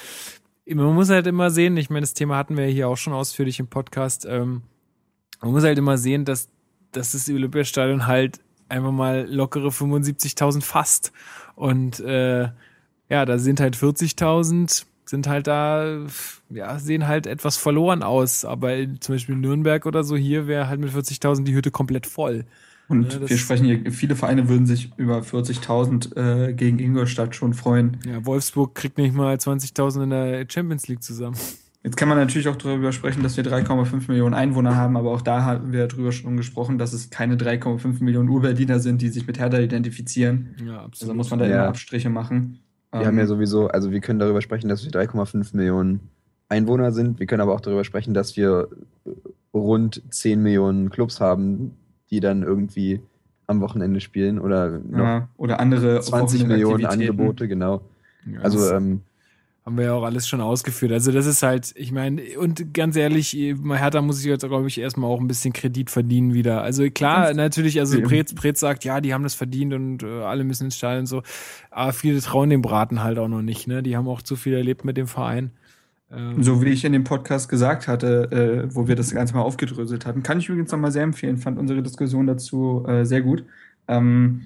man 0.68 0.94
muss 0.94 1.10
halt 1.10 1.26
immer 1.26 1.50
sehen, 1.50 1.76
ich 1.76 1.90
meine, 1.90 2.02
das 2.02 2.14
Thema 2.14 2.36
hatten 2.36 2.56
wir 2.56 2.66
hier 2.66 2.88
auch 2.88 2.96
schon 2.96 3.12
ausführlich 3.14 3.58
im 3.58 3.66
Podcast, 3.66 4.26
ähm, 4.30 4.62
man 5.42 5.50
muss 5.50 5.64
halt 5.64 5.76
immer 5.78 5.98
sehen, 5.98 6.24
dass, 6.24 6.48
dass 6.96 7.12
das 7.12 7.28
Olympiastadion 7.28 8.06
halt 8.06 8.40
einfach 8.68 8.92
mal 8.92 9.26
lockere 9.30 9.68
75.000 9.68 10.62
fasst. 10.62 11.12
Und 11.54 12.00
äh, 12.00 12.48
ja, 13.08 13.24
da 13.24 13.38
sind 13.38 13.60
halt 13.60 13.76
40.000, 13.76 14.84
sind 15.04 15.28
halt 15.28 15.46
da, 15.46 16.04
ja, 16.50 16.78
sehen 16.78 17.06
halt 17.06 17.26
etwas 17.26 17.56
verloren 17.56 18.02
aus. 18.02 18.44
Aber 18.44 18.70
zum 19.00 19.14
Beispiel 19.14 19.36
Nürnberg 19.36 19.86
oder 19.86 20.02
so, 20.04 20.16
hier 20.16 20.46
wäre 20.46 20.68
halt 20.68 20.80
mit 20.80 20.90
40.000 20.90 21.44
die 21.44 21.54
Hütte 21.54 21.70
komplett 21.70 22.06
voll. 22.06 22.44
Und 22.88 23.12
Ja, 23.12 23.18
das- 23.20 23.30
wir 23.30 23.38
sprechen 23.38 23.64
hier, 23.66 23.92
viele 23.92 24.14
Vereine 24.16 24.48
würden 24.48 24.66
sich 24.66 24.90
über 24.96 25.22
40.000 25.22 26.16
äh, 26.16 26.52
gegen 26.52 26.78
Ingolstadt 26.78 27.34
schon 27.34 27.52
freuen. 27.54 27.98
Ja, 28.06 28.24
Wolfsburg 28.24 28.74
kriegt 28.74 28.98
nicht 28.98 29.14
mal 29.14 29.36
20.000 29.36 30.02
in 30.04 30.10
der 30.10 30.46
Champions 30.48 30.86
League 30.88 31.02
zusammen. 31.02 31.36
Jetzt 31.86 31.96
kann 31.96 32.08
man 32.08 32.18
natürlich 32.18 32.48
auch 32.48 32.56
darüber 32.56 32.90
sprechen, 32.90 33.22
dass 33.22 33.36
wir 33.36 33.44
3,5 33.44 34.08
Millionen 34.08 34.34
Einwohner 34.34 34.74
haben, 34.74 34.96
aber 34.96 35.12
auch 35.12 35.22
da 35.22 35.44
haben 35.44 35.72
wir 35.72 35.86
drüber 35.86 36.10
schon 36.10 36.36
gesprochen, 36.36 36.78
dass 36.78 36.92
es 36.92 37.10
keine 37.10 37.36
3,5 37.36 38.02
Millionen 38.02 38.28
Urberliner 38.28 38.80
sind, 38.80 39.02
die 39.02 39.08
sich 39.08 39.24
mit 39.28 39.38
Hertha 39.38 39.60
identifizieren. 39.60 40.56
Ja, 40.66 40.78
absolut. 40.82 41.02
Also 41.02 41.14
muss 41.14 41.30
man 41.30 41.38
da 41.38 41.46
Ja. 41.46 41.54
immer 41.54 41.68
Abstriche 41.68 42.10
machen. 42.10 42.58
Wir 42.90 43.02
Ähm, 43.02 43.06
haben 43.06 43.18
ja 43.18 43.26
sowieso, 43.26 43.68
also 43.68 43.92
wir 43.92 44.00
können 44.00 44.18
darüber 44.18 44.42
sprechen, 44.42 44.68
dass 44.68 44.84
wir 44.84 44.90
3,5 44.90 45.54
Millionen 45.56 46.00
Einwohner 46.48 46.90
sind. 46.90 47.20
Wir 47.20 47.26
können 47.28 47.40
aber 47.40 47.54
auch 47.54 47.60
darüber 47.60 47.84
sprechen, 47.84 48.14
dass 48.14 48.36
wir 48.36 48.66
rund 49.54 50.02
10 50.10 50.42
Millionen 50.42 50.90
Clubs 50.90 51.20
haben, 51.20 51.76
die 52.10 52.18
dann 52.18 52.42
irgendwie 52.42 53.00
am 53.46 53.60
Wochenende 53.60 54.00
spielen 54.00 54.40
oder 54.40 54.80
noch 54.80 54.98
ja, 54.98 55.28
oder 55.36 55.60
andere 55.60 56.00
20 56.00 56.48
Millionen. 56.48 56.84
Angebote, 56.84 57.46
genau. 57.46 57.82
Ja, 58.28 58.40
Also 58.40 58.72
ähm, 58.74 59.02
haben 59.66 59.78
wir 59.78 59.86
ja 59.86 59.94
auch 59.94 60.04
alles 60.04 60.28
schon 60.28 60.40
ausgeführt. 60.40 60.92
Also 60.92 61.10
das 61.10 61.26
ist 61.26 61.42
halt, 61.42 61.72
ich 61.74 61.90
meine, 61.90 62.22
und 62.38 62.72
ganz 62.72 62.94
ehrlich, 62.94 63.32
Hertha 63.32 64.00
muss 64.00 64.18
sich 64.18 64.26
jetzt, 64.26 64.46
glaube 64.46 64.68
ich, 64.68 64.78
erstmal 64.78 65.10
auch 65.10 65.20
ein 65.20 65.26
bisschen 65.26 65.52
Kredit 65.52 65.90
verdienen 65.90 66.34
wieder. 66.34 66.62
Also 66.62 66.88
klar, 66.88 67.34
natürlich, 67.34 67.80
also. 67.80 68.00
Pretz, 68.00 68.32
Pretz 68.32 68.60
sagt, 68.60 68.84
ja, 68.84 69.00
die 69.00 69.12
haben 69.12 69.24
das 69.24 69.34
verdient 69.34 69.74
und 69.74 70.04
äh, 70.04 70.22
alle 70.22 70.44
müssen 70.44 70.66
ins 70.66 70.76
Stadion 70.76 71.00
und 71.00 71.06
so. 71.06 71.22
Aber 71.72 71.92
viele 71.92 72.20
trauen 72.20 72.48
dem 72.48 72.62
Braten 72.62 73.02
halt 73.02 73.18
auch 73.18 73.26
noch 73.26 73.42
nicht, 73.42 73.66
ne? 73.66 73.82
Die 73.82 73.96
haben 73.96 74.06
auch 74.06 74.22
zu 74.22 74.36
viel 74.36 74.54
erlebt 74.54 74.84
mit 74.84 74.96
dem 74.96 75.08
Verein. 75.08 75.50
Ähm, 76.12 76.40
So 76.40 76.62
wie 76.62 76.68
ich 76.68 76.84
in 76.84 76.92
dem 76.92 77.02
Podcast 77.02 77.48
gesagt 77.48 77.88
hatte, 77.88 78.30
äh, 78.70 78.72
wo 78.72 78.86
wir 78.86 78.94
das 78.94 79.12
Ganze 79.12 79.34
mal 79.34 79.42
aufgedröselt 79.42 80.06
hatten, 80.06 80.22
kann 80.22 80.38
ich 80.38 80.48
übrigens 80.48 80.70
nochmal 80.70 80.92
sehr 80.92 81.02
empfehlen, 81.02 81.38
fand 81.38 81.58
unsere 81.58 81.82
Diskussion 81.82 82.28
dazu 82.28 82.84
äh, 82.86 83.04
sehr 83.04 83.22
gut. 83.22 83.42
Ähm, 83.88 84.42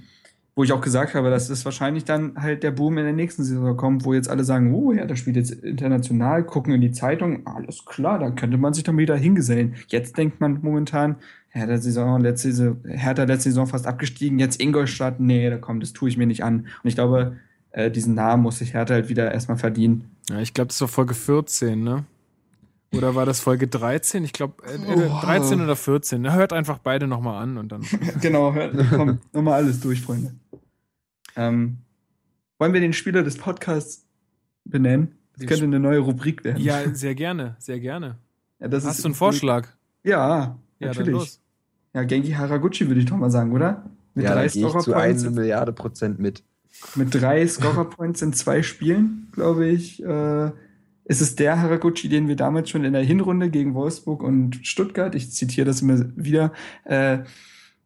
wo 0.54 0.64
ich 0.64 0.72
auch 0.72 0.80
gesagt 0.80 1.14
habe, 1.14 1.30
dass 1.30 1.48
es 1.48 1.64
wahrscheinlich 1.64 2.04
dann 2.04 2.34
halt 2.36 2.62
der 2.62 2.70
Boom 2.70 2.98
in 2.98 3.04
der 3.04 3.12
nächsten 3.12 3.44
Saison 3.44 3.76
kommt, 3.76 4.04
wo 4.04 4.14
jetzt 4.14 4.28
alle 4.28 4.44
sagen, 4.44 4.74
oh 4.74 4.92
ja, 4.92 5.06
das 5.06 5.18
spielt 5.18 5.36
jetzt 5.36 5.52
international, 5.52 6.44
gucken 6.44 6.74
in 6.74 6.80
die 6.80 6.90
Zeitung, 6.92 7.46
alles 7.46 7.84
klar, 7.84 8.18
da 8.18 8.30
könnte 8.30 8.58
man 8.58 8.74
sich 8.74 8.84
dann 8.84 8.98
wieder 8.98 9.16
hingesellen. 9.16 9.74
Jetzt 9.88 10.18
denkt 10.18 10.40
man 10.40 10.58
momentan, 10.62 11.16
der 11.54 11.78
Saison, 11.78 12.20
letzte 12.20 12.52
Saison, 12.52 12.76
Hertha 12.84 13.24
letzte 13.24 13.50
Saison 13.50 13.66
fast 13.66 13.86
abgestiegen, 13.86 14.38
jetzt 14.38 14.60
Ingolstadt, 14.60 15.20
nee, 15.20 15.50
da 15.50 15.58
kommt, 15.58 15.82
das 15.82 15.92
tue 15.92 16.08
ich 16.08 16.16
mir 16.16 16.26
nicht 16.26 16.44
an. 16.44 16.60
Und 16.60 16.88
ich 16.88 16.94
glaube, 16.94 17.36
äh, 17.72 17.90
diesen 17.90 18.14
Namen 18.14 18.42
muss 18.42 18.58
sich 18.58 18.74
Hertha 18.74 18.94
halt 18.94 19.08
wieder 19.08 19.32
erstmal 19.32 19.58
verdienen. 19.58 20.10
ja, 20.28 20.40
ich 20.40 20.54
glaube, 20.54 20.68
das 20.68 20.80
war 20.80 20.88
Folge 20.88 21.14
14, 21.14 21.82
ne? 21.82 22.04
Oder 22.94 23.14
war 23.14 23.24
das 23.24 23.40
Folge 23.40 23.68
13? 23.68 24.24
Ich 24.24 24.32
glaube, 24.32 24.62
äh, 24.66 24.74
äh, 24.74 25.08
Oh. 25.08 25.20
13 25.20 25.60
oder 25.60 25.76
14. 25.76 26.22
Na, 26.22 26.34
Hört 26.34 26.52
einfach 26.52 26.78
beide 26.78 27.06
nochmal 27.06 27.42
an 27.42 27.56
und 27.56 27.70
dann. 27.70 27.82
genau, 28.20 28.52
hört, 28.52 28.76
kommt 28.90 29.32
nochmal 29.34 29.54
alles 29.62 29.80
durch, 29.80 30.00
Freunde. 30.00 30.34
Ähm, 31.36 31.78
wollen 32.58 32.72
wir 32.72 32.80
den 32.80 32.92
Spieler 32.92 33.22
des 33.22 33.36
Podcasts 33.38 34.04
benennen? 34.64 35.14
Das 35.38 35.46
könnte 35.46 35.64
eine 35.64 35.80
neue 35.80 36.00
Rubrik 36.00 36.44
werden. 36.44 36.60
Ja, 36.62 36.80
sehr 36.94 37.14
gerne, 37.14 37.56
sehr 37.58 37.78
gerne. 37.80 38.18
Ja, 38.58 38.68
das 38.68 38.84
Hast 38.84 38.96
ist- 38.96 39.04
du 39.04 39.08
einen 39.08 39.14
Vorschlag? 39.14 39.68
Ja, 40.02 40.58
natürlich. 40.80 41.38
Ja, 41.94 42.02
Genki 42.04 42.32
Haraguchi 42.32 42.86
würde 42.88 43.00
ich 43.00 43.06
doch 43.06 43.16
mal 43.16 43.30
sagen, 43.30 43.52
oder? 43.52 43.84
Mit 44.14 44.24
ja, 44.24 44.30
da 44.30 44.36
drei 44.36 44.48
gehe 44.48 44.66
ich 44.66 44.72
zu 44.72 44.80
Scorer-Points 44.80 45.22
einer 45.24 45.30
Milliarde 45.32 45.72
Prozent 45.72 46.18
mit. 46.18 46.42
mit 46.96 47.14
drei 47.14 47.46
Scorer-Points 47.46 48.22
in 48.22 48.32
zwei 48.32 48.62
Spielen, 48.62 49.28
glaube 49.32 49.66
ich, 49.68 50.02
äh, 50.02 50.50
ist 51.04 51.20
es 51.20 51.34
der 51.34 51.60
Haraguchi, 51.60 52.08
den 52.08 52.28
wir 52.28 52.36
damals 52.36 52.70
schon 52.70 52.84
in 52.84 52.92
der 52.92 53.02
Hinrunde 53.02 53.50
gegen 53.50 53.74
Wolfsburg 53.74 54.22
und 54.22 54.60
Stuttgart, 54.66 55.14
ich 55.14 55.32
zitiere 55.32 55.66
das 55.66 55.82
immer 55.82 56.04
wieder, 56.16 56.52
äh, 56.84 57.20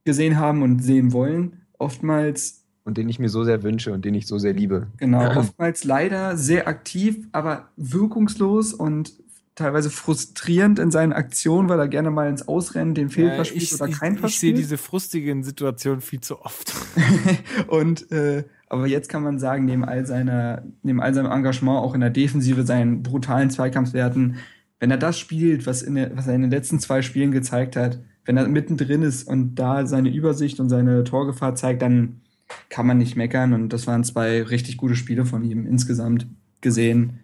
gesehen 0.05 0.39
haben 0.39 0.63
und 0.63 0.81
sehen 0.81 1.13
wollen. 1.13 1.63
Oftmals 1.79 2.65
Und 2.85 2.99
den 2.99 3.09
ich 3.09 3.19
mir 3.19 3.31
so 3.31 3.45
sehr 3.45 3.63
wünsche 3.63 3.93
und 3.93 4.05
den 4.05 4.15
ich 4.15 4.27
so 4.27 4.39
sehr 4.39 4.53
liebe. 4.53 4.89
Genau, 4.99 5.37
oftmals 5.37 5.85
leider 5.85 6.37
sehr 6.37 6.69
aktiv, 6.69 7.27
aber 7.33 7.71
wirkungslos 7.77 8.75
und 8.75 9.13
teilweise 9.55 9.89
frustrierend 9.89 10.79
in 10.79 10.91
seinen 10.91 11.13
Aktionen, 11.13 11.69
weil 11.69 11.79
er 11.79 11.89
gerne 11.89 12.11
mal 12.11 12.29
ins 12.29 12.47
Ausrennen 12.49 12.95
den 12.95 13.09
Fehlpass 13.09 13.51
Ja, 13.51 13.57
ich, 13.57 13.73
oder 13.75 13.89
ich, 13.89 13.99
kein 13.99 14.17
Pass 14.17 14.33
ich 14.33 14.41
sehe 14.41 14.51
spielt. 14.51 14.59
diese 14.59 14.79
frustigen 14.79 15.45
Situationen 15.45 16.01
viel 16.01 16.21
zu 16.21 16.41
oft. 16.43 16.75
und 17.69 18.11
äh, 18.11 18.45
aber 18.69 18.87
jetzt 18.87 19.09
kann 19.09 19.23
man 19.23 19.39
sagen, 19.39 19.65
neben 19.65 19.85
all 19.85 20.07
seiner, 20.07 20.63
neben 20.83 21.01
all 21.01 21.15
seinem 21.15 21.31
Engagement 21.31 21.79
auch 21.79 21.95
in 21.95 22.01
der 22.01 22.11
Defensive, 22.11 22.65
seinen 22.65 23.03
brutalen 23.03 23.51
Zweikampfwerten, 23.51 24.37
wenn 24.81 24.91
er 24.91 24.97
das 24.97 25.19
spielt, 25.19 25.67
was, 25.67 25.83
in 25.83 25.95
der, 25.95 26.17
was 26.17 26.27
er 26.27 26.35
in 26.35 26.43
den 26.43 26.51
letzten 26.51 26.81
zwei 26.81 27.03
Spielen 27.03 27.31
gezeigt 27.31 27.77
hat, 27.77 28.01
wenn 28.25 28.37
er 28.37 28.49
mittendrin 28.49 29.03
ist 29.03 29.29
und 29.29 29.55
da 29.55 29.87
seine 29.87 30.11
Übersicht 30.11 30.61
und 30.61 30.69
seine 30.69 31.05
Torgefahr 31.05 31.55
zeigt, 31.55 31.83
dann 31.83 32.21
kann 32.69 32.87
man 32.87 32.99
nicht 32.99 33.17
meckern. 33.17 33.53
Und 33.53 33.73
das 33.73 33.87
waren 33.87 34.05
zwei 34.05 34.43
richtig 34.43 34.77
gute 34.77 34.97
Spiele 34.97 35.25
von 35.25 35.45
ihm 35.45 35.67
insgesamt 35.67 36.27
gesehen. 36.61 37.21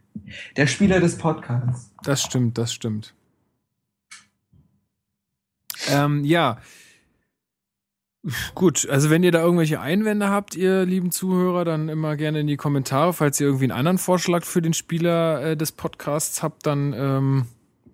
Der 0.57 0.67
Spieler 0.67 1.01
des 1.01 1.17
Podcasts. 1.17 1.93
Das 2.03 2.23
stimmt, 2.23 2.59
das 2.59 2.73
stimmt. 2.73 3.15
Ähm, 5.91 6.25
ja. 6.25 6.59
Gut, 8.55 8.87
also 8.89 9.09
wenn 9.09 9.23
ihr 9.23 9.33
da 9.33 9.43
irgendwelche 9.43 9.81
Einwände 9.81 10.29
habt, 10.29 10.55
ihr 10.55 10.85
lieben 10.85 11.11
Zuhörer, 11.11 11.65
dann 11.65 11.89
immer 11.89 12.17
gerne 12.17 12.41
in 12.41 12.47
die 12.47 12.59
Kommentare. 12.59 13.15
Falls 13.15 13.41
ihr 13.41 13.47
irgendwie 13.47 13.65
einen 13.65 13.73
anderen 13.73 13.99
Vorschlag 13.99 14.45
für 14.45 14.61
den 14.61 14.75
Spieler 14.75 15.43
äh, 15.43 15.57
des 15.57 15.73
Podcasts 15.73 16.43
habt, 16.43 16.67
dann 16.67 16.93
ähm, 16.93 17.47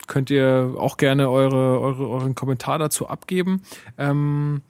könnt 0.09 0.31
ihr 0.31 0.75
auch 0.79 0.97
gerne 0.97 1.31
eure, 1.31 1.81
eure, 1.81 2.09
euren 2.09 2.35
Kommentar 2.35 2.79
dazu 2.79 3.09
abgeben. 3.09 3.63
Ähm, 3.99 4.63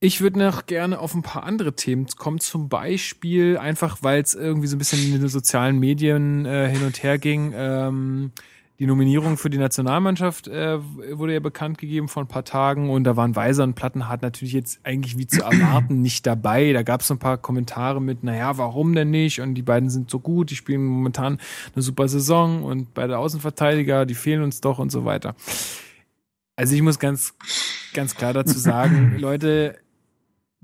ich 0.00 0.20
würde 0.20 0.40
noch 0.40 0.66
gerne 0.66 0.98
auf 0.98 1.14
ein 1.14 1.22
paar 1.22 1.44
andere 1.44 1.74
Themen 1.74 2.06
kommen, 2.16 2.40
zum 2.40 2.68
Beispiel 2.68 3.58
einfach, 3.58 3.98
weil 4.02 4.20
es 4.20 4.34
irgendwie 4.34 4.66
so 4.66 4.76
ein 4.76 4.78
bisschen 4.78 5.14
in 5.14 5.20
den 5.20 5.28
sozialen 5.28 5.78
Medien 5.78 6.44
äh, 6.44 6.68
hin 6.68 6.84
und 6.84 7.02
her 7.04 7.18
ging. 7.18 7.52
Ähm, 7.54 8.32
die 8.78 8.86
Nominierung 8.86 9.38
für 9.38 9.48
die 9.48 9.58
Nationalmannschaft 9.58 10.48
äh, 10.48 10.78
wurde 11.12 11.32
ja 11.32 11.40
bekannt 11.40 11.78
gegeben 11.78 12.08
vor 12.08 12.22
ein 12.22 12.28
paar 12.28 12.44
Tagen 12.44 12.90
und 12.90 13.04
da 13.04 13.16
waren 13.16 13.34
Weiser 13.34 13.64
und 13.64 13.74
Plattenhardt 13.74 14.22
natürlich 14.22 14.52
jetzt 14.52 14.80
eigentlich 14.84 15.16
wie 15.16 15.26
zu 15.26 15.42
erwarten 15.42 16.02
nicht 16.02 16.26
dabei. 16.26 16.72
Da 16.72 16.82
gab 16.82 17.00
es 17.00 17.06
so 17.06 17.14
ein 17.14 17.18
paar 17.18 17.38
Kommentare 17.38 18.02
mit, 18.02 18.22
naja, 18.22 18.58
warum 18.58 18.94
denn 18.94 19.10
nicht? 19.10 19.40
Und 19.40 19.54
die 19.54 19.62
beiden 19.62 19.88
sind 19.88 20.10
so 20.10 20.20
gut, 20.20 20.50
die 20.50 20.56
spielen 20.56 20.84
momentan 20.84 21.38
eine 21.74 21.82
super 21.82 22.08
Saison 22.08 22.64
und 22.64 22.92
beide 22.92 23.16
Außenverteidiger, 23.18 24.04
die 24.04 24.14
fehlen 24.14 24.42
uns 24.42 24.60
doch 24.60 24.78
und 24.78 24.92
so 24.92 25.04
weiter. 25.04 25.34
Also 26.56 26.74
ich 26.74 26.82
muss 26.82 26.98
ganz, 26.98 27.34
ganz 27.94 28.14
klar 28.14 28.34
dazu 28.34 28.58
sagen, 28.58 29.16
Leute, 29.18 29.78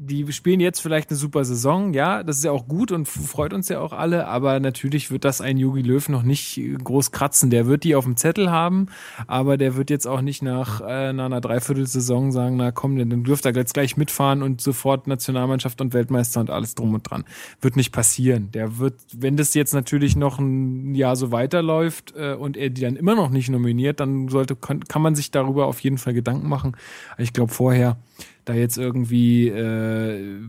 die 0.07 0.33
spielen 0.33 0.61
jetzt 0.61 0.81
vielleicht 0.81 1.11
eine 1.11 1.17
super 1.17 1.45
Saison, 1.45 1.95
ja, 1.95 2.23
das 2.23 2.39
ist 2.39 2.45
ja 2.45 2.51
auch 2.51 2.67
gut 2.67 2.91
und 2.91 3.07
freut 3.07 3.53
uns 3.53 3.69
ja 3.69 3.81
auch 3.81 3.93
alle, 3.93 4.27
aber 4.27 4.59
natürlich 4.59 5.11
wird 5.11 5.25
das 5.25 5.41
ein 5.41 5.59
Jogi 5.59 5.83
Löw 5.83 6.09
noch 6.09 6.23
nicht 6.23 6.61
groß 6.83 7.13
kratzen. 7.13 7.51
Der 7.51 7.67
wird 7.67 7.85
die 7.85 7.95
auf 7.95 8.05
dem 8.05 8.17
Zettel 8.17 8.51
haben, 8.51 8.87
aber 9.27 9.57
der 9.57 9.77
wird 9.77 9.91
jetzt 9.91 10.07
auch 10.07 10.21
nicht 10.21 10.43
nach, 10.43 10.81
äh, 10.81 11.13
nach 11.13 11.27
einer 11.27 11.41
Dreiviertelsaison 11.41 12.33
sagen, 12.33 12.57
na 12.57 12.73
komm, 12.73 12.99
dann 12.99 13.25
dürft 13.25 13.47
ihr 13.47 13.53
jetzt 13.55 13.75
gleich 13.75 13.97
mitfahren 13.97 14.43
und 14.43 14.61
sofort 14.61 15.07
Nationalmannschaft 15.07 15.81
und 15.81 15.95
Weltmeister 15.95 16.41
und 16.41 16.51
alles 16.51 16.75
drum 16.75 16.95
und 16.95 17.09
dran. 17.09 17.25
Wird 17.61 17.77
nicht 17.77 17.93
passieren. 17.93 18.51
Der 18.53 18.79
wird, 18.79 18.95
wenn 19.15 19.37
das 19.37 19.55
jetzt 19.55 19.73
natürlich 19.73 20.17
noch 20.17 20.39
ein 20.39 20.95
Jahr 20.95 21.17
so 21.17 21.31
weiterläuft 21.31 22.15
äh, 22.17 22.35
und 22.35 22.57
er 22.57 22.71
die 22.71 22.83
dann 22.83 22.97
immer 22.97 23.15
noch 23.15 23.31
nicht 23.31 23.49
nominiert, 23.49 24.01
dann 24.01 24.29
sollte, 24.29 24.57
kann, 24.57 24.81
kann 24.85 25.03
man 25.03 25.15
sich 25.15 25.31
darüber 25.31 25.67
auf 25.67 25.81
jeden 25.81 25.99
Fall 25.99 26.15
Gedanken 26.15 26.49
machen. 26.49 26.77
Ich 27.19 27.33
glaube 27.33 27.53
vorher, 27.53 27.97
da 28.45 28.55
jetzt 28.55 28.79
irgendwie 28.79 29.49
äh, 29.49 30.41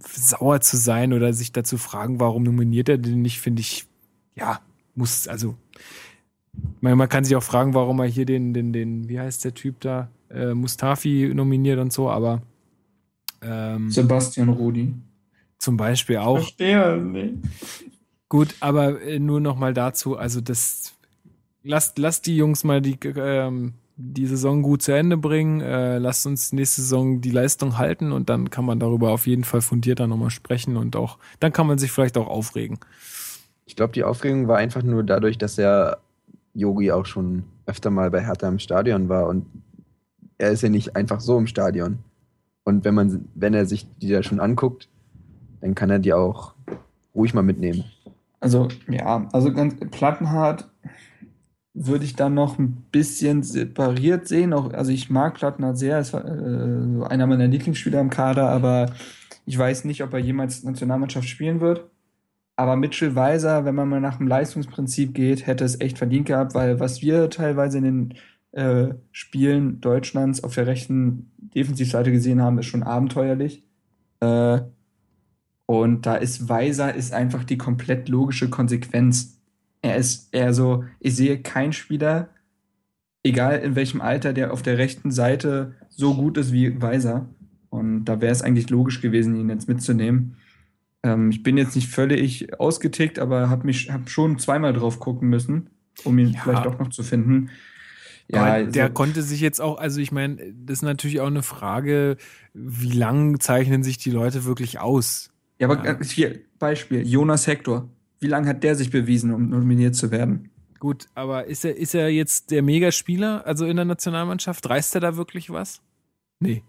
sauer 0.00 0.60
zu 0.60 0.76
sein 0.76 1.12
oder 1.12 1.32
sich 1.32 1.52
dazu 1.52 1.78
fragen, 1.78 2.20
warum 2.20 2.42
nominiert 2.42 2.88
er 2.88 2.98
den 2.98 3.22
nicht, 3.22 3.40
finde 3.40 3.60
ich, 3.60 3.86
ja, 4.34 4.60
muss, 4.94 5.28
also 5.28 5.56
man, 6.80 6.98
man 6.98 7.08
kann 7.08 7.24
sich 7.24 7.36
auch 7.36 7.42
fragen, 7.42 7.74
warum 7.74 8.00
er 8.00 8.06
hier 8.06 8.26
den, 8.26 8.54
den, 8.54 8.72
den, 8.72 9.08
wie 9.08 9.20
heißt 9.20 9.44
der 9.44 9.54
Typ 9.54 9.80
da, 9.80 10.08
äh, 10.30 10.54
Mustafi 10.54 11.30
nominiert 11.34 11.78
und 11.78 11.92
so, 11.92 12.10
aber 12.10 12.42
ähm, 13.42 13.90
Sebastian 13.90 14.48
Rudi. 14.48 14.94
zum 15.58 15.76
Beispiel 15.76 16.18
auch. 16.18 16.38
Verstehe 16.38 16.96
nicht. 16.98 17.34
Gut, 18.28 18.54
aber 18.60 19.00
äh, 19.02 19.18
nur 19.18 19.40
noch 19.40 19.56
mal 19.56 19.74
dazu, 19.74 20.16
also 20.16 20.40
das 20.40 20.94
lasst, 21.62 21.98
lasst 21.98 22.26
die 22.26 22.36
Jungs 22.36 22.64
mal 22.64 22.80
die, 22.80 22.98
ähm, 23.16 23.74
die 23.96 24.26
Saison 24.26 24.62
gut 24.62 24.82
zu 24.82 24.92
Ende 24.92 25.16
bringen, 25.16 25.60
äh, 25.60 25.98
lasst 25.98 26.26
uns 26.26 26.52
nächste 26.52 26.82
Saison 26.82 27.20
die 27.20 27.30
Leistung 27.30 27.78
halten 27.78 28.12
und 28.12 28.28
dann 28.28 28.50
kann 28.50 28.64
man 28.64 28.80
darüber 28.80 29.10
auf 29.10 29.26
jeden 29.26 29.44
Fall 29.44 29.60
fundierter 29.60 30.06
nochmal 30.06 30.30
sprechen 30.30 30.76
und 30.76 30.96
auch, 30.96 31.18
dann 31.40 31.52
kann 31.52 31.66
man 31.66 31.78
sich 31.78 31.92
vielleicht 31.92 32.18
auch 32.18 32.26
aufregen. 32.26 32.78
Ich 33.66 33.76
glaube, 33.76 33.92
die 33.92 34.04
Aufregung 34.04 34.48
war 34.48 34.58
einfach 34.58 34.82
nur 34.82 35.04
dadurch, 35.04 35.38
dass 35.38 35.58
er 35.58 35.98
Yogi 36.54 36.90
auch 36.90 37.06
schon 37.06 37.44
öfter 37.66 37.90
mal 37.90 38.10
bei 38.10 38.24
Hertha 38.24 38.48
im 38.48 38.58
Stadion 38.58 39.08
war 39.08 39.28
und 39.28 39.46
er 40.38 40.50
ist 40.50 40.62
ja 40.62 40.68
nicht 40.68 40.96
einfach 40.96 41.20
so 41.20 41.38
im 41.38 41.46
Stadion. 41.46 41.98
Und 42.64 42.84
wenn 42.84 42.94
man, 42.94 43.28
wenn 43.34 43.54
er 43.54 43.66
sich 43.66 43.86
die 43.98 44.08
da 44.08 44.22
schon 44.22 44.40
anguckt, 44.40 44.88
dann 45.60 45.74
kann 45.74 45.90
er 45.90 45.98
die 45.98 46.12
auch 46.12 46.54
ruhig 47.14 47.32
mal 47.32 47.42
mitnehmen. 47.42 47.84
Also, 48.40 48.68
ja, 48.88 49.28
also 49.32 49.52
ganz 49.52 49.76
plattenhart 49.90 50.68
würde 51.74 52.04
ich 52.04 52.14
dann 52.14 52.34
noch 52.34 52.58
ein 52.58 52.84
bisschen 52.92 53.42
separiert 53.42 54.28
sehen. 54.28 54.52
Auch, 54.52 54.72
also 54.72 54.92
ich 54.92 55.10
mag 55.10 55.34
Plattenhardt 55.34 55.78
sehr, 55.78 55.98
ist 55.98 56.14
äh, 56.14 56.16
einer 56.18 57.26
meiner 57.26 57.48
Lieblingsspieler 57.48 58.00
im 58.00 58.10
Kader, 58.10 58.48
aber 58.48 58.92
ich 59.44 59.58
weiß 59.58 59.84
nicht, 59.84 60.02
ob 60.02 60.12
er 60.12 60.20
jemals 60.20 60.62
Nationalmannschaft 60.62 61.28
spielen 61.28 61.60
wird. 61.60 61.84
Aber 62.56 62.76
Mitchell 62.76 63.16
Weiser, 63.16 63.64
wenn 63.64 63.74
man 63.74 63.88
mal 63.88 64.00
nach 64.00 64.18
dem 64.18 64.28
Leistungsprinzip 64.28 65.12
geht, 65.14 65.46
hätte 65.46 65.64
es 65.64 65.80
echt 65.80 65.98
verdient 65.98 66.26
gehabt, 66.26 66.54
weil 66.54 66.78
was 66.78 67.02
wir 67.02 67.28
teilweise 67.28 67.78
in 67.78 67.84
den 67.84 68.14
äh, 68.52 68.94
Spielen 69.10 69.80
Deutschlands 69.80 70.44
auf 70.44 70.54
der 70.54 70.68
rechten 70.68 71.32
Defensivseite 71.38 72.12
gesehen 72.12 72.40
haben, 72.40 72.58
ist 72.58 72.66
schon 72.66 72.84
abenteuerlich. 72.84 73.64
Äh, 74.20 74.60
und 75.66 76.06
da 76.06 76.14
ist 76.14 76.48
Weiser 76.48 76.94
ist 76.94 77.12
einfach 77.12 77.42
die 77.42 77.58
komplett 77.58 78.08
logische 78.08 78.50
Konsequenz. 78.50 79.33
Er 79.84 79.96
ist 79.96 80.32
eher 80.32 80.54
so, 80.54 80.84
ich 80.98 81.14
sehe 81.14 81.42
keinen 81.42 81.74
Spieler, 81.74 82.30
egal 83.22 83.58
in 83.58 83.76
welchem 83.76 84.00
Alter, 84.00 84.32
der 84.32 84.50
auf 84.50 84.62
der 84.62 84.78
rechten 84.78 85.10
Seite 85.10 85.74
so 85.90 86.14
gut 86.14 86.38
ist 86.38 86.54
wie 86.54 86.80
Weiser. 86.80 87.28
Und 87.68 88.06
da 88.06 88.22
wäre 88.22 88.32
es 88.32 88.40
eigentlich 88.40 88.70
logisch 88.70 89.02
gewesen, 89.02 89.36
ihn 89.36 89.50
jetzt 89.50 89.68
mitzunehmen. 89.68 90.38
Ähm, 91.02 91.28
ich 91.28 91.42
bin 91.42 91.58
jetzt 91.58 91.74
nicht 91.74 91.88
völlig 91.88 92.58
ausgetickt, 92.58 93.18
aber 93.18 93.50
habe 93.50 93.66
mich 93.66 93.92
hab 93.92 94.08
schon 94.08 94.38
zweimal 94.38 94.72
drauf 94.72 95.00
gucken 95.00 95.28
müssen, 95.28 95.68
um 96.02 96.18
ihn 96.18 96.30
ja. 96.30 96.40
vielleicht 96.42 96.64
doch 96.64 96.78
noch 96.78 96.88
zu 96.88 97.02
finden. 97.02 97.50
Ja, 98.28 98.62
der 98.62 98.84
also, 98.84 98.94
konnte 98.94 99.22
sich 99.22 99.42
jetzt 99.42 99.60
auch, 99.60 99.76
also 99.76 100.00
ich 100.00 100.12
meine, 100.12 100.38
das 100.64 100.78
ist 100.78 100.82
natürlich 100.82 101.20
auch 101.20 101.26
eine 101.26 101.42
Frage, 101.42 102.16
wie 102.54 102.92
lang 102.92 103.38
zeichnen 103.38 103.82
sich 103.82 103.98
die 103.98 104.10
Leute 104.10 104.46
wirklich 104.46 104.80
aus? 104.80 105.30
Ja, 105.58 105.68
aber 105.68 105.84
ja. 105.84 106.00
hier, 106.02 106.40
Beispiel, 106.58 107.06
Jonas 107.06 107.46
Hector. 107.46 107.90
Wie 108.24 108.28
lange 108.28 108.48
hat 108.48 108.64
der 108.64 108.74
sich 108.74 108.90
bewiesen, 108.90 109.34
um 109.34 109.50
nominiert 109.50 109.94
zu 109.94 110.10
werden? 110.10 110.48
Gut, 110.78 111.08
aber 111.14 111.44
ist 111.44 111.62
er, 111.62 111.76
ist 111.76 111.94
er 111.94 112.08
jetzt 112.08 112.50
der 112.50 112.62
Megaspieler, 112.62 113.46
also 113.46 113.66
in 113.66 113.76
der 113.76 113.84
Nationalmannschaft? 113.84 114.66
Reißt 114.66 114.94
er 114.94 115.02
da 115.02 115.18
wirklich 115.18 115.50
was? 115.50 115.82
Nee. 116.40 116.62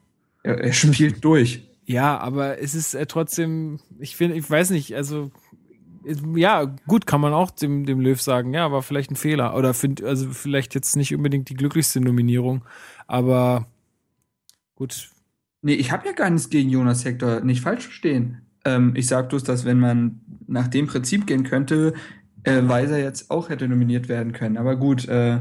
Er, 0.43 0.60
er 0.60 0.74
spielt 0.74 1.24
durch. 1.24 1.66
Ja, 1.86 2.18
aber 2.18 2.60
es 2.60 2.76
ist 2.76 2.93
äh, 2.93 3.06
trotzdem, 3.06 3.80
ich 3.99 4.18
finde, 4.18 4.36
ich 4.36 4.49
weiß 4.49 4.72
nicht, 4.72 4.93
also 4.97 5.32
ja, 6.36 6.66
gut, 6.88 7.08
kann 7.08 7.22
man 7.22 7.32
auch 7.32 7.51
dem, 7.51 7.86
dem 7.86 8.01
Löw 8.01 8.22
sagen, 8.22 8.53
ja, 8.53 8.70
war 8.70 8.82
vielleicht 8.82 9.12
ein 9.12 9.16
Fehler. 9.16 9.56
Oder 9.56 9.74
find, 9.74 10.03
also 10.03 10.30
vielleicht 10.32 10.76
jetzt 10.76 10.97
nicht 10.97 11.16
unbedingt 11.16 11.47
die 11.47 11.56
glücklichste 11.56 12.01
Nominierung, 12.01 12.66
aber 13.08 13.66
gut. 14.76 15.10
Nee, 15.62 15.76
ich 15.76 15.93
habe 15.93 16.06
ja 16.06 16.12
gar 16.12 16.30
nichts 16.30 16.49
gegen 16.49 16.70
Jonas 16.70 17.06
Hector, 17.06 17.39
nicht 17.39 17.62
falsch 17.62 17.86
verstehen. 17.86 18.45
Ähm, 18.66 18.93
ich 18.95 19.07
sage 19.07 19.28
bloß, 19.30 19.43
dass 19.43 19.63
wenn 19.66 19.80
man 19.80 20.20
nach 20.47 20.68
dem 20.68 20.88
Prinzip 20.88 21.28
gehen 21.28 21.43
könnte, 21.43 21.93
äh, 22.43 22.61
Weiser 22.68 22.99
jetzt 22.99 23.32
auch 23.32 23.49
hätte 23.49 23.68
nominiert 23.68 24.09
werden 24.09 24.34
können. 24.34 24.57
Aber 24.57 24.76
gut, 24.76 25.07
äh, 25.07 25.39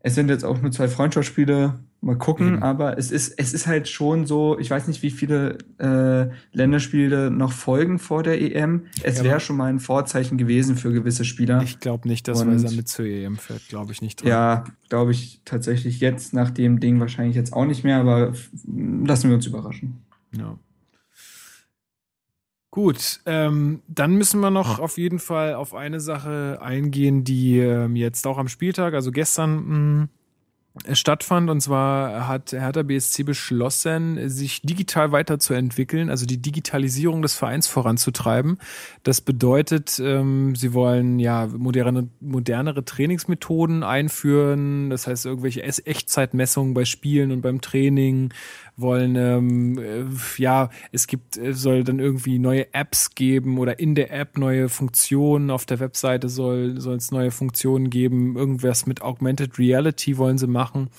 es 0.00 0.14
sind 0.14 0.28
jetzt 0.28 0.44
auch 0.44 0.60
nur 0.60 0.72
zwei 0.72 0.88
Freundschaftsspiele. 0.88 1.80
Mal 2.02 2.16
gucken, 2.16 2.56
mhm. 2.56 2.62
aber 2.62 2.96
es 2.96 3.10
ist, 3.10 3.38
es 3.38 3.52
ist 3.52 3.66
halt 3.66 3.86
schon 3.86 4.24
so, 4.24 4.58
ich 4.58 4.70
weiß 4.70 4.88
nicht, 4.88 5.02
wie 5.02 5.10
viele 5.10 5.58
äh, 5.76 6.34
Länderspiele 6.56 7.30
noch 7.30 7.52
folgen 7.52 7.98
vor 7.98 8.22
der 8.22 8.40
EM. 8.40 8.86
Es 9.02 9.18
ja, 9.18 9.24
wäre 9.24 9.40
schon 9.40 9.58
mal 9.58 9.66
ein 9.66 9.80
Vorzeichen 9.80 10.38
gewesen 10.38 10.76
für 10.76 10.94
gewisse 10.94 11.26
Spieler. 11.26 11.60
Ich 11.62 11.78
glaube 11.78 12.08
nicht, 12.08 12.26
dass 12.26 12.40
Und, 12.40 12.54
Weiser 12.54 12.74
mit 12.74 12.88
zur 12.88 13.04
EM 13.04 13.36
fährt, 13.36 13.68
glaube 13.68 13.92
ich 13.92 14.00
nicht. 14.00 14.22
Dran. 14.22 14.28
Ja, 14.30 14.64
glaube 14.88 15.10
ich 15.10 15.42
tatsächlich 15.44 16.00
jetzt 16.00 16.32
nach 16.32 16.50
dem 16.50 16.80
Ding 16.80 17.00
wahrscheinlich 17.00 17.36
jetzt 17.36 17.52
auch 17.52 17.66
nicht 17.66 17.84
mehr, 17.84 17.98
aber 17.98 18.32
lassen 18.66 19.28
wir 19.28 19.36
uns 19.36 19.44
überraschen. 19.44 19.98
Ja. 20.34 20.58
Gut, 22.72 23.20
ähm, 23.26 23.82
dann 23.88 24.14
müssen 24.14 24.40
wir 24.40 24.50
noch 24.50 24.78
auf 24.78 24.96
jeden 24.96 25.18
Fall 25.18 25.54
auf 25.54 25.74
eine 25.74 25.98
Sache 25.98 26.60
eingehen, 26.62 27.24
die 27.24 27.58
ähm, 27.58 27.96
jetzt 27.96 28.26
auch 28.28 28.38
am 28.38 28.46
Spieltag, 28.46 28.94
also 28.94 29.10
gestern, 29.10 29.54
mh, 29.56 30.02
mm, 30.04 30.08
stattfand. 30.92 31.50
Und 31.50 31.60
zwar 31.60 32.28
hat 32.28 32.52
Hertha 32.52 32.82
BSC 32.82 33.24
beschlossen, 33.24 34.28
sich 34.28 34.62
digital 34.62 35.12
weiterzuentwickeln, 35.12 36.10
also 36.10 36.26
die 36.26 36.40
Digitalisierung 36.40 37.22
des 37.22 37.34
Vereins 37.34 37.66
voranzutreiben. 37.66 38.58
Das 39.02 39.20
bedeutet, 39.20 40.00
ähm, 40.02 40.54
sie 40.54 40.72
wollen 40.72 41.18
ja 41.18 41.48
moderne, 41.48 42.08
modernere 42.20 42.84
Trainingsmethoden 42.84 43.82
einführen, 43.82 44.90
das 44.90 45.06
heißt 45.06 45.26
irgendwelche 45.26 45.62
Echtzeitmessungen 45.62 46.74
bei 46.74 46.84
Spielen 46.84 47.32
und 47.32 47.40
beim 47.40 47.60
Training, 47.60 48.32
wollen, 48.80 49.16
ähm, 49.16 49.78
äh, 49.78 50.04
ja, 50.36 50.70
es 50.92 51.06
gibt, 51.06 51.36
äh, 51.36 51.52
soll 51.52 51.84
dann 51.84 51.98
irgendwie 51.98 52.38
neue 52.38 52.72
Apps 52.74 53.14
geben 53.14 53.58
oder 53.58 53.78
in 53.78 53.94
der 53.94 54.12
App 54.12 54.38
neue 54.38 54.68
Funktionen, 54.68 55.50
auf 55.50 55.66
der 55.66 55.80
Webseite 55.80 56.28
soll 56.28 56.80
soll 56.80 56.96
es 56.96 57.10
neue 57.10 57.30
Funktionen 57.30 57.90
geben, 57.90 58.36
irgendwas 58.36 58.86
mit 58.86 59.02
Augmented 59.02 59.58
Reality 59.58 60.18
wollen 60.18 60.38
sie 60.38 60.46
machen. 60.46 60.90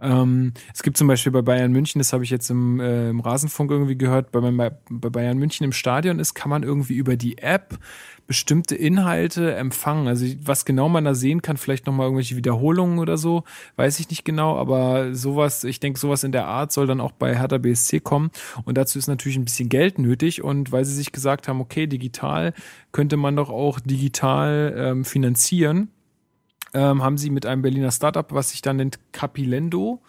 Ähm, 0.00 0.52
es 0.74 0.82
gibt 0.82 0.96
zum 0.96 1.08
Beispiel 1.08 1.32
bei 1.32 1.40
Bayern 1.40 1.72
München, 1.72 1.98
das 1.98 2.12
habe 2.12 2.24
ich 2.24 2.30
jetzt 2.30 2.50
im, 2.50 2.78
äh, 2.80 3.08
im 3.08 3.20
Rasenfunk 3.20 3.70
irgendwie 3.70 3.96
gehört, 3.96 4.32
bei, 4.32 4.40
bei, 4.40 4.76
bei 4.90 5.08
Bayern 5.08 5.38
München 5.38 5.64
im 5.64 5.72
Stadion 5.72 6.18
ist, 6.18 6.34
kann 6.34 6.50
man 6.50 6.62
irgendwie 6.62 6.94
über 6.94 7.16
die 7.16 7.38
App 7.38 7.78
bestimmte 8.26 8.74
Inhalte 8.74 9.54
empfangen. 9.54 10.08
Also 10.08 10.26
was 10.42 10.64
genau 10.64 10.88
man 10.88 11.04
da 11.04 11.14
sehen 11.14 11.42
kann, 11.42 11.56
vielleicht 11.56 11.86
nochmal 11.86 12.06
irgendwelche 12.06 12.36
Wiederholungen 12.36 12.98
oder 12.98 13.18
so, 13.18 13.44
weiß 13.76 14.00
ich 14.00 14.08
nicht 14.08 14.24
genau, 14.24 14.56
aber 14.56 15.14
sowas, 15.14 15.64
ich 15.64 15.80
denke, 15.80 15.98
sowas 15.98 16.24
in 16.24 16.32
der 16.32 16.46
Art 16.46 16.72
soll 16.72 16.86
dann 16.86 17.00
auch 17.00 17.12
bei 17.12 17.38
Hertha 17.38 17.58
BSC 17.58 18.00
kommen. 18.00 18.30
Und 18.64 18.78
dazu 18.78 18.98
ist 18.98 19.08
natürlich 19.08 19.36
ein 19.36 19.44
bisschen 19.44 19.68
Geld 19.68 19.98
nötig. 19.98 20.42
Und 20.42 20.72
weil 20.72 20.84
sie 20.84 20.94
sich 20.94 21.12
gesagt 21.12 21.48
haben, 21.48 21.60
okay, 21.60 21.86
digital 21.86 22.54
könnte 22.92 23.16
man 23.16 23.36
doch 23.36 23.50
auch 23.50 23.80
digital 23.80 24.74
ähm, 24.76 25.04
finanzieren, 25.04 25.88
ähm, 26.72 27.02
haben 27.02 27.18
sie 27.18 27.30
mit 27.30 27.46
einem 27.46 27.62
Berliner 27.62 27.90
Startup, 27.90 28.32
was 28.32 28.50
sich 28.50 28.62
dann 28.62 28.76
nennt 28.76 29.00
Capilendo, 29.12 30.00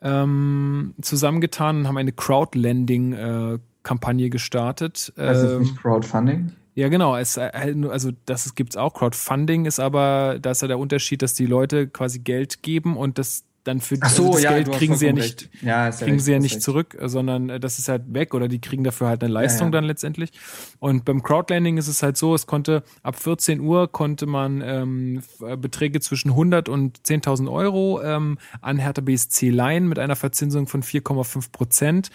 ähm, 0.00 0.94
zusammengetan 1.02 1.78
und 1.78 1.88
haben 1.88 1.98
eine 1.98 2.12
Crowdlending-Kampagne 2.12 4.26
äh, 4.26 4.30
gestartet. 4.30 5.12
Das 5.16 5.42
ist 5.42 5.58
nicht 5.58 5.72
ähm, 5.72 5.76
Crowdfunding? 5.76 6.52
Ja, 6.78 6.86
genau. 6.88 7.16
Es, 7.16 7.36
äh, 7.36 7.50
also 7.90 8.12
das 8.24 8.54
gibt's 8.54 8.76
auch. 8.76 8.94
Crowdfunding 8.94 9.64
ist 9.64 9.80
aber, 9.80 10.38
da 10.40 10.52
ist 10.52 10.62
ja 10.62 10.68
der 10.68 10.78
Unterschied, 10.78 11.22
dass 11.22 11.34
die 11.34 11.46
Leute 11.46 11.88
quasi 11.88 12.20
Geld 12.20 12.62
geben 12.62 12.96
und 12.96 13.18
das 13.18 13.42
dann 13.64 13.80
für 13.80 13.96
so, 13.96 14.02
also 14.02 14.32
das 14.34 14.42
ja, 14.42 14.52
Geld 14.52 14.70
kriegen 14.70 14.96
sie 14.96 15.06
ja 15.06 15.12
nicht, 15.12 15.50
ja, 15.60 15.90
kriegen 15.90 16.12
recht, 16.12 16.24
sie 16.24 16.32
ja 16.32 16.38
nicht 16.38 16.54
recht. 16.54 16.62
zurück, 16.62 16.96
sondern 17.02 17.50
äh, 17.50 17.58
das 17.58 17.80
ist 17.80 17.88
halt 17.88 18.14
weg 18.14 18.32
oder 18.32 18.46
die 18.46 18.60
kriegen 18.60 18.84
dafür 18.84 19.08
halt 19.08 19.24
eine 19.24 19.32
Leistung 19.32 19.66
ja, 19.66 19.72
dann 19.72 19.84
letztendlich. 19.84 20.30
Und 20.78 21.04
beim 21.04 21.20
Crowdlending 21.20 21.78
ist 21.78 21.88
es 21.88 22.00
halt 22.04 22.16
so, 22.16 22.32
es 22.32 22.46
konnte 22.46 22.84
ab 23.02 23.20
14 23.20 23.58
Uhr 23.58 23.90
konnte 23.90 24.26
man 24.26 24.62
ähm, 24.64 25.22
äh, 25.44 25.56
Beträge 25.56 25.98
zwischen 25.98 26.30
100 26.30 26.68
und 26.68 27.00
10.000 27.00 27.50
Euro 27.50 28.00
ähm, 28.04 28.38
an 28.60 28.78
Hertha 28.78 29.02
BSC 29.02 29.50
leihen 29.50 29.88
mit 29.88 29.98
einer 29.98 30.14
Verzinsung 30.14 30.68
von 30.68 30.84
4,5 30.84 31.50
Prozent 31.50 32.10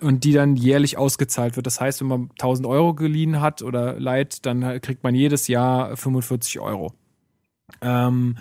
und 0.00 0.24
die 0.24 0.32
dann 0.32 0.56
jährlich 0.56 0.96
ausgezahlt 0.96 1.56
wird. 1.56 1.66
Das 1.66 1.80
heißt, 1.80 2.00
wenn 2.00 2.08
man 2.08 2.30
1000 2.32 2.66
Euro 2.66 2.94
geliehen 2.94 3.40
hat 3.40 3.62
oder 3.62 3.98
leiht, 3.98 4.46
dann 4.46 4.80
kriegt 4.80 5.02
man 5.02 5.14
jedes 5.14 5.48
Jahr 5.48 5.96
45 5.96 6.60
Euro. 6.60 6.92
Ähm, 7.80 8.36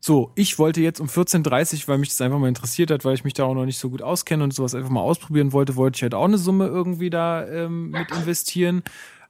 so, 0.00 0.30
ich 0.34 0.58
wollte 0.58 0.80
jetzt 0.80 1.00
um 1.00 1.08
14.30 1.08 1.82
Uhr, 1.82 1.88
weil 1.88 1.98
mich 1.98 2.10
das 2.10 2.20
einfach 2.20 2.38
mal 2.38 2.48
interessiert 2.48 2.90
hat, 2.90 3.04
weil 3.04 3.14
ich 3.14 3.24
mich 3.24 3.34
da 3.34 3.44
auch 3.44 3.54
noch 3.54 3.64
nicht 3.64 3.78
so 3.78 3.90
gut 3.90 4.02
auskenne 4.02 4.44
und 4.44 4.54
sowas 4.54 4.74
einfach 4.74 4.90
mal 4.90 5.00
ausprobieren 5.00 5.52
wollte, 5.52 5.76
wollte 5.76 5.96
ich 5.96 6.02
halt 6.02 6.14
auch 6.14 6.26
eine 6.26 6.38
Summe 6.38 6.66
irgendwie 6.66 7.10
da 7.10 7.46
ähm, 7.46 7.90
mit 7.90 8.10
investieren. 8.12 8.82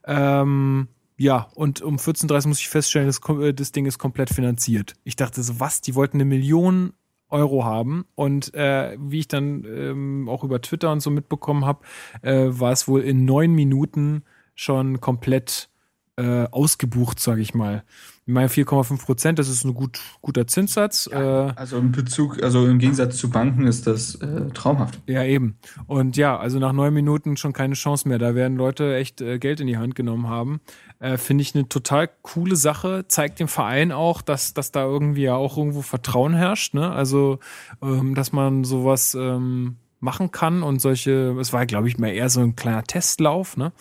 Ähm, 0.05 0.87
ja, 1.17 1.47
und 1.55 1.81
um 1.81 1.95
14.30 1.95 2.43
Uhr 2.43 2.49
muss 2.49 2.59
ich 2.59 2.69
feststellen, 2.69 3.07
das, 3.07 3.19
äh, 3.39 3.53
das 3.53 3.71
Ding 3.71 3.87
ist 3.87 3.97
komplett 3.97 4.29
finanziert. 4.29 4.93
Ich 5.03 5.15
dachte 5.15 5.41
so, 5.41 5.59
was? 5.59 5.81
Die 5.81 5.95
wollten 5.95 6.17
eine 6.17 6.25
Million 6.25 6.93
Euro 7.29 7.65
haben. 7.65 8.05
Und 8.15 8.53
äh, 8.53 8.97
wie 8.99 9.19
ich 9.19 9.27
dann 9.27 9.65
ähm, 9.65 10.29
auch 10.29 10.43
über 10.43 10.61
Twitter 10.61 10.91
und 10.91 11.01
so 11.01 11.09
mitbekommen 11.09 11.65
habe, 11.65 11.85
äh, 12.21 12.47
war 12.47 12.71
es 12.71 12.87
wohl 12.87 13.01
in 13.01 13.25
neun 13.25 13.53
Minuten 13.53 14.23
schon 14.55 15.01
komplett 15.01 15.69
äh, 16.17 16.47
ausgebucht, 16.51 17.19
sage 17.19 17.41
ich 17.41 17.53
mal. 17.53 17.83
Ich 18.25 18.33
meine 18.33 18.49
4,5 18.49 19.05
Prozent, 19.05 19.39
das 19.39 19.47
ist 19.47 19.63
ein 19.63 19.73
gut, 19.73 19.99
guter 20.21 20.47
Zinssatz. 20.47 21.07
Ja, 21.11 21.47
äh, 21.47 21.53
also 21.55 21.77
im 21.77 21.93
Bezug, 21.93 22.43
also 22.43 22.65
im 22.67 22.79
Gegensatz 22.79 23.17
zu 23.17 23.29
Banken 23.29 23.65
ist 23.65 23.87
das 23.87 24.15
äh, 24.15 24.49
traumhaft. 24.53 24.99
Ja, 25.07 25.23
eben. 25.23 25.57
Und 25.85 26.17
ja, 26.17 26.37
also 26.37 26.59
nach 26.59 26.73
neun 26.73 26.93
Minuten 26.93 27.37
schon 27.37 27.53
keine 27.53 27.75
Chance 27.75 28.09
mehr. 28.09 28.19
Da 28.19 28.35
werden 28.35 28.57
Leute 28.57 28.97
echt 28.97 29.21
äh, 29.21 29.39
Geld 29.39 29.61
in 29.61 29.67
die 29.67 29.77
Hand 29.77 29.95
genommen 29.95 30.27
haben. 30.27 30.59
Äh, 30.99 31.17
Finde 31.17 31.43
ich 31.43 31.55
eine 31.55 31.69
total 31.69 32.09
coole 32.21 32.55
Sache. 32.55 33.05
Zeigt 33.07 33.39
dem 33.39 33.47
Verein 33.47 33.91
auch, 33.91 34.21
dass, 34.21 34.53
dass 34.53 34.71
da 34.71 34.83
irgendwie 34.83 35.23
ja 35.23 35.35
auch 35.35 35.57
irgendwo 35.57 35.81
Vertrauen 35.81 36.33
herrscht. 36.33 36.73
Ne? 36.73 36.91
Also, 36.91 37.39
ähm, 37.81 38.13
dass 38.13 38.33
man 38.33 38.65
sowas 38.65 39.15
ähm, 39.17 39.77
machen 39.99 40.31
kann 40.31 40.63
und 40.63 40.81
solche, 40.81 41.37
es 41.39 41.53
war, 41.53 41.65
glaube 41.65 41.87
ich, 41.87 41.97
mal 41.97 42.09
eher 42.09 42.29
so 42.29 42.41
ein 42.41 42.55
kleiner 42.55 42.83
Testlauf, 42.83 43.57
ne? 43.57 43.71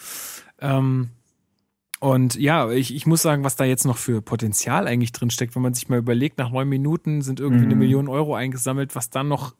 Ähm, 0.60 1.10
Und 2.06 2.36
ja, 2.36 2.70
ich, 2.70 2.94
ich 2.94 3.04
muss 3.06 3.22
sagen, 3.22 3.42
was 3.42 3.56
da 3.56 3.64
jetzt 3.64 3.84
noch 3.84 3.96
für 3.96 4.22
Potenzial 4.22 4.86
eigentlich 4.86 5.10
drin 5.10 5.30
steckt, 5.30 5.56
wenn 5.56 5.62
man 5.62 5.74
sich 5.74 5.88
mal 5.88 5.98
überlegt, 5.98 6.38
nach 6.38 6.50
neun 6.50 6.68
Minuten 6.68 7.20
sind 7.20 7.40
irgendwie 7.40 7.64
Mhm. 7.64 7.70
eine 7.72 7.74
Million 7.76 8.08
Euro 8.08 8.36
eingesammelt, 8.36 8.94
was 8.94 9.10
dann 9.10 9.26
noch 9.26 9.56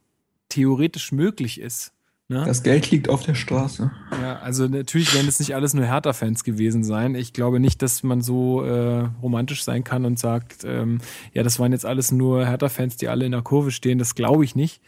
theoretisch 0.48 1.10
möglich 1.10 1.60
ist. 1.60 1.92
Ne? 2.28 2.44
Das 2.46 2.62
Geld 2.62 2.88
liegt 2.92 3.08
auf 3.08 3.24
der 3.24 3.34
Straße. 3.34 3.90
Ja, 4.22 4.38
also 4.38 4.68
natürlich 4.68 5.12
werden 5.12 5.26
es 5.26 5.40
nicht 5.40 5.56
alles 5.56 5.74
nur 5.74 5.86
Hertha-Fans 5.86 6.44
gewesen 6.44 6.84
sein. 6.84 7.16
Ich 7.16 7.32
glaube 7.32 7.58
nicht, 7.58 7.82
dass 7.82 8.04
man 8.04 8.20
so 8.20 8.62
äh, 8.62 9.08
romantisch 9.22 9.64
sein 9.64 9.82
kann 9.82 10.04
und 10.04 10.16
sagt, 10.18 10.62
ähm, 10.64 10.98
ja, 11.32 11.42
das 11.42 11.58
waren 11.58 11.72
jetzt 11.72 11.84
alles 11.84 12.12
nur 12.12 12.46
Hertha-Fans, 12.46 12.96
die 12.96 13.08
alle 13.08 13.24
in 13.26 13.32
der 13.32 13.42
Kurve 13.42 13.72
stehen. 13.72 13.98
Das 13.98 14.14
glaube 14.14 14.44
ich 14.44 14.54
nicht. 14.54 14.80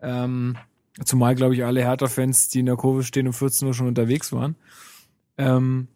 Ähm, 0.00 0.56
zumal, 1.04 1.34
glaube 1.34 1.54
ich, 1.54 1.64
alle 1.64 1.80
Hertha-Fans, 1.80 2.50
die 2.50 2.60
in 2.60 2.66
der 2.66 2.76
Kurve 2.76 3.02
stehen, 3.02 3.26
um 3.26 3.32
14 3.32 3.66
Uhr 3.66 3.74
schon 3.74 3.88
unterwegs 3.88 4.32
waren. 4.32 4.54
Ähm, 5.38 5.88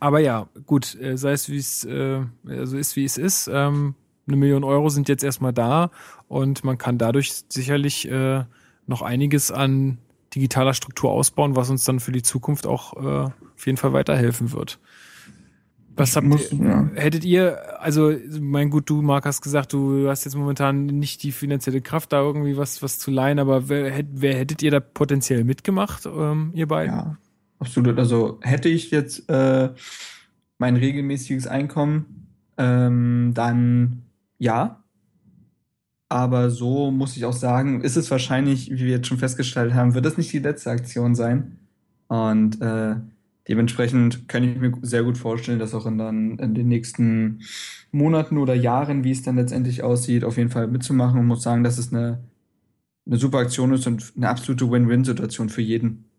aber 0.00 0.18
ja, 0.20 0.48
gut, 0.66 0.98
äh, 1.00 1.16
sei 1.16 1.32
es 1.32 1.48
wie 1.48 1.58
es 1.58 1.84
äh, 1.84 2.22
also 2.48 2.76
ist, 2.76 2.96
wie 2.96 3.04
es 3.04 3.18
ist. 3.18 3.48
Ähm, 3.52 3.94
eine 4.26 4.36
Million 4.36 4.64
Euro 4.64 4.88
sind 4.88 5.08
jetzt 5.08 5.24
erstmal 5.24 5.52
da 5.52 5.90
und 6.28 6.64
man 6.64 6.78
kann 6.78 6.98
dadurch 6.98 7.44
sicherlich 7.48 8.10
äh, 8.10 8.44
noch 8.86 9.02
einiges 9.02 9.50
an 9.50 9.98
digitaler 10.34 10.74
Struktur 10.74 11.10
ausbauen, 11.10 11.56
was 11.56 11.70
uns 11.70 11.84
dann 11.84 12.00
für 12.00 12.12
die 12.12 12.22
Zukunft 12.22 12.66
auch 12.66 12.94
äh, 12.96 13.30
auf 13.54 13.66
jeden 13.66 13.76
Fall 13.76 13.92
weiterhelfen 13.92 14.52
wird. 14.52 14.78
Was 15.96 16.16
habt 16.16 16.26
Muss- 16.26 16.52
ihr, 16.52 16.64
ja. 16.64 16.90
hättet 16.94 17.24
ihr, 17.24 17.82
also 17.82 18.12
mein 18.40 18.70
gut, 18.70 18.88
du 18.88 19.02
Marc 19.02 19.26
hast 19.26 19.42
gesagt, 19.42 19.72
du 19.72 20.08
hast 20.08 20.24
jetzt 20.24 20.36
momentan 20.36 20.86
nicht 20.86 21.22
die 21.22 21.32
finanzielle 21.32 21.80
Kraft, 21.82 22.12
da 22.12 22.20
irgendwie 22.20 22.56
was, 22.56 22.82
was 22.82 22.98
zu 22.98 23.10
leihen, 23.10 23.38
aber 23.38 23.68
wer, 23.68 24.04
wer 24.12 24.34
hättet 24.34 24.62
ihr 24.62 24.70
da 24.70 24.80
potenziell 24.80 25.44
mitgemacht, 25.44 26.06
ähm, 26.06 26.52
ihr 26.54 26.68
beiden? 26.68 26.94
Ja, 26.94 27.16
absolut. 27.60 27.98
Also 27.98 28.40
hätte 28.42 28.68
ich 28.68 28.90
jetzt 28.90 29.28
äh, 29.30 29.70
mein 30.58 30.76
regelmäßiges 30.76 31.46
Einkommen, 31.46 32.26
ähm, 32.58 33.32
dann 33.34 34.02
ja. 34.38 34.82
Aber 36.08 36.50
so 36.50 36.90
muss 36.90 37.16
ich 37.16 37.24
auch 37.24 37.32
sagen, 37.32 37.82
ist 37.82 37.96
es 37.96 38.10
wahrscheinlich, 38.10 38.70
wie 38.70 38.80
wir 38.80 38.90
jetzt 38.90 39.06
schon 39.06 39.18
festgestellt 39.18 39.74
haben, 39.74 39.94
wird 39.94 40.06
es 40.06 40.18
nicht 40.18 40.32
die 40.32 40.40
letzte 40.40 40.70
Aktion 40.70 41.14
sein. 41.14 41.58
Und 42.08 42.60
äh, 42.60 42.96
dementsprechend 43.48 44.28
kann 44.28 44.42
ich 44.42 44.58
mir 44.58 44.72
sehr 44.82 45.04
gut 45.04 45.16
vorstellen, 45.16 45.60
dass 45.60 45.74
auch 45.74 45.86
in, 45.86 45.98
dann 45.98 46.38
in 46.38 46.54
den 46.54 46.66
nächsten 46.66 47.42
Monaten 47.92 48.38
oder 48.38 48.54
Jahren, 48.54 49.04
wie 49.04 49.12
es 49.12 49.22
dann 49.22 49.36
letztendlich 49.36 49.84
aussieht, 49.84 50.24
auf 50.24 50.36
jeden 50.36 50.50
Fall 50.50 50.66
mitzumachen 50.66 51.20
und 51.20 51.26
muss 51.26 51.44
sagen, 51.44 51.62
dass 51.62 51.78
es 51.78 51.92
eine, 51.92 52.18
eine 53.06 53.16
super 53.16 53.38
Aktion 53.38 53.72
ist 53.72 53.86
und 53.86 54.12
eine 54.16 54.28
absolute 54.28 54.68
Win-Win-Situation 54.68 55.48
für 55.48 55.62
jeden. 55.62 56.09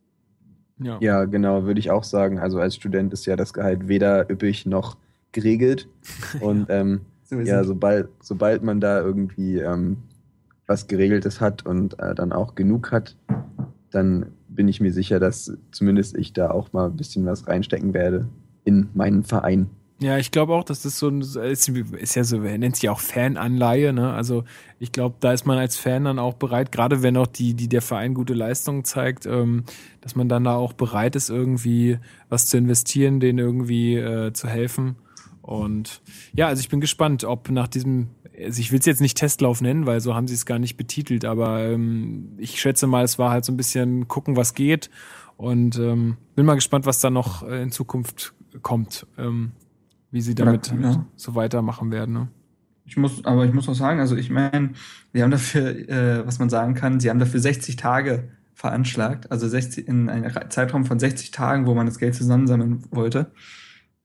Ja. 0.83 0.97
Ja, 0.99 1.25
genau, 1.25 1.63
würde 1.63 1.79
ich 1.79 1.91
auch 1.91 2.03
sagen. 2.03 2.39
Also 2.39 2.59
als 2.59 2.75
Student 2.75 3.13
ist 3.13 3.25
ja 3.25 3.35
das 3.35 3.53
Gehalt 3.53 3.87
weder 3.87 4.29
üppig 4.29 4.65
noch 4.65 4.97
geregelt. 5.31 5.87
Und 6.41 6.67
ähm, 6.69 7.01
ja, 7.29 7.63
sobald, 7.63 8.09
sobald 8.21 8.63
man 8.63 8.81
da 8.81 8.99
irgendwie 8.99 9.59
ähm, 9.59 9.97
was 10.67 10.87
Geregeltes 10.87 11.39
hat 11.39 11.65
und 11.65 11.99
äh, 11.99 12.13
dann 12.15 12.31
auch 12.31 12.55
genug 12.55 12.91
hat, 12.91 13.15
dann 13.89 14.27
bin 14.47 14.67
ich 14.67 14.81
mir 14.81 14.91
sicher, 14.91 15.19
dass 15.19 15.57
zumindest 15.71 16.17
ich 16.17 16.33
da 16.33 16.51
auch 16.51 16.73
mal 16.73 16.87
ein 16.87 16.97
bisschen 16.97 17.25
was 17.25 17.47
reinstecken 17.47 17.93
werde 17.93 18.27
in 18.63 18.89
meinen 18.93 19.23
Verein. 19.23 19.69
Ja, 20.01 20.17
ich 20.17 20.31
glaube 20.31 20.55
auch, 20.55 20.63
dass 20.63 20.81
das 20.81 20.97
so 20.97 21.09
ein, 21.09 21.21
ist, 21.21 22.15
ja 22.15 22.23
so, 22.23 22.39
nennt 22.39 22.75
sich 22.75 22.83
ja 22.83 22.91
auch 22.91 22.99
Fananleihe, 22.99 23.93
ne? 23.93 24.11
Also 24.11 24.45
ich 24.79 24.91
glaube, 24.91 25.17
da 25.19 25.31
ist 25.31 25.45
man 25.45 25.59
als 25.59 25.77
Fan 25.77 26.05
dann 26.05 26.17
auch 26.17 26.33
bereit, 26.33 26.71
gerade 26.71 27.03
wenn 27.03 27.15
auch 27.17 27.27
die, 27.27 27.53
die 27.53 27.67
der 27.67 27.83
Verein 27.83 28.15
gute 28.15 28.33
Leistungen 28.33 28.83
zeigt, 28.83 29.27
ähm, 29.27 29.63
dass 30.01 30.15
man 30.15 30.27
dann 30.27 30.43
da 30.43 30.55
auch 30.55 30.73
bereit 30.73 31.15
ist, 31.15 31.29
irgendwie 31.29 31.99
was 32.29 32.47
zu 32.47 32.57
investieren, 32.57 33.19
denen 33.19 33.37
irgendwie 33.37 33.95
äh, 33.95 34.33
zu 34.33 34.47
helfen. 34.47 34.95
Und 35.43 36.01
ja, 36.33 36.47
also 36.47 36.61
ich 36.61 36.69
bin 36.69 36.81
gespannt, 36.81 37.23
ob 37.23 37.51
nach 37.51 37.67
diesem, 37.67 38.09
also 38.43 38.59
ich 38.59 38.71
will 38.71 38.79
es 38.79 38.87
jetzt 38.87 39.01
nicht 39.01 39.19
Testlauf 39.19 39.61
nennen, 39.61 39.85
weil 39.85 40.01
so 40.01 40.15
haben 40.15 40.27
sie 40.27 40.33
es 40.33 40.47
gar 40.47 40.57
nicht 40.57 40.77
betitelt, 40.77 41.25
aber 41.25 41.61
ähm, 41.61 42.31
ich 42.39 42.59
schätze 42.59 42.87
mal, 42.87 43.03
es 43.03 43.19
war 43.19 43.29
halt 43.29 43.45
so 43.45 43.51
ein 43.51 43.57
bisschen 43.57 44.07
gucken, 44.07 44.35
was 44.35 44.55
geht. 44.55 44.89
Und 45.37 45.77
ähm, 45.77 46.17
bin 46.35 46.47
mal 46.47 46.55
gespannt, 46.55 46.87
was 46.87 47.01
da 47.01 47.11
noch 47.11 47.43
äh, 47.43 47.61
in 47.61 47.71
Zukunft 47.71 48.33
kommt. 48.63 49.05
Ähm, 49.19 49.51
wie 50.11 50.21
sie 50.21 50.35
damit 50.35 50.73
Ja. 50.79 51.05
so 51.15 51.35
weitermachen 51.35 51.91
werden. 51.91 52.13
Ne? 52.13 52.27
Ich 52.85 52.97
muss, 52.97 53.23
aber 53.25 53.45
ich 53.45 53.53
muss 53.53 53.69
auch 53.69 53.75
sagen, 53.75 53.99
also 53.99 54.15
ich 54.15 54.29
meine, 54.29 54.71
sie 55.13 55.23
haben 55.23 55.31
dafür, 55.31 55.89
äh, 55.89 56.25
was 56.25 56.39
man 56.39 56.49
sagen 56.49 56.73
kann, 56.73 56.99
sie 56.99 57.09
haben 57.09 57.19
dafür 57.19 57.39
60 57.39 57.75
Tage 57.77 58.29
veranschlagt, 58.53 59.31
also 59.31 59.47
60, 59.47 59.87
in 59.87 60.09
einem 60.09 60.31
Zeitraum 60.49 60.85
von 60.85 60.99
60 60.99 61.31
Tagen, 61.31 61.65
wo 61.65 61.73
man 61.73 61.85
das 61.85 61.97
Geld 61.99 62.15
zusammensammeln 62.15 62.83
wollte. 62.91 63.31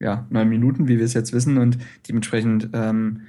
Ja, 0.00 0.26
neun 0.30 0.48
Minuten, 0.48 0.88
wie 0.88 0.98
wir 0.98 1.04
es 1.04 1.14
jetzt 1.14 1.32
wissen, 1.32 1.58
und 1.58 1.78
dementsprechend 2.08 2.70
ähm, 2.72 3.22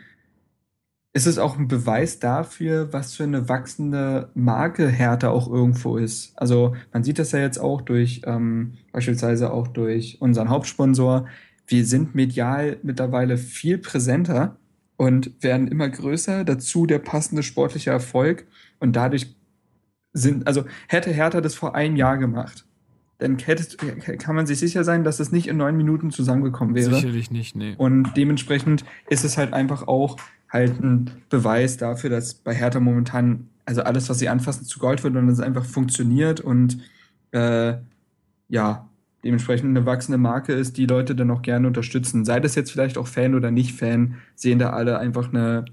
ist 1.14 1.26
es 1.26 1.40
auch 1.40 1.58
ein 1.58 1.68
Beweis 1.68 2.20
dafür, 2.20 2.94
was 2.94 3.16
für 3.16 3.24
eine 3.24 3.49
wachsende 3.49 4.30
Marke 4.36 4.88
Hertha 4.88 5.30
auch 5.30 5.49
irgendwo 5.49 5.98
ist. 5.98 6.34
Also 6.38 6.76
man 6.94 7.04
sieht 7.04 7.18
das 7.18 7.32
ja 7.32 7.40
jetzt 7.40 7.58
auch 7.58 7.82
durch, 7.82 8.22
ähm, 8.26 8.74
beispielsweise 8.91 9.52
auch 9.52 9.68
durch 9.68 10.22
unseren 10.22 10.49
Hauptsponsor. 10.49 11.26
Wir 11.68 11.85
sind 11.85 12.15
medial 12.15 12.77
mittlerweile 12.81 13.38
viel 13.38 13.77
präsenter 13.77 14.57
und 14.95 15.31
werden 15.44 15.68
immer 15.68 15.89
größer. 15.89 16.44
Dazu 16.44 16.85
der 16.85 16.99
passende 16.99 17.44
sportliche 17.44 17.91
Erfolg. 17.91 18.48
Und 18.80 18.95
dadurch 18.95 19.35
sind, 20.14 20.48
also 20.48 20.65
hätte 20.88 21.11
Hertha 21.11 21.41
das 21.41 21.56
vor 21.56 21.76
einem 21.76 21.95
Jahr 21.95 22.18
gemacht, 22.18 22.65
dann 23.19 23.38
hätte, 23.39 23.76
kann 24.18 24.35
man 24.35 24.45
sich 24.45 24.60
sicher 24.60 24.84
sein, 24.84 25.03
dass 25.03 25.19
es 25.19 25.31
nicht 25.31 25.48
in 25.48 25.57
neun 25.57 25.76
Minuten 25.76 26.11
zusammengekommen 26.11 26.76
wäre. 26.76 26.94
Sicherlich 26.94 27.31
nicht, 27.31 27.56
nee. 27.56 27.73
Und 27.77 28.14
dementsprechend 28.15 28.85
ist 29.10 29.26
es 29.26 29.38
halt 29.38 29.53
einfach 29.53 29.88
auch 29.88 30.18
halt 30.49 30.80
ein 30.81 31.10
Beweis 31.30 31.77
dafür, 31.77 32.10
dass 32.10 32.35
bei 32.35 32.53
Hertha 32.53 32.80
momentan, 32.80 33.49
also 33.65 33.81
alles, 33.81 34.07
was 34.10 34.19
sie 34.19 34.30
anfassen, 34.30 34.65
zu 34.65 34.80
Gold 34.80 35.03
wird 35.03 35.15
und 35.15 35.27
es 35.30 35.39
einfach 35.39 35.65
funktioniert 35.65 36.39
und 36.39 36.77
äh, 37.31 37.73
ja, 38.49 38.86
dementsprechend 39.28 39.70
eine 39.70 39.86
wachsende 39.86 40.18
Marke 40.18 40.54
ist, 40.54 40.78
die 40.78 40.86
Leute 40.86 41.14
dann 41.14 41.30
auch 41.30 41.41
gerne 41.41 41.68
unterstützen. 41.68 42.24
Sei 42.26 42.40
das 42.40 42.56
jetzt 42.56 42.72
vielleicht 42.72 42.98
auch 42.98 43.08
Fan 43.08 43.36
oder 43.36 43.52
nicht 43.52 43.74
Fan, 43.74 44.16
sehen 44.36 44.58
da 44.58 44.70
alle 44.72 44.98
einfach 44.98 45.30
eine, 45.30 45.66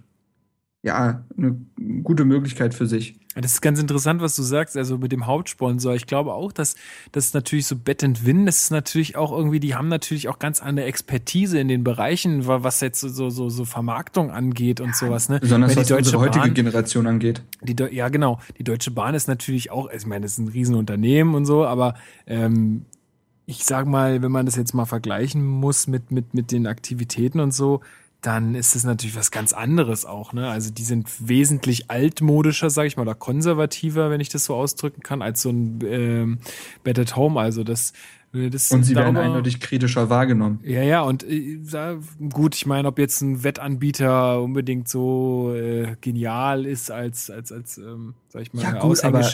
ja, 0.83 1.25
eine 1.39 1.57
gute 2.03 2.25
Möglichkeit 2.25 2.75
für 2.75 2.87
sich. 2.87 3.15
Das 3.37 3.53
ist 3.53 3.63
ganz 3.63 3.81
interessant, 3.81 4.21
was 4.21 4.37
du 4.37 4.43
sagst, 4.43 4.77
also 4.77 4.99
mit 4.99 5.11
dem 5.11 5.27
Hauptsponsor. 5.27 5.95
Ich 5.95 6.07
glaube 6.07 6.35
auch, 6.35 6.53
dass 6.53 6.77
das 7.11 7.35
natürlich 7.35 7.67
so 7.67 7.75
Bet 7.75 8.05
and 8.05 8.25
Win, 8.25 8.47
das 8.47 8.65
ist 8.65 8.71
natürlich 8.71 9.17
auch 9.17 9.33
irgendwie, 9.33 9.59
die 9.59 9.75
haben 9.75 9.89
natürlich 9.89 10.29
auch 10.29 10.39
ganz 10.39 10.61
andere 10.61 10.87
Expertise 10.87 11.59
in 11.59 11.67
den 11.67 11.83
Bereichen, 11.83 12.47
wa- 12.47 12.63
was 12.63 12.81
jetzt 12.81 13.01
so, 13.01 13.31
so, 13.31 13.49
so 13.49 13.65
Vermarktung 13.65 14.31
angeht 14.31 14.81
und 14.81 14.95
sowas, 14.95 15.29
ne? 15.29 15.41
Besonders 15.41 15.75
Weil 15.75 15.83
was 15.83 15.91
unsere 15.91 16.19
heutige 16.21 16.51
Generation 16.51 17.09
angeht. 17.09 17.43
Die, 17.63 17.75
ja, 17.93 18.09
genau. 18.09 18.39
Die 18.59 18.65
Deutsche 18.65 18.93
Bahn 18.93 19.15
ist 19.17 19.27
natürlich 19.27 19.71
auch, 19.73 19.91
ich 19.91 20.07
meine, 20.07 20.23
das 20.23 20.33
ist 20.33 20.39
ein 20.39 20.49
Riesenunternehmen 20.49 21.35
und 21.35 21.45
so, 21.45 21.65
aber 21.65 21.95
ähm, 22.29 22.85
ich 23.47 23.65
sag 23.65 23.87
mal, 23.87 24.23
wenn 24.23 24.33
man 24.33 24.47
das 24.47 24.57
jetzt 24.57 24.75
mal 24.75 24.87
vergleichen 24.87 25.45
muss 25.45 25.87
mit, 25.87 26.11
mit, 26.11 26.35
mit 26.35 26.51
den 26.51 26.67
Aktivitäten 26.67 27.41
und 27.41 27.53
so, 27.53 27.81
dann 28.23 28.55
ist 28.55 28.75
es 28.75 28.85
natürlich 28.85 29.17
was 29.17 29.31
ganz 29.31 29.53
anderes 29.53 30.07
auch. 30.07 30.33
Ne? 30.33 30.49
Also 30.49 30.71
die 30.71 30.85
sind 30.85 31.11
wesentlich 31.19 31.91
altmodischer, 31.91 32.71
sage 32.71 32.89
ich 32.89 32.97
mal, 32.97 33.03
oder 33.03 33.15
konservativer, 33.15 34.09
wenn 34.11 34.21
ich 34.21 34.31
das 34.31 34.47
so 34.47 34.55
ausdrücken 34.55 35.03
kann, 35.03 35.21
als 35.21 35.43
so 35.43 35.51
ein 35.51 35.81
ähm, 35.85 36.39
Bed 36.85 36.99
at 36.99 37.17
Home. 37.17 37.39
Also 37.39 37.65
das, 37.65 37.93
das 38.51 38.71
Und 38.73 38.83
sie 38.83 38.97
werden 38.97 39.17
eindeutig 39.17 39.61
kritischer 39.61 40.11
wahrgenommen. 40.11 40.59
ja, 40.65 40.83
ja, 40.83 41.03
und 41.03 41.23
äh, 41.23 41.59
da- 41.71 41.97
gut, 42.33 42.55
ich 42.57 42.67
meine, 42.67 42.89
ob 42.89 42.99
jetzt 42.99 43.21
ein 43.23 43.45
Wettanbieter 43.45 44.43
unbedingt 44.43 44.89
so 44.89 45.53
äh, 45.55 45.95
genial 46.01 46.67
ist 46.67 46.91
als, 46.91 47.31
als, 47.31 47.53
als 47.53 47.79
ähm, 47.79 48.15
sag 48.29 48.43
ich 48.43 48.53
mal, 48.53 48.63
Ja, 48.63 48.73
gut, 48.81 49.03
aber- 49.05 49.25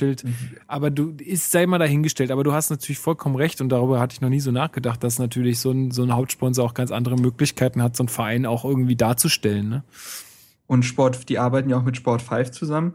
Aber, 0.66 0.90
du 0.90 1.14
ist, 1.18 1.50
sei 1.50 1.66
mal 1.66 1.78
dahingestellt, 1.78 2.30
aber 2.30 2.44
du 2.44 2.52
hast 2.52 2.70
natürlich 2.70 2.98
vollkommen 2.98 3.36
recht 3.36 3.60
und 3.60 3.70
darüber 3.70 3.98
hatte 4.00 4.12
ich 4.14 4.20
noch 4.20 4.28
nie 4.28 4.40
so 4.40 4.50
nachgedacht, 4.50 5.02
dass 5.02 5.18
natürlich 5.18 5.58
so 5.58 5.70
ein, 5.70 5.90
so 5.90 6.02
ein 6.02 6.12
Hauptsponsor 6.14 6.64
auch 6.64 6.74
ganz 6.74 6.90
andere 6.90 7.16
Möglichkeiten 7.16 7.82
hat, 7.82 7.96
so 7.96 8.02
einen 8.02 8.08
Verein 8.08 8.44
auch 8.46 8.64
irgendwie 8.66 8.96
darzustellen. 8.96 9.68
Ne? 9.70 9.84
Und 10.66 10.84
Sport, 10.84 11.28
die 11.30 11.38
arbeiten 11.38 11.70
ja 11.70 11.78
auch 11.78 11.84
mit 11.84 11.96
Sport 11.96 12.22
5 12.22 12.50
zusammen, 12.50 12.92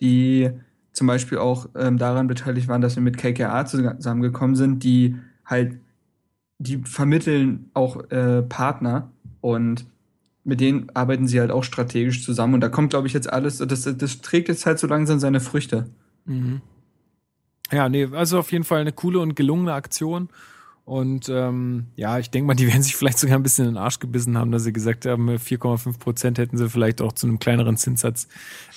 die 0.00 0.50
zum 0.92 1.06
Beispiel 1.06 1.38
auch 1.38 1.68
ähm, 1.74 1.96
daran 1.98 2.26
beteiligt 2.26 2.68
waren, 2.68 2.80
dass 2.82 2.96
wir 2.96 3.02
mit 3.02 3.16
KKA 3.16 3.64
zusammengekommen 3.64 4.56
sind, 4.56 4.84
die 4.84 5.16
halt, 5.44 5.78
die 6.58 6.78
vermitteln 6.78 7.70
auch 7.74 8.10
äh, 8.10 8.42
Partner 8.42 9.10
und 9.40 9.86
mit 10.44 10.60
denen 10.60 10.90
arbeiten 10.94 11.28
sie 11.28 11.40
halt 11.40 11.50
auch 11.50 11.64
strategisch 11.64 12.24
zusammen. 12.24 12.54
Und 12.54 12.60
da 12.60 12.68
kommt, 12.68 12.90
glaube 12.90 13.06
ich, 13.06 13.12
jetzt 13.12 13.32
alles, 13.32 13.58
das, 13.58 13.82
das 13.82 14.20
trägt 14.20 14.48
jetzt 14.48 14.66
halt 14.66 14.78
so 14.78 14.86
langsam 14.86 15.18
seine 15.18 15.40
Früchte. 15.40 15.88
Mhm. 16.24 16.60
Ja, 17.70 17.88
nee, 17.88 18.08
also 18.12 18.38
auf 18.38 18.52
jeden 18.52 18.64
Fall 18.64 18.80
eine 18.80 18.92
coole 18.92 19.20
und 19.20 19.34
gelungene 19.34 19.72
Aktion. 19.72 20.28
Und 20.84 21.28
ähm, 21.28 21.86
ja, 21.94 22.18
ich 22.18 22.30
denke 22.30 22.46
mal, 22.46 22.54
die 22.54 22.66
werden 22.68 22.82
sich 22.82 22.96
vielleicht 22.96 23.18
sogar 23.18 23.36
ein 23.36 23.42
bisschen 23.42 23.66
in 23.66 23.74
den 23.74 23.78
Arsch 23.78 23.98
gebissen 23.98 24.36
haben, 24.36 24.50
dass 24.50 24.64
sie 24.64 24.72
gesagt 24.72 25.06
haben, 25.06 25.30
4,5 25.30 25.98
Prozent 25.98 26.38
hätten 26.38 26.56
sie 26.56 26.68
vielleicht 26.68 27.00
auch 27.00 27.12
zu 27.12 27.26
einem 27.26 27.38
kleineren 27.38 27.76
Zinssatz 27.76 28.26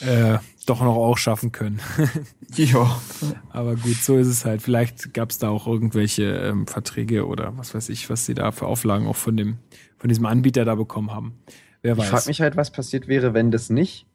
äh, 0.01 0.37
doch 0.65 0.81
noch 0.81 0.95
auch 0.95 1.17
schaffen 1.17 1.51
können. 1.51 1.79
Ja. 2.53 3.01
Aber 3.49 3.75
gut, 3.75 3.95
so 3.95 4.15
ist 4.17 4.27
es 4.27 4.45
halt. 4.45 4.61
Vielleicht 4.61 5.13
gab 5.13 5.31
es 5.31 5.39
da 5.39 5.49
auch 5.49 5.67
irgendwelche 5.67 6.23
ähm, 6.23 6.67
Verträge 6.67 7.25
oder 7.25 7.57
was 7.57 7.73
weiß 7.73 7.89
ich, 7.89 8.09
was 8.09 8.25
sie 8.25 8.33
da 8.33 8.51
für 8.51 8.67
Auflagen 8.67 9.07
auch 9.07 9.15
von 9.15 9.35
dem, 9.35 9.57
von 9.97 10.07
diesem 10.07 10.25
Anbieter 10.25 10.63
da 10.63 10.75
bekommen 10.75 11.11
haben. 11.11 11.33
Wer 11.81 11.93
Ich 11.93 11.97
weiß. 11.97 12.07
frage 12.07 12.27
mich 12.27 12.41
halt, 12.41 12.55
was 12.55 12.71
passiert 12.71 13.07
wäre, 13.07 13.33
wenn 13.33 13.51
das 13.51 13.69
nicht 13.69 14.05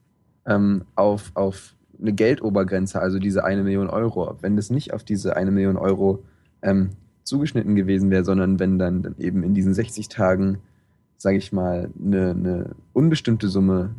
ähm, 0.47 0.85
auf, 0.95 1.33
auf 1.35 1.75
eine 2.01 2.12
Geldobergrenze, 2.12 3.01
also 3.01 3.19
diese 3.19 3.45
eine 3.45 3.62
Million 3.62 3.91
Euro, 3.91 4.39
wenn 4.41 4.57
das 4.57 4.71
nicht 4.71 4.95
auf 4.95 5.05
diese 5.05 5.37
eine 5.37 5.51
Million 5.51 5.77
Euro 5.77 6.25
ähm, 6.62 6.91
zugeschnitten 7.25 7.75
gewesen 7.75 8.11
wäre, 8.11 8.25
sondern 8.25 8.59
wenn 8.59 8.79
dann, 8.79 9.15
eben 9.19 9.43
in 9.43 9.55
diesen 9.55 9.75
60 9.75 10.09
Tagen, 10.09 10.59
sage 11.23 11.37
ich 11.37 11.53
mal, 11.53 11.91
eine, 12.03 12.31
eine 12.31 12.71
unbestimmte 12.95 13.49
Summe 13.51 13.91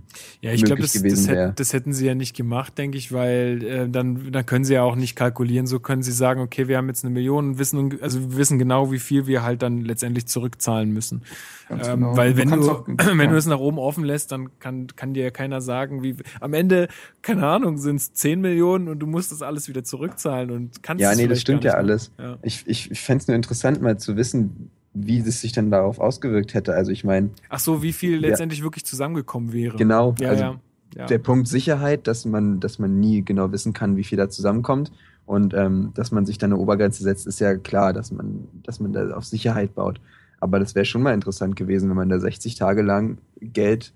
Ja, 0.42 0.54
ich 0.54 0.64
glaube, 0.64 0.82
möglich 0.82 0.92
das, 0.94 1.02
gewesen 1.04 1.28
das, 1.28 1.36
hätten, 1.38 1.56
das 1.56 1.74
hätten 1.74 1.94
sie 1.94 2.08
ja 2.08 2.16
nicht 2.16 2.36
gemacht, 2.36 2.80
denke 2.80 2.98
ich, 2.98 3.12
weil 3.12 3.64
äh, 3.64 3.88
dann, 3.88 4.32
dann 4.32 4.44
können 4.48 4.66
sie 4.66 4.74
ja 4.74 4.82
auch 4.82 4.96
nicht 4.96 5.16
kalkulieren. 5.16 5.68
So 5.68 5.80
können 5.80 6.02
sie 6.02 6.14
sagen, 6.14 6.42
okay, 6.42 6.68
wir 6.68 6.78
haben 6.78 6.88
jetzt 6.88 7.06
eine 7.06 7.14
Million, 7.14 7.60
wissen, 7.60 8.00
also 8.02 8.20
wir 8.32 8.38
wissen 8.38 8.58
genau, 8.58 8.92
wie 8.92 8.98
viel 8.98 9.28
wir 9.28 9.44
halt 9.44 9.62
dann 9.62 9.82
letztendlich 9.82 10.26
zurückzahlen 10.26 10.92
müssen. 10.92 11.22
Ganz 11.70 11.88
Ähm, 11.88 12.00
genau. 12.00 12.18
Weil 12.18 12.32
Du 12.34 12.38
wenn 12.40 12.50
kannst 12.50 12.68
du, 12.68 12.72
auch- 12.72 12.88
wenn 12.88 13.20
ja. 13.20 13.28
du 13.28 13.38
es 13.38 13.46
nach 13.46 13.60
oben 13.60 13.78
offen 13.78 14.04
lässt, 14.04 14.32
dann 14.32 14.50
kann, 14.58 14.88
kann 14.96 15.14
dir 15.14 15.24
ja 15.26 15.30
keiner 15.30 15.62
sagen, 15.62 16.02
wie 16.02 16.16
am 16.40 16.56
Ende, 16.56 16.88
keine 17.22 17.46
Ahnung, 17.46 17.78
sind 17.78 17.98
es 17.98 18.14
10 18.14 18.42
Millionen 18.42 18.88
und 18.90 18.98
du 18.98 19.06
musst 19.06 19.32
das 19.32 19.44
alles 19.44 19.68
wieder 19.68 19.84
zurückzahlen 19.84 20.50
und 20.50 20.82
kannst 20.82 21.04
Ja, 21.04 21.14
nee, 21.14 21.28
das 21.28 21.40
stimmt 21.40 21.64
ja 21.64 21.74
alles. 21.76 22.12
Ja. 22.18 22.40
Ich, 22.42 22.64
ich, 22.66 22.90
ich 22.90 23.00
fände 23.00 23.22
es 23.22 23.28
nur 23.28 23.36
interessant, 23.36 23.80
mal 23.80 24.00
zu 24.00 24.16
wissen, 24.18 24.72
wie 24.94 25.22
das 25.24 25.42
sich 25.42 25.52
dann 25.54 25.72
darauf 25.72 26.00
ausgewirkt 26.00 26.54
hätte. 26.54 26.74
Also 26.74 26.92
ich 26.92 27.04
meine, 27.04 27.30
Ach 27.50 27.60
so, 27.60 27.82
wie 27.82 27.94
viel 27.94 28.22
Ja. 28.22 28.30
letztendlich 28.30 28.62
wirklich 28.64 28.84
zusammengekommen 28.86 29.54
wäre. 29.54 29.78
genau, 29.78 30.16
Ja, 30.20 30.30
also 30.30 30.44
ja. 30.44 30.60
ja. 30.96 31.06
der 31.06 31.20
Punkt 31.20 31.48
Sicherheit, 31.48 32.08
dass 32.08 32.26
man, 32.26 32.60
dass 32.60 32.78
man 32.80 33.00
nie 33.00 33.24
genau 33.24 33.52
wissen 33.52 33.74
kann, 33.74 33.96
wie 33.96 34.04
viel 34.04 34.18
da 34.18 34.30
zusammenkommt. 34.30 34.92
Und 35.26 35.54
ähm, 35.54 35.92
dass 35.94 36.12
man 36.12 36.26
sich 36.26 36.38
dann 36.40 36.52
eine 36.52 36.60
Obergrenze 36.60 37.04
setzt, 37.04 37.26
ist 37.28 37.40
ja 37.40 37.56
klar, 37.56 37.94
dass 37.94 38.12
man, 38.12 38.48
dass 38.64 38.80
man 38.82 38.92
da 38.92 39.12
auf 39.12 39.24
Sicherheit 39.24 39.76
baut. 39.76 40.02
Aber 40.42 40.60
das 40.60 40.76
wäre 40.76 40.84
schon 40.86 41.04
mal 41.04 41.14
interessant 41.14 41.56
gewesen, 41.56 41.90
wenn 41.90 41.96
man 41.96 42.10
da 42.10 42.20
60 42.20 42.56
Tage 42.56 42.82
lang 42.82 43.20
Geld 43.40 43.94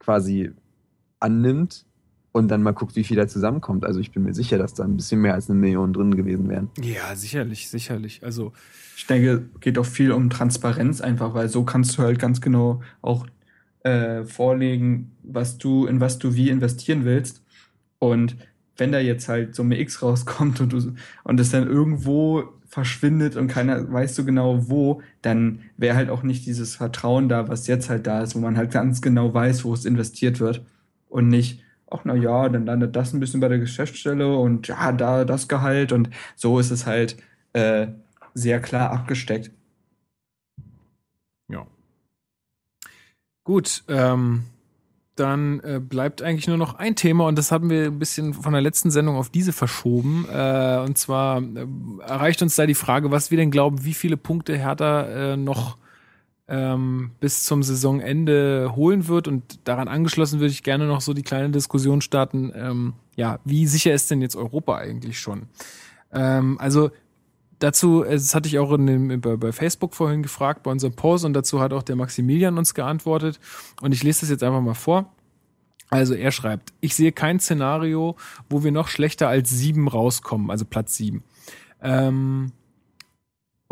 quasi 0.00 0.50
annimmt 1.20 1.84
und 2.32 2.48
dann 2.48 2.62
mal 2.62 2.72
guckt, 2.72 2.96
wie 2.96 3.04
viel 3.04 3.16
da 3.16 3.28
zusammenkommt. 3.28 3.84
Also 3.84 4.00
ich 4.00 4.10
bin 4.10 4.24
mir 4.24 4.34
sicher, 4.34 4.58
dass 4.58 4.74
da 4.74 4.82
ein 4.84 4.96
bisschen 4.96 5.20
mehr 5.20 5.34
als 5.34 5.48
eine 5.48 5.58
Million 5.58 5.92
drin 5.92 6.16
gewesen 6.16 6.48
wären. 6.48 6.70
ja, 6.80 7.14
sicherlich, 7.14 7.68
sicherlich. 7.68 8.24
Also 8.24 8.52
Ich 8.96 9.06
denke, 9.06 9.44
geht 9.60 9.78
auch 9.78 9.86
viel 9.86 10.12
um 10.12 10.30
Transparenz 10.30 11.00
einfach, 11.00 11.34
weil 11.34 11.48
so 11.48 11.64
kannst 11.64 11.98
du 11.98 12.02
halt 12.02 12.18
ganz 12.18 12.40
genau 12.40 12.82
auch 13.02 13.26
äh, 13.82 14.24
vorlegen, 14.24 15.12
was 15.22 15.58
du, 15.58 15.86
in 15.86 16.00
was 16.00 16.18
du 16.18 16.34
wie 16.34 16.48
investieren 16.48 17.04
willst. 17.04 17.42
Und 17.98 18.36
wenn 18.76 18.92
da 18.92 18.98
jetzt 18.98 19.28
halt 19.28 19.54
Summe 19.54 19.78
X 19.78 20.02
rauskommt 20.02 20.60
und 20.60 20.72
du 20.72 20.94
und 21.24 21.40
es 21.40 21.50
dann 21.50 21.66
irgendwo 21.66 22.44
verschwindet 22.66 23.36
und 23.36 23.46
keiner 23.46 23.92
weiß 23.92 24.16
so 24.16 24.24
genau 24.24 24.68
wo, 24.68 25.00
dann 25.22 25.60
wäre 25.76 25.96
halt 25.96 26.10
auch 26.10 26.24
nicht 26.24 26.44
dieses 26.44 26.74
Vertrauen 26.74 27.28
da, 27.28 27.48
was 27.48 27.68
jetzt 27.68 27.88
halt 27.88 28.06
da 28.06 28.22
ist, 28.22 28.34
wo 28.34 28.40
man 28.40 28.56
halt 28.56 28.72
ganz 28.72 29.00
genau 29.00 29.32
weiß, 29.32 29.64
wo 29.64 29.72
es 29.74 29.84
investiert 29.84 30.40
wird 30.40 30.64
und 31.08 31.28
nicht, 31.28 31.62
ach 31.88 32.00
na 32.04 32.16
ja, 32.16 32.48
dann 32.48 32.66
landet 32.66 32.96
das 32.96 33.12
ein 33.12 33.20
bisschen 33.20 33.38
bei 33.38 33.48
der 33.48 33.60
Geschäftsstelle 33.60 34.36
und 34.36 34.66
ja, 34.66 34.90
da 34.90 35.24
das 35.24 35.46
Gehalt 35.46 35.92
und 35.92 36.10
so 36.34 36.58
ist 36.58 36.72
es 36.72 36.84
halt 36.84 37.16
äh, 37.52 37.88
sehr 38.34 38.60
klar 38.60 38.90
abgesteckt. 38.90 39.50
Ja. 41.48 41.66
Gut, 43.44 43.84
ähm, 43.88 44.44
dann 45.16 45.60
äh, 45.60 45.80
bleibt 45.80 46.22
eigentlich 46.22 46.48
nur 46.48 46.56
noch 46.56 46.74
ein 46.74 46.96
Thema 46.96 47.26
und 47.28 47.38
das 47.38 47.52
haben 47.52 47.70
wir 47.70 47.86
ein 47.86 47.98
bisschen 47.98 48.34
von 48.34 48.52
der 48.52 48.62
letzten 48.62 48.90
Sendung 48.90 49.16
auf 49.16 49.30
diese 49.30 49.52
verschoben. 49.52 50.26
Äh, 50.30 50.82
und 50.84 50.98
zwar 50.98 51.40
äh, 51.40 51.66
erreicht 52.00 52.42
uns 52.42 52.56
da 52.56 52.66
die 52.66 52.74
Frage, 52.74 53.10
was 53.10 53.30
wir 53.30 53.38
denn 53.38 53.52
glauben, 53.52 53.84
wie 53.84 53.94
viele 53.94 54.16
Punkte 54.16 54.56
Hertha 54.56 55.02
äh, 55.02 55.36
noch 55.36 55.78
ähm, 56.48 57.12
bis 57.20 57.44
zum 57.44 57.62
Saisonende 57.62 58.72
holen 58.74 59.06
wird. 59.06 59.28
Und 59.28 59.66
daran 59.68 59.88
angeschlossen 59.88 60.40
würde 60.40 60.52
ich 60.52 60.62
gerne 60.62 60.86
noch 60.86 61.00
so 61.00 61.14
die 61.14 61.22
kleine 61.22 61.50
Diskussion 61.50 62.00
starten. 62.00 62.52
Ähm, 62.54 62.94
ja, 63.16 63.38
wie 63.44 63.66
sicher 63.66 63.94
ist 63.94 64.10
denn 64.10 64.20
jetzt 64.20 64.36
Europa 64.36 64.76
eigentlich 64.76 65.20
schon? 65.20 65.44
Ähm, 66.12 66.58
also 66.58 66.90
dazu, 67.64 68.04
äh, 68.04 68.12
das 68.12 68.34
hatte 68.34 68.48
ich 68.48 68.58
auch 68.58 68.72
in 68.72 68.86
dem, 68.86 69.20
bei, 69.20 69.36
bei 69.36 69.52
Facebook 69.52 69.94
vorhin 69.94 70.22
gefragt, 70.22 70.62
bei 70.62 70.70
unserem 70.70 70.94
Post, 70.94 71.24
und 71.24 71.32
dazu 71.32 71.60
hat 71.60 71.72
auch 71.72 71.82
der 71.82 71.96
Maximilian 71.96 72.58
uns 72.58 72.74
geantwortet. 72.74 73.40
Und 73.80 73.92
ich 73.92 74.02
lese 74.02 74.20
das 74.20 74.30
jetzt 74.30 74.42
einfach 74.42 74.60
mal 74.60 74.74
vor. 74.74 75.12
Also 75.90 76.14
er 76.14 76.32
schreibt, 76.32 76.72
ich 76.80 76.94
sehe 76.94 77.12
kein 77.12 77.40
Szenario, 77.40 78.16
wo 78.48 78.64
wir 78.64 78.72
noch 78.72 78.88
schlechter 78.88 79.28
als 79.28 79.50
sieben 79.50 79.86
rauskommen, 79.86 80.50
also 80.50 80.64
Platz 80.64 80.96
sieben. 80.96 81.22
Ähm, 81.82 82.52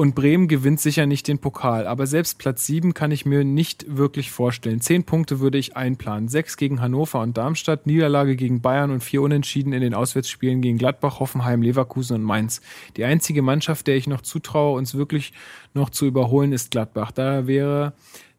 und 0.02 0.16
Bremen 0.16 0.48
gewinnt 0.48 0.80
sicher 0.80 1.06
nicht 1.06 1.28
den 1.28 1.38
Pokal, 1.38 1.86
aber 1.86 2.08
selbst 2.08 2.38
Platz 2.38 2.66
sieben 2.66 2.92
kann 2.92 3.12
ich 3.12 3.24
mir 3.24 3.44
nicht 3.44 3.84
wirklich 3.88 4.32
vorstellen. 4.32 4.80
Zehn 4.80 5.04
Punkte 5.04 5.38
würde 5.38 5.58
ich 5.58 5.76
einplanen. 5.76 6.26
Sechs 6.26 6.56
gegen 6.56 6.80
Hannover 6.80 7.20
und 7.20 7.36
Darmstadt, 7.36 7.86
Niederlage 7.86 8.34
gegen 8.34 8.60
Bayern 8.60 8.90
und 8.90 9.04
vier 9.04 9.22
Unentschieden 9.22 9.72
in 9.72 9.80
den 9.80 9.94
Auswärtsspielen 9.94 10.60
gegen 10.60 10.76
Gladbach, 10.76 11.20
Hoffenheim, 11.20 11.62
Leverkusen 11.62 12.16
und 12.16 12.24
Mainz. 12.24 12.62
Die 12.96 13.04
einzige 13.04 13.42
Mannschaft, 13.42 13.86
der 13.86 13.94
ich 13.94 14.08
noch 14.08 14.22
zutraue, 14.22 14.76
uns 14.76 14.96
wirklich 14.96 15.34
noch 15.72 15.88
zu 15.88 16.04
überholen, 16.06 16.52
ist 16.52 16.72
Gladbach. 16.72 17.12
Da 17.12 17.46
wäre 17.46 17.92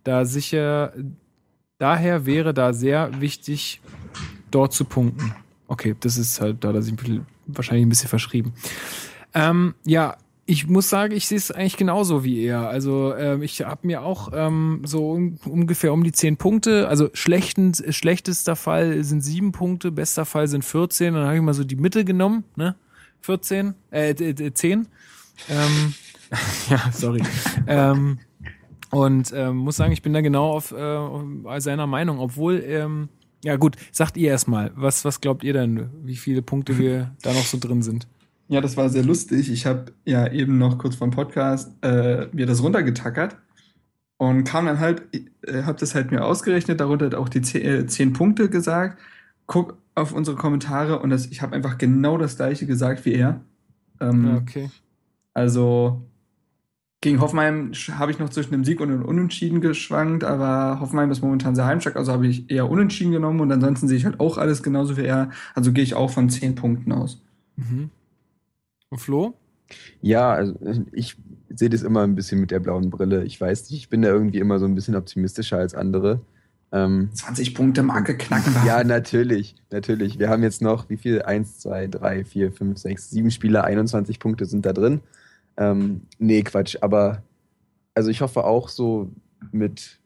da 0.03 0.26
sicher, 0.26 0.91
daher 1.77 2.26
wäre 2.26 2.53
da 2.53 2.73
sehr 2.73 3.22
wichtig, 3.22 3.80
dort 4.52 4.73
zu 4.73 4.84
punkten. 4.84 5.34
Okay, 5.68 5.95
das 5.98 6.18
ist 6.18 6.41
halt, 6.41 6.61
da 6.61 6.68
hat 6.68 6.76
er 6.76 6.81
sich 6.81 6.94
wahrscheinlich 7.48 7.85
ein 7.85 7.90
bisschen 7.90 8.10
verschrieben. 8.10 8.52
Ähm, 9.34 9.76
ja, 9.85 10.18
ich 10.45 10.68
muss 10.68 10.90
sagen, 10.90 11.14
ich 11.14 11.28
sehe 11.28 11.38
es 11.38 11.52
eigentlich 11.52 11.78
genauso 11.78 12.24
wie 12.24 12.44
er. 12.44 12.68
Also 12.68 13.15
ähm, 13.15 13.44
ich 13.44 13.61
habe 13.61 13.88
mir 13.88 14.02
auch 14.03 14.30
ähm, 14.34 14.82
so 14.84 15.11
un 15.11 15.40
ungefähr 15.45 15.94
um 15.94 16.03
die 16.03 16.11
zehn 16.11 16.36
Punkte. 16.36 16.90
Also 16.90 17.10
schlechten, 17.14 17.74
schlechtester 17.74 18.56
Fall 18.56 19.03
sind 19.03 19.22
sieben 19.22 19.53
Punkte, 19.53 19.91
bester 19.91 20.26
Fall 20.26 20.48
sind 20.48 20.65
14. 20.65 21.14
Dann 21.14 21.26
habe 21.26 21.36
ich 21.38 21.41
mal 21.41 21.53
so 21.53 21.64
die 21.64 21.78
Mitte 21.78 22.03
genommen, 22.03 22.44
ne? 22.56 22.76
14, 23.22 23.74
äh, 23.91 24.10
äh, 24.10 24.53
10. 24.53 24.88
Ähm, 25.49 25.94
ja, 26.70 26.91
sorry. 26.91 27.24
ähm, 27.68 28.20
und 28.91 29.32
ähm, 29.34 29.57
muss 29.57 29.78
sagen, 29.78 29.94
ich 29.94 30.02
bin 30.02 30.14
da 30.14 30.22
genau 30.22 30.52
auf 30.52 30.72
äh, 30.72 31.60
seiner 31.60 31.88
Meinung, 31.88 32.20
obwohl, 32.20 32.61
ähm, 32.68 33.10
ja 33.44 33.56
gut, 33.56 33.78
sagt 33.91 34.18
ihr 34.18 34.30
erstmal, 34.30 34.72
was, 34.76 35.06
was 35.06 35.22
glaubt 35.22 35.44
ihr 35.44 35.53
denn, 35.53 35.90
wie 36.03 36.15
viele 36.15 36.41
Punkte 36.41 36.78
wir 36.78 37.15
da 37.22 37.34
noch 37.34 37.45
so 37.45 37.57
drin 37.57 37.82
sind? 37.82 38.07
Ja, 38.48 38.61
das 38.61 38.78
war 38.78 38.90
sehr 38.90 39.03
lustig. 39.03 39.52
Ich 39.52 39.65
habe 39.65 39.94
ja 40.06 40.32
eben 40.32 40.57
noch 40.57 40.78
kurz 40.78 40.95
vom 40.95 41.11
Podcast 41.11 41.74
äh, 41.82 42.28
mir 42.34 42.45
das 42.45 42.61
runtergetackert 42.61 43.38
und 44.18 44.44
kam 44.44 44.65
dann 44.65 44.80
halt, 44.80 45.03
äh, 45.41 45.64
habe 45.64 45.80
das 45.80 45.95
halt 45.95 46.11
mir 46.11 46.24
ausgerechnet, 46.24 46.80
darunter 46.80 47.18
auch 47.18 47.30
die 47.30 47.41
zehn, 47.41 47.65
äh, 47.65 47.86
zehn 47.88 48.14
Punkte 48.14 48.49
gesagt. 48.49 48.99
Guck 49.48 49.78
auf 49.95 50.14
unsere 50.14 50.38
Kommentare 50.38 50.99
und 50.99 51.10
das, 51.10 51.28
ich 51.28 51.41
habe 51.41 51.56
einfach 51.56 51.78
genau 51.78 52.18
das 52.18 52.38
gleiche 52.38 52.65
gesagt 52.65 53.06
wie 53.06 53.14
er. 53.14 53.41
Ähm, 53.99 54.26
Ja, 54.28 54.38
okay. 54.38 54.70
Also 55.34 56.06
gegen 57.03 57.20
Hoffenheim 57.20 57.74
habe 57.98 58.11
ich 58.11 58.20
noch 58.20 58.30
zwischen 58.30 58.53
einem 58.53 58.64
Sieg 58.64 58.80
und 58.80 58.90
einem 58.90 59.03
Unentschieden 59.03 59.60
geschwankt, 59.60 60.24
aber 60.24 60.80
Hoffenheim 60.80 61.11
ist 61.11 61.22
momentan 61.22 61.53
sehr 61.53 61.65
heimstark, 61.65 61.98
also 61.98 62.14
habe 62.14 62.28
ich 62.28 62.49
eher 62.49 62.70
Unentschieden 62.70 63.11
genommen 63.11 63.41
und 63.41 63.52
ansonsten 63.52 63.90
sehe 63.90 63.98
ich 63.98 64.06
halt 64.06 64.22
auch 64.22 64.38
alles 64.38 64.64
genauso 64.64 64.95
wie 64.95 65.03
er. 65.03 65.30
Also 65.53 65.74
gehe 65.74 65.84
ich 65.84 65.95
auch 65.95 66.10
von 66.10 66.30
zehn 66.30 66.56
Punkten 66.56 66.94
aus. 66.94 67.22
Mhm. 67.57 67.90
Und 68.94 68.99
Flo? 68.99 69.34
Ja, 70.03 70.34
also 70.34 70.53
ich 70.91 71.18
sehe 71.49 71.70
das 71.70 71.82
immer 71.82 72.03
ein 72.03 72.14
bisschen 72.14 72.40
mit 72.40 72.52
der 72.52 72.60
blauen 72.60 72.91
Brille. 72.91 73.24
Ich 73.24 73.41
weiß 73.41 73.72
nicht, 73.72 73.80
ich 73.80 73.90
bin 73.90 74.03
da 74.03 74.10
irgendwie 74.10 74.38
immer 74.38 74.60
so 74.60 74.65
ein 74.65 74.76
bisschen 74.76 74.95
optimistischer 74.95 75.57
als 75.57 75.74
andere. 75.74 76.22
Ähm, 76.72 77.10
20 77.11 77.56
Punkte 77.56 77.82
Marke 77.82 78.15
knacken 78.15 78.53
wir. 78.53 78.65
ja, 78.68 78.84
natürlich, 78.84 79.56
natürlich. 79.72 80.20
Wir 80.20 80.30
haben 80.30 80.44
jetzt 80.44 80.61
noch, 80.61 80.91
wie 80.91 80.98
viel? 80.98 81.24
Eins, 81.24 81.57
zwei, 81.57 81.88
drei, 81.88 82.24
vier, 82.24 82.52
fünf, 82.52 82.78
sechs, 82.78 83.10
sieben 83.10 83.32
Spieler, 83.32 83.64
21 83.64 84.20
Punkte 84.20 84.45
sind 84.45 84.64
da 84.64 84.74
drin. 84.74 85.02
Ähm, 85.57 86.02
nee, 86.20 86.44
Quatsch, 86.44 86.78
aber 86.82 87.24
also 87.95 88.11
ich 88.11 88.22
hoffe 88.22 88.44
auch 88.44 88.70
so 88.70 89.10
mit, 89.52 89.98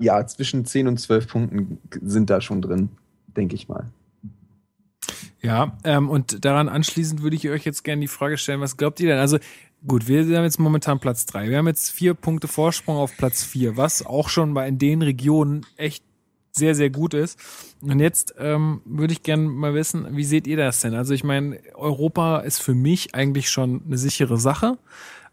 ja, 0.00 0.26
zwischen 0.26 0.64
10 0.64 0.88
und 0.88 0.98
12 0.98 1.28
Punkten 1.28 1.78
sind 2.02 2.30
da 2.30 2.40
schon 2.40 2.62
drin, 2.62 2.88
denke 3.28 3.54
ich 3.54 3.68
mal. 3.68 3.92
Ja, 5.46 5.78
ähm, 5.84 6.10
und 6.10 6.44
daran 6.44 6.68
anschließend 6.68 7.22
würde 7.22 7.36
ich 7.36 7.48
euch 7.48 7.64
jetzt 7.64 7.84
gerne 7.84 8.00
die 8.00 8.08
Frage 8.08 8.36
stellen, 8.36 8.60
was 8.60 8.76
glaubt 8.76 8.98
ihr 9.00 9.08
denn? 9.08 9.18
Also 9.18 9.38
gut, 9.86 10.08
wir 10.08 10.22
haben 10.36 10.44
jetzt 10.44 10.58
momentan 10.58 10.98
Platz 10.98 11.24
drei. 11.24 11.48
Wir 11.48 11.58
haben 11.58 11.68
jetzt 11.68 11.90
vier 11.92 12.14
Punkte 12.14 12.48
Vorsprung 12.48 12.96
auf 12.96 13.16
Platz 13.16 13.44
vier, 13.44 13.76
was 13.76 14.04
auch 14.04 14.28
schon 14.28 14.54
bei 14.54 14.66
in 14.66 14.78
den 14.78 15.02
Regionen 15.02 15.64
echt 15.76 16.02
sehr, 16.50 16.74
sehr 16.74 16.90
gut 16.90 17.14
ist. 17.14 17.38
Und 17.80 18.00
jetzt 18.00 18.34
ähm, 18.38 18.80
würde 18.86 19.12
ich 19.12 19.22
gerne 19.22 19.44
mal 19.44 19.74
wissen, 19.74 20.16
wie 20.16 20.24
seht 20.24 20.46
ihr 20.46 20.56
das 20.56 20.80
denn? 20.80 20.94
Also 20.94 21.14
ich 21.14 21.22
meine, 21.22 21.60
Europa 21.74 22.38
ist 22.38 22.60
für 22.60 22.74
mich 22.74 23.14
eigentlich 23.14 23.48
schon 23.50 23.82
eine 23.86 23.98
sichere 23.98 24.38
Sache. 24.38 24.78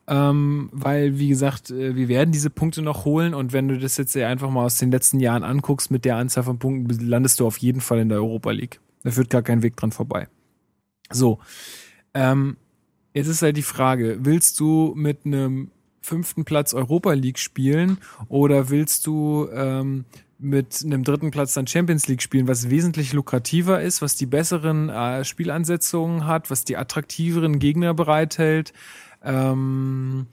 ähm, 0.07 0.69
weil, 0.73 1.18
wie 1.18 1.30
gesagt, 1.30 1.72
äh, 1.72 1.95
wir 1.95 2.07
werden 2.10 2.31
diese 2.31 2.49
Punkte 2.49 2.81
noch 2.81 3.06
holen 3.06 3.34
und 3.34 3.53
wenn 3.53 3.68
du 3.69 3.80
das 3.80 3.98
jetzt 3.98 4.15
einfach 4.18 4.49
mal 4.49 4.65
aus 4.65 4.77
den 4.77 4.91
letzten 4.91 5.19
Jahren 5.19 5.44
anguckst 5.44 5.91
mit 5.91 6.03
der 6.06 6.18
Anzahl 6.18 6.44
von 6.44 6.60
Punkten, 6.60 7.07
landest 7.07 7.40
du 7.40 7.48
auf 7.48 7.57
jeden 7.57 7.81
Fall 7.81 7.99
in 7.99 8.10
der 8.10 8.18
Europa 8.19 8.52
League. 8.52 8.80
Da 9.03 9.11
führt 9.11 9.30
gar 9.30 9.41
kein 9.41 9.61
Weg 9.63 9.75
dran 9.75 9.91
vorbei. 9.91 10.27
So, 11.11 11.39
ähm, 12.13 12.57
jetzt 13.13 13.27
ist 13.27 13.41
halt 13.41 13.57
die 13.57 13.61
Frage, 13.61 14.17
willst 14.21 14.59
du 14.59 14.93
mit 14.95 15.25
einem 15.25 15.71
fünften 16.01 16.45
Platz 16.45 16.73
Europa 16.73 17.13
League 17.13 17.39
spielen 17.39 17.97
oder 18.27 18.69
willst 18.69 19.07
du 19.07 19.47
ähm, 19.53 20.05
mit 20.38 20.81
einem 20.84 21.03
dritten 21.03 21.31
Platz 21.31 21.53
dann 21.53 21.67
Champions 21.67 22.07
League 22.07 22.21
spielen, 22.21 22.47
was 22.47 22.69
wesentlich 22.69 23.13
lukrativer 23.13 23.81
ist, 23.81 24.01
was 24.01 24.15
die 24.15 24.25
besseren 24.25 24.89
äh, 24.89 25.23
Spielansetzungen 25.23 26.27
hat, 26.27 26.51
was 26.51 26.65
die 26.65 26.75
attraktiveren 26.75 27.59
Gegner 27.59 27.93
bereithält. 27.93 28.73
Ähm, 29.23 30.27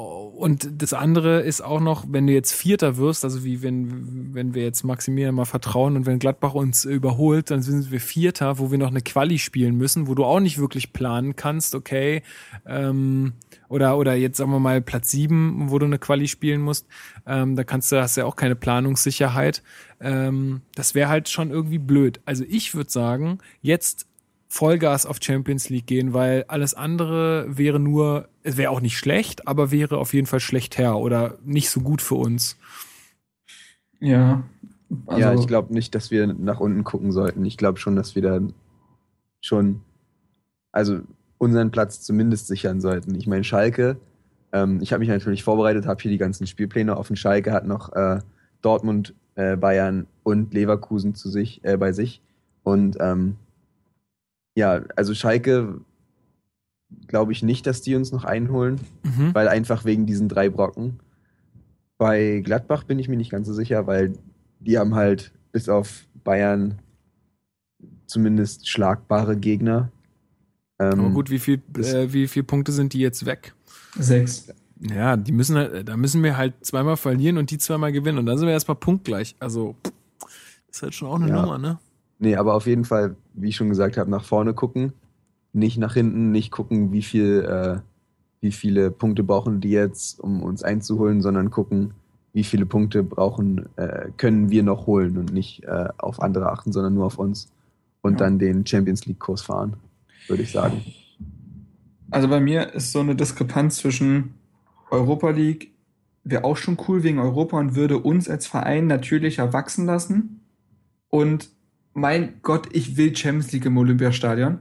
und 0.00 0.80
das 0.80 0.94
andere 0.94 1.42
ist 1.42 1.60
auch 1.60 1.80
noch, 1.80 2.06
wenn 2.08 2.26
du 2.26 2.32
jetzt 2.32 2.52
Vierter 2.52 2.96
wirst, 2.96 3.24
also 3.24 3.44
wie 3.44 3.60
wenn, 3.60 4.34
wenn 4.34 4.54
wir 4.54 4.62
jetzt 4.62 4.84
Maximilian 4.84 5.34
mal 5.34 5.44
vertrauen 5.44 5.96
und 5.96 6.06
wenn 6.06 6.18
Gladbach 6.18 6.54
uns 6.54 6.86
überholt, 6.86 7.50
dann 7.50 7.60
sind 7.60 7.90
wir 7.90 8.00
Vierter, 8.00 8.58
wo 8.58 8.70
wir 8.70 8.78
noch 8.78 8.88
eine 8.88 9.02
Quali 9.02 9.38
spielen 9.38 9.76
müssen, 9.76 10.08
wo 10.08 10.14
du 10.14 10.24
auch 10.24 10.40
nicht 10.40 10.56
wirklich 10.56 10.94
planen 10.94 11.36
kannst, 11.36 11.74
okay, 11.74 12.22
ähm, 12.64 13.34
oder, 13.68 13.98
oder 13.98 14.14
jetzt 14.14 14.38
sagen 14.38 14.50
wir 14.50 14.60
mal 14.60 14.80
Platz 14.80 15.10
sieben, 15.10 15.70
wo 15.70 15.78
du 15.78 15.84
eine 15.84 15.98
Quali 15.98 16.26
spielen 16.26 16.62
musst, 16.62 16.86
ähm, 17.26 17.54
da 17.54 17.62
kannst 17.62 17.92
du, 17.92 18.00
hast 18.00 18.16
ja 18.16 18.24
auch 18.24 18.36
keine 18.36 18.56
Planungssicherheit. 18.56 19.62
Ähm, 20.00 20.62
das 20.74 20.94
wäre 20.94 21.10
halt 21.10 21.28
schon 21.28 21.50
irgendwie 21.50 21.78
blöd. 21.78 22.20
Also 22.24 22.44
ich 22.48 22.74
würde 22.74 22.90
sagen, 22.90 23.40
jetzt 23.60 24.06
Vollgas 24.52 25.06
auf 25.06 25.16
Champions 25.18 25.70
League 25.70 25.86
gehen, 25.86 26.12
weil 26.12 26.44
alles 26.46 26.74
andere 26.74 27.46
wäre 27.48 27.80
nur, 27.80 28.28
es 28.42 28.58
wäre 28.58 28.70
auch 28.70 28.82
nicht 28.82 28.98
schlecht, 28.98 29.48
aber 29.48 29.70
wäre 29.70 29.96
auf 29.96 30.12
jeden 30.12 30.26
Fall 30.26 30.40
schlecht 30.40 30.76
her 30.76 30.98
oder 30.98 31.38
nicht 31.42 31.70
so 31.70 31.80
gut 31.80 32.02
für 32.02 32.16
uns. 32.16 32.58
Ja. 33.98 34.42
Also 35.06 35.20
ja, 35.22 35.32
ich 35.32 35.46
glaube 35.46 35.72
nicht, 35.72 35.94
dass 35.94 36.10
wir 36.10 36.26
nach 36.26 36.60
unten 36.60 36.84
gucken 36.84 37.12
sollten. 37.12 37.46
Ich 37.46 37.56
glaube 37.56 37.78
schon, 37.78 37.96
dass 37.96 38.14
wir 38.14 38.20
da 38.20 38.40
schon, 39.40 39.80
also 40.70 41.00
unseren 41.38 41.70
Platz 41.70 42.02
zumindest 42.02 42.46
sichern 42.46 42.82
sollten. 42.82 43.14
Ich 43.14 43.26
meine, 43.26 43.44
Schalke, 43.44 43.96
ähm, 44.52 44.80
ich 44.82 44.92
habe 44.92 45.00
mich 45.00 45.08
natürlich 45.08 45.44
vorbereitet, 45.44 45.86
habe 45.86 46.02
hier 46.02 46.10
die 46.10 46.18
ganzen 46.18 46.46
Spielpläne 46.46 46.98
offen. 46.98 47.16
Schalke 47.16 47.52
hat 47.52 47.66
noch 47.66 47.94
äh, 47.94 48.18
Dortmund, 48.60 49.14
äh, 49.34 49.56
Bayern 49.56 50.06
und 50.24 50.52
Leverkusen 50.52 51.14
zu 51.14 51.30
sich, 51.30 51.64
äh, 51.64 51.78
bei 51.78 51.92
sich. 51.92 52.20
Und 52.64 52.98
ähm, 53.00 53.36
ja, 54.54 54.82
also 54.96 55.14
Schalke 55.14 55.80
glaube 57.06 57.32
ich 57.32 57.42
nicht, 57.42 57.66
dass 57.66 57.82
die 57.82 57.94
uns 57.94 58.12
noch 58.12 58.24
einholen, 58.24 58.80
mhm. 59.02 59.34
weil 59.34 59.48
einfach 59.48 59.84
wegen 59.84 60.06
diesen 60.06 60.28
drei 60.28 60.48
Brocken. 60.48 61.00
Bei 61.98 62.40
Gladbach 62.44 62.84
bin 62.84 62.98
ich 62.98 63.08
mir 63.08 63.16
nicht 63.16 63.30
ganz 63.30 63.46
so 63.46 63.54
sicher, 63.54 63.86
weil 63.86 64.12
die 64.60 64.78
haben 64.78 64.94
halt 64.94 65.32
bis 65.52 65.68
auf 65.68 66.04
Bayern 66.24 66.78
zumindest 68.06 68.68
schlagbare 68.68 69.36
Gegner. 69.36 69.90
Ähm, 70.78 71.00
Aber 71.00 71.10
gut, 71.10 71.30
wie 71.30 71.38
viel, 71.38 71.62
äh, 71.76 72.12
wie 72.12 72.28
viele 72.28 72.44
Punkte 72.44 72.72
sind 72.72 72.92
die 72.92 73.00
jetzt 73.00 73.24
weg? 73.24 73.54
Sechs. 73.98 74.48
Ja, 74.80 75.16
die 75.16 75.32
müssen 75.32 75.56
halt, 75.56 75.88
da 75.88 75.96
müssen 75.96 76.22
wir 76.22 76.36
halt 76.36 76.54
zweimal 76.62 76.96
verlieren 76.96 77.38
und 77.38 77.50
die 77.50 77.58
zweimal 77.58 77.92
gewinnen 77.92 78.18
und 78.18 78.26
dann 78.26 78.36
sind 78.36 78.46
wir 78.46 78.52
erstmal 78.52 78.76
punktgleich. 78.76 79.36
Also, 79.38 79.76
ist 80.70 80.82
halt 80.82 80.94
schon 80.94 81.08
auch 81.08 81.20
eine 81.20 81.28
ja. 81.28 81.40
Nummer, 81.40 81.58
ne? 81.58 81.78
Nee, 82.22 82.36
aber 82.36 82.54
auf 82.54 82.68
jeden 82.68 82.84
Fall, 82.84 83.16
wie 83.34 83.48
ich 83.48 83.56
schon 83.56 83.68
gesagt 83.68 83.96
habe, 83.96 84.08
nach 84.08 84.22
vorne 84.22 84.54
gucken. 84.54 84.92
Nicht 85.52 85.76
nach 85.76 85.94
hinten, 85.94 86.30
nicht 86.30 86.52
gucken, 86.52 86.92
wie 86.92 87.02
viel, 87.02 87.40
äh, 87.40 87.80
wie 88.40 88.52
viele 88.52 88.92
Punkte 88.92 89.24
brauchen 89.24 89.60
die 89.60 89.70
jetzt, 89.70 90.20
um 90.20 90.40
uns 90.40 90.62
einzuholen, 90.62 91.20
sondern 91.20 91.50
gucken, 91.50 91.94
wie 92.32 92.44
viele 92.44 92.64
Punkte 92.64 93.02
brauchen, 93.02 93.68
äh, 93.74 94.10
können 94.18 94.50
wir 94.50 94.62
noch 94.62 94.86
holen 94.86 95.18
und 95.18 95.32
nicht 95.32 95.64
äh, 95.64 95.88
auf 95.98 96.22
andere 96.22 96.52
achten, 96.52 96.70
sondern 96.70 96.94
nur 96.94 97.06
auf 97.06 97.18
uns. 97.18 97.50
Und 98.02 98.12
ja. 98.12 98.18
dann 98.18 98.38
den 98.38 98.64
Champions 98.64 99.04
League-Kurs 99.04 99.42
fahren, 99.42 99.74
würde 100.28 100.44
ich 100.44 100.52
sagen. 100.52 100.80
Also 102.12 102.28
bei 102.28 102.38
mir 102.38 102.72
ist 102.72 102.92
so 102.92 103.00
eine 103.00 103.16
Diskrepanz 103.16 103.78
zwischen 103.78 104.34
Europa 104.92 105.30
League 105.30 105.72
wäre 106.22 106.44
auch 106.44 106.56
schon 106.56 106.78
cool 106.86 107.02
wegen 107.02 107.18
Europa 107.18 107.58
und 107.58 107.74
würde 107.74 107.98
uns 107.98 108.28
als 108.28 108.46
Verein 108.46 108.86
natürlich 108.86 109.38
erwachsen 109.38 109.86
lassen. 109.86 110.40
Und 111.08 111.50
mein 111.94 112.40
Gott, 112.42 112.68
ich 112.72 112.96
will 112.96 113.14
Champions 113.14 113.52
League 113.52 113.66
im 113.66 113.76
Olympiastadion. 113.76 114.60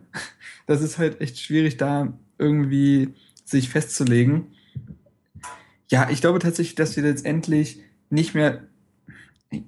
Das 0.67 0.81
ist 0.81 0.97
halt 0.97 1.19
echt 1.21 1.39
schwierig, 1.39 1.77
da 1.77 2.13
irgendwie 2.37 3.13
sich 3.43 3.69
festzulegen. 3.69 4.47
Ja, 5.89 6.09
ich 6.09 6.21
glaube 6.21 6.39
tatsächlich, 6.39 6.75
dass 6.75 6.95
wir 6.95 7.03
letztendlich 7.03 7.81
nicht 8.09 8.33
mehr. 8.33 8.61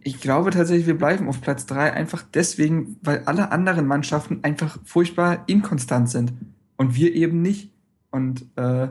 Ich 0.01 0.21
glaube 0.21 0.51
tatsächlich, 0.51 0.87
wir 0.87 0.97
bleiben 0.97 1.27
auf 1.27 1.41
Platz 1.41 1.65
drei 1.65 1.91
einfach 1.91 2.23
deswegen, 2.33 2.97
weil 3.01 3.23
alle 3.25 3.51
anderen 3.51 3.85
Mannschaften 3.85 4.39
einfach 4.43 4.79
furchtbar 4.85 5.43
inkonstant 5.47 6.09
sind. 6.09 6.31
Und 6.77 6.95
wir 6.95 7.13
eben 7.13 7.41
nicht. 7.41 7.71
Und 8.09 8.45
äh, 8.55 8.87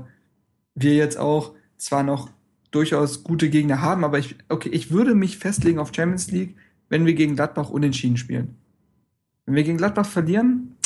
wir 0.74 0.94
jetzt 0.94 1.19
auch 1.19 1.55
zwar 1.78 2.03
noch 2.03 2.31
durchaus 2.70 3.23
gute 3.24 3.49
Gegner 3.49 3.81
haben, 3.81 4.05
aber 4.05 4.19
ich, 4.19 4.36
okay, 4.49 4.70
ich 4.70 4.90
würde 4.90 5.15
mich 5.15 5.39
festlegen 5.39 5.78
auf 5.78 5.93
Champions 5.94 6.31
League, 6.31 6.57
wenn 6.89 7.07
wir 7.07 7.15
gegen 7.15 7.36
Gladbach 7.36 7.70
unentschieden 7.70 8.16
spielen. 8.16 8.57
Wenn 9.47 9.55
wir 9.55 9.64
gegen 9.64 9.78
Gladbach 9.78 10.06
verlieren, 10.06 10.77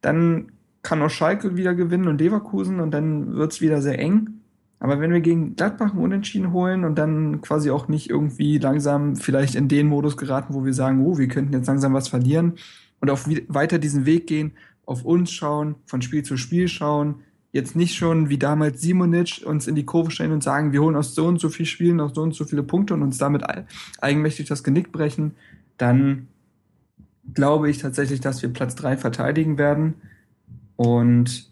dann 0.00 0.52
kann 0.82 1.02
auch 1.02 1.10
Schalke 1.10 1.56
wieder 1.56 1.74
gewinnen 1.74 2.08
und 2.08 2.20
Leverkusen 2.20 2.80
und 2.80 2.92
dann 2.92 3.34
wird 3.34 3.52
es 3.52 3.60
wieder 3.60 3.82
sehr 3.82 3.98
eng. 3.98 4.40
Aber 4.78 5.00
wenn 5.00 5.12
wir 5.12 5.20
gegen 5.20 5.56
Gladbach 5.56 5.92
einen 5.92 6.02
Unentschieden 6.02 6.52
holen 6.52 6.84
und 6.84 6.96
dann 6.96 7.40
quasi 7.40 7.70
auch 7.70 7.88
nicht 7.88 8.10
irgendwie 8.10 8.58
langsam 8.58 9.16
vielleicht 9.16 9.54
in 9.54 9.68
den 9.68 9.86
Modus 9.88 10.16
geraten, 10.16 10.54
wo 10.54 10.64
wir 10.64 10.74
sagen, 10.74 11.04
oh, 11.04 11.18
wir 11.18 11.28
könnten 11.28 11.54
jetzt 11.54 11.66
langsam 11.66 11.94
was 11.94 12.08
verlieren 12.08 12.54
und 13.00 13.10
auf 13.10 13.28
weiter 13.48 13.78
diesen 13.78 14.06
Weg 14.06 14.26
gehen, 14.26 14.52
auf 14.84 15.04
uns 15.04 15.32
schauen, 15.32 15.76
von 15.86 16.02
Spiel 16.02 16.22
zu 16.22 16.36
Spiel 16.36 16.68
schauen, 16.68 17.16
jetzt 17.52 17.74
nicht 17.74 17.96
schon 17.96 18.28
wie 18.28 18.38
damals 18.38 18.80
Simonic 18.82 19.42
uns 19.44 19.66
in 19.66 19.74
die 19.74 19.84
Kurve 19.84 20.10
stellen 20.10 20.32
und 20.32 20.42
sagen, 20.42 20.72
wir 20.72 20.82
holen 20.82 20.94
aus 20.94 21.14
so 21.14 21.26
und 21.26 21.40
so 21.40 21.48
viel 21.48 21.66
Spielen, 21.66 22.00
aus 22.00 22.14
so 22.14 22.22
und 22.22 22.34
so 22.34 22.44
viele 22.44 22.62
Punkte 22.62 22.94
und 22.94 23.02
uns 23.02 23.18
damit 23.18 23.42
eigenmächtig 24.00 24.46
das 24.46 24.62
Genick 24.62 24.92
brechen, 24.92 25.32
dann 25.78 26.28
glaube 27.34 27.70
ich 27.70 27.78
tatsächlich, 27.78 28.20
dass 28.20 28.42
wir 28.42 28.52
Platz 28.52 28.74
3 28.74 28.96
verteidigen 28.96 29.58
werden. 29.58 29.94
Und 30.76 31.50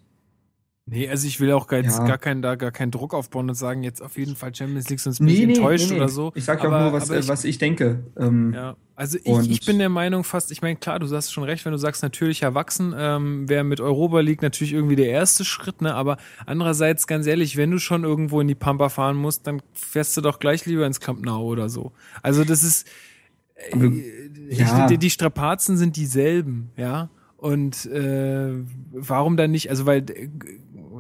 Nee, 0.87 1.09
also 1.09 1.27
ich 1.27 1.41
will 1.41 1.51
auch 1.53 1.67
gar, 1.67 1.81
ja. 1.81 2.05
gar, 2.05 2.19
keinen, 2.19 2.43
da 2.43 2.57
gar 2.57 2.71
keinen 2.71 2.91
Druck 2.91 3.15
aufbauen 3.15 3.49
und 3.49 3.55
sagen, 3.55 3.83
jetzt 3.83 4.03
auf 4.03 4.19
jeden 4.19 4.37
Fall 4.37 4.55
Champions 4.55 4.91
League, 4.91 5.01
sonst 5.01 5.19
bin 5.19 5.29
nee, 5.29 5.33
ich 5.33 5.47
nee, 5.47 5.55
enttäuscht 5.55 5.91
nee, 5.91 5.97
oder 5.97 6.11
so. 6.11 6.31
Ich 6.35 6.45
sage 6.45 6.69
auch 6.69 6.79
nur, 6.79 6.93
was, 6.93 7.09
ich, 7.09 7.27
was 7.27 7.45
ich 7.45 7.57
denke. 7.57 8.05
Ähm, 8.19 8.53
ja, 8.53 8.77
also 8.95 9.17
ich, 9.25 9.51
ich 9.51 9.65
bin 9.65 9.79
der 9.79 9.89
Meinung 9.89 10.25
fast, 10.25 10.53
ich 10.53 10.61
meine, 10.61 10.77
klar, 10.77 10.99
du 10.99 11.09
hast 11.11 11.33
schon 11.33 11.43
recht, 11.45 11.65
wenn 11.65 11.73
du 11.73 11.79
sagst, 11.79 12.03
natürlich 12.03 12.43
erwachsen, 12.43 12.95
ähm, 12.99 13.49
wäre 13.49 13.65
mit 13.65 13.81
Europa 13.81 14.21
League 14.21 14.43
natürlich 14.43 14.75
irgendwie 14.75 14.97
der 14.97 15.09
erste 15.09 15.47
Schritt, 15.47 15.81
ne? 15.81 15.95
Aber 15.95 16.19
andererseits, 16.45 17.07
ganz 17.07 17.27
ehrlich, 17.27 17.57
wenn 17.57 17.71
du 17.71 17.79
schon 17.79 18.05
irgendwo 18.05 18.43
in 18.43 18.49
die 18.49 18.55
Pampa 18.55 18.91
fahren 18.91 19.17
musst, 19.17 19.47
dann 19.47 19.63
fährst 19.73 20.15
du 20.19 20.21
doch 20.21 20.39
gleich 20.39 20.67
lieber 20.67 20.87
ins 20.87 21.01
Camp 21.01 21.25
Nou 21.25 21.45
oder 21.45 21.71
so. 21.71 21.93
Also 22.23 22.45
das 22.45 22.63
ist, 22.63 22.87
ja. 24.51 24.87
die, 24.87 24.99
die 24.99 25.11
Strapazen 25.11 25.77
sind 25.77 25.97
dieselben, 25.97 26.71
ja. 26.77 27.11
Und 27.37 27.87
äh, 27.87 28.53
warum 28.93 29.37
dann 29.37 29.51
nicht? 29.51 29.69
Also 29.69 29.85
weil 29.85 30.09
äh, 30.11 30.29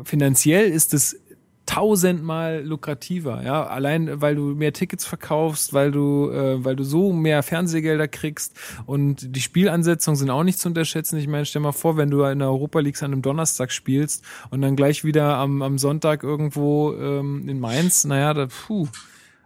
finanziell 0.04 0.70
ist 0.70 0.92
es 0.92 1.18
tausendmal 1.66 2.62
lukrativer, 2.62 3.42
ja, 3.42 3.66
allein 3.66 4.20
weil 4.20 4.34
du 4.34 4.54
mehr 4.54 4.72
Tickets 4.74 5.06
verkaufst, 5.06 5.72
weil 5.72 5.90
du, 5.90 6.30
äh, 6.30 6.62
weil 6.62 6.76
du 6.76 6.84
so 6.84 7.12
mehr 7.12 7.42
Fernsehgelder 7.42 8.06
kriegst 8.06 8.54
und 8.84 9.34
die 9.34 9.40
Spielansetzungen 9.40 10.16
sind 10.16 10.30
auch 10.30 10.42
nicht 10.42 10.58
zu 10.58 10.68
unterschätzen. 10.68 11.16
Ich 11.16 11.26
meine, 11.26 11.46
stell 11.46 11.62
mal 11.62 11.72
vor, 11.72 11.96
wenn 11.96 12.10
du 12.10 12.22
in 12.24 12.40
der 12.40 12.48
Europa 12.48 12.80
League 12.80 13.02
an 13.02 13.12
einem 13.12 13.22
Donnerstag 13.22 13.72
spielst 13.72 14.24
und 14.50 14.60
dann 14.60 14.76
gleich 14.76 15.04
wieder 15.04 15.36
am, 15.36 15.62
am 15.62 15.78
Sonntag 15.78 16.22
irgendwo 16.22 16.94
ähm, 16.94 17.48
in 17.48 17.60
Mainz, 17.60 18.04
naja, 18.04 18.34
da, 18.34 18.46
puh, 18.46 18.86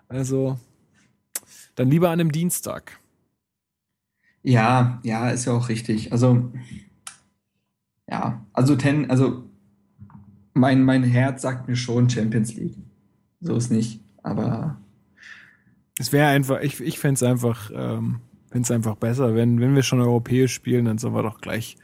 also 0.09 0.59
dann 1.77 1.89
lieber 1.89 2.09
an 2.09 2.21
einem 2.21 2.33
Dienstag. 2.33 2.99
Ja, 4.43 5.01
ja, 5.03 5.31
ist 5.31 5.45
ja 5.45 5.53
auch 5.53 5.69
richtig. 5.69 6.13
Also, 6.13 6.53
ja, 8.09 8.45
also 8.53 8.77
ten, 8.77 9.11
also 9.11 9.45
mein, 10.55 10.83
mein 10.83 11.03
Herz 11.03 11.43
sagt 11.43 11.69
mir 11.69 11.77
schon 11.77 12.09
Champions 12.09 12.55
League. 12.55 12.77
So 13.41 13.57
ist 13.57 13.71
nicht, 13.71 14.01
aber. 14.23 14.79
Es 15.99 16.13
wäre 16.13 16.29
einfach, 16.29 16.61
ich, 16.61 16.81
ich 16.81 16.99
fände 16.99 17.15
es 17.15 17.23
einfach, 17.23 17.71
ähm, 17.75 18.21
find's 18.51 18.71
einfach 18.71 18.97
besser, 18.97 19.35
wenn, 19.35 19.61
wenn 19.61 19.75
wir 19.75 19.83
schon 19.83 20.01
europäisch 20.01 20.55
spielen, 20.55 20.85
dann 20.85 20.99
sollen 20.99 21.15
wir 21.15 21.23
doch 21.23 21.41
gleich, 21.41 21.77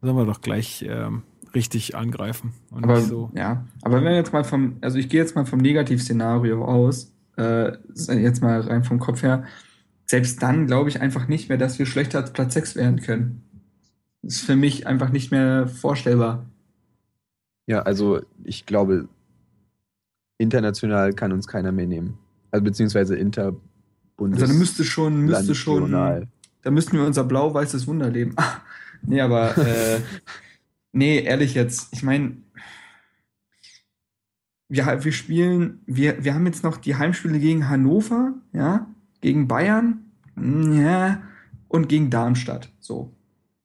sollen 0.00 0.16
wir 0.16 0.26
doch 0.26 0.40
gleich 0.40 0.84
ähm, 0.88 1.22
richtig 1.54 1.96
angreifen. 1.96 2.52
aber, 2.70 3.00
so. 3.00 3.30
Ja, 3.34 3.64
aber 3.82 3.96
wenn 3.96 4.04
wir 4.04 4.14
jetzt 4.14 4.32
mal 4.32 4.44
vom, 4.44 4.76
also 4.80 4.98
ich 4.98 5.08
gehe 5.08 5.20
jetzt 5.20 5.34
mal 5.34 5.46
vom 5.46 5.60
Negativszenario 5.60 6.64
aus, 6.64 7.12
äh, 7.36 7.72
jetzt 7.94 8.42
mal 8.42 8.60
rein 8.60 8.84
vom 8.84 8.98
Kopf 8.98 9.22
her, 9.22 9.44
selbst 10.12 10.42
dann 10.42 10.66
glaube 10.66 10.90
ich 10.90 11.00
einfach 11.00 11.26
nicht 11.26 11.48
mehr, 11.48 11.56
dass 11.56 11.78
wir 11.78 11.86
schlechter 11.86 12.18
als 12.18 12.34
Platz 12.34 12.52
6 12.52 12.76
werden 12.76 13.00
können. 13.00 13.42
Das 14.20 14.34
ist 14.34 14.42
für 14.42 14.56
mich 14.56 14.86
einfach 14.86 15.08
nicht 15.08 15.30
mehr 15.30 15.66
vorstellbar. 15.66 16.44
Ja, 17.66 17.80
also 17.80 18.20
ich 18.44 18.66
glaube 18.66 19.08
international 20.36 21.14
kann 21.14 21.32
uns 21.32 21.48
keiner 21.48 21.72
mehr 21.72 21.86
nehmen. 21.86 22.18
Also 22.50 22.62
beziehungsweise 22.62 23.16
interbundes. 23.16 24.42
Also 24.42 24.52
da 24.52 24.58
müsste 24.58 24.84
schon, 24.84 25.22
müsste 25.22 25.54
schon, 25.54 25.90
da 25.90 26.70
müssten 26.70 26.98
wir 26.98 27.06
unser 27.06 27.24
blau-weißes 27.24 27.86
Wunder 27.86 28.10
leben. 28.10 28.34
Ah, 28.36 28.60
nee, 29.00 29.22
aber 29.22 29.56
äh, 29.66 30.00
nee, 30.92 31.20
ehrlich 31.20 31.54
jetzt, 31.54 31.88
ich 31.92 32.02
meine, 32.02 32.36
wir, 34.68 35.04
wir 35.04 35.12
spielen, 35.12 35.80
wir, 35.86 36.22
wir 36.22 36.34
haben 36.34 36.44
jetzt 36.44 36.64
noch 36.64 36.76
die 36.76 36.96
Heimspiele 36.96 37.38
gegen 37.38 37.70
Hannover, 37.70 38.34
ja, 38.52 38.91
gegen 39.22 39.48
Bayern, 39.48 40.04
ja, 40.36 41.22
und 41.68 41.88
gegen 41.88 42.10
Darmstadt. 42.10 42.70
So. 42.78 43.12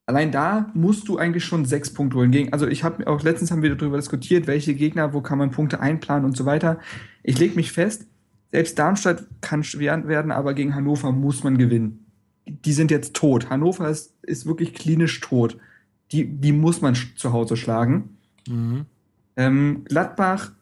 Allein 0.06 0.32
da 0.32 0.70
musst 0.72 1.06
du 1.08 1.18
eigentlich 1.18 1.44
schon 1.44 1.66
sechs 1.66 1.92
Punkte 1.92 2.16
holen. 2.16 2.30
Gegen, 2.30 2.54
also 2.54 2.66
ich 2.66 2.82
habe 2.82 3.06
auch 3.06 3.22
letztens 3.22 3.50
haben 3.50 3.60
wir 3.60 3.74
darüber 3.74 3.98
diskutiert, 3.98 4.46
welche 4.46 4.74
Gegner, 4.74 5.12
wo 5.12 5.20
kann 5.20 5.36
man 5.36 5.50
Punkte 5.50 5.80
einplanen 5.80 6.24
und 6.24 6.34
so 6.34 6.46
weiter. 6.46 6.78
Ich 7.22 7.38
lege 7.38 7.56
mich 7.56 7.72
fest, 7.72 8.06
selbst 8.50 8.78
Darmstadt 8.78 9.26
kann 9.42 9.62
schwer 9.64 10.08
werden, 10.08 10.30
aber 10.30 10.54
gegen 10.54 10.74
Hannover 10.74 11.12
muss 11.12 11.44
man 11.44 11.58
gewinnen. 11.58 12.06
Die 12.46 12.72
sind 12.72 12.90
jetzt 12.90 13.14
tot. 13.14 13.50
Hannover 13.50 13.90
ist, 13.90 14.14
ist 14.22 14.46
wirklich 14.46 14.72
klinisch 14.72 15.20
tot. 15.20 15.58
Die, 16.12 16.24
die 16.24 16.52
muss 16.52 16.80
man 16.80 16.94
zu 16.94 17.34
Hause 17.34 17.58
schlagen. 17.58 18.16
Mhm. 18.48 18.86
Ähm, 19.36 19.84
Gladbach, 19.84 20.52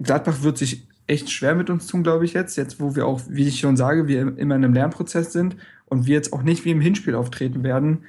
Gladbach 0.00 0.42
wird 0.42 0.58
sich 0.58 0.85
echt 1.06 1.30
schwer 1.30 1.54
mit 1.54 1.70
uns 1.70 1.86
tun, 1.86 2.02
glaube 2.02 2.24
ich, 2.24 2.32
jetzt. 2.32 2.56
Jetzt, 2.56 2.80
wo 2.80 2.96
wir 2.96 3.06
auch, 3.06 3.20
wie 3.28 3.46
ich 3.46 3.60
schon 3.60 3.76
sage, 3.76 4.08
wir 4.08 4.20
immer 4.20 4.56
in 4.56 4.64
einem 4.64 4.74
Lernprozess 4.74 5.32
sind 5.32 5.56
und 5.86 6.06
wir 6.06 6.14
jetzt 6.14 6.32
auch 6.32 6.42
nicht 6.42 6.64
wie 6.64 6.70
im 6.72 6.80
Hinspiel 6.80 7.14
auftreten 7.14 7.62
werden. 7.62 8.04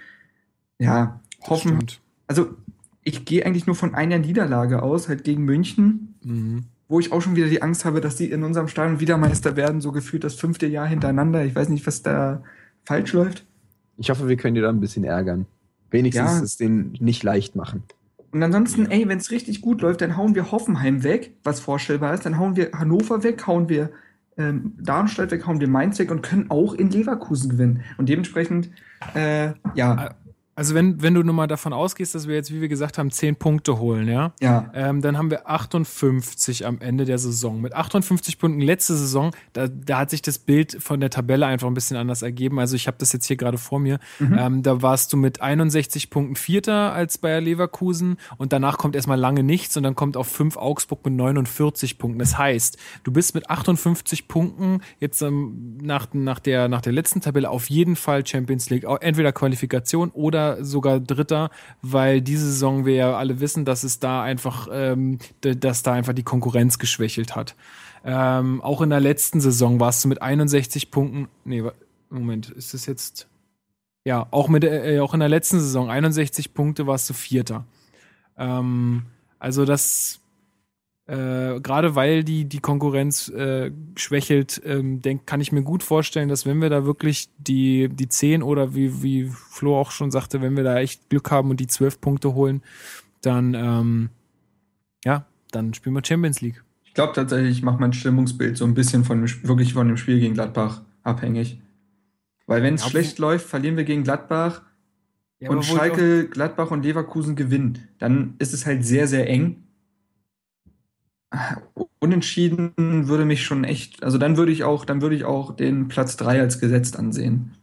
Ja, 0.80 1.19
Das 1.40 1.49
hoffen. 1.49 1.68
stimmt. 1.69 2.02
Also, 2.28 2.49
ich 3.03 3.26
gehe 3.26 3.45
eigentlich 3.45 3.68
nur 3.68 3.76
von 3.76 3.95
einer 3.95 4.18
Niederlage 4.19 4.82
aus, 4.84 5.07
halt 5.07 5.24
gegen 5.24 5.44
München, 5.45 6.15
Mhm. 6.24 6.64
wo 6.88 6.99
ich 6.99 7.11
auch 7.11 7.22
schon 7.22 7.36
wieder 7.36 7.48
die 7.48 7.61
Angst 7.61 7.86
habe, 7.86 8.02
dass 8.02 8.15
die 8.15 8.30
in 8.30 8.44
unserem 8.44 8.68
Stadion 8.68 8.99
wieder 8.99 9.18
Meister 9.18 9.56
werden, 9.56 9.80
so 9.82 9.91
gefühlt 9.91 10.24
das 10.24 10.36
fünfte 10.36 10.68
Jahr 10.68 10.88
hintereinander. 10.88 11.45
Ich 11.45 11.56
weiß 11.56 11.69
nicht, 11.69 11.86
was 11.88 12.02
da 12.02 12.44
falsch 12.84 13.14
läuft. 13.14 13.45
Ich 13.98 14.10
hoffe, 14.10 14.28
wir 14.28 14.36
können 14.38 14.56
dir 14.56 14.61
da 14.61 14.69
ein 14.69 14.80
bisschen 14.80 15.03
ärgern. 15.03 15.45
Wenigstens 15.90 16.32
Ja. 16.32 16.44
es 16.44 16.57
denen 16.57 16.95
nicht 16.99 17.24
leicht 17.24 17.56
machen. 17.56 17.84
Und 18.32 18.44
ansonsten, 18.44 18.88
ey, 18.88 19.08
wenn 19.08 19.18
es 19.18 19.32
richtig 19.32 19.62
gut 19.62 19.82
läuft, 19.82 20.02
dann 20.02 20.18
hauen 20.18 20.36
wir 20.36 20.52
Hoffenheim 20.52 21.04
weg, 21.04 21.34
was 21.44 21.60
vorstellbar 21.60 22.14
ist. 22.14 22.26
Dann 22.26 22.38
hauen 22.38 22.56
wir 22.56 22.72
Hannover 22.74 23.24
weg, 23.24 23.48
hauen 23.48 23.70
wir 23.70 23.90
ähm, 24.38 24.74
Darmstadt 24.80 25.32
weg, 25.32 25.48
hauen 25.48 25.60
wir 25.60 25.68
Mainz 25.68 25.98
weg 25.99 26.12
und 26.12 26.22
können 26.22 26.49
auch 26.49 26.74
in 26.74 26.90
Leverkusen 26.90 27.49
gewinnen. 27.49 27.84
Und 27.98 28.10
dementsprechend, 28.10 28.70
äh, 29.16 29.54
ja, 29.76 30.16
Also 30.57 30.73
wenn, 30.73 31.03
wenn 31.03 31.13
du 31.13 31.21
nun 31.21 31.35
mal 31.35 31.45
davon 31.45 31.71
ausgehst, 31.71 32.15
dass 32.15 32.27
wir 32.27 32.34
jetzt, 32.34 32.51
wie 32.51 32.61
wir 32.61 32.67
gesagt 32.67 32.97
haben, 32.97 33.11
10 33.11 33.35
Punkte 33.35 33.77
holen, 33.77 34.07
ja, 34.07 34.34
ja, 34.41 34.71
ähm, 34.73 35.03
dann 35.03 35.15
haben 35.15 35.29
wir 35.29 35.47
58 35.47 36.65
am 36.65 36.81
Ende 36.81 37.05
der 37.05 37.19
Saison. 37.19 37.61
Mit 37.61 37.75
58 37.75 38.39
Punkten 38.39 38.61
letzte 38.61 38.95
Saison, 38.95 39.35
da, 39.53 39.67
da 39.67 39.99
hat 39.99 40.09
sich 40.09 40.23
das 40.23 40.39
Bild 40.39 40.81
von 40.81 40.99
der 40.99 41.11
Tabelle 41.11 41.45
einfach 41.45 41.67
ein 41.67 41.75
bisschen 41.75 41.95
anders 41.95 42.23
ergeben. 42.23 42.59
Also 42.59 42.75
ich 42.75 42.88
habe 42.88 42.97
das 42.99 43.13
jetzt 43.13 43.27
hier 43.27 43.38
gerade 43.38 43.59
vor 43.59 43.79
mir. 43.79 43.99
Ähm, 44.19 44.63
da 44.63 44.81
warst 44.81 45.13
du 45.13 45.17
mit 45.17 45.41
61 45.41 46.09
Punkten 46.09 46.35
Vierter 46.35 46.91
als 46.91 47.19
Bayer 47.19 47.39
Leverkusen 47.39 48.17
und 48.38 48.51
danach 48.51 48.79
kommt 48.79 48.95
erstmal 48.95 49.19
lange 49.19 49.43
nichts 49.43 49.77
und 49.77 49.84
dann 49.84 49.93
kommt 49.93 50.17
auf 50.17 50.27
5 50.27 50.57
Augsburg 50.57 51.05
mit 51.05 51.13
49 51.13 51.99
Punkten. 51.99 52.17
Das 52.17 52.35
heißt, 52.35 52.77
du 53.03 53.11
bist 53.11 53.35
mit 53.35 53.47
58 53.47 54.27
Punkten 54.27 54.81
jetzt 54.99 55.21
ähm, 55.21 55.77
nach, 55.84 56.07
nach, 56.13 56.39
der, 56.39 56.67
nach 56.67 56.81
der 56.81 56.93
letzten 56.93 57.21
Tabelle 57.21 57.51
auf 57.51 57.69
jeden 57.69 57.95
Fall 57.95 58.25
Champions 58.25 58.71
League, 58.71 58.85
entweder 59.01 59.31
Qualifikation 59.31 60.09
oder 60.09 60.47
sogar 60.61 60.99
Dritter, 60.99 61.49
weil 61.82 62.22
diese 62.22 62.45
Saison 62.45 62.86
wir 62.86 62.95
ja 62.95 63.18
alle 63.18 63.40
wissen, 63.40 63.65
dass 63.65 63.84
es 63.84 63.99
da 63.99 64.24
einfach, 64.24 64.68
ähm, 64.72 65.19
dass 65.41 65.84
da 65.84 65.94
einfach 65.94 66.14
die 66.14 66.24
Konkurrenz 66.24 66.80
geschwächelt 66.80 67.36
hat. 67.36 67.56
Ähm, 68.03 68.61
auch 68.61 68.82
in 68.82 68.90
der 68.90 68.99
letzten 68.99 69.41
Saison 69.41 69.80
warst 69.80 70.03
du 70.03 70.07
mit 70.07 70.22
61 70.22 70.91
Punkten, 70.91 71.28
nee, 71.44 71.64
Moment, 72.10 72.49
ist 72.52 72.74
das 72.74 72.86
jetzt, 72.86 73.28
ja, 74.06 74.28
auch 74.32 74.48
mit, 74.48 74.64
äh, 74.64 74.99
auch 74.99 75.14
in 75.14 75.19
der 75.19 75.30
letzten 75.30 75.60
Saison 75.60 75.90
61 75.90 76.53
Punkte 76.53 76.88
warst 76.88 77.10
du 77.10 77.14
Vierter. 77.14 77.65
Ähm, 78.38 79.03
also 79.40 79.65
das, 79.65 80.22
äh, 81.07 81.59
gerade 81.61 81.95
weil 81.95 82.23
die, 82.23 82.45
die 82.45 82.59
Konkurrenz 82.59 83.29
äh, 83.29 83.71
schwächelt, 83.95 84.61
ähm, 84.65 85.01
denk, 85.01 85.25
kann 85.25 85.41
ich 85.41 85.51
mir 85.51 85.63
gut 85.63 85.81
vorstellen, 85.84 86.27
dass 86.29 86.45
wenn 86.45 86.61
wir 86.61 86.69
da 86.69 86.85
wirklich 86.85 87.29
die, 87.38 87.89
die 87.89 88.09
10 88.09 88.43
oder 88.43 88.75
wie, 88.75 89.01
wie 89.01 89.25
Flo 89.25 89.77
auch 89.79 89.91
schon 89.91 90.11
sagte, 90.11 90.41
wenn 90.41 90.55
wir 90.57 90.63
da 90.63 90.77
echt 90.79 91.09
Glück 91.09 91.31
haben 91.31 91.49
und 91.49 91.59
die 91.59 91.67
12 91.67 92.01
Punkte 92.01 92.34
holen, 92.35 92.61
dann, 93.21 93.53
ähm, 93.53 94.09
ja, 95.05 95.25
dann 95.51 95.73
spielen 95.73 95.95
wir 95.95 96.03
Champions 96.05 96.41
League. 96.41 96.61
ich 96.84 96.93
glaube 96.93 97.13
tatsächlich, 97.13 97.57
ich 97.57 97.63
mache 97.63 97.79
mein 97.79 97.93
Stimmungsbild 97.93 98.57
so 98.57 98.65
ein 98.65 98.73
bisschen 98.73 99.03
von 99.05 99.21
dem, 99.25 99.43
wirklich 99.47 99.73
von 99.73 99.88
dem 99.88 99.97
Spiel 99.97 100.19
gegen 100.19 100.34
Gladbach 100.34 100.81
abhängig. 101.03 101.61
Weil 102.47 102.63
wenn 102.63 102.75
es 102.75 102.84
Ja, 102.84 102.89
schlecht 102.89 103.19
läuft, 103.19 103.47
verlieren 103.47 103.77
wir 103.77 103.84
gegen 103.85 104.03
Gladbach 104.03 104.61
Ja, 105.39 105.49
und 105.51 105.63
Schalke, 105.63 106.27
Gladbach 106.27 106.71
und 106.71 106.84
Leverkusen 106.84 107.35
gewinnen. 107.35 107.88
Dann 107.99 108.35
ist 108.39 108.53
es 108.53 108.65
halt 108.65 108.84
sehr, 108.85 109.07
sehr 109.07 109.29
eng. 109.29 109.63
Unentschieden 111.99 112.74
würde 112.78 113.26
mich 113.26 113.44
schon 113.44 113.64
echt, 113.64 114.04
also 114.04 114.18
dann 114.18 114.38
würde 114.38 114.52
ich 114.52 114.64
auch, 114.64 114.86
dann 114.86 115.02
würde 115.02 115.16
ich 115.16 115.26
auch 115.26 115.56
den 115.56 115.88
Platz 115.88 116.16
3 116.18 116.40
als 116.41 116.60
gesetzt 116.60 116.98
ansehen. 116.98 117.56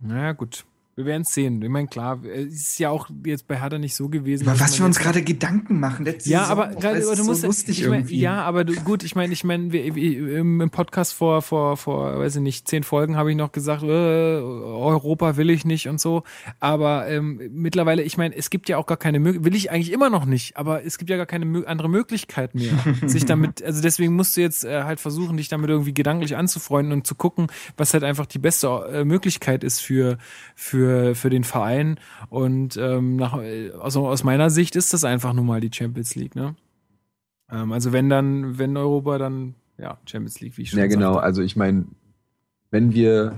Naja, 0.00 0.32
gut. 0.32 0.64
Wir 0.96 1.06
werden 1.06 1.22
es 1.22 1.34
sehen. 1.34 1.60
Ich 1.60 1.68
meine, 1.68 1.88
klar, 1.88 2.22
es 2.24 2.54
ist 2.54 2.78
ja 2.78 2.90
auch 2.90 3.08
jetzt 3.24 3.48
bei 3.48 3.60
Hertha 3.60 3.78
nicht 3.78 3.96
so 3.96 4.08
gewesen. 4.08 4.44
Über 4.44 4.60
was 4.60 4.78
wir 4.78 4.86
uns 4.86 5.00
gerade 5.00 5.22
Gedanken 5.22 5.80
machen. 5.80 6.04
Letzte 6.04 6.30
Ja, 6.30 6.44
aber 6.44 6.68
gerade 6.68 7.00
du 7.00 7.24
musst 7.24 7.40
so 7.40 7.46
lustig 7.48 7.80
ich 7.80 7.88
mein, 7.88 8.00
irgendwie. 8.00 8.20
ja, 8.20 8.42
aber 8.42 8.64
du, 8.64 8.74
gut, 8.74 9.02
ich 9.02 9.16
meine, 9.16 9.32
ich 9.32 9.42
meine, 9.42 9.76
im 9.76 10.70
Podcast 10.70 11.12
vor 11.14 11.42
vor 11.42 11.76
vor 11.76 12.18
weiß 12.20 12.36
ich 12.36 12.42
nicht 12.42 12.68
zehn 12.68 12.84
Folgen 12.84 13.16
habe 13.16 13.30
ich 13.32 13.36
noch 13.36 13.50
gesagt, 13.50 13.82
äh, 13.82 13.86
Europa 13.86 15.36
will 15.36 15.50
ich 15.50 15.64
nicht 15.64 15.88
und 15.88 16.00
so. 16.00 16.22
Aber 16.60 17.08
ähm, 17.08 17.40
mittlerweile, 17.50 18.02
ich 18.02 18.16
meine, 18.16 18.36
es 18.36 18.50
gibt 18.50 18.68
ja 18.68 18.78
auch 18.78 18.86
gar 18.86 18.96
keine 18.96 19.18
Möglichkeit, 19.18 19.44
will 19.46 19.56
ich 19.56 19.72
eigentlich 19.72 19.92
immer 19.92 20.10
noch 20.10 20.26
nicht, 20.26 20.56
aber 20.56 20.84
es 20.84 20.98
gibt 20.98 21.10
ja 21.10 21.16
gar 21.16 21.26
keine 21.26 21.66
andere 21.66 21.88
Möglichkeit 21.88 22.54
mehr, 22.54 22.72
sich 23.06 23.24
damit. 23.24 23.64
Also 23.64 23.82
deswegen 23.82 24.14
musst 24.14 24.36
du 24.36 24.42
jetzt 24.42 24.64
äh, 24.64 24.84
halt 24.84 25.00
versuchen, 25.00 25.38
dich 25.38 25.48
damit 25.48 25.70
irgendwie 25.70 25.94
gedanklich 25.94 26.36
anzufreunden 26.36 26.92
und 26.92 27.06
zu 27.06 27.16
gucken, 27.16 27.48
was 27.76 27.92
halt 27.94 28.04
einfach 28.04 28.26
die 28.26 28.38
beste 28.38 28.68
äh, 28.92 29.04
Möglichkeit 29.04 29.64
ist 29.64 29.80
für 29.80 30.18
für 30.54 30.83
für 31.14 31.30
den 31.30 31.44
Verein. 31.44 31.98
Und 32.30 32.76
ähm, 32.76 33.16
nach, 33.16 33.38
also 33.80 34.08
aus 34.08 34.24
meiner 34.24 34.50
Sicht 34.50 34.76
ist 34.76 34.92
das 34.92 35.04
einfach 35.04 35.32
nun 35.32 35.46
mal 35.46 35.60
die 35.60 35.70
Champions 35.72 36.14
League, 36.14 36.34
ne? 36.36 36.54
Ähm, 37.50 37.72
also 37.72 37.92
wenn 37.92 38.08
dann, 38.08 38.58
wenn 38.58 38.76
Europa, 38.76 39.18
dann 39.18 39.54
ja, 39.78 39.98
Champions 40.06 40.40
League, 40.40 40.56
wie 40.56 40.62
ich 40.62 40.70
schon 40.70 40.78
Ja, 40.78 40.86
genau. 40.86 41.14
sagte. 41.14 41.24
Also 41.24 41.42
ich 41.42 41.56
meine, 41.56 41.84
wenn 42.70 42.92
wir 42.94 43.34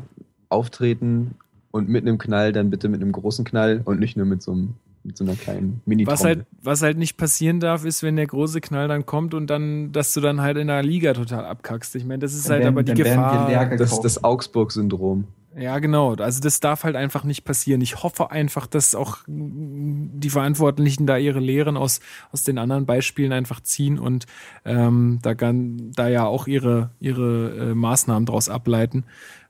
auftreten 0.48 1.34
und 1.70 1.88
mit 1.88 2.02
einem 2.06 2.18
Knall, 2.18 2.52
dann 2.52 2.70
bitte 2.70 2.88
mit 2.88 3.02
einem 3.02 3.12
großen 3.12 3.44
Knall 3.44 3.82
und 3.84 3.98
nicht 4.00 4.16
nur 4.16 4.26
mit 4.26 4.42
so, 4.42 4.52
einem, 4.52 4.74
mit 5.02 5.16
so 5.16 5.24
einer 5.24 5.34
kleinen 5.34 5.80
mini 5.86 6.06
Was 6.06 6.24
halt, 6.24 6.46
was 6.62 6.82
halt 6.82 6.98
nicht 6.98 7.16
passieren 7.16 7.58
darf, 7.60 7.84
ist, 7.84 8.02
wenn 8.02 8.16
der 8.16 8.26
große 8.26 8.60
Knall 8.60 8.88
dann 8.88 9.04
kommt 9.06 9.34
und 9.34 9.48
dann, 9.48 9.92
dass 9.92 10.14
du 10.14 10.20
dann 10.20 10.40
halt 10.40 10.56
in 10.56 10.68
der 10.68 10.82
Liga 10.82 11.12
total 11.12 11.44
abkackst. 11.44 11.94
Ich 11.96 12.04
meine, 12.04 12.20
das 12.20 12.34
ist 12.34 12.46
Dann 12.46 12.52
halt 12.52 12.62
werden- 12.64 12.74
aber 12.74 12.82
die 12.82 12.94
Gefahr. 12.94 13.76
Das 13.76 13.92
ist 13.92 14.00
das 14.00 14.22
Augsburg-Syndrom. 14.24 15.24
Ja, 15.58 15.78
genau. 15.78 16.14
Also 16.16 16.40
das 16.42 16.60
darf 16.60 16.84
halt 16.84 16.96
einfach 16.96 17.24
nicht 17.24 17.44
passieren. 17.44 17.80
Ich 17.80 18.02
hoffe 18.02 18.30
einfach, 18.30 18.66
dass 18.66 18.94
auch 18.94 19.18
die 19.26 20.28
Verantwortlichen 20.28 21.06
da 21.06 21.16
ihre 21.16 21.40
Lehren 21.40 21.78
aus, 21.78 22.00
aus 22.30 22.42
den 22.42 22.58
anderen 22.58 22.84
Beispielen 22.84 23.32
einfach 23.32 23.60
ziehen 23.62 23.98
und 23.98 24.26
ähm, 24.66 25.18
da, 25.22 25.32
gan- 25.32 25.92
da 25.94 26.08
ja 26.08 26.26
auch 26.26 26.46
ihre, 26.46 26.90
ihre 27.00 27.70
äh, 27.70 27.74
Maßnahmen 27.74 28.26
daraus 28.26 28.50
ableiten, 28.50 29.04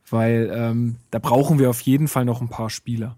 weil 0.09 0.49
ähm, 0.55 0.97
da 1.11 1.19
brauchen 1.19 1.59
wir 1.59 1.71
auf 1.71 1.81
jeden 1.81 2.07
Fall 2.07 2.25
noch 2.25 2.41
ein 2.41 2.49
paar 2.49 2.71
Spieler, 2.71 3.17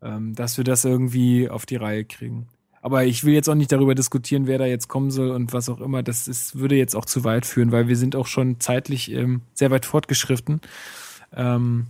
ähm, 0.00 0.36
dass 0.36 0.56
wir 0.58 0.64
das 0.64 0.84
irgendwie 0.84 1.48
auf 1.50 1.66
die 1.66 1.76
Reihe 1.76 2.04
kriegen. 2.04 2.46
Aber 2.80 3.04
ich 3.04 3.24
will 3.24 3.34
jetzt 3.34 3.48
auch 3.48 3.56
nicht 3.56 3.72
darüber 3.72 3.96
diskutieren, 3.96 4.46
wer 4.46 4.58
da 4.58 4.66
jetzt 4.66 4.86
kommen 4.86 5.10
soll 5.10 5.32
und 5.32 5.52
was 5.52 5.68
auch 5.68 5.80
immer. 5.80 6.04
Das 6.04 6.28
ist, 6.28 6.56
würde 6.56 6.76
jetzt 6.76 6.94
auch 6.94 7.04
zu 7.04 7.24
weit 7.24 7.46
führen, 7.46 7.72
weil 7.72 7.88
wir 7.88 7.96
sind 7.96 8.14
auch 8.14 8.28
schon 8.28 8.60
zeitlich 8.60 9.10
ähm, 9.10 9.40
sehr 9.54 9.72
weit 9.72 9.86
fortgeschritten. 9.86 10.60
Ähm, 11.36 11.86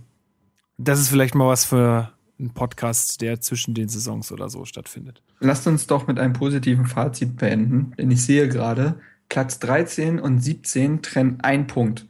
das 0.79 0.99
ist 0.99 1.09
vielleicht 1.09 1.35
mal 1.35 1.47
was 1.47 1.65
für 1.65 2.13
einen 2.39 2.51
Podcast, 2.53 3.21
der 3.21 3.41
zwischen 3.41 3.73
den 3.73 3.89
Saisons 3.89 4.31
oder 4.31 4.49
so 4.49 4.65
stattfindet. 4.65 5.21
Lasst 5.39 5.67
uns 5.67 5.87
doch 5.87 6.07
mit 6.07 6.19
einem 6.19 6.33
positiven 6.33 6.85
Fazit 6.85 7.35
beenden, 7.37 7.91
denn 7.97 8.09
ich 8.11 8.23
sehe 8.23 8.47
gerade, 8.47 8.99
Platz 9.27 9.59
13 9.59 10.19
und 10.19 10.39
17 10.39 11.01
trennen 11.01 11.39
ein 11.41 11.67
Punkt. 11.67 12.07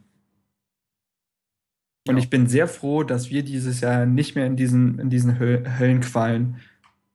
Und 2.08 2.16
Ja. 2.16 2.24
ich 2.24 2.30
bin 2.30 2.48
sehr 2.48 2.68
froh, 2.68 3.04
dass 3.04 3.30
wir 3.30 3.44
dieses 3.44 3.82
Jahr 3.82 4.06
nicht 4.06 4.36
mehr 4.36 4.46
in 4.46 4.56
diesen, 4.56 5.00
in 5.00 5.10
diesen 5.10 5.38
Höl 5.40 5.64
Höllenqualen 5.80 6.58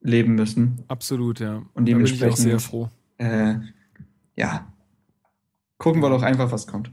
leben 0.01 0.35
müssen. 0.35 0.83
Absolut, 0.89 1.41
ja. 1.41 1.63
Und 1.73 1.89
Da 1.89 1.95
bin 1.95 2.05
ich 2.05 2.13
auch 2.15 2.19
dementsprechend- 2.19 2.37
sehr 2.39 2.61
froh. 2.61 2.91
Äh, 3.19 3.57
ja. 4.37 4.71
Gucken 5.79 6.03
wir 6.03 6.11
doch 6.11 6.23
einfach, 6.23 6.53
was 6.53 6.67
kommt. 6.67 6.91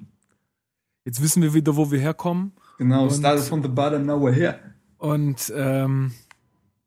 Jetzt 1.04 1.22
wissen 1.22 1.42
wir 1.44 1.54
wieder, 1.54 1.76
wo 1.76 1.92
wir 1.92 2.00
herkommen. 2.00 2.54
Genau, 2.82 3.04
Und- 3.04 3.12
started 3.12 3.44
from 3.44 3.62
the 3.62 3.68
bottom, 3.70 4.08
now 4.08 4.16
we're 4.20 4.34
here. 4.34 4.56
Und 4.98 5.54
ähm, 5.56 6.14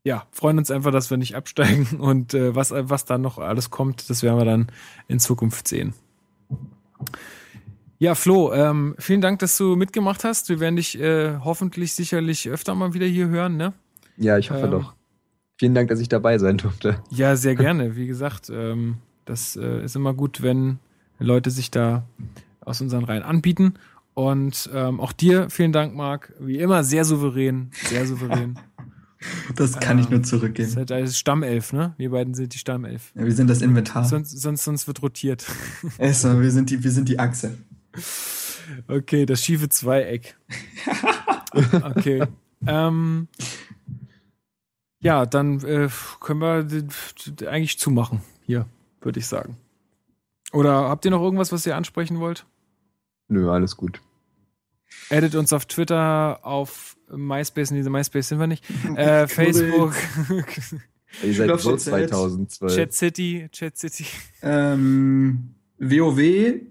ja, 0.03 0.25
freuen 0.31 0.57
uns 0.57 0.69
einfach, 0.69 0.91
dass 0.91 1.09
wir 1.09 1.15
nicht 1.15 1.35
absteigen. 1.37 1.87
Und 2.01 2.33
äh, 2.33 2.53
was, 2.53 2.71
was 2.75 3.05
da 3.05 3.17
noch 3.17 3.37
alles 3.37 3.69
kommt, 3.69 4.09
das 4.09 4.21
werden 4.21 4.37
wir 4.37 4.43
dann 4.43 4.67
in 5.07 5.21
Zukunft 5.21 5.69
sehen. 5.69 5.93
Ja, 7.97 8.13
Flo, 8.13 8.51
ähm, 8.53 8.95
vielen 8.99 9.21
Dank, 9.21 9.39
dass 9.39 9.57
du 9.57 9.77
mitgemacht 9.77 10.25
hast. 10.25 10.49
Wir 10.49 10.59
werden 10.59 10.75
dich 10.75 10.99
äh, 10.99 11.37
hoffentlich 11.45 11.93
sicherlich 11.93 12.49
öfter 12.49 12.75
mal 12.75 12.93
wieder 12.93 13.05
hier 13.05 13.29
hören, 13.29 13.55
ne? 13.55 13.71
Ja, 14.17 14.37
ich 14.37 14.51
hoffe 14.51 14.65
Ähm. 14.65 14.71
doch. 14.71 14.93
Vielen 15.57 15.73
Dank, 15.73 15.87
dass 15.87 16.01
ich 16.01 16.09
dabei 16.09 16.37
sein 16.39 16.57
durfte. 16.57 16.99
Ja, 17.09 17.37
sehr 17.37 17.55
gerne. 17.55 17.95
Wie 17.95 18.07
gesagt, 18.07 18.49
ähm, 18.53 18.97
das 19.23 19.55
äh, 19.55 19.85
ist 19.85 19.95
immer 19.95 20.13
gut, 20.13 20.41
wenn 20.41 20.79
Leute 21.19 21.51
sich 21.51 21.71
da 21.71 22.03
aus 22.59 22.81
unseren 22.81 23.05
Reihen 23.05 23.23
anbieten. 23.23 23.75
Und 24.15 24.69
ähm, 24.73 24.99
auch 24.99 25.11
dir 25.11 25.49
vielen 25.49 25.71
Dank, 25.73 25.93
Marc. 25.93 26.33
Wie 26.39 26.57
immer 26.57 26.83
sehr 26.83 27.05
souverän, 27.05 27.69
sehr 27.89 28.05
souverän. 28.07 28.57
Das 29.55 29.79
kann 29.79 29.97
ich 29.97 30.05
Ähm, 30.05 30.11
nur 30.11 30.19
Das 30.19 30.29
zurückgeben. 30.29 30.69
ist 30.69 30.91
halt 30.91 31.15
Stammelf, 31.15 31.73
ne? 31.73 31.95
Wir 31.97 32.11
beiden 32.11 32.35
sind 32.35 32.53
die 32.53 32.59
Stammelf. 32.59 33.11
Ja, 33.15 33.23
wir 33.23 33.31
sind 33.31 33.49
das 33.49 33.63
Inventar. 33.63 34.03
Sonst, 34.05 34.29
sonst, 34.39 34.63
sonst 34.63 34.85
wird 34.87 35.01
rotiert. 35.01 35.45
Also, 35.97 36.41
wir, 36.41 36.51
sind 36.51 36.69
die, 36.69 36.83
wir 36.83 36.91
sind 36.91 37.09
die 37.09 37.17
Achse. 37.17 37.57
Okay, 38.87 39.25
das 39.25 39.41
schiefe 39.43 39.69
Zweieck. 39.69 40.35
Okay. 41.83 42.27
ähm, 42.67 43.29
ja, 44.99 45.25
dann 45.25 45.61
äh, 45.61 45.89
können 46.19 46.41
wir 46.41 47.47
eigentlich 47.49 47.79
zumachen 47.79 48.21
hier, 48.45 48.67
würde 49.01 49.19
ich 49.19 49.25
sagen. 49.27 49.57
Oder 50.51 50.89
habt 50.89 51.05
ihr 51.05 51.11
noch 51.11 51.21
irgendwas, 51.21 51.51
was 51.51 51.65
ihr 51.65 51.75
ansprechen 51.77 52.19
wollt? 52.19 52.45
Nö, 53.29 53.49
alles 53.49 53.77
gut. 53.77 54.01
Addet 55.09 55.35
uns 55.35 55.53
auf 55.53 55.65
Twitter, 55.65 56.39
auf 56.43 56.97
MySpace, 57.09 57.71
nee, 57.71 57.83
MySpace 57.83 58.29
sind 58.29 58.39
wir 58.39 58.47
nicht. 58.47 58.63
Äh, 58.95 59.27
Facebook, 59.27 59.93
Ihr 61.23 61.33
seid 61.33 61.59
so 61.59 61.71
Chat 61.71 61.79
Chat. 61.79 62.09
2012. 62.09 62.75
Chat 62.75 62.93
City, 62.93 63.47
Chat 63.51 63.77
City. 63.77 64.05
Ähm, 64.41 65.55
WoW, 65.77 66.61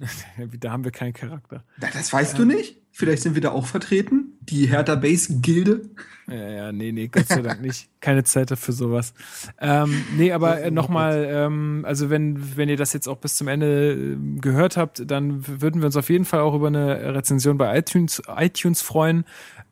Da 0.60 0.72
haben 0.72 0.84
wir 0.84 0.90
keinen 0.90 1.12
Charakter. 1.12 1.64
Das 1.78 2.12
weißt 2.12 2.38
du 2.38 2.44
nicht? 2.44 2.79
Vielleicht 2.92 3.22
sind 3.22 3.34
wir 3.34 3.42
da 3.42 3.50
auch 3.50 3.66
vertreten. 3.66 4.38
Die 4.40 4.66
Hertha 4.66 4.94
Base 4.94 5.40
Gilde. 5.40 5.82
Ja, 6.28 6.48
ja, 6.48 6.72
nee, 6.72 6.92
nee, 6.92 7.08
Gott 7.08 7.26
sei 7.26 7.42
Dank 7.42 7.60
nicht. 7.60 7.88
Keine 8.00 8.24
Zeit 8.24 8.50
dafür 8.50 8.72
sowas. 8.72 9.14
Ähm, 9.60 10.04
nee, 10.16 10.32
aber 10.32 10.60
äh, 10.62 10.70
nochmal, 10.70 11.26
ähm, 11.28 11.84
also 11.86 12.08
wenn, 12.10 12.56
wenn 12.56 12.68
ihr 12.68 12.76
das 12.76 12.92
jetzt 12.92 13.08
auch 13.08 13.16
bis 13.16 13.36
zum 13.36 13.48
Ende 13.48 13.92
äh, 13.92 14.40
gehört 14.40 14.76
habt, 14.76 15.10
dann 15.10 15.44
würden 15.46 15.80
wir 15.80 15.86
uns 15.86 15.96
auf 15.96 16.08
jeden 16.08 16.24
Fall 16.24 16.40
auch 16.40 16.54
über 16.54 16.68
eine 16.68 17.14
Rezension 17.14 17.58
bei 17.58 17.76
iTunes, 17.76 18.22
iTunes 18.36 18.80
freuen. 18.80 19.24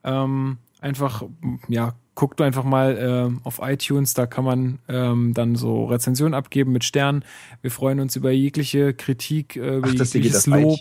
Ähm, 0.02 0.58
einfach, 0.80 1.22
ja, 1.68 1.94
guckt 2.18 2.40
einfach 2.40 2.64
mal 2.64 2.98
ähm, 3.00 3.40
auf 3.44 3.60
iTunes, 3.62 4.14
da 4.14 4.26
kann 4.26 4.44
man 4.44 4.80
ähm, 4.88 5.34
dann 5.34 5.54
so 5.54 5.84
Rezensionen 5.84 6.34
abgeben 6.34 6.72
mit 6.72 6.82
Sternen. 6.82 7.24
Wir 7.62 7.70
freuen 7.70 8.00
uns 8.00 8.16
über 8.16 8.32
jegliche 8.32 8.92
Kritik, 8.92 9.54
äh, 9.54 9.76
über 9.76 9.90
Ach, 9.90 9.94
das 9.94 10.14
jegliches 10.14 10.48
auf 10.48 10.60
Lob. 10.60 10.80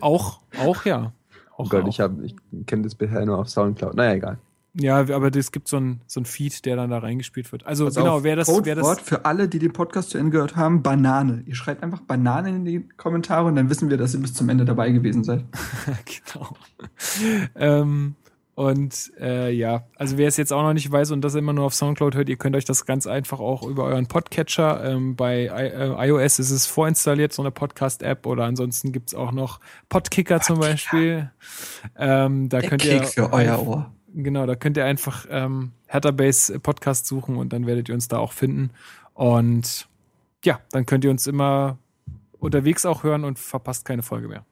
Auch, 0.00 0.40
auch, 0.58 0.86
ja. 0.86 1.12
Oh 1.58 1.64
Gott, 1.68 1.84
auch. 1.84 1.88
ich, 1.88 2.00
hab- 2.00 2.22
ich 2.22 2.34
kenne 2.66 2.82
das 2.82 2.94
bisher 2.94 3.26
nur 3.26 3.38
auf 3.38 3.48
Soundcloud. 3.48 3.94
Naja, 3.94 4.14
egal. 4.14 4.38
Ja, 4.74 4.98
aber 4.98 5.34
es 5.34 5.50
gibt 5.50 5.66
so 5.66 5.78
ein, 5.78 6.02
so 6.06 6.20
ein 6.20 6.24
Feed, 6.24 6.64
der 6.64 6.76
dann 6.76 6.90
da 6.90 6.98
reingespielt 6.98 7.50
wird. 7.50 7.66
Also 7.66 7.86
Pass 7.86 7.96
genau, 7.96 8.22
wer 8.22 8.36
das, 8.36 8.48
wer 8.48 8.76
das, 8.76 8.84
Codewort 8.84 9.00
für 9.00 9.24
alle, 9.24 9.48
die 9.48 9.58
den 9.58 9.72
Podcast 9.72 10.10
zu 10.10 10.18
Ende 10.18 10.30
gehört 10.30 10.54
haben, 10.54 10.82
Banane. 10.82 11.42
Ihr 11.46 11.56
schreibt 11.56 11.82
einfach 11.82 12.00
Banane 12.00 12.50
in 12.50 12.64
die 12.64 12.88
Kommentare 12.96 13.46
und 13.46 13.56
dann 13.56 13.70
wissen 13.70 13.90
wir, 13.90 13.96
dass 13.96 14.14
ihr 14.14 14.20
bis 14.20 14.34
zum 14.34 14.48
Ende 14.48 14.64
dabei 14.64 14.90
gewesen 14.92 15.24
seid. 15.24 15.44
genau. 16.32 16.54
ähm, 17.56 18.14
und 18.58 19.12
äh, 19.20 19.52
ja, 19.52 19.84
also 19.94 20.18
wer 20.18 20.26
es 20.26 20.36
jetzt 20.36 20.52
auch 20.52 20.64
noch 20.64 20.72
nicht 20.72 20.90
weiß 20.90 21.12
und 21.12 21.20
das 21.20 21.36
immer 21.36 21.52
nur 21.52 21.64
auf 21.66 21.74
Soundcloud 21.76 22.16
hört, 22.16 22.28
ihr 22.28 22.34
könnt 22.34 22.56
euch 22.56 22.64
das 22.64 22.86
ganz 22.86 23.06
einfach 23.06 23.38
auch 23.38 23.62
über 23.62 23.84
euren 23.84 24.08
Podcatcher. 24.08 24.84
Ähm, 24.84 25.14
bei 25.14 25.44
I 25.44 25.46
äh, 25.46 26.08
iOS 26.08 26.40
ist 26.40 26.50
es 26.50 26.66
vorinstalliert, 26.66 27.32
so 27.32 27.40
eine 27.40 27.52
Podcast-App 27.52 28.26
oder 28.26 28.46
ansonsten 28.46 28.90
gibt's 28.90 29.14
auch 29.14 29.30
noch 29.30 29.60
Podkicker 29.88 30.40
zum 30.40 30.58
Beispiel. 30.58 31.30
Ähm, 31.96 32.48
da 32.48 32.58
Der 32.58 32.68
könnt 32.68 32.84
ihr 32.84 32.98
Kick 32.98 33.10
für 33.10 33.32
euer 33.32 33.64
Ohr. 33.64 33.92
Genau, 34.12 34.44
da 34.44 34.56
könnt 34.56 34.76
ihr 34.76 34.86
einfach 34.86 35.26
ähm, 35.30 35.70
Hertha 35.86 36.10
Base 36.10 36.58
Podcast 36.58 37.06
suchen 37.06 37.36
und 37.36 37.52
dann 37.52 37.64
werdet 37.64 37.88
ihr 37.88 37.94
uns 37.94 38.08
da 38.08 38.18
auch 38.18 38.32
finden. 38.32 38.70
Und 39.14 39.86
ja, 40.44 40.58
dann 40.72 40.84
könnt 40.84 41.04
ihr 41.04 41.12
uns 41.12 41.28
immer 41.28 41.78
unterwegs 42.40 42.84
auch 42.86 43.04
hören 43.04 43.22
und 43.22 43.38
verpasst 43.38 43.84
keine 43.84 44.02
Folge 44.02 44.26
mehr. 44.26 44.44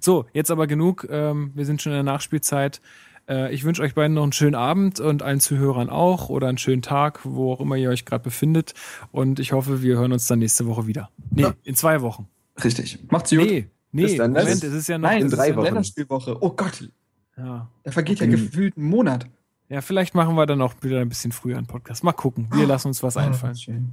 So, 0.00 0.26
jetzt 0.32 0.50
aber 0.50 0.66
genug. 0.66 1.06
Ähm, 1.10 1.52
wir 1.54 1.64
sind 1.66 1.82
schon 1.82 1.92
in 1.92 1.96
der 1.96 2.02
Nachspielzeit. 2.02 2.80
Äh, 3.28 3.52
ich 3.54 3.64
wünsche 3.64 3.82
euch 3.82 3.94
beiden 3.94 4.14
noch 4.14 4.22
einen 4.22 4.32
schönen 4.32 4.54
Abend 4.54 5.00
und 5.00 5.22
allen 5.22 5.40
Zuhörern 5.40 5.90
auch 5.90 6.28
oder 6.28 6.48
einen 6.48 6.58
schönen 6.58 6.82
Tag, 6.82 7.20
wo 7.24 7.52
auch 7.52 7.60
immer 7.60 7.76
ihr 7.76 7.90
euch 7.90 8.04
gerade 8.04 8.24
befindet. 8.24 8.74
Und 9.12 9.38
ich 9.40 9.52
hoffe, 9.52 9.82
wir 9.82 9.96
hören 9.98 10.12
uns 10.12 10.26
dann 10.26 10.38
nächste 10.38 10.66
Woche 10.66 10.86
wieder. 10.86 11.10
Nee, 11.30 11.42
Ja. 11.42 11.54
in 11.64 11.74
zwei 11.74 12.00
Wochen. 12.02 12.28
Richtig. 12.62 12.98
Macht's 13.10 13.30
gut. 13.30 13.38
Nee, 13.40 13.68
nee. 13.92 14.16
Moment, 14.18 14.46
es 14.46 14.62
ist 14.64 14.88
ja 14.88 14.98
noch 14.98 15.08
Nein, 15.08 15.22
in 15.22 15.30
drei 15.30 15.54
Wochen. 15.56 15.64
Länderspielwoche. 15.64 16.36
Oh 16.42 16.50
Gott, 16.50 16.88
Ja. 17.36 17.68
da 17.84 17.90
vergeht 17.90 18.20
ja 18.20 18.26
Okay. 18.26 18.36
gefühlt 18.36 18.76
ein 18.76 18.82
Monat. 18.84 19.26
Ja, 19.68 19.82
vielleicht 19.82 20.14
machen 20.14 20.34
wir 20.34 20.46
dann 20.46 20.62
auch 20.62 20.74
wieder 20.80 21.00
ein 21.00 21.08
bisschen 21.10 21.30
früher 21.30 21.58
einen 21.58 21.66
Podcast. 21.66 22.02
Mal 22.02 22.12
gucken. 22.12 22.48
Wir 22.52 22.66
lassen 22.66 22.88
uns 22.88 23.02
was 23.02 23.16
einfallen. 23.18 23.52
Ah, 23.52 23.58
schön. 23.58 23.90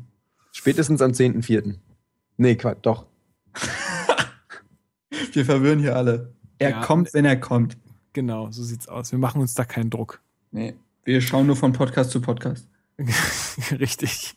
Spätestens 0.54 1.02
am 1.02 1.12
10.04. 1.12 1.76
Nee, 2.38 2.56
Quatsch, 2.56 2.78
doch. 2.82 3.06
Wir 5.36 5.46
verwirren 5.46 5.80
hier 5.80 5.96
alle. 5.96 6.34
Er 6.60 6.70
Ja, 6.72 6.82
kommt, 6.82 7.14
wenn 7.14 7.26
er 7.26 7.38
kommt. 7.38 7.78
Genau, 8.14 8.50
so 8.52 8.64
sieht's 8.64 8.88
aus. 8.88 9.12
Wir 9.12 9.20
machen 9.20 9.42
uns 9.42 9.54
da 9.56 9.66
keinen 9.66 9.90
Druck. 9.90 10.22
Nee, 10.52 10.76
wir 11.04 11.20
schauen 11.20 11.48
nur 11.48 11.58
von 11.58 11.74
Podcast 11.74 12.12
zu 12.12 12.22
Podcast. 12.22 12.68
Richtig. 13.72 14.36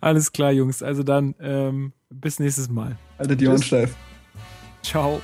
Alles 0.00 0.32
klar, 0.32 0.52
Jungs. 0.52 0.82
Also 0.82 1.02
dann 1.02 1.34
ähm, 1.40 1.92
bis 2.08 2.38
nächstes 2.40 2.70
Mal. 2.70 2.96
Alter, 3.18 3.36
die 3.36 3.46
Ohren 3.46 3.62
steif. 3.62 3.94
Ciao. 4.82 5.20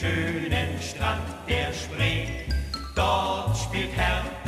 Schönen 0.00 0.80
Strand 0.80 1.20
der 1.46 1.70
Spree, 1.74 2.26
dort 2.96 3.54
spielt 3.58 3.94
Hertha 3.94 4.39